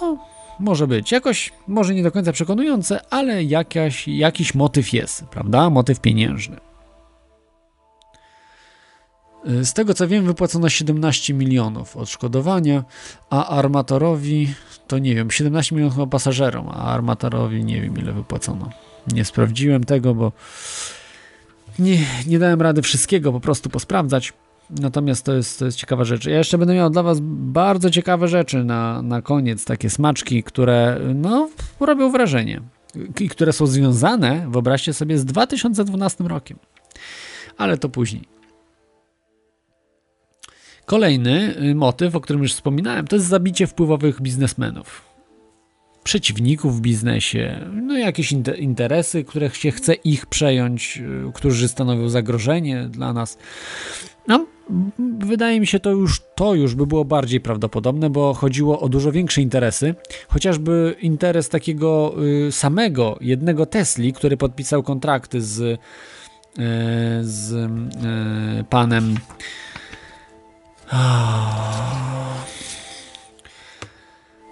No, 0.00 0.18
może 0.60 0.86
być. 0.86 1.12
Jakoś, 1.12 1.52
może 1.66 1.94
nie 1.94 2.02
do 2.02 2.12
końca 2.12 2.32
przekonujące, 2.32 3.00
ale 3.10 3.44
jakaś, 3.44 4.08
jakiś 4.08 4.54
motyw 4.54 4.92
jest, 4.92 5.24
prawda? 5.24 5.70
Motyw 5.70 6.00
pieniężny. 6.00 6.56
Z 9.44 9.72
tego 9.72 9.94
co 9.94 10.08
wiem, 10.08 10.24
wypłacono 10.24 10.68
17 10.68 11.34
milionów 11.34 11.96
odszkodowania, 11.96 12.84
a 13.30 13.46
armatorowi 13.46 14.54
to 14.86 14.98
nie 14.98 15.14
wiem, 15.14 15.30
17 15.30 15.74
milionów 15.74 16.08
pasażerom, 16.10 16.68
a 16.68 16.84
armatorowi 16.84 17.64
nie 17.64 17.80
wiem 17.80 17.98
ile 17.98 18.12
wypłacono. 18.12 18.70
Nie 19.12 19.24
sprawdziłem 19.24 19.84
tego, 19.84 20.14
bo 20.14 20.32
nie, 21.78 21.98
nie 22.26 22.38
dałem 22.38 22.62
rady 22.62 22.82
wszystkiego 22.82 23.32
po 23.32 23.40
prostu 23.40 23.70
posprawdzać. 23.70 24.32
Natomiast 24.70 25.24
to 25.24 25.34
jest, 25.34 25.58
to 25.58 25.64
jest 25.64 25.78
ciekawa 25.78 26.04
rzecz. 26.04 26.26
Ja 26.26 26.38
jeszcze 26.38 26.58
będę 26.58 26.74
miał 26.74 26.90
dla 26.90 27.02
Was 27.02 27.18
bardzo 27.22 27.90
ciekawe 27.90 28.28
rzeczy 28.28 28.64
na, 28.64 29.02
na 29.02 29.22
koniec, 29.22 29.64
takie 29.64 29.90
smaczki, 29.90 30.42
które 30.42 31.00
no, 31.14 31.48
robią 31.80 32.10
wrażenie 32.10 32.60
i 33.20 33.28
które 33.28 33.52
są 33.52 33.66
związane, 33.66 34.46
wyobraźcie 34.50 34.92
sobie, 34.92 35.18
z 35.18 35.24
2012 35.24 36.24
rokiem. 36.24 36.58
Ale 37.58 37.78
to 37.78 37.88
później. 37.88 38.22
Kolejny 40.86 41.56
y, 41.62 41.74
motyw, 41.74 42.16
o 42.16 42.20
którym 42.20 42.42
już 42.42 42.54
wspominałem, 42.54 43.06
to 43.06 43.16
jest 43.16 43.28
zabicie 43.28 43.66
wpływowych 43.66 44.22
biznesmenów. 44.22 45.05
Przeciwników 46.06 46.78
w 46.78 46.80
biznesie, 46.80 47.70
no 47.72 47.98
jakieś 47.98 48.34
interesy, 48.58 49.24
które 49.24 49.50
się 49.50 49.70
chce 49.70 49.94
ich 49.94 50.26
przejąć, 50.26 51.02
y, 51.28 51.32
którzy 51.34 51.68
stanowią 51.68 52.08
zagrożenie 52.08 52.88
dla 52.90 53.12
nas. 53.12 53.38
No, 54.28 54.46
wydaje 55.18 55.60
mi 55.60 55.66
się 55.66 55.80
to 55.80 55.90
już, 55.90 56.20
to 56.34 56.54
już 56.54 56.74
by 56.74 56.86
było 56.86 57.04
bardziej 57.04 57.40
prawdopodobne, 57.40 58.10
bo 58.10 58.34
chodziło 58.34 58.80
o 58.80 58.88
dużo 58.88 59.12
większe 59.12 59.42
interesy. 59.42 59.94
Chociażby 60.28 60.96
interes 61.00 61.48
takiego 61.48 62.14
y, 62.48 62.52
samego, 62.52 63.18
jednego 63.20 63.66
Tesli, 63.66 64.12
który 64.12 64.36
podpisał 64.36 64.82
kontrakty 64.82 65.42
z, 65.42 65.80
z 67.22 67.70
panem 68.70 69.16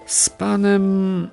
z 0.06 0.30
panem 0.30 1.28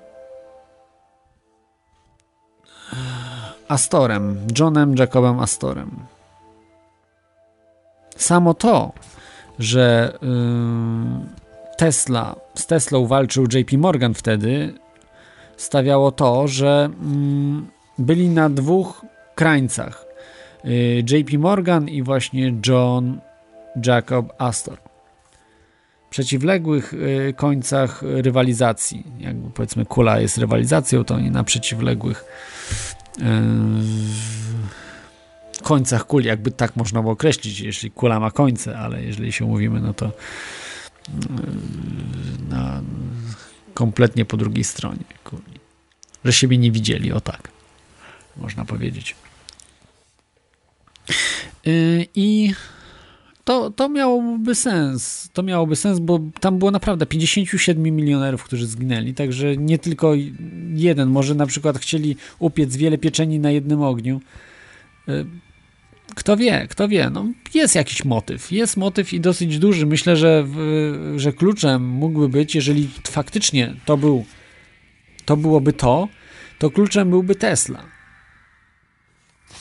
Astorem, 3.67 4.47
Johnem 4.59 4.95
Jacobem 4.97 5.39
Astorem. 5.39 5.89
Samo 8.15 8.53
to, 8.53 8.91
że 9.59 10.17
yy, 10.21 10.29
Tesla, 11.77 12.35
z 12.55 12.67
Teslą 12.67 13.07
walczył 13.07 13.43
JP 13.43 13.77
Morgan 13.77 14.13
wtedy, 14.13 14.73
stawiało 15.57 16.11
to, 16.11 16.47
że 16.47 16.89
yy, 17.97 18.05
byli 18.05 18.29
na 18.29 18.49
dwóch 18.49 19.05
krańcach. 19.35 20.05
Yy, 20.63 21.03
JP 21.09 21.37
Morgan 21.37 21.89
i 21.89 22.03
właśnie 22.03 22.53
John 22.67 23.19
Jacob 23.85 24.33
Astor 24.37 24.90
przeciwległych 26.11 26.93
y, 26.93 27.33
końcach 27.37 28.01
rywalizacji. 28.01 29.03
Jakby 29.19 29.49
powiedzmy 29.49 29.85
kula 29.85 30.19
jest 30.19 30.37
rywalizacją, 30.37 31.03
to 31.03 31.15
oni 31.15 31.31
na 31.31 31.43
przeciwległych 31.43 32.23
y, 33.17 33.23
końcach 35.63 36.07
kuli, 36.07 36.27
jakby 36.27 36.51
tak 36.51 36.75
można 36.75 37.01
było 37.01 37.13
określić, 37.13 37.59
jeśli 37.59 37.91
kula 37.91 38.19
ma 38.19 38.31
końce, 38.31 38.77
ale 38.77 39.03
jeżeli 39.03 39.31
się 39.31 39.45
mówimy, 39.45 39.81
no 39.81 39.93
to 39.93 40.05
y, 40.05 40.11
na, 42.49 42.81
kompletnie 43.73 44.25
po 44.25 44.37
drugiej 44.37 44.63
stronie 44.63 45.03
kuli. 45.23 45.59
Że 46.25 46.33
siebie 46.33 46.57
nie 46.57 46.71
widzieli, 46.71 47.11
o 47.11 47.21
tak 47.21 47.49
można 48.37 48.65
powiedzieć. 48.65 49.15
I 52.15 52.53
to, 53.43 53.71
to 53.71 53.89
miałoby 53.89 54.55
sens. 54.55 55.29
To 55.33 55.43
miałoby 55.43 55.75
sens, 55.75 55.99
bo 55.99 56.19
tam 56.39 56.59
było 56.59 56.71
naprawdę 56.71 57.05
57 57.05 57.83
milionerów, 57.83 58.43
którzy 58.43 58.67
zginęli, 58.67 59.13
także 59.13 59.57
nie 59.57 59.79
tylko 59.79 60.13
jeden. 60.73 61.09
Może 61.09 61.35
na 61.35 61.45
przykład 61.45 61.77
chcieli 61.79 62.15
upiec 62.39 62.75
wiele 62.75 62.97
pieczeni 62.97 63.39
na 63.39 63.51
jednym 63.51 63.81
ogniu. 63.81 64.21
Y, 65.09 65.25
kto 66.15 66.37
wie, 66.37 66.67
kto 66.69 66.87
wie. 66.87 67.09
No, 67.09 67.25
jest 67.53 67.75
jakiś 67.75 68.05
motyw. 68.05 68.51
Jest 68.51 68.77
motyw 68.77 69.13
i 69.13 69.19
dosyć 69.19 69.59
duży. 69.59 69.85
Myślę, 69.85 70.17
że, 70.17 70.47
że 71.15 71.33
kluczem 71.33 71.87
mógłby 71.87 72.29
być, 72.29 72.55
jeżeli 72.55 72.89
faktycznie 73.07 73.75
to 73.85 73.97
był, 73.97 74.25
to 75.25 75.37
byłoby 75.37 75.73
to, 75.73 76.07
to 76.59 76.69
kluczem 76.69 77.09
byłby 77.09 77.35
Tesla 77.35 78.00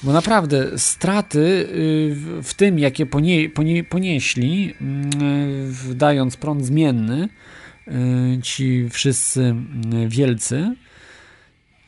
bo 0.02 0.12
naprawdę 0.12 0.78
straty 0.78 1.38
y, 1.38 2.42
w 2.42 2.54
tym, 2.54 2.78
jakie 2.78 3.06
ponie, 3.06 3.50
ponie, 3.50 3.84
ponieśli, 3.84 4.74
y, 5.90 5.94
dając 5.94 6.36
prąd 6.36 6.64
zmienny, 6.64 7.28
y, 7.88 8.42
ci 8.42 8.88
wszyscy 8.90 9.54
wielcy, 10.08 10.74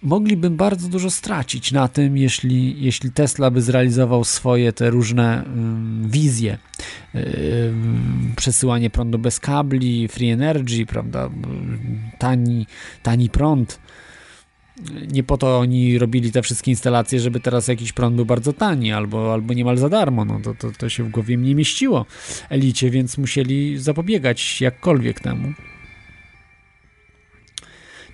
mogliby 0.03 0.51
bardzo 0.51 0.89
dużo 0.89 1.11
stracić 1.11 1.73
na 1.73 1.89
tym, 1.89 2.17
jeśli, 2.17 2.83
jeśli 2.85 3.13
Tesla 3.13 3.51
by 3.51 3.63
zrealizował 3.63 4.25
swoje 4.25 4.73
te 4.73 4.91
różne 4.91 5.45
wizje. 6.07 6.59
Przesyłanie 8.37 8.91
prądu 8.91 9.19
bez 9.19 9.41
kabli, 9.41 10.09
free 10.09 10.29
energy, 10.29 10.87
prawda, 10.87 11.31
tani, 12.19 12.67
tani 13.03 13.31
prąd 13.31 13.79
nie 15.13 15.23
po 15.23 15.37
to 15.37 15.59
oni 15.59 15.99
robili 15.99 16.33
te 16.33 16.43
wszystkie 16.43 16.71
instalacje, 16.71 17.21
żeby 17.21 17.41
teraz 17.41 17.69
jakiś 17.69 17.93
prąd 17.93 18.17
był 18.17 18.25
bardzo 18.25 18.53
tani 18.53 18.93
albo, 18.93 19.33
albo 19.33 19.55
niemal 19.55 19.77
za 19.77 19.89
darmo. 19.89 20.25
No 20.25 20.41
to, 20.41 20.55
to, 20.55 20.71
to 20.79 20.89
się 20.89 21.05
w 21.05 21.09
głowie 21.09 21.37
nie 21.37 21.55
mieściło 21.55 22.07
elicie, 22.49 22.91
więc 22.91 23.19
musieli 23.19 23.79
zapobiegać 23.79 24.61
jakkolwiek 24.61 25.21
temu. 25.21 25.53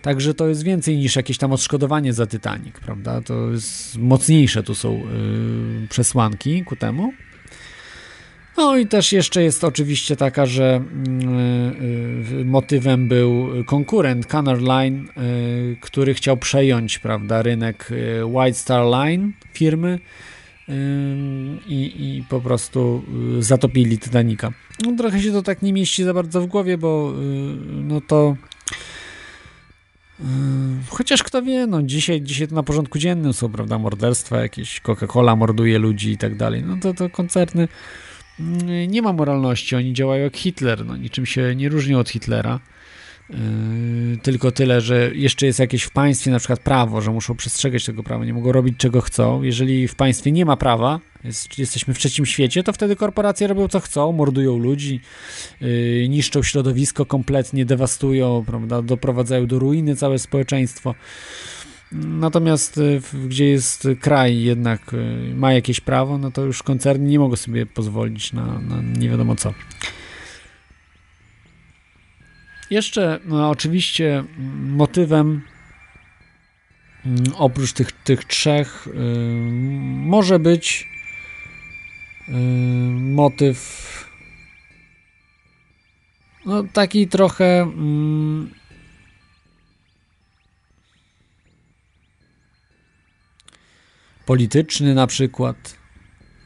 Także 0.03 0.35
to 0.35 0.49
jest 0.49 0.63
więcej 0.63 0.97
niż 0.97 1.17
jakieś 1.17 1.39
tam 1.39 1.53
odszkodowanie 1.53 2.13
za 2.13 2.27
Titanic, 2.27 2.75
prawda? 2.85 3.21
To 3.21 3.51
jest 3.51 3.97
mocniejsze 3.97 4.63
tu 4.63 4.75
są 4.75 4.99
yy, 4.99 5.89
przesłanki 5.89 6.65
ku 6.65 6.77
temu. 6.77 7.13
No 8.59 8.77
i 8.77 8.87
też 8.87 9.13
jeszcze 9.13 9.43
jest 9.43 9.65
oczywiście 9.65 10.17
taka, 10.17 10.47
że 10.47 10.85
y, 12.31 12.41
y, 12.41 12.45
motywem 12.45 13.09
był 13.09 13.49
konkurent 13.67 14.27
Canard 14.27 14.61
Line, 14.61 15.09
y, 15.09 15.77
który 15.81 16.15
chciał 16.15 16.37
przejąć 16.37 16.99
prawda, 16.99 17.43
rynek 17.43 17.91
White 18.25 18.59
Star 18.59 18.85
Line 18.87 19.33
firmy 19.53 19.99
i, 21.67 21.93
i 21.97 22.25
po 22.29 22.41
prostu 22.41 23.03
zatopili 23.41 23.99
Titanica. 23.99 24.53
No, 24.85 24.93
trochę 24.99 25.21
się 25.21 25.33
to 25.33 25.43
tak 25.43 25.63
nie 25.63 25.73
mieści 25.73 26.05
za 26.05 26.15
bardzo 26.15 26.41
w 26.41 26.47
głowie, 26.47 26.79
bo 26.79 27.13
no 27.69 28.01
to 28.01 28.37
Chociaż 30.89 31.23
kto 31.23 31.43
wie, 31.43 31.67
no 31.67 31.83
dzisiaj, 31.83 32.23
dzisiaj 32.23 32.49
to 32.49 32.55
na 32.55 32.63
porządku 32.63 32.99
dziennym 32.99 33.33
są, 33.33 33.53
prawda, 33.53 33.79
morderstwa, 33.79 34.41
jakieś 34.41 34.81
Coca-Cola 34.81 35.37
morduje 35.37 35.79
ludzi 35.79 36.11
i 36.11 36.19
tak 36.19 36.37
dalej. 36.37 36.63
No 36.67 36.77
to, 36.83 36.95
to 36.95 37.11
koncerny 37.11 37.69
Mm, 37.69 37.69
nie 38.89 39.03
ma 39.03 39.13
moralności, 39.13 39.77
oni 39.77 39.93
działają 39.93 40.25
jak 40.25 40.37
Hitler, 40.37 40.87
no, 40.87 40.97
niczym 40.97 41.27
się 41.27 41.55
nie 41.57 41.69
różnią 41.69 41.99
od 41.99 42.09
Hitlera. 42.09 42.61
Yy, 43.31 43.37
tylko 44.23 44.53
tyle, 44.53 44.81
że 44.81 45.11
jeszcze 45.15 45.47
jest 45.47 45.59
jakieś 45.59 45.83
w 45.83 45.91
państwie 45.91 46.31
na 46.31 46.39
przykład 46.39 46.61
prawo, 46.61 47.01
że 47.01 47.11
muszą 47.11 47.35
przestrzegać 47.35 47.85
tego 47.85 48.03
prawa, 48.03 48.25
nie 48.25 48.35
mogą 48.35 48.53
robić 48.53 48.75
czego 48.79 49.01
chcą. 49.01 49.43
Jeżeli 49.43 49.89
w 49.89 49.95
państwie 49.95 50.33
nie 50.33 50.45
ma 50.45 50.57
prawa, 50.57 51.01
jest, 51.25 51.59
jesteśmy 51.59 51.95
w 51.95 51.99
trzecim 51.99 52.27
świecie, 52.27 52.63
to 52.63 52.73
wtedy 52.73 52.97
korporacje 52.97 53.47
robią 53.47 53.69
co 53.69 53.81
chcą, 53.81 54.13
mordują 54.13 54.59
ludzi, 54.59 55.01
yy, 55.61 56.09
niszczą 56.09 56.43
środowisko 56.43 57.07
kompletnie, 57.07 57.65
dewastują, 57.65 58.45
prawda, 58.47 58.83
doprowadzają 58.83 59.47
do 59.47 59.59
ruiny 59.59 59.97
całe 59.97 60.19
społeczeństwo. 60.19 60.95
Natomiast 61.93 62.79
y, 62.79 63.01
gdzie 63.27 63.49
jest 63.49 63.89
kraj 64.01 64.43
jednak 64.43 64.95
y, 64.95 65.35
ma 65.35 65.53
jakieś 65.53 65.81
prawo, 65.81 66.19
no 66.19 66.31
to 66.31 66.45
już 66.45 66.63
koncerny 66.63 67.09
nie 67.09 67.19
mogą 67.19 67.37
sobie 67.37 67.67
pozwolić 67.67 68.33
na, 68.33 68.61
na 68.61 68.83
nie 68.83 69.09
wiadomo 69.09 69.37
co. 69.37 69.55
Jeszcze 72.71 73.21
no, 73.25 73.51
oczywiście 73.51 74.19
mm, 74.19 74.71
motywem 74.71 75.43
mm, 77.07 77.23
oprócz 77.37 77.73
tych, 77.73 77.93
tych 77.93 78.25
trzech 78.25 78.87
y, 78.87 78.91
może 80.05 80.39
być 80.39 80.89
motyw 82.95 83.59
no 86.47 86.65
taki 86.73 87.09
trochę 87.09 87.61
mm, 87.61 88.51
polityczny 94.29 94.95
na 94.95 95.07
przykład. 95.07 95.57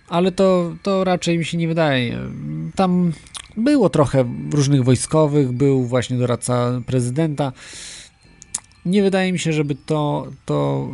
ale 0.09 0.33
to, 0.33 0.77
to 0.83 1.05
raczej 1.05 1.39
mi 1.39 1.45
się 1.45 1.57
nie 1.57 1.69
wydaje. 1.69 2.19
Tam 2.75 3.13
było 3.57 3.89
trochę 3.89 4.25
różnych 4.53 4.85
wojskowych, 4.85 5.53
był 5.53 5.85
właśnie 5.85 6.19
doradca 6.19 6.81
prezydenta. 6.87 7.53
Nie 8.87 9.03
wydaje 9.03 9.33
mi 9.33 9.39
się, 9.39 9.53
żeby 9.53 9.75
to, 9.75 10.27
to 10.45 10.89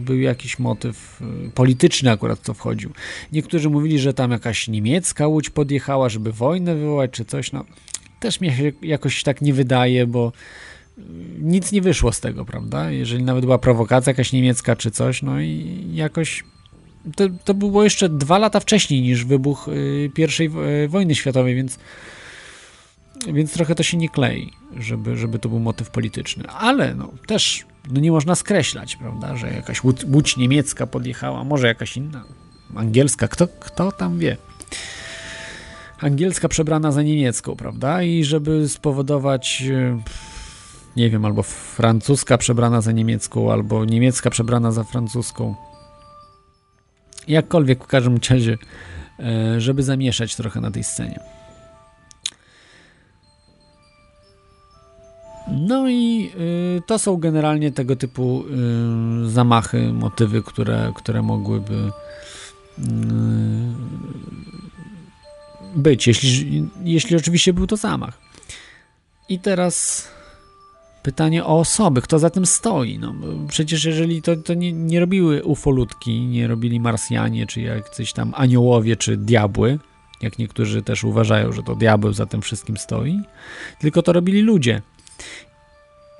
y, 0.00 0.04
był 0.04 0.18
jakiś 0.18 0.58
motyw 0.58 1.22
y, 1.46 1.50
polityczny 1.50 2.10
akurat, 2.10 2.38
co 2.42 2.54
wchodził. 2.54 2.90
Niektórzy 3.32 3.70
mówili, 3.70 3.98
że 3.98 4.14
tam 4.14 4.30
jakaś 4.30 4.68
niemiecka 4.68 5.26
łódź 5.26 5.50
podjechała, 5.50 6.08
żeby 6.08 6.32
wojnę 6.32 6.74
wywołać 6.74 7.10
czy 7.10 7.24
coś. 7.24 7.52
No, 7.52 7.64
też 8.20 8.40
mi 8.40 8.52
się 8.52 8.72
jakoś 8.82 9.22
tak 9.22 9.42
nie 9.42 9.54
wydaje, 9.54 10.06
bo 10.06 10.32
nic 11.38 11.72
nie 11.72 11.82
wyszło 11.82 12.12
z 12.12 12.20
tego, 12.20 12.44
prawda? 12.44 12.90
Jeżeli 12.90 13.24
nawet 13.24 13.44
była 13.44 13.58
prowokacja 13.58 14.10
jakaś 14.10 14.32
niemiecka 14.32 14.76
czy 14.76 14.90
coś, 14.90 15.22
no 15.22 15.40
i 15.40 15.82
jakoś 15.92 16.44
to, 17.16 17.24
to 17.44 17.54
było 17.54 17.84
jeszcze 17.84 18.08
dwa 18.08 18.38
lata 18.38 18.60
wcześniej 18.60 19.02
niż 19.02 19.24
wybuch 19.24 19.68
y, 19.68 20.10
pierwszej 20.14 20.50
y, 20.84 20.88
wojny 20.88 21.14
światowej, 21.14 21.54
więc 21.54 21.78
więc 23.26 23.52
trochę 23.52 23.74
to 23.74 23.82
się 23.82 23.96
nie 23.96 24.08
klei, 24.08 24.52
żeby, 24.76 25.16
żeby 25.16 25.38
to 25.38 25.48
był 25.48 25.58
motyw 25.58 25.90
polityczny. 25.90 26.44
Ale 26.48 26.94
no, 26.94 27.12
też 27.26 27.64
no 27.90 28.00
nie 28.00 28.12
można 28.12 28.34
skreślać, 28.34 28.96
prawda, 28.96 29.36
że 29.36 29.52
jakaś 29.52 29.84
łódź, 29.84 30.04
łódź 30.04 30.36
niemiecka 30.36 30.86
podjechała, 30.86 31.44
może 31.44 31.66
jakaś 31.66 31.96
inna, 31.96 32.24
angielska, 32.76 33.28
kto, 33.28 33.48
kto 33.60 33.92
tam 33.92 34.18
wie. 34.18 34.36
Angielska 36.00 36.48
przebrana 36.48 36.92
za 36.92 37.02
niemiecką, 37.02 37.56
prawda, 37.56 38.02
i 38.02 38.24
żeby 38.24 38.68
spowodować, 38.68 39.62
y, 39.66 39.96
nie 40.96 41.10
wiem, 41.10 41.24
albo 41.24 41.42
francuska 41.42 42.38
przebrana 42.38 42.80
za 42.80 42.92
niemiecką, 42.92 43.52
albo 43.52 43.84
niemiecka 43.84 44.30
przebrana 44.30 44.72
za 44.72 44.84
francuską. 44.84 45.54
Jakkolwiek 47.28 47.84
w 47.84 47.86
każdym 47.86 48.18
razie, 48.30 48.58
e, 49.18 49.60
żeby 49.60 49.82
zamieszać 49.82 50.36
trochę 50.36 50.60
na 50.60 50.70
tej 50.70 50.84
scenie. 50.84 51.20
No 55.50 55.88
i 55.88 56.30
y, 56.78 56.82
to 56.86 56.98
są 56.98 57.16
generalnie 57.16 57.72
tego 57.72 57.96
typu 57.96 58.44
y, 59.26 59.30
zamachy, 59.30 59.92
motywy, 59.92 60.42
które, 60.42 60.92
które 60.96 61.22
mogłyby 61.22 61.90
być, 65.76 66.06
jeśli, 66.06 66.68
jeśli 66.84 67.16
oczywiście 67.16 67.52
był 67.52 67.66
to 67.66 67.76
zamach. 67.76 68.18
I 69.28 69.38
teraz 69.38 70.08
pytanie 71.02 71.44
o 71.44 71.58
osoby, 71.58 72.02
kto 72.02 72.18
za 72.18 72.30
tym 72.30 72.46
stoi. 72.46 72.98
No, 72.98 73.14
przecież 73.48 73.84
jeżeli 73.84 74.22
to, 74.22 74.36
to 74.36 74.54
nie, 74.54 74.72
nie 74.72 75.00
robiły 75.00 75.44
ufolutki, 75.44 76.20
nie 76.20 76.48
robili 76.48 76.80
Marsjanie, 76.80 77.46
czy 77.46 77.60
jacyś 77.60 78.12
tam 78.12 78.32
aniołowie, 78.36 78.96
czy 78.96 79.16
diabły, 79.16 79.78
jak 80.22 80.38
niektórzy 80.38 80.82
też 80.82 81.04
uważają, 81.04 81.52
że 81.52 81.62
to 81.62 81.74
diabeł 81.74 82.12
za 82.12 82.26
tym 82.26 82.42
wszystkim 82.42 82.76
stoi, 82.76 83.20
tylko 83.80 84.02
to 84.02 84.12
robili 84.12 84.42
ludzie. 84.42 84.82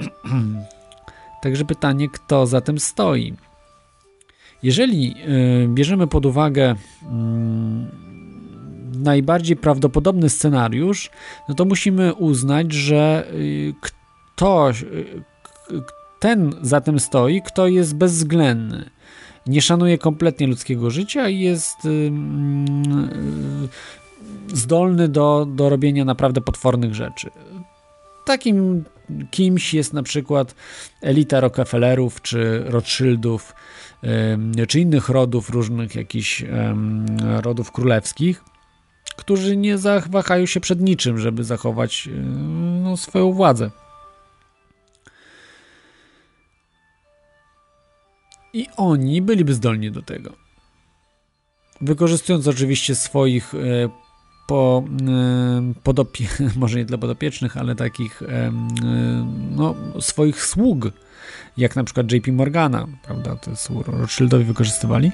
Także 1.42 1.64
pytanie, 1.64 2.08
kto 2.08 2.46
za 2.46 2.60
tym 2.60 2.78
stoi? 2.78 3.34
Jeżeli 4.62 5.14
y, 5.64 5.68
bierzemy 5.68 6.06
pod 6.06 6.26
uwagę 6.26 6.72
y, 6.72 6.76
najbardziej 8.98 9.56
prawdopodobny 9.56 10.28
scenariusz, 10.28 11.10
no 11.48 11.54
to 11.54 11.64
musimy 11.64 12.14
uznać, 12.14 12.72
że 12.72 13.28
y, 13.34 13.74
ktoś, 14.40 14.84
ten 16.18 16.52
za 16.62 16.80
tym 16.80 17.00
stoi, 17.00 17.42
kto 17.42 17.66
jest 17.66 17.94
bezwzględny. 17.94 18.90
Nie 19.46 19.62
szanuje 19.62 19.98
kompletnie 19.98 20.46
ludzkiego 20.46 20.90
życia 20.90 21.28
i 21.28 21.40
jest 21.40 21.76
zdolny 24.54 25.08
do, 25.08 25.46
do 25.54 25.68
robienia 25.68 26.04
naprawdę 26.04 26.40
potwornych 26.40 26.94
rzeczy. 26.94 27.30
Takim 28.24 28.84
kimś 29.30 29.74
jest 29.74 29.92
na 29.92 30.02
przykład 30.02 30.54
elita 31.02 31.40
Rockefellerów, 31.40 32.22
czy 32.22 32.64
Rothschildów, 32.66 33.54
czy 34.68 34.80
innych 34.80 35.08
rodów, 35.08 35.50
różnych 35.50 35.94
jakichś 35.94 36.44
rodów 37.42 37.72
królewskich, 37.72 38.44
którzy 39.16 39.56
nie 39.56 39.78
zawahają 39.78 40.46
się 40.46 40.60
przed 40.60 40.80
niczym, 40.80 41.18
żeby 41.18 41.44
zachować 41.44 42.08
no, 42.82 42.96
swoją 42.96 43.32
władzę. 43.32 43.70
I 48.52 48.66
oni 48.76 49.22
byliby 49.22 49.54
zdolni 49.54 49.90
do 49.90 50.02
tego. 50.02 50.32
Wykorzystując 51.80 52.48
oczywiście 52.48 52.94
swoich 52.94 53.54
e, 53.54 53.58
po, 54.46 54.84
podopie, 55.82 56.28
może 56.56 56.78
nie 56.78 56.84
dla 56.84 56.98
podopiecznych, 56.98 57.56
ale 57.56 57.74
takich 57.74 58.22
no, 59.56 59.74
swoich 60.00 60.44
sług, 60.44 60.88
jak 61.56 61.76
na 61.76 61.84
przykład 61.84 62.12
JP 62.12 62.32
Morgana, 62.32 62.86
prawda, 63.02 63.36
to 63.36 63.50
jest 63.50 63.70
Rothschildowi 63.86 64.44
wykorzystywali, 64.44 65.12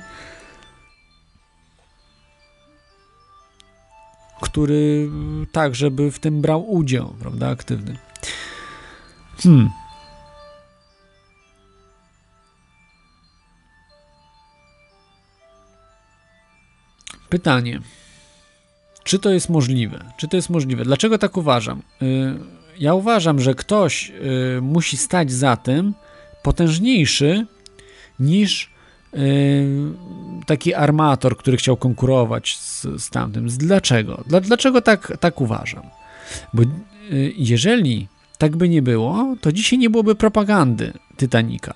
który 4.40 5.10
tak, 5.52 5.74
żeby 5.74 6.10
w 6.10 6.18
tym 6.18 6.40
brał 6.40 6.70
udział, 6.70 7.14
prawda, 7.20 7.48
aktywny. 7.48 7.98
Hmm. 9.42 9.70
Pytanie. 17.36 17.80
Czy 19.04 19.18
to 19.18 19.30
jest 19.30 19.48
możliwe? 19.48 20.04
Czy 20.16 20.28
to 20.28 20.36
jest 20.36 20.50
możliwe? 20.50 20.84
Dlaczego 20.84 21.18
tak 21.18 21.36
uważam? 21.36 21.82
Y, 22.02 22.34
ja 22.78 22.94
uważam, 22.94 23.40
że 23.40 23.54
ktoś 23.54 24.10
y, 24.56 24.60
musi 24.62 24.96
stać 24.96 25.32
za 25.32 25.56
tym 25.56 25.94
potężniejszy 26.42 27.46
niż 28.20 28.70
y, 29.14 29.18
taki 30.46 30.74
armator, 30.74 31.36
który 31.36 31.56
chciał 31.56 31.76
konkurować 31.76 32.56
z, 32.58 32.86
z 32.96 33.10
tamtym. 33.10 33.48
Dlaczego? 33.48 34.24
Dlaczego 34.26 34.82
tak, 34.82 35.12
tak 35.20 35.40
uważam? 35.40 35.82
Bo 36.54 36.62
jeżeli 37.36 38.08
tak 38.38 38.56
by 38.56 38.68
nie 38.68 38.82
było, 38.82 39.36
to 39.40 39.52
dzisiaj 39.52 39.78
nie 39.78 39.90
byłoby 39.90 40.14
propagandy 40.14 40.92
Titanica. 41.16 41.74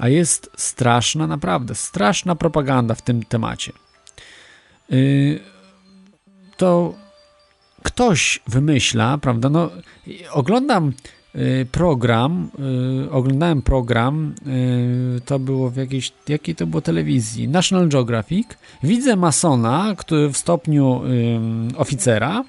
A 0.00 0.08
jest 0.08 0.50
straszna, 0.56 1.26
naprawdę 1.26 1.74
straszna 1.74 2.34
propaganda 2.34 2.94
w 2.94 3.02
tym 3.02 3.22
temacie. 3.22 3.72
Y, 4.92 5.40
to 6.56 6.94
ktoś 7.82 8.40
wymyśla, 8.48 9.18
prawda? 9.18 9.48
No, 9.48 9.70
oglądam 10.32 10.92
y, 11.34 11.66
program, 11.72 12.50
y, 13.06 13.10
oglądałem 13.10 13.62
program, 13.62 14.34
to 15.24 15.38
było 15.38 15.70
w 15.70 15.76
jakiejś, 15.76 16.12
jakiej 16.28 16.54
to 16.54 16.66
było 16.66 16.80
telewizji, 16.80 17.48
National 17.48 17.88
Geographic. 17.88 18.48
Widzę 18.82 19.16
masona, 19.16 19.94
który 19.98 20.28
w 20.28 20.36
stopniu 20.36 21.02
oficera, 21.76 22.44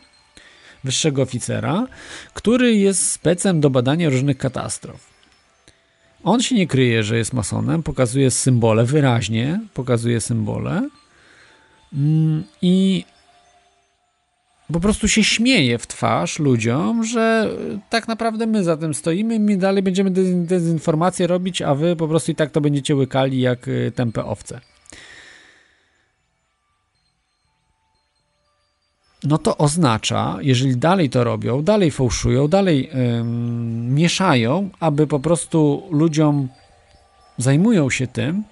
wyższego 0.83 1.21
oficera, 1.21 1.87
który 2.33 2.75
jest 2.75 3.11
specem 3.11 3.61
do 3.61 3.69
badania 3.69 4.09
różnych 4.09 4.37
katastrof. 4.37 5.10
On 6.23 6.41
się 6.41 6.55
nie 6.55 6.67
kryje, 6.67 7.03
że 7.03 7.17
jest 7.17 7.33
masonem, 7.33 7.83
pokazuje 7.83 8.31
symbole 8.31 8.85
wyraźnie, 8.85 9.59
pokazuje 9.73 10.21
symbole 10.21 10.89
Mm, 11.93 12.43
I 12.61 13.05
po 14.73 14.79
prostu 14.79 15.07
się 15.07 15.23
śmieje 15.23 15.77
w 15.77 15.87
twarz 15.87 16.39
ludziom, 16.39 17.03
że 17.03 17.49
tak 17.89 18.07
naprawdę 18.07 18.47
my 18.47 18.63
za 18.63 18.77
tym 18.77 18.93
stoimy, 18.93 19.39
my 19.39 19.57
dalej 19.57 19.83
będziemy 19.83 20.11
dezinformację 20.45 21.27
robić, 21.27 21.61
a 21.61 21.75
wy 21.75 21.95
po 21.95 22.07
prostu 22.07 22.31
i 22.31 22.35
tak 22.35 22.51
to 22.51 22.61
będziecie 22.61 22.95
łykali 22.95 23.41
jak 23.41 23.67
y, 23.67 23.91
tępe 23.95 24.25
owce. 24.25 24.61
No 29.23 29.37
to 29.37 29.57
oznacza, 29.57 30.37
jeżeli 30.41 30.77
dalej 30.77 31.09
to 31.09 31.23
robią, 31.23 31.63
dalej 31.63 31.91
fałszują, 31.91 32.47
dalej 32.47 32.89
ym, 33.19 33.95
mieszają, 33.95 34.69
aby 34.79 35.07
po 35.07 35.19
prostu 35.19 35.87
ludziom 35.91 36.49
zajmują 37.37 37.89
się 37.89 38.07
tym, 38.07 38.43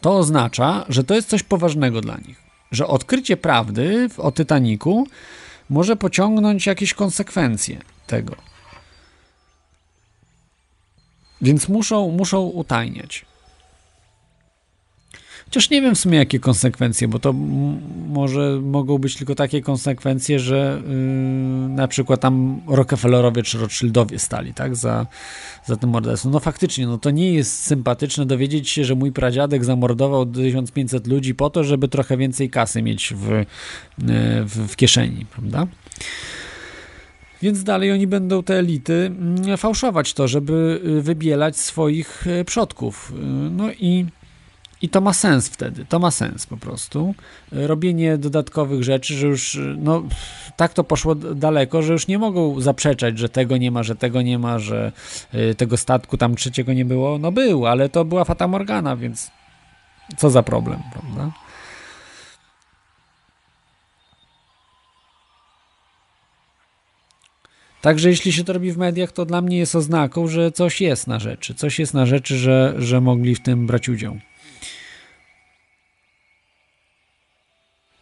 to 0.00 0.16
oznacza, 0.18 0.84
że 0.88 1.04
to 1.04 1.14
jest 1.14 1.28
coś 1.28 1.42
poważnego 1.42 2.00
dla 2.00 2.16
nich. 2.16 2.42
Że 2.72 2.86
odkrycie 2.86 3.36
prawdy 3.36 4.08
o 4.18 4.32
Titaniku 4.32 5.06
może 5.70 5.96
pociągnąć 5.96 6.66
jakieś 6.66 6.94
konsekwencje 6.94 7.78
tego. 8.06 8.36
Więc 11.42 11.68
muszą, 11.68 12.10
muszą 12.10 12.40
utajniać. 12.42 13.26
Chociaż 15.44 15.70
nie 15.70 15.82
wiem 15.82 15.94
w 15.94 15.98
sumie 15.98 16.18
jakie 16.18 16.40
konsekwencje, 16.40 17.08
bo 17.08 17.18
to 17.18 17.32
może 18.08 18.60
mogą 18.62 18.98
być 18.98 19.16
tylko 19.16 19.34
takie 19.34 19.62
konsekwencje, 19.62 20.38
że 20.38 20.82
yy, 20.86 21.68
na 21.68 21.88
przykład 21.88 22.20
tam 22.20 22.60
Rockefellerowie 22.66 23.42
czy 23.42 23.58
Rothschildowie 23.58 24.18
stali, 24.18 24.54
tak, 24.54 24.76
za, 24.76 25.06
za 25.66 25.76
tym 25.76 25.90
morderstwem. 25.90 26.32
No 26.32 26.40
faktycznie, 26.40 26.86
no 26.86 26.98
to 26.98 27.10
nie 27.10 27.32
jest 27.32 27.64
sympatyczne 27.64 28.26
dowiedzieć 28.26 28.68
się, 28.68 28.84
że 28.84 28.94
mój 28.94 29.12
pradziadek 29.12 29.64
zamordował 29.64 30.26
1500 30.26 31.06
ludzi 31.06 31.34
po 31.34 31.50
to, 31.50 31.64
żeby 31.64 31.88
trochę 31.88 32.16
więcej 32.16 32.50
kasy 32.50 32.82
mieć 32.82 33.14
w, 33.16 33.28
yy, 33.28 33.44
w, 34.44 34.66
w 34.68 34.76
kieszeni, 34.76 35.26
prawda? 35.32 35.66
Więc 37.44 37.64
dalej 37.64 37.92
oni 37.92 38.06
będą 38.06 38.42
te 38.42 38.58
elity 38.58 38.92
mm, 38.92 39.56
fałszować 39.56 40.14
to, 40.14 40.28
żeby 40.28 40.80
y, 40.84 41.02
wybielać 41.02 41.56
swoich 41.56 42.26
y, 42.26 42.44
przodków. 42.44 43.12
Y, 43.12 43.20
no 43.50 43.72
i, 43.72 44.06
i 44.84 44.88
to 44.88 45.00
ma 45.00 45.12
sens 45.12 45.48
wtedy. 45.48 45.84
To 45.84 45.98
ma 45.98 46.10
sens 46.10 46.46
po 46.46 46.56
prostu. 46.56 47.14
Robienie 47.52 48.18
dodatkowych 48.18 48.82
rzeczy, 48.82 49.14
że 49.14 49.26
już 49.26 49.58
no, 49.78 50.02
tak 50.56 50.72
to 50.74 50.84
poszło 50.84 51.14
daleko, 51.14 51.82
że 51.82 51.92
już 51.92 52.08
nie 52.08 52.18
mogą 52.18 52.60
zaprzeczać, 52.60 53.18
że 53.18 53.28
tego 53.28 53.56
nie 53.56 53.70
ma, 53.70 53.82
że 53.82 53.96
tego 53.96 54.22
nie 54.22 54.38
ma, 54.38 54.58
że 54.58 54.92
tego 55.56 55.76
statku 55.76 56.16
tam 56.16 56.34
trzeciego 56.34 56.72
nie 56.72 56.84
było. 56.84 57.18
No 57.18 57.32
był, 57.32 57.66
ale 57.66 57.88
to 57.88 58.04
była 58.04 58.24
Fata 58.24 58.48
Morgana, 58.48 58.96
więc 58.96 59.30
co 60.16 60.30
za 60.30 60.42
problem, 60.42 60.80
prawda? 60.92 61.30
Także 67.80 68.08
jeśli 68.08 68.32
się 68.32 68.44
to 68.44 68.52
robi 68.52 68.72
w 68.72 68.78
mediach, 68.78 69.12
to 69.12 69.24
dla 69.24 69.40
mnie 69.40 69.58
jest 69.58 69.74
oznaką, 69.74 70.28
że 70.28 70.52
coś 70.52 70.80
jest 70.80 71.06
na 71.06 71.18
rzeczy. 71.18 71.54
Coś 71.54 71.78
jest 71.78 71.94
na 71.94 72.06
rzeczy, 72.06 72.36
że, 72.36 72.74
że 72.78 73.00
mogli 73.00 73.34
w 73.34 73.42
tym 73.42 73.66
brać 73.66 73.88
udział. 73.88 74.16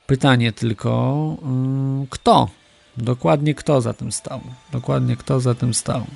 Pytanie 0.07 0.53
tylko, 0.53 1.37
yy, 2.01 2.07
kto? 2.11 2.49
Dokładnie 2.97 3.55
kto 3.55 3.81
za 3.81 3.93
tym 3.93 4.13
stał? 4.13 4.41
Dokładnie 4.73 5.17
kto 5.17 5.41
za 5.41 5.55
tym 5.55 5.75
stał? 5.75 6.07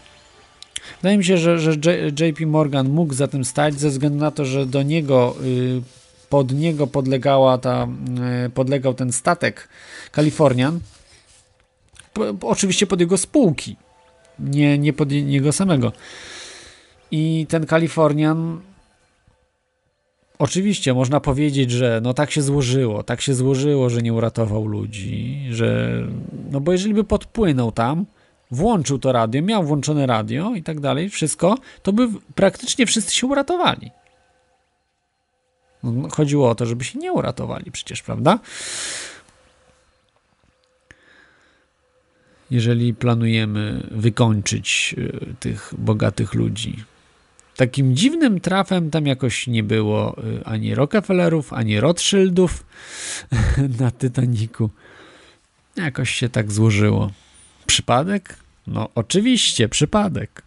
Wydaje 1.02 1.18
mi 1.18 1.24
się, 1.24 1.38
że, 1.38 1.58
że 1.58 1.72
JP 2.20 2.46
Morgan 2.46 2.88
mógł 2.88 3.14
za 3.14 3.28
tym 3.28 3.44
stać 3.44 3.80
ze 3.80 3.88
względu 3.90 4.18
na 4.18 4.30
to, 4.30 4.44
że 4.44 4.66
do 4.66 4.82
niego, 4.82 5.36
yy, 5.42 5.82
pod 6.28 6.52
niego 6.52 6.86
podlegała 6.86 7.58
ta, 7.58 7.88
yy, 8.42 8.50
podlegał 8.50 8.94
ten 8.94 9.12
statek 9.12 9.68
Kalifornian, 10.12 10.80
oczywiście 12.40 12.86
pod 12.86 13.00
jego 13.00 13.18
spółki, 13.18 13.76
nie, 14.38 14.78
nie 14.78 14.92
pod 14.92 15.10
niego 15.10 15.52
samego. 15.52 15.92
I 17.10 17.46
ten 17.48 17.66
Kalifornian 17.66 18.60
Oczywiście 20.38 20.94
można 20.94 21.20
powiedzieć, 21.20 21.70
że 21.70 22.00
no 22.02 22.14
tak 22.14 22.30
się 22.30 22.42
złożyło, 22.42 23.02
tak 23.02 23.20
się 23.20 23.34
złożyło, 23.34 23.90
że 23.90 24.02
nie 24.02 24.12
uratował 24.12 24.66
ludzi, 24.66 25.46
że 25.50 26.00
no 26.50 26.60
bo 26.60 26.72
jeżeli 26.72 26.94
by 26.94 27.04
podpłynął 27.04 27.72
tam, 27.72 28.06
włączył 28.50 28.98
to 28.98 29.12
radio, 29.12 29.42
miał 29.42 29.64
włączone 29.64 30.06
radio 30.06 30.54
i 30.54 30.62
tak 30.62 30.80
dalej, 30.80 31.10
wszystko, 31.10 31.58
to 31.82 31.92
by 31.92 32.08
praktycznie 32.34 32.86
wszyscy 32.86 33.14
się 33.14 33.26
uratowali. 33.26 33.90
No, 35.82 36.08
chodziło 36.08 36.50
o 36.50 36.54
to, 36.54 36.66
żeby 36.66 36.84
się 36.84 36.98
nie 36.98 37.12
uratowali 37.12 37.70
przecież, 37.70 38.02
prawda? 38.02 38.38
jeżeli 42.50 42.94
planujemy 42.94 43.86
wykończyć 43.90 44.94
e, 44.98 45.34
tych 45.34 45.74
bogatych 45.78 46.34
ludzi. 46.34 46.84
Takim 47.56 47.96
dziwnym 47.96 48.40
trafem 48.40 48.90
tam 48.90 49.06
jakoś 49.06 49.46
nie 49.46 49.62
było 49.62 50.16
e, 50.18 50.46
ani 50.46 50.74
Rockefellerów, 50.74 51.52
ani 51.52 51.80
Rothschildów 51.80 52.64
na 53.80 53.90
Titaniku. 53.90 54.70
Jakoś 55.76 56.10
się 56.10 56.28
tak 56.28 56.52
złożyło. 56.52 57.10
Przypadek? 57.66 58.38
No, 58.66 58.88
oczywiście, 58.94 59.68
przypadek. 59.68 60.42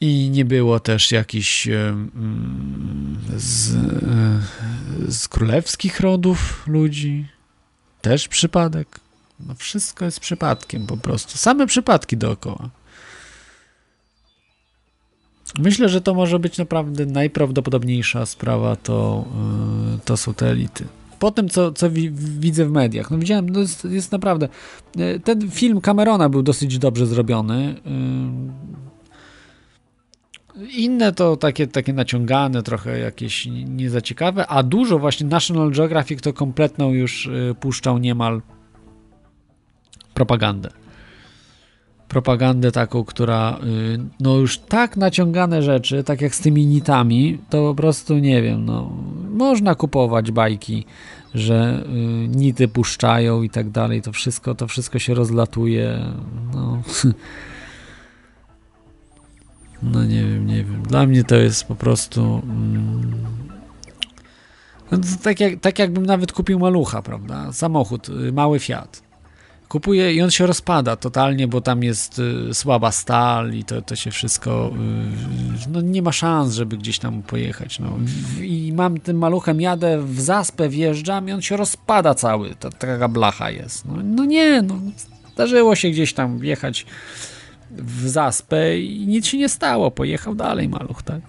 I 0.00 0.30
nie 0.30 0.44
było 0.44 0.80
też 0.80 1.12
jakichś 1.12 1.68
e, 1.68 1.94
z, 3.36 3.72
z 5.08 5.28
królewskich 5.28 6.00
rodów 6.00 6.66
ludzi. 6.66 7.28
Też 8.00 8.28
przypadek. 8.28 9.00
No 9.40 9.54
wszystko 9.54 10.04
jest 10.04 10.20
przypadkiem 10.20 10.86
po 10.86 10.96
prostu. 10.96 11.38
Same 11.38 11.66
przypadki 11.66 12.16
dookoła. 12.16 12.70
Myślę, 15.58 15.88
że 15.88 16.00
to 16.00 16.14
może 16.14 16.38
być 16.38 16.58
naprawdę 16.58 17.06
najprawdopodobniejsza 17.06 18.26
sprawa, 18.26 18.76
to, 18.76 19.24
yy, 19.92 19.98
to 20.04 20.16
są 20.16 20.34
te 20.34 20.50
elity. 20.50 20.84
Po 21.18 21.30
tym, 21.30 21.48
co, 21.48 21.72
co 21.72 21.90
wi 21.90 22.10
widzę 22.10 22.66
w 22.66 22.70
mediach, 22.70 23.10
no 23.10 23.18
widziałem, 23.18 23.50
no 23.50 23.60
jest, 23.60 23.84
jest 23.84 24.12
naprawdę. 24.12 24.48
Yy, 24.96 25.20
ten 25.20 25.50
film 25.50 25.80
Camerona 25.80 26.28
był 26.28 26.42
dosyć 26.42 26.78
dobrze 26.78 27.06
zrobiony. 27.06 27.74
Yy, 30.56 30.66
inne 30.76 31.12
to 31.12 31.36
takie, 31.36 31.66
takie 31.66 31.92
naciągane, 31.92 32.62
trochę 32.62 32.98
jakieś 32.98 33.46
nie 33.50 33.90
za 33.90 34.00
ciekawe, 34.00 34.46
a 34.46 34.62
dużo 34.62 34.98
właśnie 34.98 35.26
National 35.26 35.70
Geographic 35.70 36.20
to 36.20 36.32
kompletną 36.32 36.92
już 36.92 37.30
puszczał 37.60 37.98
niemal 37.98 38.42
propagandę. 40.14 40.83
Propagandę 42.08 42.72
taką, 42.72 43.04
która 43.04 43.58
y, 43.64 43.98
no 44.20 44.36
już 44.36 44.58
tak 44.58 44.96
naciągane 44.96 45.62
rzeczy, 45.62 46.04
tak 46.04 46.20
jak 46.20 46.34
z 46.34 46.40
tymi 46.40 46.66
nitami, 46.66 47.38
to 47.50 47.62
po 47.62 47.74
prostu 47.74 48.18
nie 48.18 48.42
wiem, 48.42 48.64
no 48.64 48.90
można 49.30 49.74
kupować 49.74 50.32
bajki, 50.32 50.86
że 51.34 51.84
y, 51.86 52.28
nity 52.28 52.68
puszczają 52.68 53.42
i 53.42 53.50
tak 53.50 53.70
dalej, 53.70 54.02
to 54.02 54.12
wszystko, 54.12 54.54
to 54.54 54.68
wszystko 54.68 54.98
się 54.98 55.14
rozlatuje, 55.14 55.98
no 56.54 56.82
no 59.92 60.04
nie 60.04 60.24
wiem, 60.24 60.46
nie 60.46 60.64
wiem. 60.64 60.82
Dla 60.82 61.06
mnie 61.06 61.24
to 61.24 61.36
jest 61.36 61.64
po 61.64 61.74
prostu 61.74 62.42
mm, 62.44 63.12
no, 64.90 64.98
tak, 65.22 65.40
jak, 65.40 65.60
tak 65.60 65.78
jakbym 65.78 66.06
nawet 66.06 66.32
kupił 66.32 66.58
malucha, 66.58 67.02
prawda? 67.02 67.52
Samochód, 67.52 68.08
y, 68.08 68.32
mały 68.32 68.58
Fiat 68.58 69.03
kupuje 69.74 70.14
i 70.14 70.22
on 70.22 70.30
się 70.30 70.46
rozpada 70.46 70.96
totalnie, 70.96 71.48
bo 71.48 71.60
tam 71.60 71.82
jest 71.82 72.18
y, 72.18 72.54
słaba 72.54 72.92
stal 72.92 73.54
i 73.54 73.64
to, 73.64 73.82
to 73.82 73.96
się 73.96 74.10
wszystko, 74.10 74.70
y, 75.66 75.70
no 75.70 75.80
nie 75.80 76.02
ma 76.02 76.12
szans, 76.12 76.54
żeby 76.54 76.76
gdzieś 76.76 76.98
tam 76.98 77.22
pojechać. 77.22 77.78
No. 77.78 77.98
I 78.42 78.72
mam 78.72 79.00
tym 79.00 79.18
maluchem, 79.18 79.60
jadę 79.60 80.02
w 80.02 80.20
zaspę, 80.20 80.68
wjeżdżam 80.68 81.28
i 81.28 81.32
on 81.32 81.42
się 81.42 81.56
rozpada 81.56 82.14
cały, 82.14 82.54
to 82.54 82.70
taka 82.70 83.08
blacha 83.08 83.50
jest. 83.50 83.84
No, 83.84 83.94
no 84.04 84.24
nie, 84.24 84.62
no 84.62 84.74
zdarzyło 85.32 85.74
się 85.74 85.90
gdzieś 85.90 86.12
tam 86.12 86.38
wjechać 86.38 86.86
w 87.70 88.08
zaspę 88.08 88.78
i 88.78 89.06
nic 89.06 89.26
się 89.26 89.38
nie 89.38 89.48
stało, 89.48 89.90
pojechał 89.90 90.34
dalej 90.34 90.68
maluch, 90.68 91.02
tak? 91.02 91.20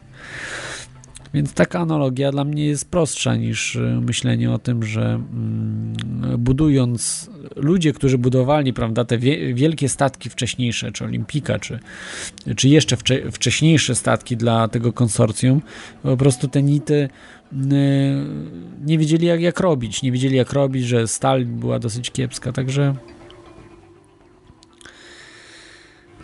Więc 1.36 1.54
taka 1.54 1.80
analogia 1.80 2.32
dla 2.32 2.44
mnie 2.44 2.66
jest 2.66 2.92
prostsza 2.92 3.36
niż 3.36 3.76
y, 3.76 3.80
myślenie 4.02 4.52
o 4.52 4.60
tym, 4.60 4.84
że 4.84 5.02
mm, 5.02 5.96
budując 6.38 7.30
ludzie, 7.56 7.94
którzy 7.94 8.18
budowali 8.18 8.74
prawda, 8.74 9.06
te 9.06 9.18
wielkie 9.54 9.90
statki 9.90 10.30
wcześniejsze, 10.30 10.92
czy 10.92 11.06
Olimpika, 11.06 11.60
czy, 11.60 11.80
czy 12.56 12.70
jeszcze 12.70 12.98
wcze 12.98 13.32
wcześniejsze 13.32 13.96
statki 13.96 14.38
dla 14.38 14.68
tego 14.68 14.94
konsorcjum, 14.94 15.62
po 16.04 16.18
prostu 16.18 16.48
te 16.48 16.64
nity 16.64 16.94
y, 16.94 17.58
nie 18.86 18.98
wiedzieli 18.98 19.28
jak, 19.28 19.42
jak 19.42 19.60
robić, 19.60 20.02
nie 20.02 20.12
wiedzieli 20.12 20.36
jak 20.36 20.54
robić, 20.54 20.86
że 20.86 21.08
stal 21.08 21.46
była 21.46 21.80
dosyć 21.80 22.12
kiepska, 22.12 22.52
także 22.52 22.96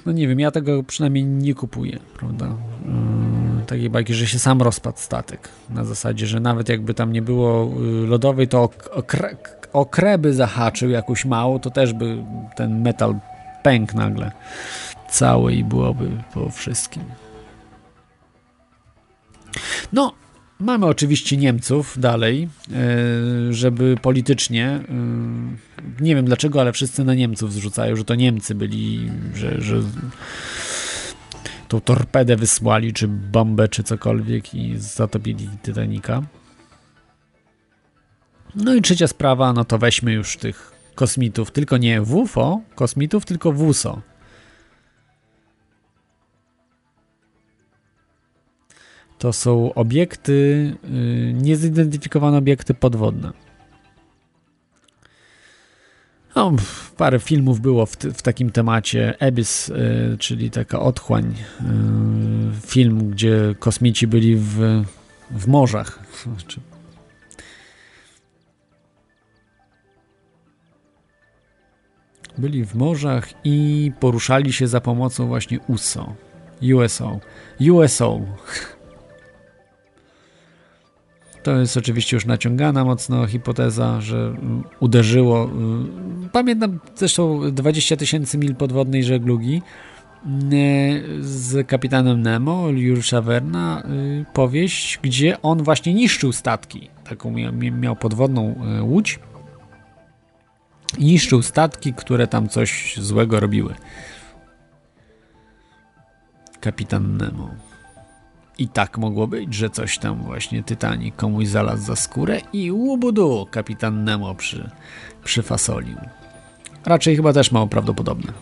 no 0.06 0.12
nie 0.12 0.28
wiem, 0.28 0.40
ja 0.40 0.52
tego 0.52 0.84
przynajmniej 0.84 1.26
nie 1.26 1.54
kupuję, 1.54 2.00
prawda? 2.18 2.58
Takiej 3.72 3.90
bajki, 3.90 4.14
że 4.14 4.28
się 4.28 4.40
sam 4.40 4.62
rozpadł 4.62 4.98
statek. 4.98 5.50
Na 5.70 5.86
zasadzie, 5.86 6.28
że 6.28 6.40
nawet 6.40 6.70
jakby 6.70 6.94
tam 6.94 7.14
nie 7.14 7.22
było 7.22 7.72
yy, 7.82 8.08
lodowej, 8.08 8.48
to 8.48 8.70
okre, 8.92 9.38
okreby 9.74 10.34
zahaczył 10.34 10.90
jakąś 10.90 11.26
małą, 11.26 11.60
to 11.60 11.70
też 11.70 11.94
by 11.94 12.24
ten 12.56 12.82
metal 12.82 13.16
pękł 13.64 13.98
nagle 13.98 14.32
cały 15.10 15.54
i 15.54 15.64
byłoby 15.64 16.10
po 16.34 16.50
wszystkim. 16.50 17.04
No, 19.94 20.14
Mamy 20.60 20.86
oczywiście 20.86 21.38
Niemców 21.38 22.00
dalej, 22.00 22.50
e, 22.72 23.54
żeby 23.54 23.96
politycznie, 24.02 24.66
e, 24.68 24.84
nie 26.04 26.16
wiem 26.16 26.26
dlaczego, 26.26 26.62
ale 26.62 26.74
wszyscy 26.74 27.04
na 27.04 27.14
Niemców 27.14 27.54
zrzucają, 27.54 27.96
że 27.96 28.06
to 28.06 28.16
Niemcy 28.16 28.56
byli, 28.56 29.12
że, 29.36 29.62
że 29.62 29.82
tą 31.72 31.82
torpedę 31.82 32.36
wysłali, 32.36 32.94
czy 32.94 33.08
bombę, 33.08 33.68
czy 33.68 33.84
cokolwiek 33.84 34.54
i 34.56 34.78
zatopili 34.78 35.50
Titanica. 35.64 36.22
No 38.56 38.74
i 38.74 38.82
trzecia 38.82 39.08
sprawa, 39.08 39.54
no 39.54 39.66
to 39.66 39.78
weźmy 39.78 40.14
już 40.14 40.38
tych 40.38 40.72
kosmitów, 40.96 41.52
tylko 41.52 41.78
nie 41.78 42.02
w 42.02 42.16
UFO 42.16 42.62
kosmitów, 42.76 43.26
tylko 43.26 43.52
w 43.52 43.62
USO. 43.62 44.02
To 49.18 49.34
są 49.34 49.74
obiekty, 49.74 50.32
y, 50.84 51.34
niezidentyfikowane 51.34 52.38
obiekty 52.38 52.74
podwodne. 52.74 53.32
No, 56.36 56.52
parę 56.98 57.20
filmów 57.20 57.60
było 57.60 57.86
w, 57.86 57.96
w 57.96 58.22
takim 58.22 58.50
temacie. 58.52 59.16
Abyss, 59.20 59.70
y, 59.70 60.18
czyli 60.20 60.52
taka 60.52 60.80
otchłań. 60.80 61.36
Y, 61.62 62.68
film, 62.68 63.10
gdzie 63.10 63.56
kosmici 63.60 64.08
byli 64.08 64.36
w, 64.36 64.84
w 65.32 65.48
morzach. 65.48 66.00
Byli 72.38 72.66
w 72.66 72.76
morzach 72.76 73.30
i 73.44 73.92
poruszali 74.00 74.54
się 74.54 74.68
za 74.68 74.82
pomocą 74.82 75.28
właśnie 75.28 75.60
USO. 75.60 76.16
USO. 76.62 77.20
USO. 77.72 78.20
To 81.44 81.60
jest 81.60 81.78
oczywiście 81.78 82.16
już 82.16 82.26
naciągana 82.26 82.86
mocno 82.86 83.28
hipoteza, 83.28 84.02
że 84.02 84.34
uderzyło. 84.80 85.50
Pamiętam 86.32 86.80
zresztą 86.96 87.52
20 87.52 87.98
tysięcy 87.98 88.38
mil 88.38 88.56
podwodnej 88.56 89.04
żeglugi 89.04 89.62
z 91.20 91.68
kapitanem 91.68 92.22
Nemo, 92.22 92.68
Juliusza 92.70 93.22
Werna, 93.22 93.84
powieść, 94.34 95.00
gdzie 95.04 95.42
on 95.42 95.64
właśnie 95.64 95.94
niszczył 95.94 96.32
statki. 96.32 96.90
Taką 97.10 97.32
miał 97.72 97.96
podwodną 97.96 98.56
łódź. 98.82 99.20
Niszczył 101.00 101.42
statki, 101.42 101.94
które 101.94 102.28
tam 102.28 102.50
coś 102.50 102.98
złego 102.98 103.40
robiły. 103.40 103.76
Kapitan 106.60 107.18
Nemo. 107.18 107.50
I 108.58 108.68
tak 108.68 108.98
mogło 108.98 109.28
być, 109.28 109.54
że 109.54 109.70
coś 109.70 109.98
tam 109.98 110.24
właśnie 110.24 110.64
Titanic 110.64 111.16
komuś 111.16 111.48
zalazł 111.48 111.84
za 111.84 111.96
skórę 111.96 112.42
i 112.54 112.72
łubudu 112.72 113.48
kapitan 113.52 114.04
Nemo 114.04 114.36
przy, 114.36 114.70
przyfasolił. 115.24 115.98
Raczej 116.86 117.16
chyba 117.16 117.34
też 117.34 117.52
mało 117.52 117.68
prawdopodobne. 117.68 118.34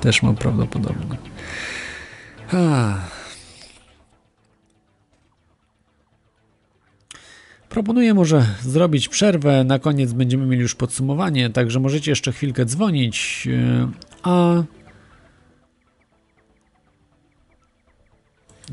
Też 0.00 0.22
mało 0.22 0.34
prawdopodobne. 0.34 1.16
Proponuję 7.68 8.14
może 8.14 8.46
zrobić 8.62 9.08
przerwę. 9.08 9.64
Na 9.64 9.78
koniec 9.78 10.12
będziemy 10.12 10.46
mieli 10.46 10.62
już 10.62 10.74
podsumowanie, 10.74 11.50
także 11.50 11.80
możecie 11.80 12.10
jeszcze 12.10 12.32
chwilkę 12.32 12.64
dzwonić. 12.64 13.48
A 14.22 14.62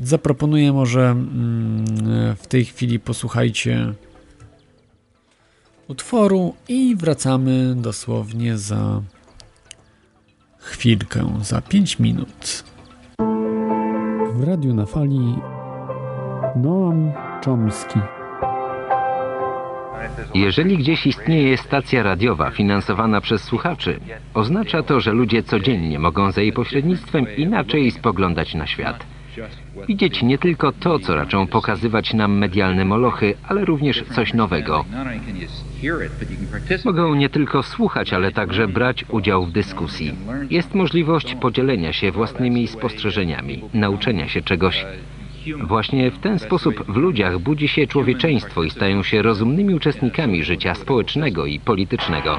Zaproponuję 0.02 0.72
może 0.72 1.10
mm, 1.10 2.36
w 2.36 2.46
tej 2.46 2.64
chwili 2.64 3.00
posłuchajcie 3.00 3.92
utworu 5.88 6.54
i 6.68 6.96
wracamy 6.96 7.74
dosłownie 7.76 8.58
za 8.58 9.02
chwilkę, 10.58 11.38
za 11.42 11.60
5 11.60 11.98
minut. 11.98 12.64
W 14.34 14.44
radiu 14.44 14.74
na 14.74 14.86
fali 14.86 15.34
Noam 16.56 17.12
Chomsky. 17.44 18.00
Jeżeli 20.34 20.78
gdzieś 20.78 21.06
istnieje 21.06 21.58
stacja 21.58 22.02
radiowa 22.02 22.50
finansowana 22.50 23.20
przez 23.20 23.42
słuchaczy, 23.42 24.00
oznacza 24.34 24.82
to, 24.82 25.00
że 25.00 25.12
ludzie 25.12 25.42
codziennie 25.42 25.98
mogą 25.98 26.32
za 26.32 26.40
jej 26.40 26.52
pośrednictwem 26.52 27.36
inaczej 27.36 27.90
spoglądać 27.90 28.54
na 28.54 28.66
świat. 28.66 29.06
Widzieć 29.88 30.22
nie 30.22 30.38
tylko 30.38 30.72
to, 30.72 30.98
co 30.98 31.14
raczą 31.14 31.46
pokazywać 31.46 32.14
nam 32.14 32.38
medialne 32.38 32.84
molochy, 32.84 33.34
ale 33.48 33.64
również 33.64 34.04
coś 34.14 34.34
nowego. 34.34 34.84
Mogą 36.84 37.14
nie 37.14 37.28
tylko 37.28 37.62
słuchać, 37.62 38.12
ale 38.12 38.32
także 38.32 38.68
brać 38.68 39.04
udział 39.08 39.46
w 39.46 39.52
dyskusji. 39.52 40.14
Jest 40.50 40.74
możliwość 40.74 41.34
podzielenia 41.34 41.92
się 41.92 42.12
własnymi 42.12 42.66
spostrzeżeniami, 42.66 43.62
nauczenia 43.74 44.28
się 44.28 44.42
czegoś. 44.42 44.86
Właśnie 45.62 46.10
w 46.10 46.18
ten 46.18 46.38
sposób 46.38 46.84
w 46.88 46.96
ludziach 46.96 47.38
budzi 47.38 47.68
się 47.68 47.86
człowieczeństwo 47.86 48.62
i 48.62 48.70
stają 48.70 49.02
się 49.02 49.22
rozumnymi 49.22 49.74
uczestnikami 49.74 50.44
życia 50.44 50.74
społecznego 50.74 51.46
i 51.46 51.60
politycznego. 51.60 52.38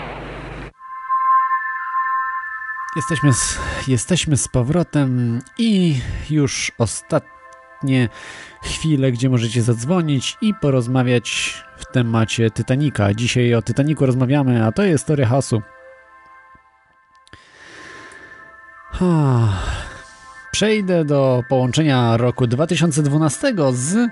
Jesteśmy 2.96 3.34
z, 3.34 3.60
jesteśmy 3.88 4.38
z 4.38 4.48
powrotem 4.48 5.42
i 5.58 6.00
już 6.30 6.72
ostatnie 6.78 8.10
chwile, 8.64 9.12
gdzie 9.12 9.30
możecie 9.30 9.62
zadzwonić 9.62 10.38
i 10.42 10.54
porozmawiać 10.54 11.54
w 11.78 11.86
temacie 11.86 12.52
Titanica. 12.52 13.14
Dzisiaj 13.14 13.56
o 13.56 13.62
Titanicu 13.62 14.06
rozmawiamy, 14.06 14.66
a 14.66 14.72
to 14.72 14.84
jest 14.84 15.06
teoria 15.06 15.28
hasu. 15.28 15.62
Przejdę 20.52 21.06
do 21.06 21.44
połączenia 21.50 22.18
roku 22.18 22.48
2012 22.48 23.54
z 23.72 24.10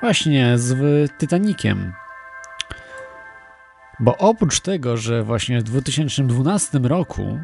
właśnie 0.00 0.58
z 0.58 1.10
Titanikiem. 1.18 1.92
Bo 4.00 4.16
oprócz 4.16 4.60
tego, 4.60 4.96
że 4.96 5.22
właśnie 5.22 5.60
w 5.60 5.62
2012 5.62 6.78
roku 6.78 7.40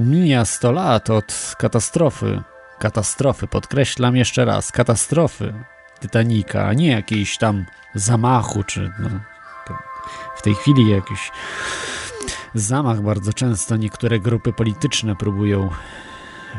Mija 0.00 0.44
100 0.44 0.72
lat 0.72 1.10
od 1.10 1.54
katastrofy. 1.58 2.42
Katastrofy, 2.78 3.46
podkreślam 3.46 4.16
jeszcze 4.16 4.44
raz, 4.44 4.72
katastrofy 4.72 5.54
Titanica, 6.00 6.66
a 6.66 6.72
nie 6.72 6.88
jakiejś 6.88 7.38
tam 7.38 7.64
zamachu, 7.94 8.64
czy 8.64 8.92
no, 8.98 9.08
w 10.36 10.42
tej 10.42 10.54
chwili 10.54 10.90
jakiś 10.90 11.30
zamach 12.54 13.02
bardzo 13.02 13.32
często 13.32 13.76
niektóre 13.76 14.20
grupy 14.20 14.52
polityczne 14.52 15.16
próbują 15.16 15.70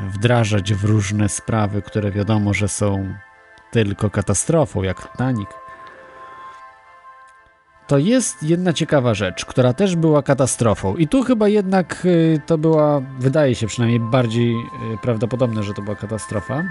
wdrażać 0.08 0.74
w 0.74 0.86
różne 0.86 1.30
sprawy, 1.30 1.82
które 1.82 2.12
wiadomo, 2.12 2.54
że 2.54 2.68
są 2.68 3.16
tylko 3.72 4.10
katastrofą, 4.10 4.84
jak 4.84 5.12
Titanic 5.12 5.50
to 7.92 7.98
jest 7.98 8.44
jedna 8.44 8.74
ciekawa 8.74 9.14
rzecz, 9.14 9.46
która 9.46 9.74
też 9.74 9.96
była 9.96 10.24
katastrofą. 10.24 10.96
I 10.96 11.08
tu 11.08 11.24
chyba 11.24 11.48
jednak 11.48 12.06
y, 12.06 12.42
to 12.46 12.58
była, 12.58 13.02
wydaje 13.20 13.56
się 13.56 13.68
przynajmniej 13.68 14.00
bardziej 14.00 14.56
y, 14.56 14.98
prawdopodobne, 15.02 15.64
że 15.64 15.74
to 15.74 15.82
była 15.82 15.96
katastrofa. 15.96 16.64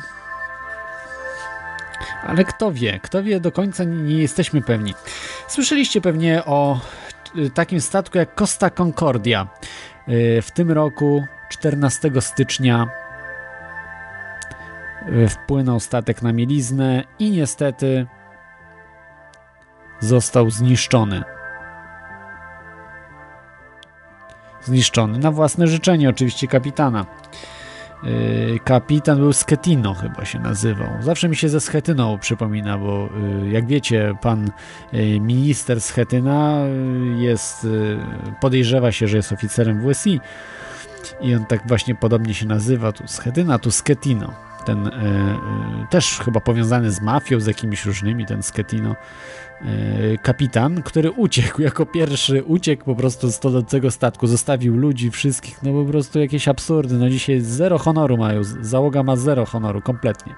Ale 2.26 2.44
kto 2.44 2.72
wie, 2.72 3.01
kto 3.02 3.22
wie, 3.22 3.40
do 3.40 3.52
końca 3.52 3.84
nie 3.84 4.18
jesteśmy 4.18 4.62
pewni. 4.62 4.94
Słyszeliście 5.48 6.01
pewnie 6.01 6.44
o 6.44 6.80
y, 7.36 7.51
takim 7.51 7.80
statku 7.80 8.18
jak 8.18 8.34
Costa 8.34 8.70
Concordia. 8.70 9.48
W 10.42 10.51
tym 10.55 10.70
roku, 10.70 11.24
14 11.51 12.10
stycznia, 12.20 12.88
wpłynął 15.28 15.80
statek 15.80 16.22
na 16.22 16.32
mieliznę 16.32 17.05
i 17.18 17.30
niestety 17.30 18.06
został 20.01 20.51
zniszczony. 20.51 21.22
Zniszczony 24.62 25.18
na 25.18 25.31
własne 25.31 25.66
życzenie, 25.66 26.09
oczywiście 26.09 26.48
kapitana. 26.48 27.06
Yy, 28.02 28.59
kapitan 28.64 29.18
był 29.18 29.32
Sketino, 29.32 29.94
chyba 29.94 30.24
się 30.24 30.39
nazywał. 30.39 30.89
Zawsze 31.01 31.28
mi 31.28 31.36
się 31.36 31.48
ze 31.48 31.60
Schetyną 31.60 32.18
przypomina, 32.18 32.78
bo 32.78 33.09
yy, 33.43 33.51
jak 33.51 33.66
wiecie, 33.66 34.14
pan 34.22 34.51
yy, 34.93 35.20
minister 35.20 35.81
Schetyna 35.81 36.59
jest, 37.16 37.66
podejrzewa 38.40 38.93
się, 38.93 39.09
że 39.09 39.16
jest 39.16 39.32
oficerem 39.32 39.93
WSI 39.93 40.20
i 41.20 41.35
on 41.35 41.47
tak 41.47 41.68
właśnie 41.68 41.94
podobnie 41.94 42.35
się 42.35 42.47
nazywa, 42.47 42.93
tu 42.93 43.09
Schetyna, 43.09 43.59
tu 43.59 43.70
Sketino 43.70 44.49
ten 44.64 44.90
też 45.90 46.20
chyba 46.24 46.40
powiązany 46.40 46.90
z 46.90 47.00
mafią, 47.00 47.40
z 47.40 47.46
jakimiś 47.46 47.84
różnymi, 47.84 48.26
ten 48.26 48.42
Sketino 48.42 48.96
E, 49.64 50.18
kapitan, 50.18 50.82
który 50.82 51.10
uciekł 51.10 51.62
jako 51.68 51.86
pierwszy, 51.86 52.44
uciekł 52.44 52.84
po 52.84 52.94
prostu 52.94 53.30
z 53.32 53.38
tonącego 53.38 53.90
statku, 53.90 54.26
zostawił 54.26 54.76
ludzi, 54.76 55.10
wszystkich, 55.10 55.62
no 55.62 55.72
po 55.72 55.90
prostu 55.90 56.20
jakieś 56.20 56.48
absurdy, 56.48 56.94
no 56.94 57.10
dzisiaj 57.10 57.40
zero 57.40 57.78
honoru 57.78 58.16
mają, 58.16 58.44
załoga 58.44 59.02
ma 59.02 59.16
zero 59.16 59.46
honoru, 59.46 59.80
kompletnie. 59.80 60.34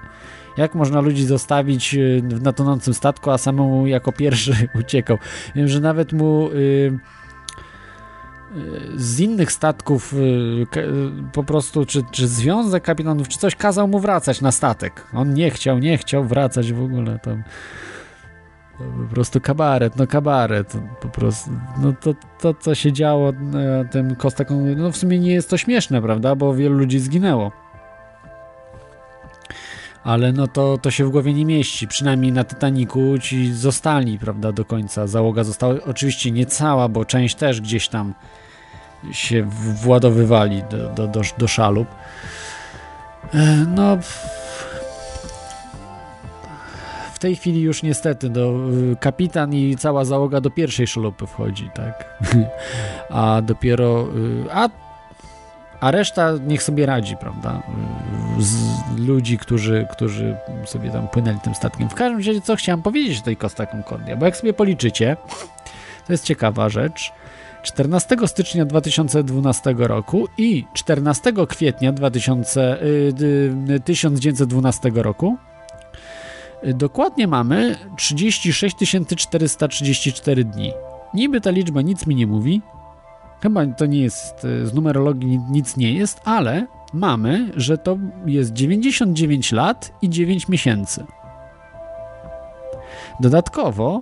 Jak 0.57 0.75
można 0.75 1.01
ludzi 1.01 1.25
zostawić 1.25 1.95
e, 1.95 1.99
na 2.41 2.53
tonącym 2.53 2.93
statku, 2.93 3.31
a 3.31 3.37
samemu 3.37 3.87
jako 3.87 4.11
pierwszy 4.11 4.67
uciekał? 4.81 5.17
Wiem, 5.55 5.67
że 5.67 5.79
nawet 5.79 6.13
mu... 6.13 6.49
Yy, 6.51 6.99
z 8.95 9.19
innych 9.19 9.51
statków 9.51 10.15
po 11.33 11.43
prostu, 11.43 11.85
czy, 11.85 12.03
czy 12.11 12.27
związek 12.27 12.83
kapitanów, 12.83 13.27
czy 13.27 13.37
coś 13.37 13.55
kazał 13.55 13.87
mu 13.87 13.99
wracać 13.99 14.41
na 14.41 14.51
statek. 14.51 15.07
On 15.13 15.33
nie 15.33 15.49
chciał, 15.49 15.79
nie 15.79 15.97
chciał 15.97 16.23
wracać 16.23 16.73
w 16.73 16.83
ogóle 16.83 17.19
tam. 17.19 17.43
Po 18.77 19.15
prostu 19.15 19.41
kabaret, 19.41 19.95
no 19.95 20.07
kabaret, 20.07 20.77
po 21.01 21.07
prostu, 21.07 21.51
no 21.81 21.93
to, 22.01 22.13
to 22.39 22.53
co 22.53 22.75
się 22.75 22.91
działo 22.91 23.31
na 23.31 23.85
tym 23.91 24.15
Costa 24.15 24.43
no 24.75 24.91
w 24.91 24.97
sumie 24.97 25.19
nie 25.19 25.33
jest 25.33 25.49
to 25.49 25.57
śmieszne, 25.57 26.01
prawda, 26.01 26.35
bo 26.35 26.53
wielu 26.53 26.77
ludzi 26.77 26.99
zginęło. 26.99 27.51
ale 30.03 30.31
no 30.31 30.47
to, 30.47 30.77
to 30.77 30.91
się 30.91 31.05
w 31.05 31.09
głowie 31.09 31.33
nie 31.33 31.45
mieści. 31.45 31.87
Przynajmniej 31.87 32.31
na 32.31 32.43
Titaniku 32.43 33.17
ci 33.21 33.53
zostali, 33.53 34.19
prawda, 34.19 34.51
do 34.51 34.65
końca. 34.65 35.07
Załoga 35.07 35.43
została 35.43 35.75
oczywiście 35.85 36.31
nie 36.31 36.45
cała, 36.45 36.89
bo 36.89 37.05
część 37.05 37.35
też 37.35 37.61
gdzieś 37.61 37.87
tam 37.87 38.13
się 39.11 39.43
władowywali 39.81 40.63
do, 40.63 40.89
do, 40.89 41.07
do, 41.07 41.21
do 41.37 41.47
szalub. 41.47 41.87
E, 43.33 43.65
no. 43.67 43.97
W 47.13 47.19
tej 47.19 47.35
chwili 47.35 47.61
już 47.61 47.83
niestety 47.83 48.29
do, 48.29 48.53
kapitan 48.99 49.53
i 49.53 49.75
cała 49.77 50.05
załoga 50.05 50.41
do 50.41 50.49
pierwszej 50.49 50.87
szalupy 50.87 51.27
wchodzi, 51.27 51.69
tak? 51.75 52.19
A 53.09 53.41
dopiero. 53.41 54.07
A 54.51 54.69
a 55.83 55.91
reszta 55.91 56.31
niech 56.47 56.63
sobie 56.63 56.85
radzi, 56.85 57.17
prawda? 57.17 57.63
Z 58.39 58.55
ludzi, 58.99 59.37
którzy, 59.37 59.87
którzy 59.91 60.35
sobie 60.65 60.91
tam 60.91 61.07
płynęli 61.07 61.39
tym 61.39 61.55
statkiem. 61.55 61.89
W 61.89 61.93
każdym 61.93 62.17
razie, 62.17 62.41
co 62.41 62.55
chciałem 62.55 62.81
powiedzieć 62.81 63.19
o 63.19 63.23
tej 63.23 63.37
Costa 63.37 63.65
Concordia, 63.65 64.15
bo 64.15 64.25
jak 64.25 64.37
sobie 64.37 64.53
policzycie, 64.53 65.17
to 66.07 66.13
jest 66.13 66.25
ciekawa 66.25 66.69
rzecz. 66.69 67.11
14 67.63 68.17
stycznia 68.25 68.65
2012 68.65 69.75
roku 69.77 70.27
i 70.37 70.65
14 70.73 71.33
kwietnia 71.47 71.91
2000, 71.91 72.81
y, 72.81 73.79
1912 73.85 74.91
roku 74.95 75.37
y, 76.67 76.73
dokładnie 76.73 77.27
mamy 77.27 77.75
36 77.97 78.75
434 79.15 80.43
dni. 80.45 80.73
Niby 81.13 81.41
ta 81.41 81.49
liczba 81.49 81.81
nic 81.81 82.07
mi 82.07 82.15
nie 82.15 82.27
mówi, 82.27 82.61
Chyba 83.43 83.65
to 83.65 83.85
nie 83.85 84.01
jest, 84.01 84.41
z 84.41 84.73
numerologii 84.73 85.39
nic 85.49 85.77
nie 85.77 85.93
jest, 85.93 86.21
ale 86.25 86.67
mamy, 86.93 87.51
że 87.55 87.77
to 87.77 87.97
jest 88.25 88.53
99 88.53 89.51
lat 89.51 89.93
i 90.01 90.09
9 90.09 90.47
miesięcy. 90.47 91.05
Dodatkowo 93.19 94.01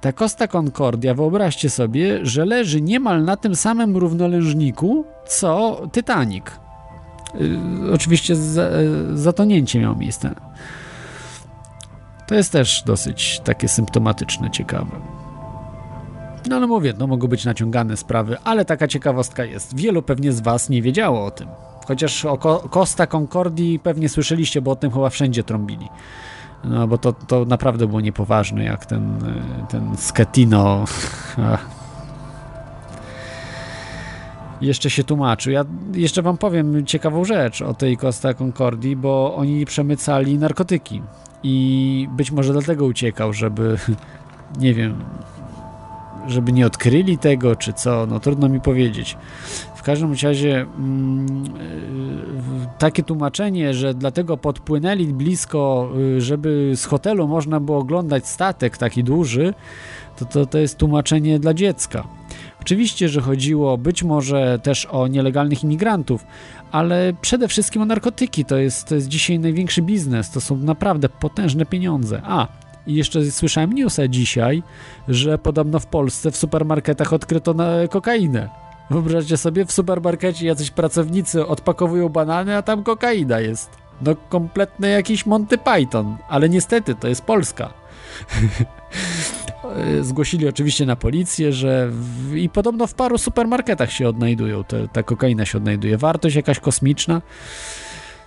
ta 0.00 0.12
Costa 0.12 0.48
Concordia, 0.48 1.14
wyobraźcie 1.14 1.70
sobie, 1.70 2.26
że 2.26 2.44
leży 2.44 2.80
niemal 2.80 3.24
na 3.24 3.36
tym 3.36 3.56
samym 3.56 3.96
równolężniku, 3.96 5.04
co 5.26 5.82
Titanic. 5.92 6.44
Yy, 7.34 7.92
oczywiście 7.92 8.34
yy, 8.34 9.18
zatonięcie 9.18 9.80
miało 9.80 9.96
miejsce. 9.96 10.34
To 12.26 12.34
jest 12.34 12.52
też 12.52 12.82
dosyć 12.86 13.40
takie 13.44 13.68
symptomatyczne, 13.68 14.50
ciekawe. 14.50 14.90
No 16.48 16.56
ale 16.56 16.66
mówię, 16.66 16.94
no 16.98 17.06
mogą 17.06 17.28
być 17.28 17.44
naciągane 17.44 17.96
sprawy, 17.96 18.36
ale 18.44 18.64
taka 18.64 18.88
ciekawostka 18.88 19.44
jest. 19.44 19.76
Wielu 19.76 20.02
pewnie 20.02 20.32
z 20.32 20.40
Was 20.40 20.68
nie 20.68 20.82
wiedziało 20.82 21.24
o 21.24 21.30
tym. 21.30 21.48
Chociaż 21.86 22.24
o 22.24 22.38
Costa 22.70 23.06
Concordii 23.06 23.78
pewnie 23.78 24.08
słyszeliście, 24.08 24.62
bo 24.62 24.70
o 24.70 24.76
tym 24.76 24.90
chyba 24.90 25.10
wszędzie 25.10 25.44
trąbili. 25.44 25.88
No 26.64 26.88
bo 26.88 26.98
to, 26.98 27.12
to 27.12 27.44
naprawdę 27.44 27.86
było 27.86 28.00
niepoważne, 28.00 28.64
jak 28.64 28.86
ten, 28.86 29.18
ten 29.68 29.96
Sketino 29.96 30.84
jeszcze 34.60 34.90
się 34.90 35.04
tłumaczył. 35.04 35.52
Ja 35.52 35.64
jeszcze 35.94 36.22
wam 36.22 36.38
powiem 36.38 36.86
ciekawą 36.86 37.24
rzecz 37.24 37.62
o 37.62 37.74
tej 37.74 37.96
Costa 37.96 38.34
Concordii, 38.34 38.96
bo 38.96 39.34
oni 39.36 39.66
przemycali 39.66 40.38
narkotyki 40.38 41.02
i 41.42 42.08
być 42.16 42.30
może 42.30 42.52
dlatego 42.52 42.84
uciekał, 42.84 43.32
żeby 43.32 43.78
nie 44.58 44.74
wiem, 44.74 45.04
żeby 46.28 46.52
nie 46.52 46.66
odkryli 46.66 47.18
tego, 47.18 47.56
czy 47.56 47.72
co, 47.72 48.06
no 48.06 48.20
trudno 48.20 48.48
mi 48.48 48.60
powiedzieć. 48.60 49.16
W 49.74 49.82
każdym 49.82 50.14
razie 50.22 50.60
mm, 50.60 51.44
takie 52.78 53.02
tłumaczenie, 53.02 53.74
że 53.74 53.94
dlatego 53.94 54.36
podpłynęli 54.36 55.06
blisko, 55.06 55.90
y, 56.16 56.20
żeby 56.20 56.72
z 56.76 56.84
hotelu 56.84 57.28
można 57.28 57.60
było 57.60 57.78
oglądać 57.78 58.28
statek 58.28 58.78
taki 58.78 59.04
duży, 59.04 59.54
to, 60.18 60.24
to, 60.24 60.46
to 60.46 60.58
jest 60.58 60.78
tłumaczenie 60.78 61.38
dla 61.38 61.54
dziecka. 61.54 62.04
Oczywiście, 62.60 63.08
że 63.08 63.20
chodziło 63.20 63.78
być 63.78 64.02
może 64.02 64.58
też 64.62 64.86
o 64.86 65.06
nielegalnych 65.06 65.64
imigrantów, 65.64 66.26
ale 66.72 67.12
przede 67.20 67.48
wszystkim 67.48 67.82
o 67.82 67.84
narkotyki. 67.84 68.44
To 68.44 68.58
jest, 68.58 68.88
to 68.88 68.94
jest 68.94 69.08
dzisiaj 69.08 69.38
największy 69.38 69.82
biznes. 69.82 70.30
To 70.30 70.40
są 70.40 70.56
naprawdę 70.56 71.08
potężne 71.08 71.66
pieniądze. 71.66 72.22
A, 72.24 72.48
i 72.86 72.94
jeszcze 72.94 73.30
słyszałem 73.30 73.72
newsa 73.72 74.08
dzisiaj, 74.08 74.62
że 75.08 75.38
podobno 75.38 75.78
w 75.78 75.86
Polsce 75.86 76.30
w 76.30 76.36
supermarketach 76.36 77.12
odkryto 77.12 77.54
kokainę. 77.90 78.48
Wyobraźcie 78.90 79.36
sobie, 79.36 79.64
w 79.64 79.72
supermarkecie 79.72 80.46
jacyś 80.46 80.70
pracownicy 80.70 81.46
odpakowują 81.46 82.08
banany, 82.08 82.56
a 82.56 82.62
tam 82.62 82.82
kokaina 82.82 83.40
jest. 83.40 83.70
No 84.02 84.16
kompletny 84.28 84.90
jakiś 84.90 85.26
Monty 85.26 85.58
Python, 85.58 86.16
ale 86.28 86.48
niestety 86.48 86.94
to 86.94 87.08
jest 87.08 87.22
Polska. 87.22 87.72
Zgłosili 90.00 90.48
oczywiście 90.48 90.86
na 90.86 90.96
policję, 90.96 91.52
że 91.52 91.88
w, 91.90 92.36
i 92.36 92.48
podobno 92.48 92.86
w 92.86 92.94
paru 92.94 93.18
supermarketach 93.18 93.92
się 93.92 94.08
odnajdują, 94.08 94.64
te, 94.64 94.88
ta 94.88 95.02
kokaina 95.02 95.46
się 95.46 95.58
odnajduje. 95.58 95.98
Wartość 95.98 96.36
jakaś 96.36 96.60
kosmiczna 96.60 97.22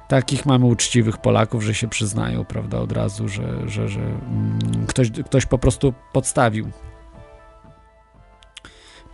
takich 0.07 0.45
mamy 0.45 0.65
uczciwych 0.65 1.17
Polaków, 1.17 1.63
że 1.63 1.73
się 1.73 1.87
przyznają, 1.87 2.45
prawda, 2.45 2.79
od 2.79 2.91
razu, 2.91 3.27
że, 3.27 3.69
że, 3.69 3.89
że 3.89 3.99
mm, 3.99 4.85
ktoś, 4.87 5.11
ktoś 5.11 5.45
po 5.45 5.57
prostu 5.57 5.93
podstawił. 6.13 6.69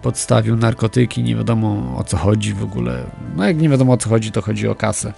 Podstawił 0.01 0.55
narkotyki, 0.55 1.23
nie 1.23 1.35
wiadomo 1.35 1.97
o 1.97 2.03
co 2.03 2.17
chodzi 2.17 2.53
w 2.53 2.63
ogóle. 2.63 3.03
No 3.35 3.45
jak 3.45 3.57
nie 3.57 3.69
wiadomo 3.69 3.93
o 3.93 3.97
co 3.97 4.09
chodzi, 4.09 4.31
to 4.31 4.41
chodzi 4.41 4.67
o 4.67 4.75
kasę. 4.75 5.13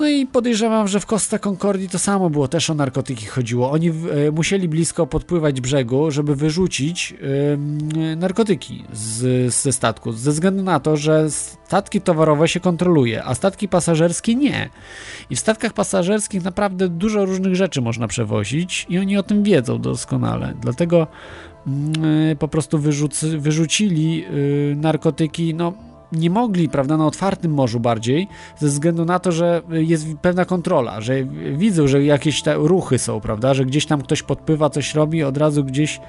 No 0.00 0.08
i 0.08 0.26
podejrzewam, 0.26 0.88
że 0.88 1.00
w 1.00 1.06
Costa 1.06 1.38
Concordii 1.38 1.88
to 1.88 1.98
samo 1.98 2.30
było, 2.30 2.48
też 2.48 2.70
o 2.70 2.74
narkotyki 2.74 3.26
chodziło. 3.26 3.70
Oni 3.70 3.88
e, 3.88 3.92
musieli 4.32 4.68
blisko 4.68 5.06
podpływać 5.06 5.60
brzegu, 5.60 6.10
żeby 6.10 6.36
wyrzucić 6.36 7.14
e, 8.02 8.16
narkotyki 8.16 8.84
z, 8.92 9.54
ze 9.54 9.72
statku, 9.72 10.12
ze 10.12 10.30
względu 10.30 10.62
na 10.62 10.80
to, 10.80 10.96
że 10.96 11.30
statki 11.30 12.00
towarowe 12.00 12.48
się 12.48 12.60
kontroluje, 12.60 13.24
a 13.24 13.34
statki 13.34 13.68
pasażerskie 13.68 14.34
nie. 14.34 14.70
I 15.30 15.36
w 15.36 15.40
statkach 15.40 15.72
pasażerskich 15.72 16.44
naprawdę 16.44 16.88
dużo 16.88 17.24
różnych 17.24 17.56
rzeczy 17.56 17.80
można 17.80 18.08
przewozić 18.08 18.86
i 18.88 18.98
oni 18.98 19.16
o 19.16 19.22
tym 19.22 19.42
wiedzą 19.42 19.78
doskonale. 19.78 20.54
Dlatego 20.60 21.06
mm, 21.66 22.36
po 22.36 22.48
prostu 22.48 22.78
wyrzuc, 22.78 23.24
wyrzucili 23.24 24.24
y, 24.24 24.76
narkotyki, 24.76 25.54
no 25.54 25.87
nie 26.12 26.30
mogli, 26.30 26.68
prawda, 26.68 26.96
na 26.96 27.06
otwartym 27.06 27.52
morzu 27.52 27.80
bardziej, 27.80 28.28
ze 28.58 28.66
względu 28.66 29.04
na 29.04 29.18
to, 29.18 29.32
że 29.32 29.62
jest 29.70 30.06
pewna 30.22 30.44
kontrola, 30.44 31.00
że 31.00 31.24
widzą, 31.56 31.86
że 31.86 32.04
jakieś 32.04 32.42
te 32.42 32.54
ruchy 32.54 32.98
są, 32.98 33.20
prawda, 33.20 33.54
że 33.54 33.64
gdzieś 33.64 33.86
tam 33.86 34.02
ktoś 34.02 34.22
podpływa, 34.22 34.70
coś 34.70 34.94
robi, 34.94 35.24
od 35.24 35.36
razu 35.36 35.64
gdzieś 35.64 36.00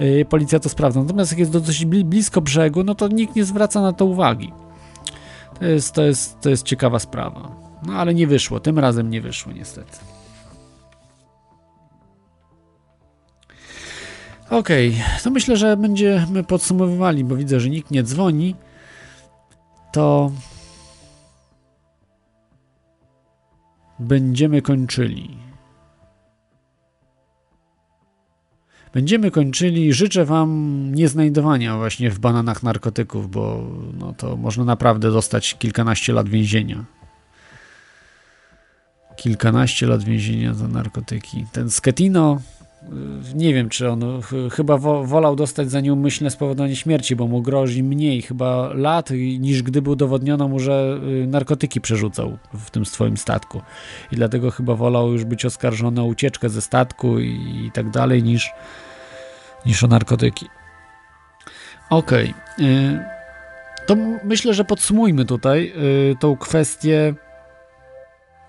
yy, 0.00 0.24
policja 0.24 0.60
to 0.60 0.68
sprawdza. 0.68 1.00
Natomiast 1.00 1.32
jak 1.32 1.38
jest 1.38 1.52
dosyć 1.52 1.84
blisko 1.84 2.40
brzegu, 2.40 2.84
no 2.84 2.94
to 2.94 3.08
nikt 3.08 3.36
nie 3.36 3.44
zwraca 3.44 3.80
na 3.80 3.92
to 3.92 4.04
uwagi. 4.04 4.52
To 5.58 5.64
jest, 5.64 5.94
to 5.94 6.02
jest, 6.02 6.40
to 6.40 6.50
jest 6.50 6.62
ciekawa 6.62 6.98
sprawa. 6.98 7.56
No 7.86 7.92
ale 7.92 8.14
nie 8.14 8.26
wyszło, 8.26 8.60
tym 8.60 8.78
razem 8.78 9.10
nie 9.10 9.20
wyszło 9.20 9.52
niestety. 9.52 9.98
Okej, 14.50 14.88
okay. 14.88 15.22
to 15.24 15.30
myślę, 15.30 15.56
że 15.56 15.76
będziemy 15.76 16.44
podsumowywali, 16.44 17.24
bo 17.24 17.36
widzę, 17.36 17.60
że 17.60 17.70
nikt 17.70 17.90
nie 17.90 18.02
dzwoni 18.02 18.54
to 19.92 20.32
będziemy 23.98 24.62
kończyli. 24.62 25.36
Będziemy 28.94 29.30
kończyli. 29.30 29.92
Życzę 29.92 30.24
Wam 30.24 30.90
nieznajdowania 30.94 31.76
właśnie 31.76 32.10
w 32.10 32.18
bananach 32.18 32.62
narkotyków, 32.62 33.30
bo 33.30 33.66
no 33.98 34.12
to 34.12 34.36
można 34.36 34.64
naprawdę 34.64 35.10
dostać 35.10 35.54
kilkanaście 35.58 36.12
lat 36.12 36.28
więzienia. 36.28 36.84
Kilkanaście 39.16 39.86
lat 39.86 40.04
więzienia 40.04 40.54
za 40.54 40.68
narkotyki. 40.68 41.46
Ten 41.52 41.70
Sketino 41.70 42.40
nie 43.34 43.54
wiem, 43.54 43.68
czy 43.68 43.90
on 43.90 44.22
chyba 44.52 44.78
wolał 45.04 45.36
dostać 45.36 45.70
za 45.70 45.80
nieumyślne 45.80 46.30
spowodowanie 46.30 46.76
śmierci, 46.76 47.16
bo 47.16 47.26
mu 47.26 47.42
grozi 47.42 47.82
mniej 47.82 48.22
chyba 48.22 48.70
lat, 48.74 49.10
niż 49.38 49.62
gdyby 49.62 49.90
udowodniono 49.90 50.48
mu, 50.48 50.58
że 50.58 51.00
y, 51.22 51.26
narkotyki 51.26 51.80
przerzucał 51.80 52.38
w 52.54 52.70
tym 52.70 52.86
swoim 52.86 53.16
statku. 53.16 53.62
I 54.12 54.16
dlatego 54.16 54.50
chyba 54.50 54.74
wolał 54.74 55.12
już 55.12 55.24
być 55.24 55.44
oskarżony 55.44 56.00
o 56.00 56.04
ucieczkę 56.04 56.48
ze 56.48 56.62
statku 56.62 57.18
i, 57.18 57.64
i 57.66 57.70
tak 57.72 57.90
dalej, 57.90 58.22
niż, 58.22 58.50
niż 59.66 59.84
o 59.84 59.86
narkotyki. 59.86 60.46
Okej. 61.90 62.34
Okay. 62.56 63.00
To 63.86 63.96
myślę, 64.24 64.54
że 64.54 64.64
podsumujmy 64.64 65.24
tutaj 65.24 65.72
y, 66.12 66.16
tą 66.20 66.36
kwestię 66.36 67.14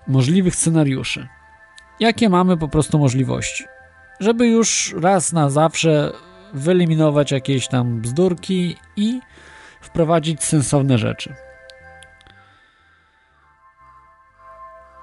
możliwych 0.08 0.56
scenariuszy. 0.56 1.28
Jakie 2.00 2.28
mamy 2.28 2.56
po 2.56 2.68
prostu 2.68 2.98
możliwości? 2.98 3.64
Żeby 4.22 4.46
już 4.46 4.94
raz 5.00 5.32
na 5.32 5.50
zawsze 5.50 6.12
wyeliminować 6.54 7.32
jakieś 7.32 7.68
tam 7.68 8.00
bzdurki 8.00 8.76
i 8.96 9.20
wprowadzić 9.80 10.44
sensowne 10.44 10.98
rzeczy. 10.98 11.34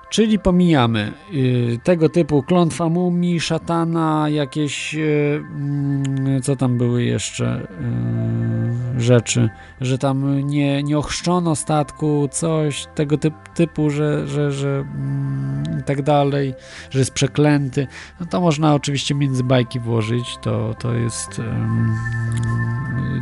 Czyli 0.10 0.40
pomijamy 0.40 1.14
y, 1.34 1.80
tego 1.84 2.10
typu 2.10 2.44
klątwa 2.44 2.90
mumii, 2.90 3.40
szatana, 3.40 4.30
jakieś 4.30 4.96
y, 4.96 5.44
mm, 5.56 6.42
co 6.42 6.56
tam 6.56 6.78
były 6.78 7.04
jeszcze 7.04 7.62
y, 7.62 8.59
rzeczy, 9.02 9.50
że 9.82 9.98
tam 9.98 10.48
nie, 10.48 10.84
nie 10.84 10.98
ochrzczono 10.98 11.56
statku, 11.56 12.30
coś 12.32 12.88
tego 12.96 13.18
typ, 13.18 13.34
typu, 13.54 13.90
że, 13.90 14.28
że, 14.28 14.52
że 14.52 14.70
mm, 14.70 15.84
tak 15.86 16.02
dalej, 16.02 16.54
że 16.90 17.00
jest 17.00 17.12
przeklęty. 17.12 17.88
No 18.20 18.26
to 18.26 18.42
można 18.42 18.74
oczywiście 18.74 19.16
między 19.16 19.44
bajki 19.44 19.80
włożyć, 19.80 20.38
to, 20.42 20.76
to 20.80 20.94
jest 20.94 21.42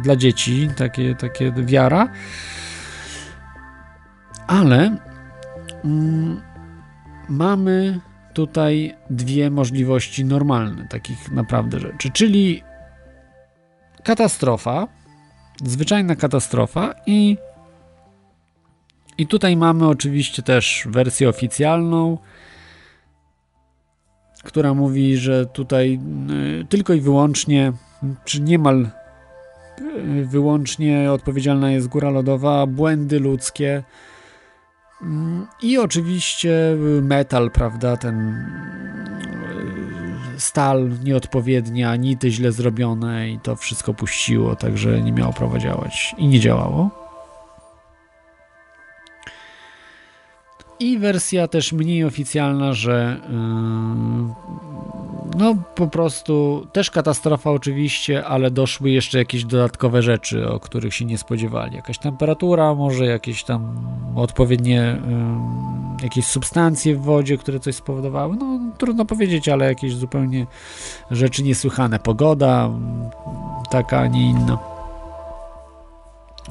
dla 0.04 0.16
dzieci 0.16 0.70
takie, 0.78 1.16
takie 1.16 1.52
wiara. 1.52 2.10
Ale 4.48 4.98
mm, 5.86 6.42
mamy 7.30 8.00
tutaj 8.34 8.96
dwie 9.10 9.50
możliwości 9.50 10.26
normalne 10.26 10.88
takich 10.88 11.32
naprawdę 11.32 11.80
rzeczy, 11.80 12.12
czyli 12.12 12.64
katastrofa, 14.04 14.88
zwyczajna 15.64 16.16
katastrofa 16.16 16.94
i 17.06 17.38
i 19.18 19.28
tutaj 19.28 19.58
mamy 19.58 19.88
oczywiście 19.88 20.44
też 20.44 20.88
wersję 20.90 21.30
oficjalną, 21.30 22.18
która 24.44 24.74
mówi, 24.74 25.18
że 25.18 25.46
tutaj 25.46 26.00
y, 26.62 26.66
tylko 26.66 26.94
i 26.94 27.02
wyłącznie, 27.02 27.74
czy 28.26 28.42
niemal 28.42 28.90
y, 29.82 30.26
wyłącznie 30.26 31.12
odpowiedzialna 31.12 31.72
jest 31.72 31.88
góra 31.88 32.10
lodowa, 32.10 32.68
błędy 32.68 33.20
ludzkie, 33.20 33.84
Mm, 35.02 35.48
I 35.62 35.78
oczywiście 35.78 36.78
metal, 37.02 37.52
prawda, 37.52 37.98
ten 37.98 38.46
stal 40.38 40.90
nieodpowiednia, 41.04 41.96
nity 41.96 42.32
źle 42.32 42.52
zrobione 42.52 43.30
i 43.30 43.40
to 43.40 43.56
wszystko 43.56 43.94
puściło, 43.94 44.56
także 44.56 45.02
nie 45.02 45.12
miało 45.12 45.34
prawa 45.34 45.60
działać 45.60 46.16
i 46.18 46.28
nie 46.28 46.40
działało. 46.40 46.90
I 50.80 50.98
wersja 50.98 51.48
też 51.48 51.74
mniej 51.74 52.04
oficjalna, 52.04 52.74
że 52.74 53.22
yy, 53.30 55.07
no 55.38 55.56
po 55.76 55.88
prostu 55.88 56.68
też 56.72 56.92
katastrofa 56.92 57.52
oczywiście, 57.52 58.26
ale 58.26 58.52
doszły 58.52 58.90
jeszcze 58.90 59.18
jakieś 59.18 59.46
dodatkowe 59.46 60.02
rzeczy, 60.02 60.50
o 60.50 60.60
których 60.60 60.94
się 60.94 61.06
nie 61.06 61.18
spodziewali. 61.18 61.76
Jakaś 61.76 61.98
temperatura, 61.98 62.76
może 62.76 63.06
jakieś 63.06 63.44
tam 63.44 63.76
odpowiednie 64.16 65.02
yy, 65.98 66.04
jakieś 66.04 66.26
substancje 66.26 66.96
w 66.96 67.02
wodzie, 67.02 67.38
które 67.38 67.60
coś 67.60 67.76
spowodowały. 67.76 68.36
No 68.36 68.60
trudno 68.78 69.06
powiedzieć, 69.06 69.50
ale 69.50 69.66
jakieś 69.66 69.96
zupełnie 69.96 70.48
rzeczy 71.12 71.44
niesłychane. 71.44 72.00
Pogoda 72.00 72.70
taka, 73.70 74.00
a 74.00 74.08
nie 74.08 74.30
inna. 74.30 74.58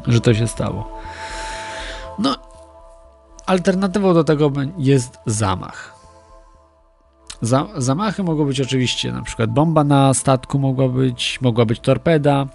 Że 0.06 0.20
to 0.20 0.34
się 0.34 0.48
stało. 0.48 0.98
No 2.18 2.36
Alternatywą 3.46 4.14
do 4.14 4.24
tego 4.24 4.52
jest 4.78 5.18
zamach. 5.26 5.95
Za, 7.40 7.68
zamachy 7.76 8.22
mogą 8.22 8.44
być 8.44 8.60
oczywiście 8.60 9.12
na 9.12 9.22
przykład 9.22 9.50
bomba 9.50 9.84
na 9.84 10.14
statku 10.14 10.58
mogła 10.58 10.88
być, 10.88 11.38
mogła 11.40 11.64
być 11.64 11.80
torpeda, 11.80 12.46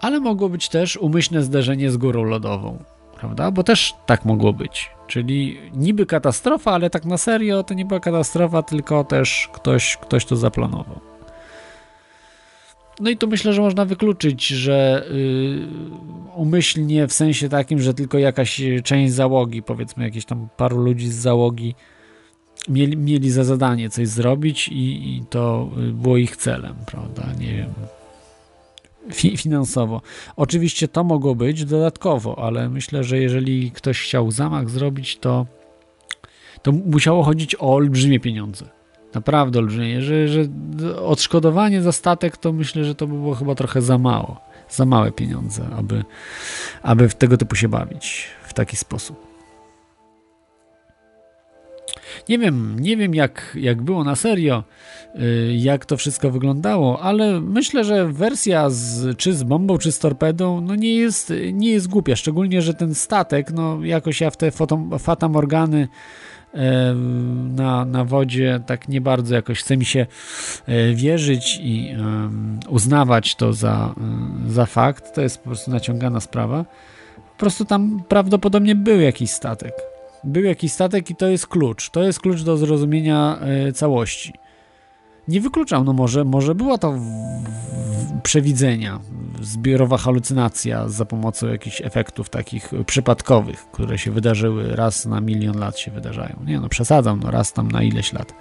ale 0.00 0.20
mogło 0.20 0.48
być 0.48 0.68
też 0.68 0.96
umyślne 0.96 1.42
zderzenie 1.42 1.90
z 1.90 1.96
górą 1.96 2.24
lodową, 2.24 2.78
prawda? 3.20 3.50
Bo 3.50 3.62
też 3.62 3.94
tak 4.06 4.24
mogło 4.24 4.52
być. 4.52 4.90
Czyli 5.06 5.58
niby 5.74 6.06
katastrofa, 6.06 6.72
ale 6.72 6.90
tak 6.90 7.04
na 7.04 7.18
serio 7.18 7.62
to 7.62 7.74
nie 7.74 7.84
była 7.84 8.00
katastrofa, 8.00 8.62
tylko 8.62 9.04
też 9.04 9.48
ktoś, 9.52 9.96
ktoś 9.96 10.24
to 10.24 10.36
zaplanował. 10.36 11.00
No 13.00 13.10
i 13.10 13.16
tu 13.16 13.28
myślę, 13.28 13.52
że 13.52 13.62
można 13.62 13.84
wykluczyć, 13.84 14.46
że 14.46 15.06
yy, 15.10 15.68
umyślnie 16.34 17.06
w 17.06 17.12
sensie 17.12 17.48
takim, 17.48 17.80
że 17.80 17.94
tylko 17.94 18.18
jakaś 18.18 18.62
część 18.84 19.12
załogi, 19.12 19.62
powiedzmy 19.62 20.04
jakieś 20.04 20.24
tam 20.24 20.48
paru 20.56 20.78
ludzi 20.78 21.08
z 21.08 21.14
załogi 21.14 21.74
mieli, 22.68 22.96
mieli 22.96 23.30
za 23.30 23.44
zadanie 23.44 23.90
coś 23.90 24.08
zrobić 24.08 24.68
i, 24.68 25.16
i 25.16 25.22
to 25.30 25.70
było 25.92 26.16
ich 26.16 26.36
celem, 26.36 26.74
prawda? 26.86 27.22
Nie 27.40 27.52
wiem. 27.52 27.74
Fi 29.12 29.36
finansowo. 29.36 30.02
Oczywiście 30.36 30.88
to 30.88 31.04
mogło 31.04 31.34
być 31.34 31.64
dodatkowo, 31.64 32.44
ale 32.44 32.68
myślę, 32.68 33.04
że 33.04 33.18
jeżeli 33.18 33.70
ktoś 33.70 34.02
chciał 34.02 34.30
zamach 34.30 34.70
zrobić, 34.70 35.18
to, 35.18 35.46
to 36.62 36.72
musiało 36.72 37.22
chodzić 37.22 37.54
o 37.54 37.74
olbrzymie 37.74 38.20
pieniądze. 38.20 38.64
Naprawdę 39.14 39.58
olbrzymie, 39.58 40.02
że, 40.02 40.28
że 40.28 40.46
odszkodowanie 41.02 41.82
za 41.82 41.92
statek 41.92 42.36
to 42.36 42.52
myślę, 42.52 42.84
że 42.84 42.94
to 42.94 43.06
by 43.06 43.14
było 43.14 43.34
chyba 43.34 43.54
trochę 43.54 43.82
za 43.82 43.98
mało, 43.98 44.40
za 44.70 44.84
małe 44.84 45.12
pieniądze, 45.12 45.66
aby, 45.76 46.04
aby 46.82 47.08
w 47.08 47.14
tego 47.14 47.36
typu 47.36 47.56
się 47.56 47.68
bawić 47.68 48.28
w 48.42 48.54
taki 48.54 48.76
sposób. 48.76 49.25
Nie 52.28 52.38
wiem, 52.38 52.76
nie 52.80 52.96
wiem 52.96 53.14
jak, 53.14 53.56
jak 53.60 53.82
było 53.82 54.04
na 54.04 54.16
serio, 54.16 54.64
y, 55.14 55.54
jak 55.56 55.86
to 55.86 55.96
wszystko 55.96 56.30
wyglądało, 56.30 57.02
ale 57.02 57.40
myślę, 57.40 57.84
że 57.84 58.08
wersja 58.12 58.70
z, 58.70 59.16
czy 59.18 59.34
z 59.34 59.42
bombą, 59.42 59.78
czy 59.78 59.92
z 59.92 59.98
torpedą, 59.98 60.60
no 60.60 60.74
nie 60.74 60.94
jest, 60.94 61.32
nie 61.52 61.70
jest 61.70 61.88
głupia, 61.88 62.16
szczególnie, 62.16 62.62
że 62.62 62.74
ten 62.74 62.94
statek, 62.94 63.50
no 63.50 63.84
jakoś 63.84 64.20
ja 64.20 64.30
w 64.30 64.36
te 64.36 64.50
Fata 64.98 65.28
Morgany 65.28 65.88
na, 67.54 67.84
na 67.84 68.04
wodzie 68.04 68.60
tak 68.66 68.88
nie 68.88 69.00
bardzo 69.00 69.34
jakoś 69.34 69.60
chce 69.60 69.76
mi 69.76 69.84
się 69.84 70.06
e, 70.66 70.94
wierzyć 70.94 71.58
i 71.62 71.96
uznawać 72.68 73.34
to 73.34 73.52
za, 73.52 73.94
e, 74.46 74.52
za 74.52 74.66
fakt. 74.66 75.14
To 75.14 75.20
jest 75.20 75.38
po 75.38 75.44
prostu 75.44 75.70
naciągana 75.70 76.20
sprawa. 76.20 76.64
Po 77.16 77.40
prostu 77.40 77.64
tam 77.64 78.02
prawdopodobnie 78.08 78.74
był 78.74 79.00
jakiś 79.00 79.30
statek. 79.30 79.95
Był 80.26 80.44
jakiś 80.44 80.72
statek 80.72 81.10
i 81.10 81.16
to 81.16 81.28
jest 81.28 81.46
klucz. 81.46 81.90
To 81.90 82.02
jest 82.02 82.20
klucz 82.20 82.42
do 82.42 82.56
zrozumienia 82.56 83.38
e, 83.40 83.72
całości. 83.72 84.32
Nie 85.28 85.40
wykluczam, 85.40 85.84
no 85.84 85.92
może, 85.92 86.24
może 86.24 86.54
była 86.54 86.78
to 86.78 86.92
w, 86.92 87.00
w, 87.00 88.20
przewidzenia, 88.22 89.00
zbiorowa 89.42 89.98
halucynacja 89.98 90.88
za 90.88 91.04
pomocą 91.04 91.46
jakichś 91.46 91.82
efektów 91.82 92.30
takich 92.30 92.70
przypadkowych, 92.86 93.70
które 93.72 93.98
się 93.98 94.10
wydarzyły 94.10 94.76
raz 94.76 95.06
na 95.06 95.20
milion 95.20 95.58
lat 95.58 95.78
się 95.78 95.90
wydarzają. 95.90 96.36
Nie 96.46 96.60
no, 96.60 96.68
przesadzam, 96.68 97.20
no 97.22 97.30
raz 97.30 97.52
tam 97.52 97.70
na 97.70 97.82
ileś 97.82 98.12
lat. 98.12 98.34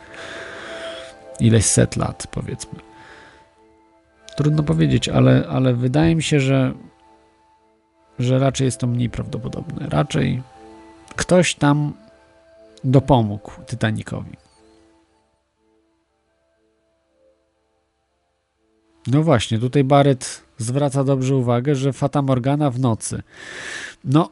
Ileś 1.39 1.65
set 1.65 1.95
lat, 1.95 2.27
powiedzmy. 2.31 2.79
Trudno 4.37 4.63
powiedzieć, 4.63 5.09
ale, 5.09 5.47
ale 5.49 5.73
wydaje 5.73 6.15
mi 6.15 6.23
się, 6.23 6.39
że, 6.39 6.73
że 8.19 8.39
raczej 8.39 8.65
jest 8.65 8.77
to 8.77 8.87
mniej 8.87 9.09
prawdopodobne. 9.09 9.89
Raczej 9.89 10.41
ktoś 11.15 11.55
tam 11.55 11.93
dopomógł 12.83 13.51
Titanicowi. 13.65 14.37
No 19.07 19.23
właśnie, 19.23 19.59
tutaj 19.59 19.83
Barrett 19.83 20.41
zwraca 20.57 21.03
dobrze 21.03 21.35
uwagę, 21.35 21.75
że 21.75 21.93
Fata 21.93 22.21
Morgana 22.21 22.69
w 22.69 22.79
nocy. 22.79 23.23
No, 24.03 24.29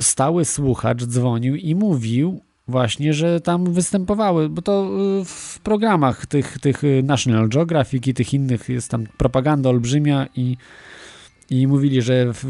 stały 0.00 0.44
słuchacz 0.44 1.04
dzwonił 1.04 1.56
i 1.56 1.74
mówił 1.74 2.40
właśnie, 2.68 3.14
że 3.14 3.40
tam 3.40 3.72
występowały, 3.72 4.48
bo 4.48 4.62
to 4.62 4.90
y, 5.20 5.24
w 5.24 5.58
programach 5.62 6.26
tych, 6.26 6.58
tych 6.58 6.82
National 7.02 7.48
Geographic 7.48 8.06
i 8.06 8.14
tych 8.14 8.34
innych 8.34 8.68
jest 8.68 8.90
tam 8.90 9.06
propaganda 9.16 9.70
olbrzymia 9.70 10.26
i, 10.36 10.56
i 11.50 11.66
mówili, 11.66 12.02
że 12.02 12.32
w, 12.32 12.44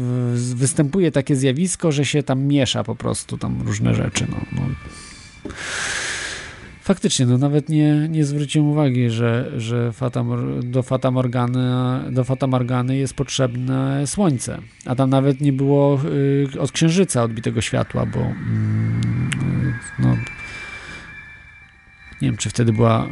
występuje 0.55 1.11
takie 1.11 1.35
zjawisko, 1.35 1.91
że 1.91 2.05
się 2.05 2.23
tam 2.23 2.43
miesza 2.43 2.83
po 2.83 2.95
prostu 2.95 3.37
tam 3.37 3.61
różne 3.61 3.95
rzeczy. 3.95 4.27
No, 4.29 4.37
no. 4.51 4.61
Faktycznie, 6.81 7.25
no 7.25 7.37
nawet 7.37 7.69
nie, 7.69 8.07
nie 8.09 8.25
zwróciłem 8.25 8.67
uwagi, 8.67 9.09
że, 9.09 9.51
że 9.57 9.91
Fata, 9.91 10.25
do, 10.63 10.83
Fata 10.83 11.11
Morgany, 11.11 11.69
do 12.11 12.23
Fata 12.23 12.47
Morgany 12.47 12.97
jest 12.97 13.13
potrzebne 13.13 14.07
słońce, 14.07 14.61
a 14.85 14.95
tam 14.95 15.09
nawet 15.09 15.41
nie 15.41 15.53
było 15.53 15.99
y, 16.55 16.59
od 16.59 16.71
księżyca 16.71 17.23
odbitego 17.23 17.61
światła, 17.61 18.05
bo 18.05 18.19
mm, 18.19 19.79
no, 19.99 20.09
nie 22.21 22.27
wiem, 22.27 22.37
czy 22.37 22.49
wtedy 22.49 22.73
była 22.73 23.05
y, 23.05 23.09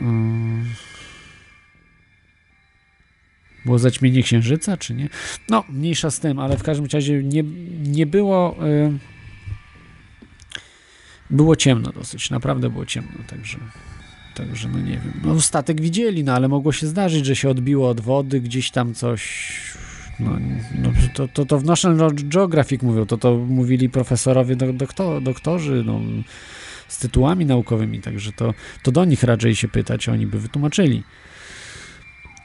było 3.68 3.80
zaćmienie 3.80 4.24
księżyca, 4.24 4.78
czy 4.78 4.94
nie? 4.94 5.10
No, 5.50 5.64
mniejsza 5.70 6.12
z 6.12 6.20
tym, 6.20 6.40
ale 6.40 6.58
w 6.58 6.64
każdym 6.64 6.88
razie 6.94 7.24
nie, 7.24 7.44
nie 7.84 8.06
było 8.06 8.56
y, 8.68 8.92
było 11.30 11.56
ciemno 11.56 11.92
dosyć, 11.92 12.30
naprawdę 12.30 12.70
było 12.70 12.86
ciemno, 12.86 13.20
także, 13.28 13.58
także 14.36 14.70
no 14.70 14.80
nie 14.80 14.92
wiem. 14.92 15.14
No 15.24 15.42
statek 15.42 15.82
widzieli, 15.82 16.24
no 16.24 16.34
ale 16.34 16.48
mogło 16.48 16.72
się 16.72 16.88
zdarzyć, 16.88 17.26
że 17.26 17.36
się 17.36 17.50
odbiło 17.50 17.90
od 17.90 18.02
wody, 18.02 18.42
gdzieś 18.42 18.72
tam 18.72 18.94
coś, 18.94 19.52
no, 20.20 20.32
no 20.76 20.92
to, 21.14 21.28
to, 21.28 21.46
to 21.46 21.60
w 21.60 21.64
National 21.64 22.12
Geographic 22.14 22.82
mówią, 22.82 23.06
to 23.06 23.18
to 23.18 23.38
mówili 23.38 23.90
profesorowie, 23.90 24.56
do, 24.56 24.74
doktor, 24.74 25.24
doktorzy, 25.24 25.84
no 25.86 26.00
z 26.88 27.00
tytułami 27.00 27.46
naukowymi, 27.46 28.02
także 28.02 28.32
to, 28.32 28.54
to 28.84 28.92
do 28.92 29.06
nich 29.06 29.24
raczej 29.24 29.56
się 29.56 29.68
pytać, 29.68 30.10
oni 30.10 30.28
by 30.28 30.40
wytłumaczyli. 30.40 31.04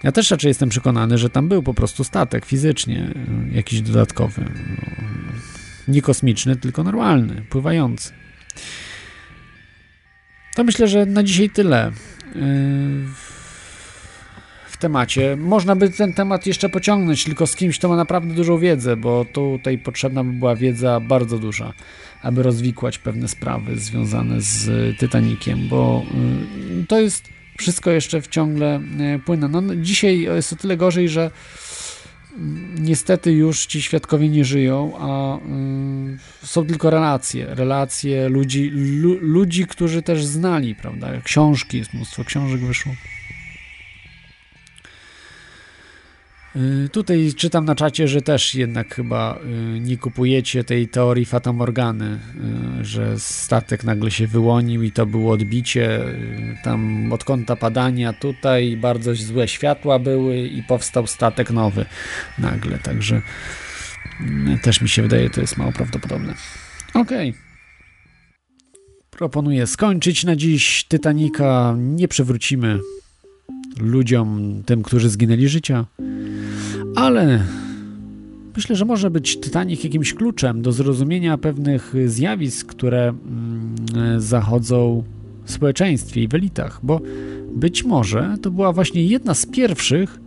Ja 0.02 0.12
też 0.12 0.30
raczej 0.30 0.48
jestem 0.48 0.68
przekonany, 0.68 1.18
że 1.18 1.30
tam 1.30 1.48
był 1.48 1.62
po 1.62 1.74
prostu 1.74 2.04
statek 2.04 2.44
fizycznie, 2.44 3.14
jakiś 3.52 3.80
dodatkowy. 3.80 4.44
Nie 5.88 6.02
kosmiczny, 6.02 6.56
tylko 6.56 6.84
normalny, 6.84 7.42
pływający. 7.50 8.12
To 10.54 10.64
myślę, 10.64 10.88
że 10.88 11.06
na 11.06 11.22
dzisiaj 11.22 11.50
tyle 11.50 11.92
w 14.68 14.76
temacie. 14.76 15.36
Można 15.36 15.76
by 15.76 15.90
ten 15.90 16.12
temat 16.14 16.46
jeszcze 16.46 16.68
pociągnąć, 16.68 17.24
tylko 17.24 17.46
z 17.46 17.56
kimś, 17.56 17.78
kto 17.78 17.88
ma 17.88 17.96
naprawdę 17.96 18.34
dużą 18.34 18.58
wiedzę, 18.58 18.96
bo 18.96 19.24
tutaj 19.24 19.78
potrzebna 19.78 20.24
by 20.24 20.32
była 20.32 20.56
wiedza 20.56 21.00
bardzo 21.00 21.38
duża, 21.38 21.72
aby 22.22 22.42
rozwikłać 22.42 22.98
pewne 22.98 23.28
sprawy 23.28 23.78
związane 23.78 24.40
z 24.40 24.70
Titanikiem, 24.98 25.68
bo 25.68 26.06
to 26.88 27.00
jest 27.00 27.28
wszystko 27.58 27.90
jeszcze 27.90 28.20
w 28.20 28.28
ciągle 28.28 28.80
płynne. 29.24 29.48
No, 29.48 29.76
dzisiaj 29.76 30.20
jest 30.20 30.52
o 30.52 30.56
tyle 30.56 30.76
gorzej, 30.76 31.08
że 31.08 31.30
niestety 32.78 33.32
już 33.32 33.66
ci 33.66 33.82
świadkowie 33.82 34.28
nie 34.28 34.44
żyją, 34.44 34.92
a 34.98 35.36
y, 35.36 36.46
są 36.46 36.66
tylko 36.66 36.90
relacje, 36.90 37.46
relacje 37.54 38.28
ludzi, 38.28 38.70
lu, 38.74 39.18
ludzi, 39.20 39.66
którzy 39.66 40.02
też 40.02 40.24
znali, 40.24 40.74
prawda, 40.74 41.20
książki, 41.20 41.78
jest 41.78 41.94
mnóstwo 41.94 42.24
książek 42.24 42.60
wyszło. 42.60 42.92
Tutaj 46.92 47.32
czytam 47.36 47.64
na 47.64 47.74
czacie, 47.74 48.08
że 48.08 48.22
też 48.22 48.54
jednak 48.54 48.94
chyba 48.94 49.38
y, 49.76 49.80
nie 49.80 49.96
kupujecie 49.96 50.64
tej 50.64 50.88
teorii 50.88 51.24
Fata 51.24 51.52
Morgany, 51.52 52.18
y, 52.80 52.84
że 52.84 53.18
statek 53.18 53.84
nagle 53.84 54.10
się 54.10 54.26
wyłonił 54.26 54.82
i 54.82 54.92
to 54.92 55.06
było 55.06 55.32
odbicie 55.32 56.00
tam 56.64 57.12
od 57.12 57.24
kąta 57.24 57.56
padania 57.56 58.12
tutaj, 58.12 58.76
bardzo 58.76 59.14
złe 59.14 59.48
światła 59.48 59.98
były 59.98 60.38
i 60.38 60.62
powstał 60.62 61.06
statek 61.06 61.50
nowy 61.50 61.84
nagle, 62.38 62.78
także 62.78 63.22
też 64.62 64.80
mi 64.80 64.88
się 64.88 65.02
wydaje, 65.02 65.30
to 65.30 65.40
jest 65.40 65.56
mało 65.56 65.72
prawdopodobne. 65.72 66.34
Okej. 66.94 67.30
Okay. 67.30 67.42
Proponuję 69.10 69.66
skończyć 69.66 70.24
na 70.24 70.36
dziś 70.36 70.84
Titanica. 70.84 71.76
Nie 71.78 72.08
przewrócimy 72.08 72.78
ludziom, 73.80 74.62
tym, 74.66 74.82
którzy 74.82 75.10
zginęli 75.10 75.48
życia. 75.48 75.86
Ale 76.96 77.44
myślę, 78.56 78.76
że 78.76 78.84
może 78.84 79.10
być 79.10 79.40
Titanic 79.40 79.84
jakimś 79.84 80.14
kluczem 80.14 80.62
do 80.62 80.72
zrozumienia 80.72 81.38
pewnych 81.38 81.94
zjawisk, 82.06 82.66
które 82.66 83.08
mm, 83.08 84.20
zachodzą 84.20 85.04
w 85.44 85.52
społeczeństwie 85.52 86.22
i 86.22 86.28
w 86.28 86.34
elitach, 86.34 86.80
bo 86.82 87.00
być 87.54 87.84
może 87.84 88.36
to 88.42 88.50
była 88.50 88.72
właśnie 88.72 89.04
jedna 89.04 89.34
z 89.34 89.46
pierwszych 89.46 90.20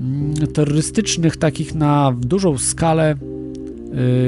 mm, 0.00 0.34
terrorystycznych, 0.34 1.36
takich 1.36 1.74
na 1.74 2.14
dużą 2.20 2.58
skalę 2.58 3.14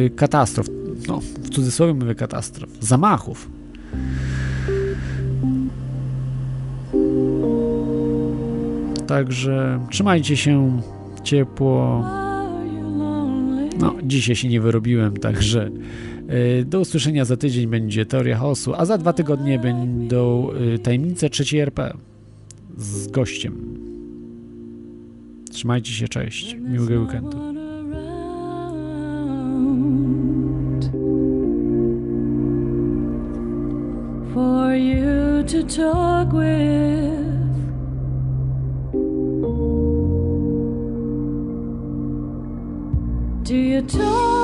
y, 0.06 0.10
katastrof, 0.16 0.66
no 1.08 1.20
w 1.20 1.50
cudzysłowie 1.50 1.94
mówię 1.94 2.14
katastrof, 2.14 2.70
zamachów. 2.80 3.50
Także 9.06 9.80
trzymajcie 9.90 10.36
się 10.36 10.80
ciepło. 11.24 12.04
No, 13.80 13.94
dzisiaj 14.02 14.36
się 14.36 14.48
nie 14.48 14.60
wyrobiłem, 14.60 15.16
także 15.16 15.70
y, 16.60 16.64
do 16.64 16.80
usłyszenia 16.80 17.24
za 17.24 17.36
tydzień 17.36 17.66
będzie 17.66 18.06
Teoria 18.06 18.38
Chaosu, 18.38 18.74
a 18.74 18.84
za 18.84 18.98
dwa 18.98 19.12
tygodnie 19.12 19.58
będą 19.58 20.48
y, 20.74 20.78
Tajemnice 20.78 21.30
trzeciej 21.30 21.60
RP 21.60 21.94
z 22.78 23.06
gościem. 23.08 23.78
Trzymajcie 25.50 25.92
się, 25.92 26.08
cześć. 26.08 26.54
Miłego 26.54 27.00
weekendu. 27.00 27.38
For 34.34 34.74
you 34.74 35.42
to 35.46 35.62
talk 35.62 36.32
with 36.32 37.35
Do 43.46 43.54
you 43.54 43.80
talk 43.82 44.35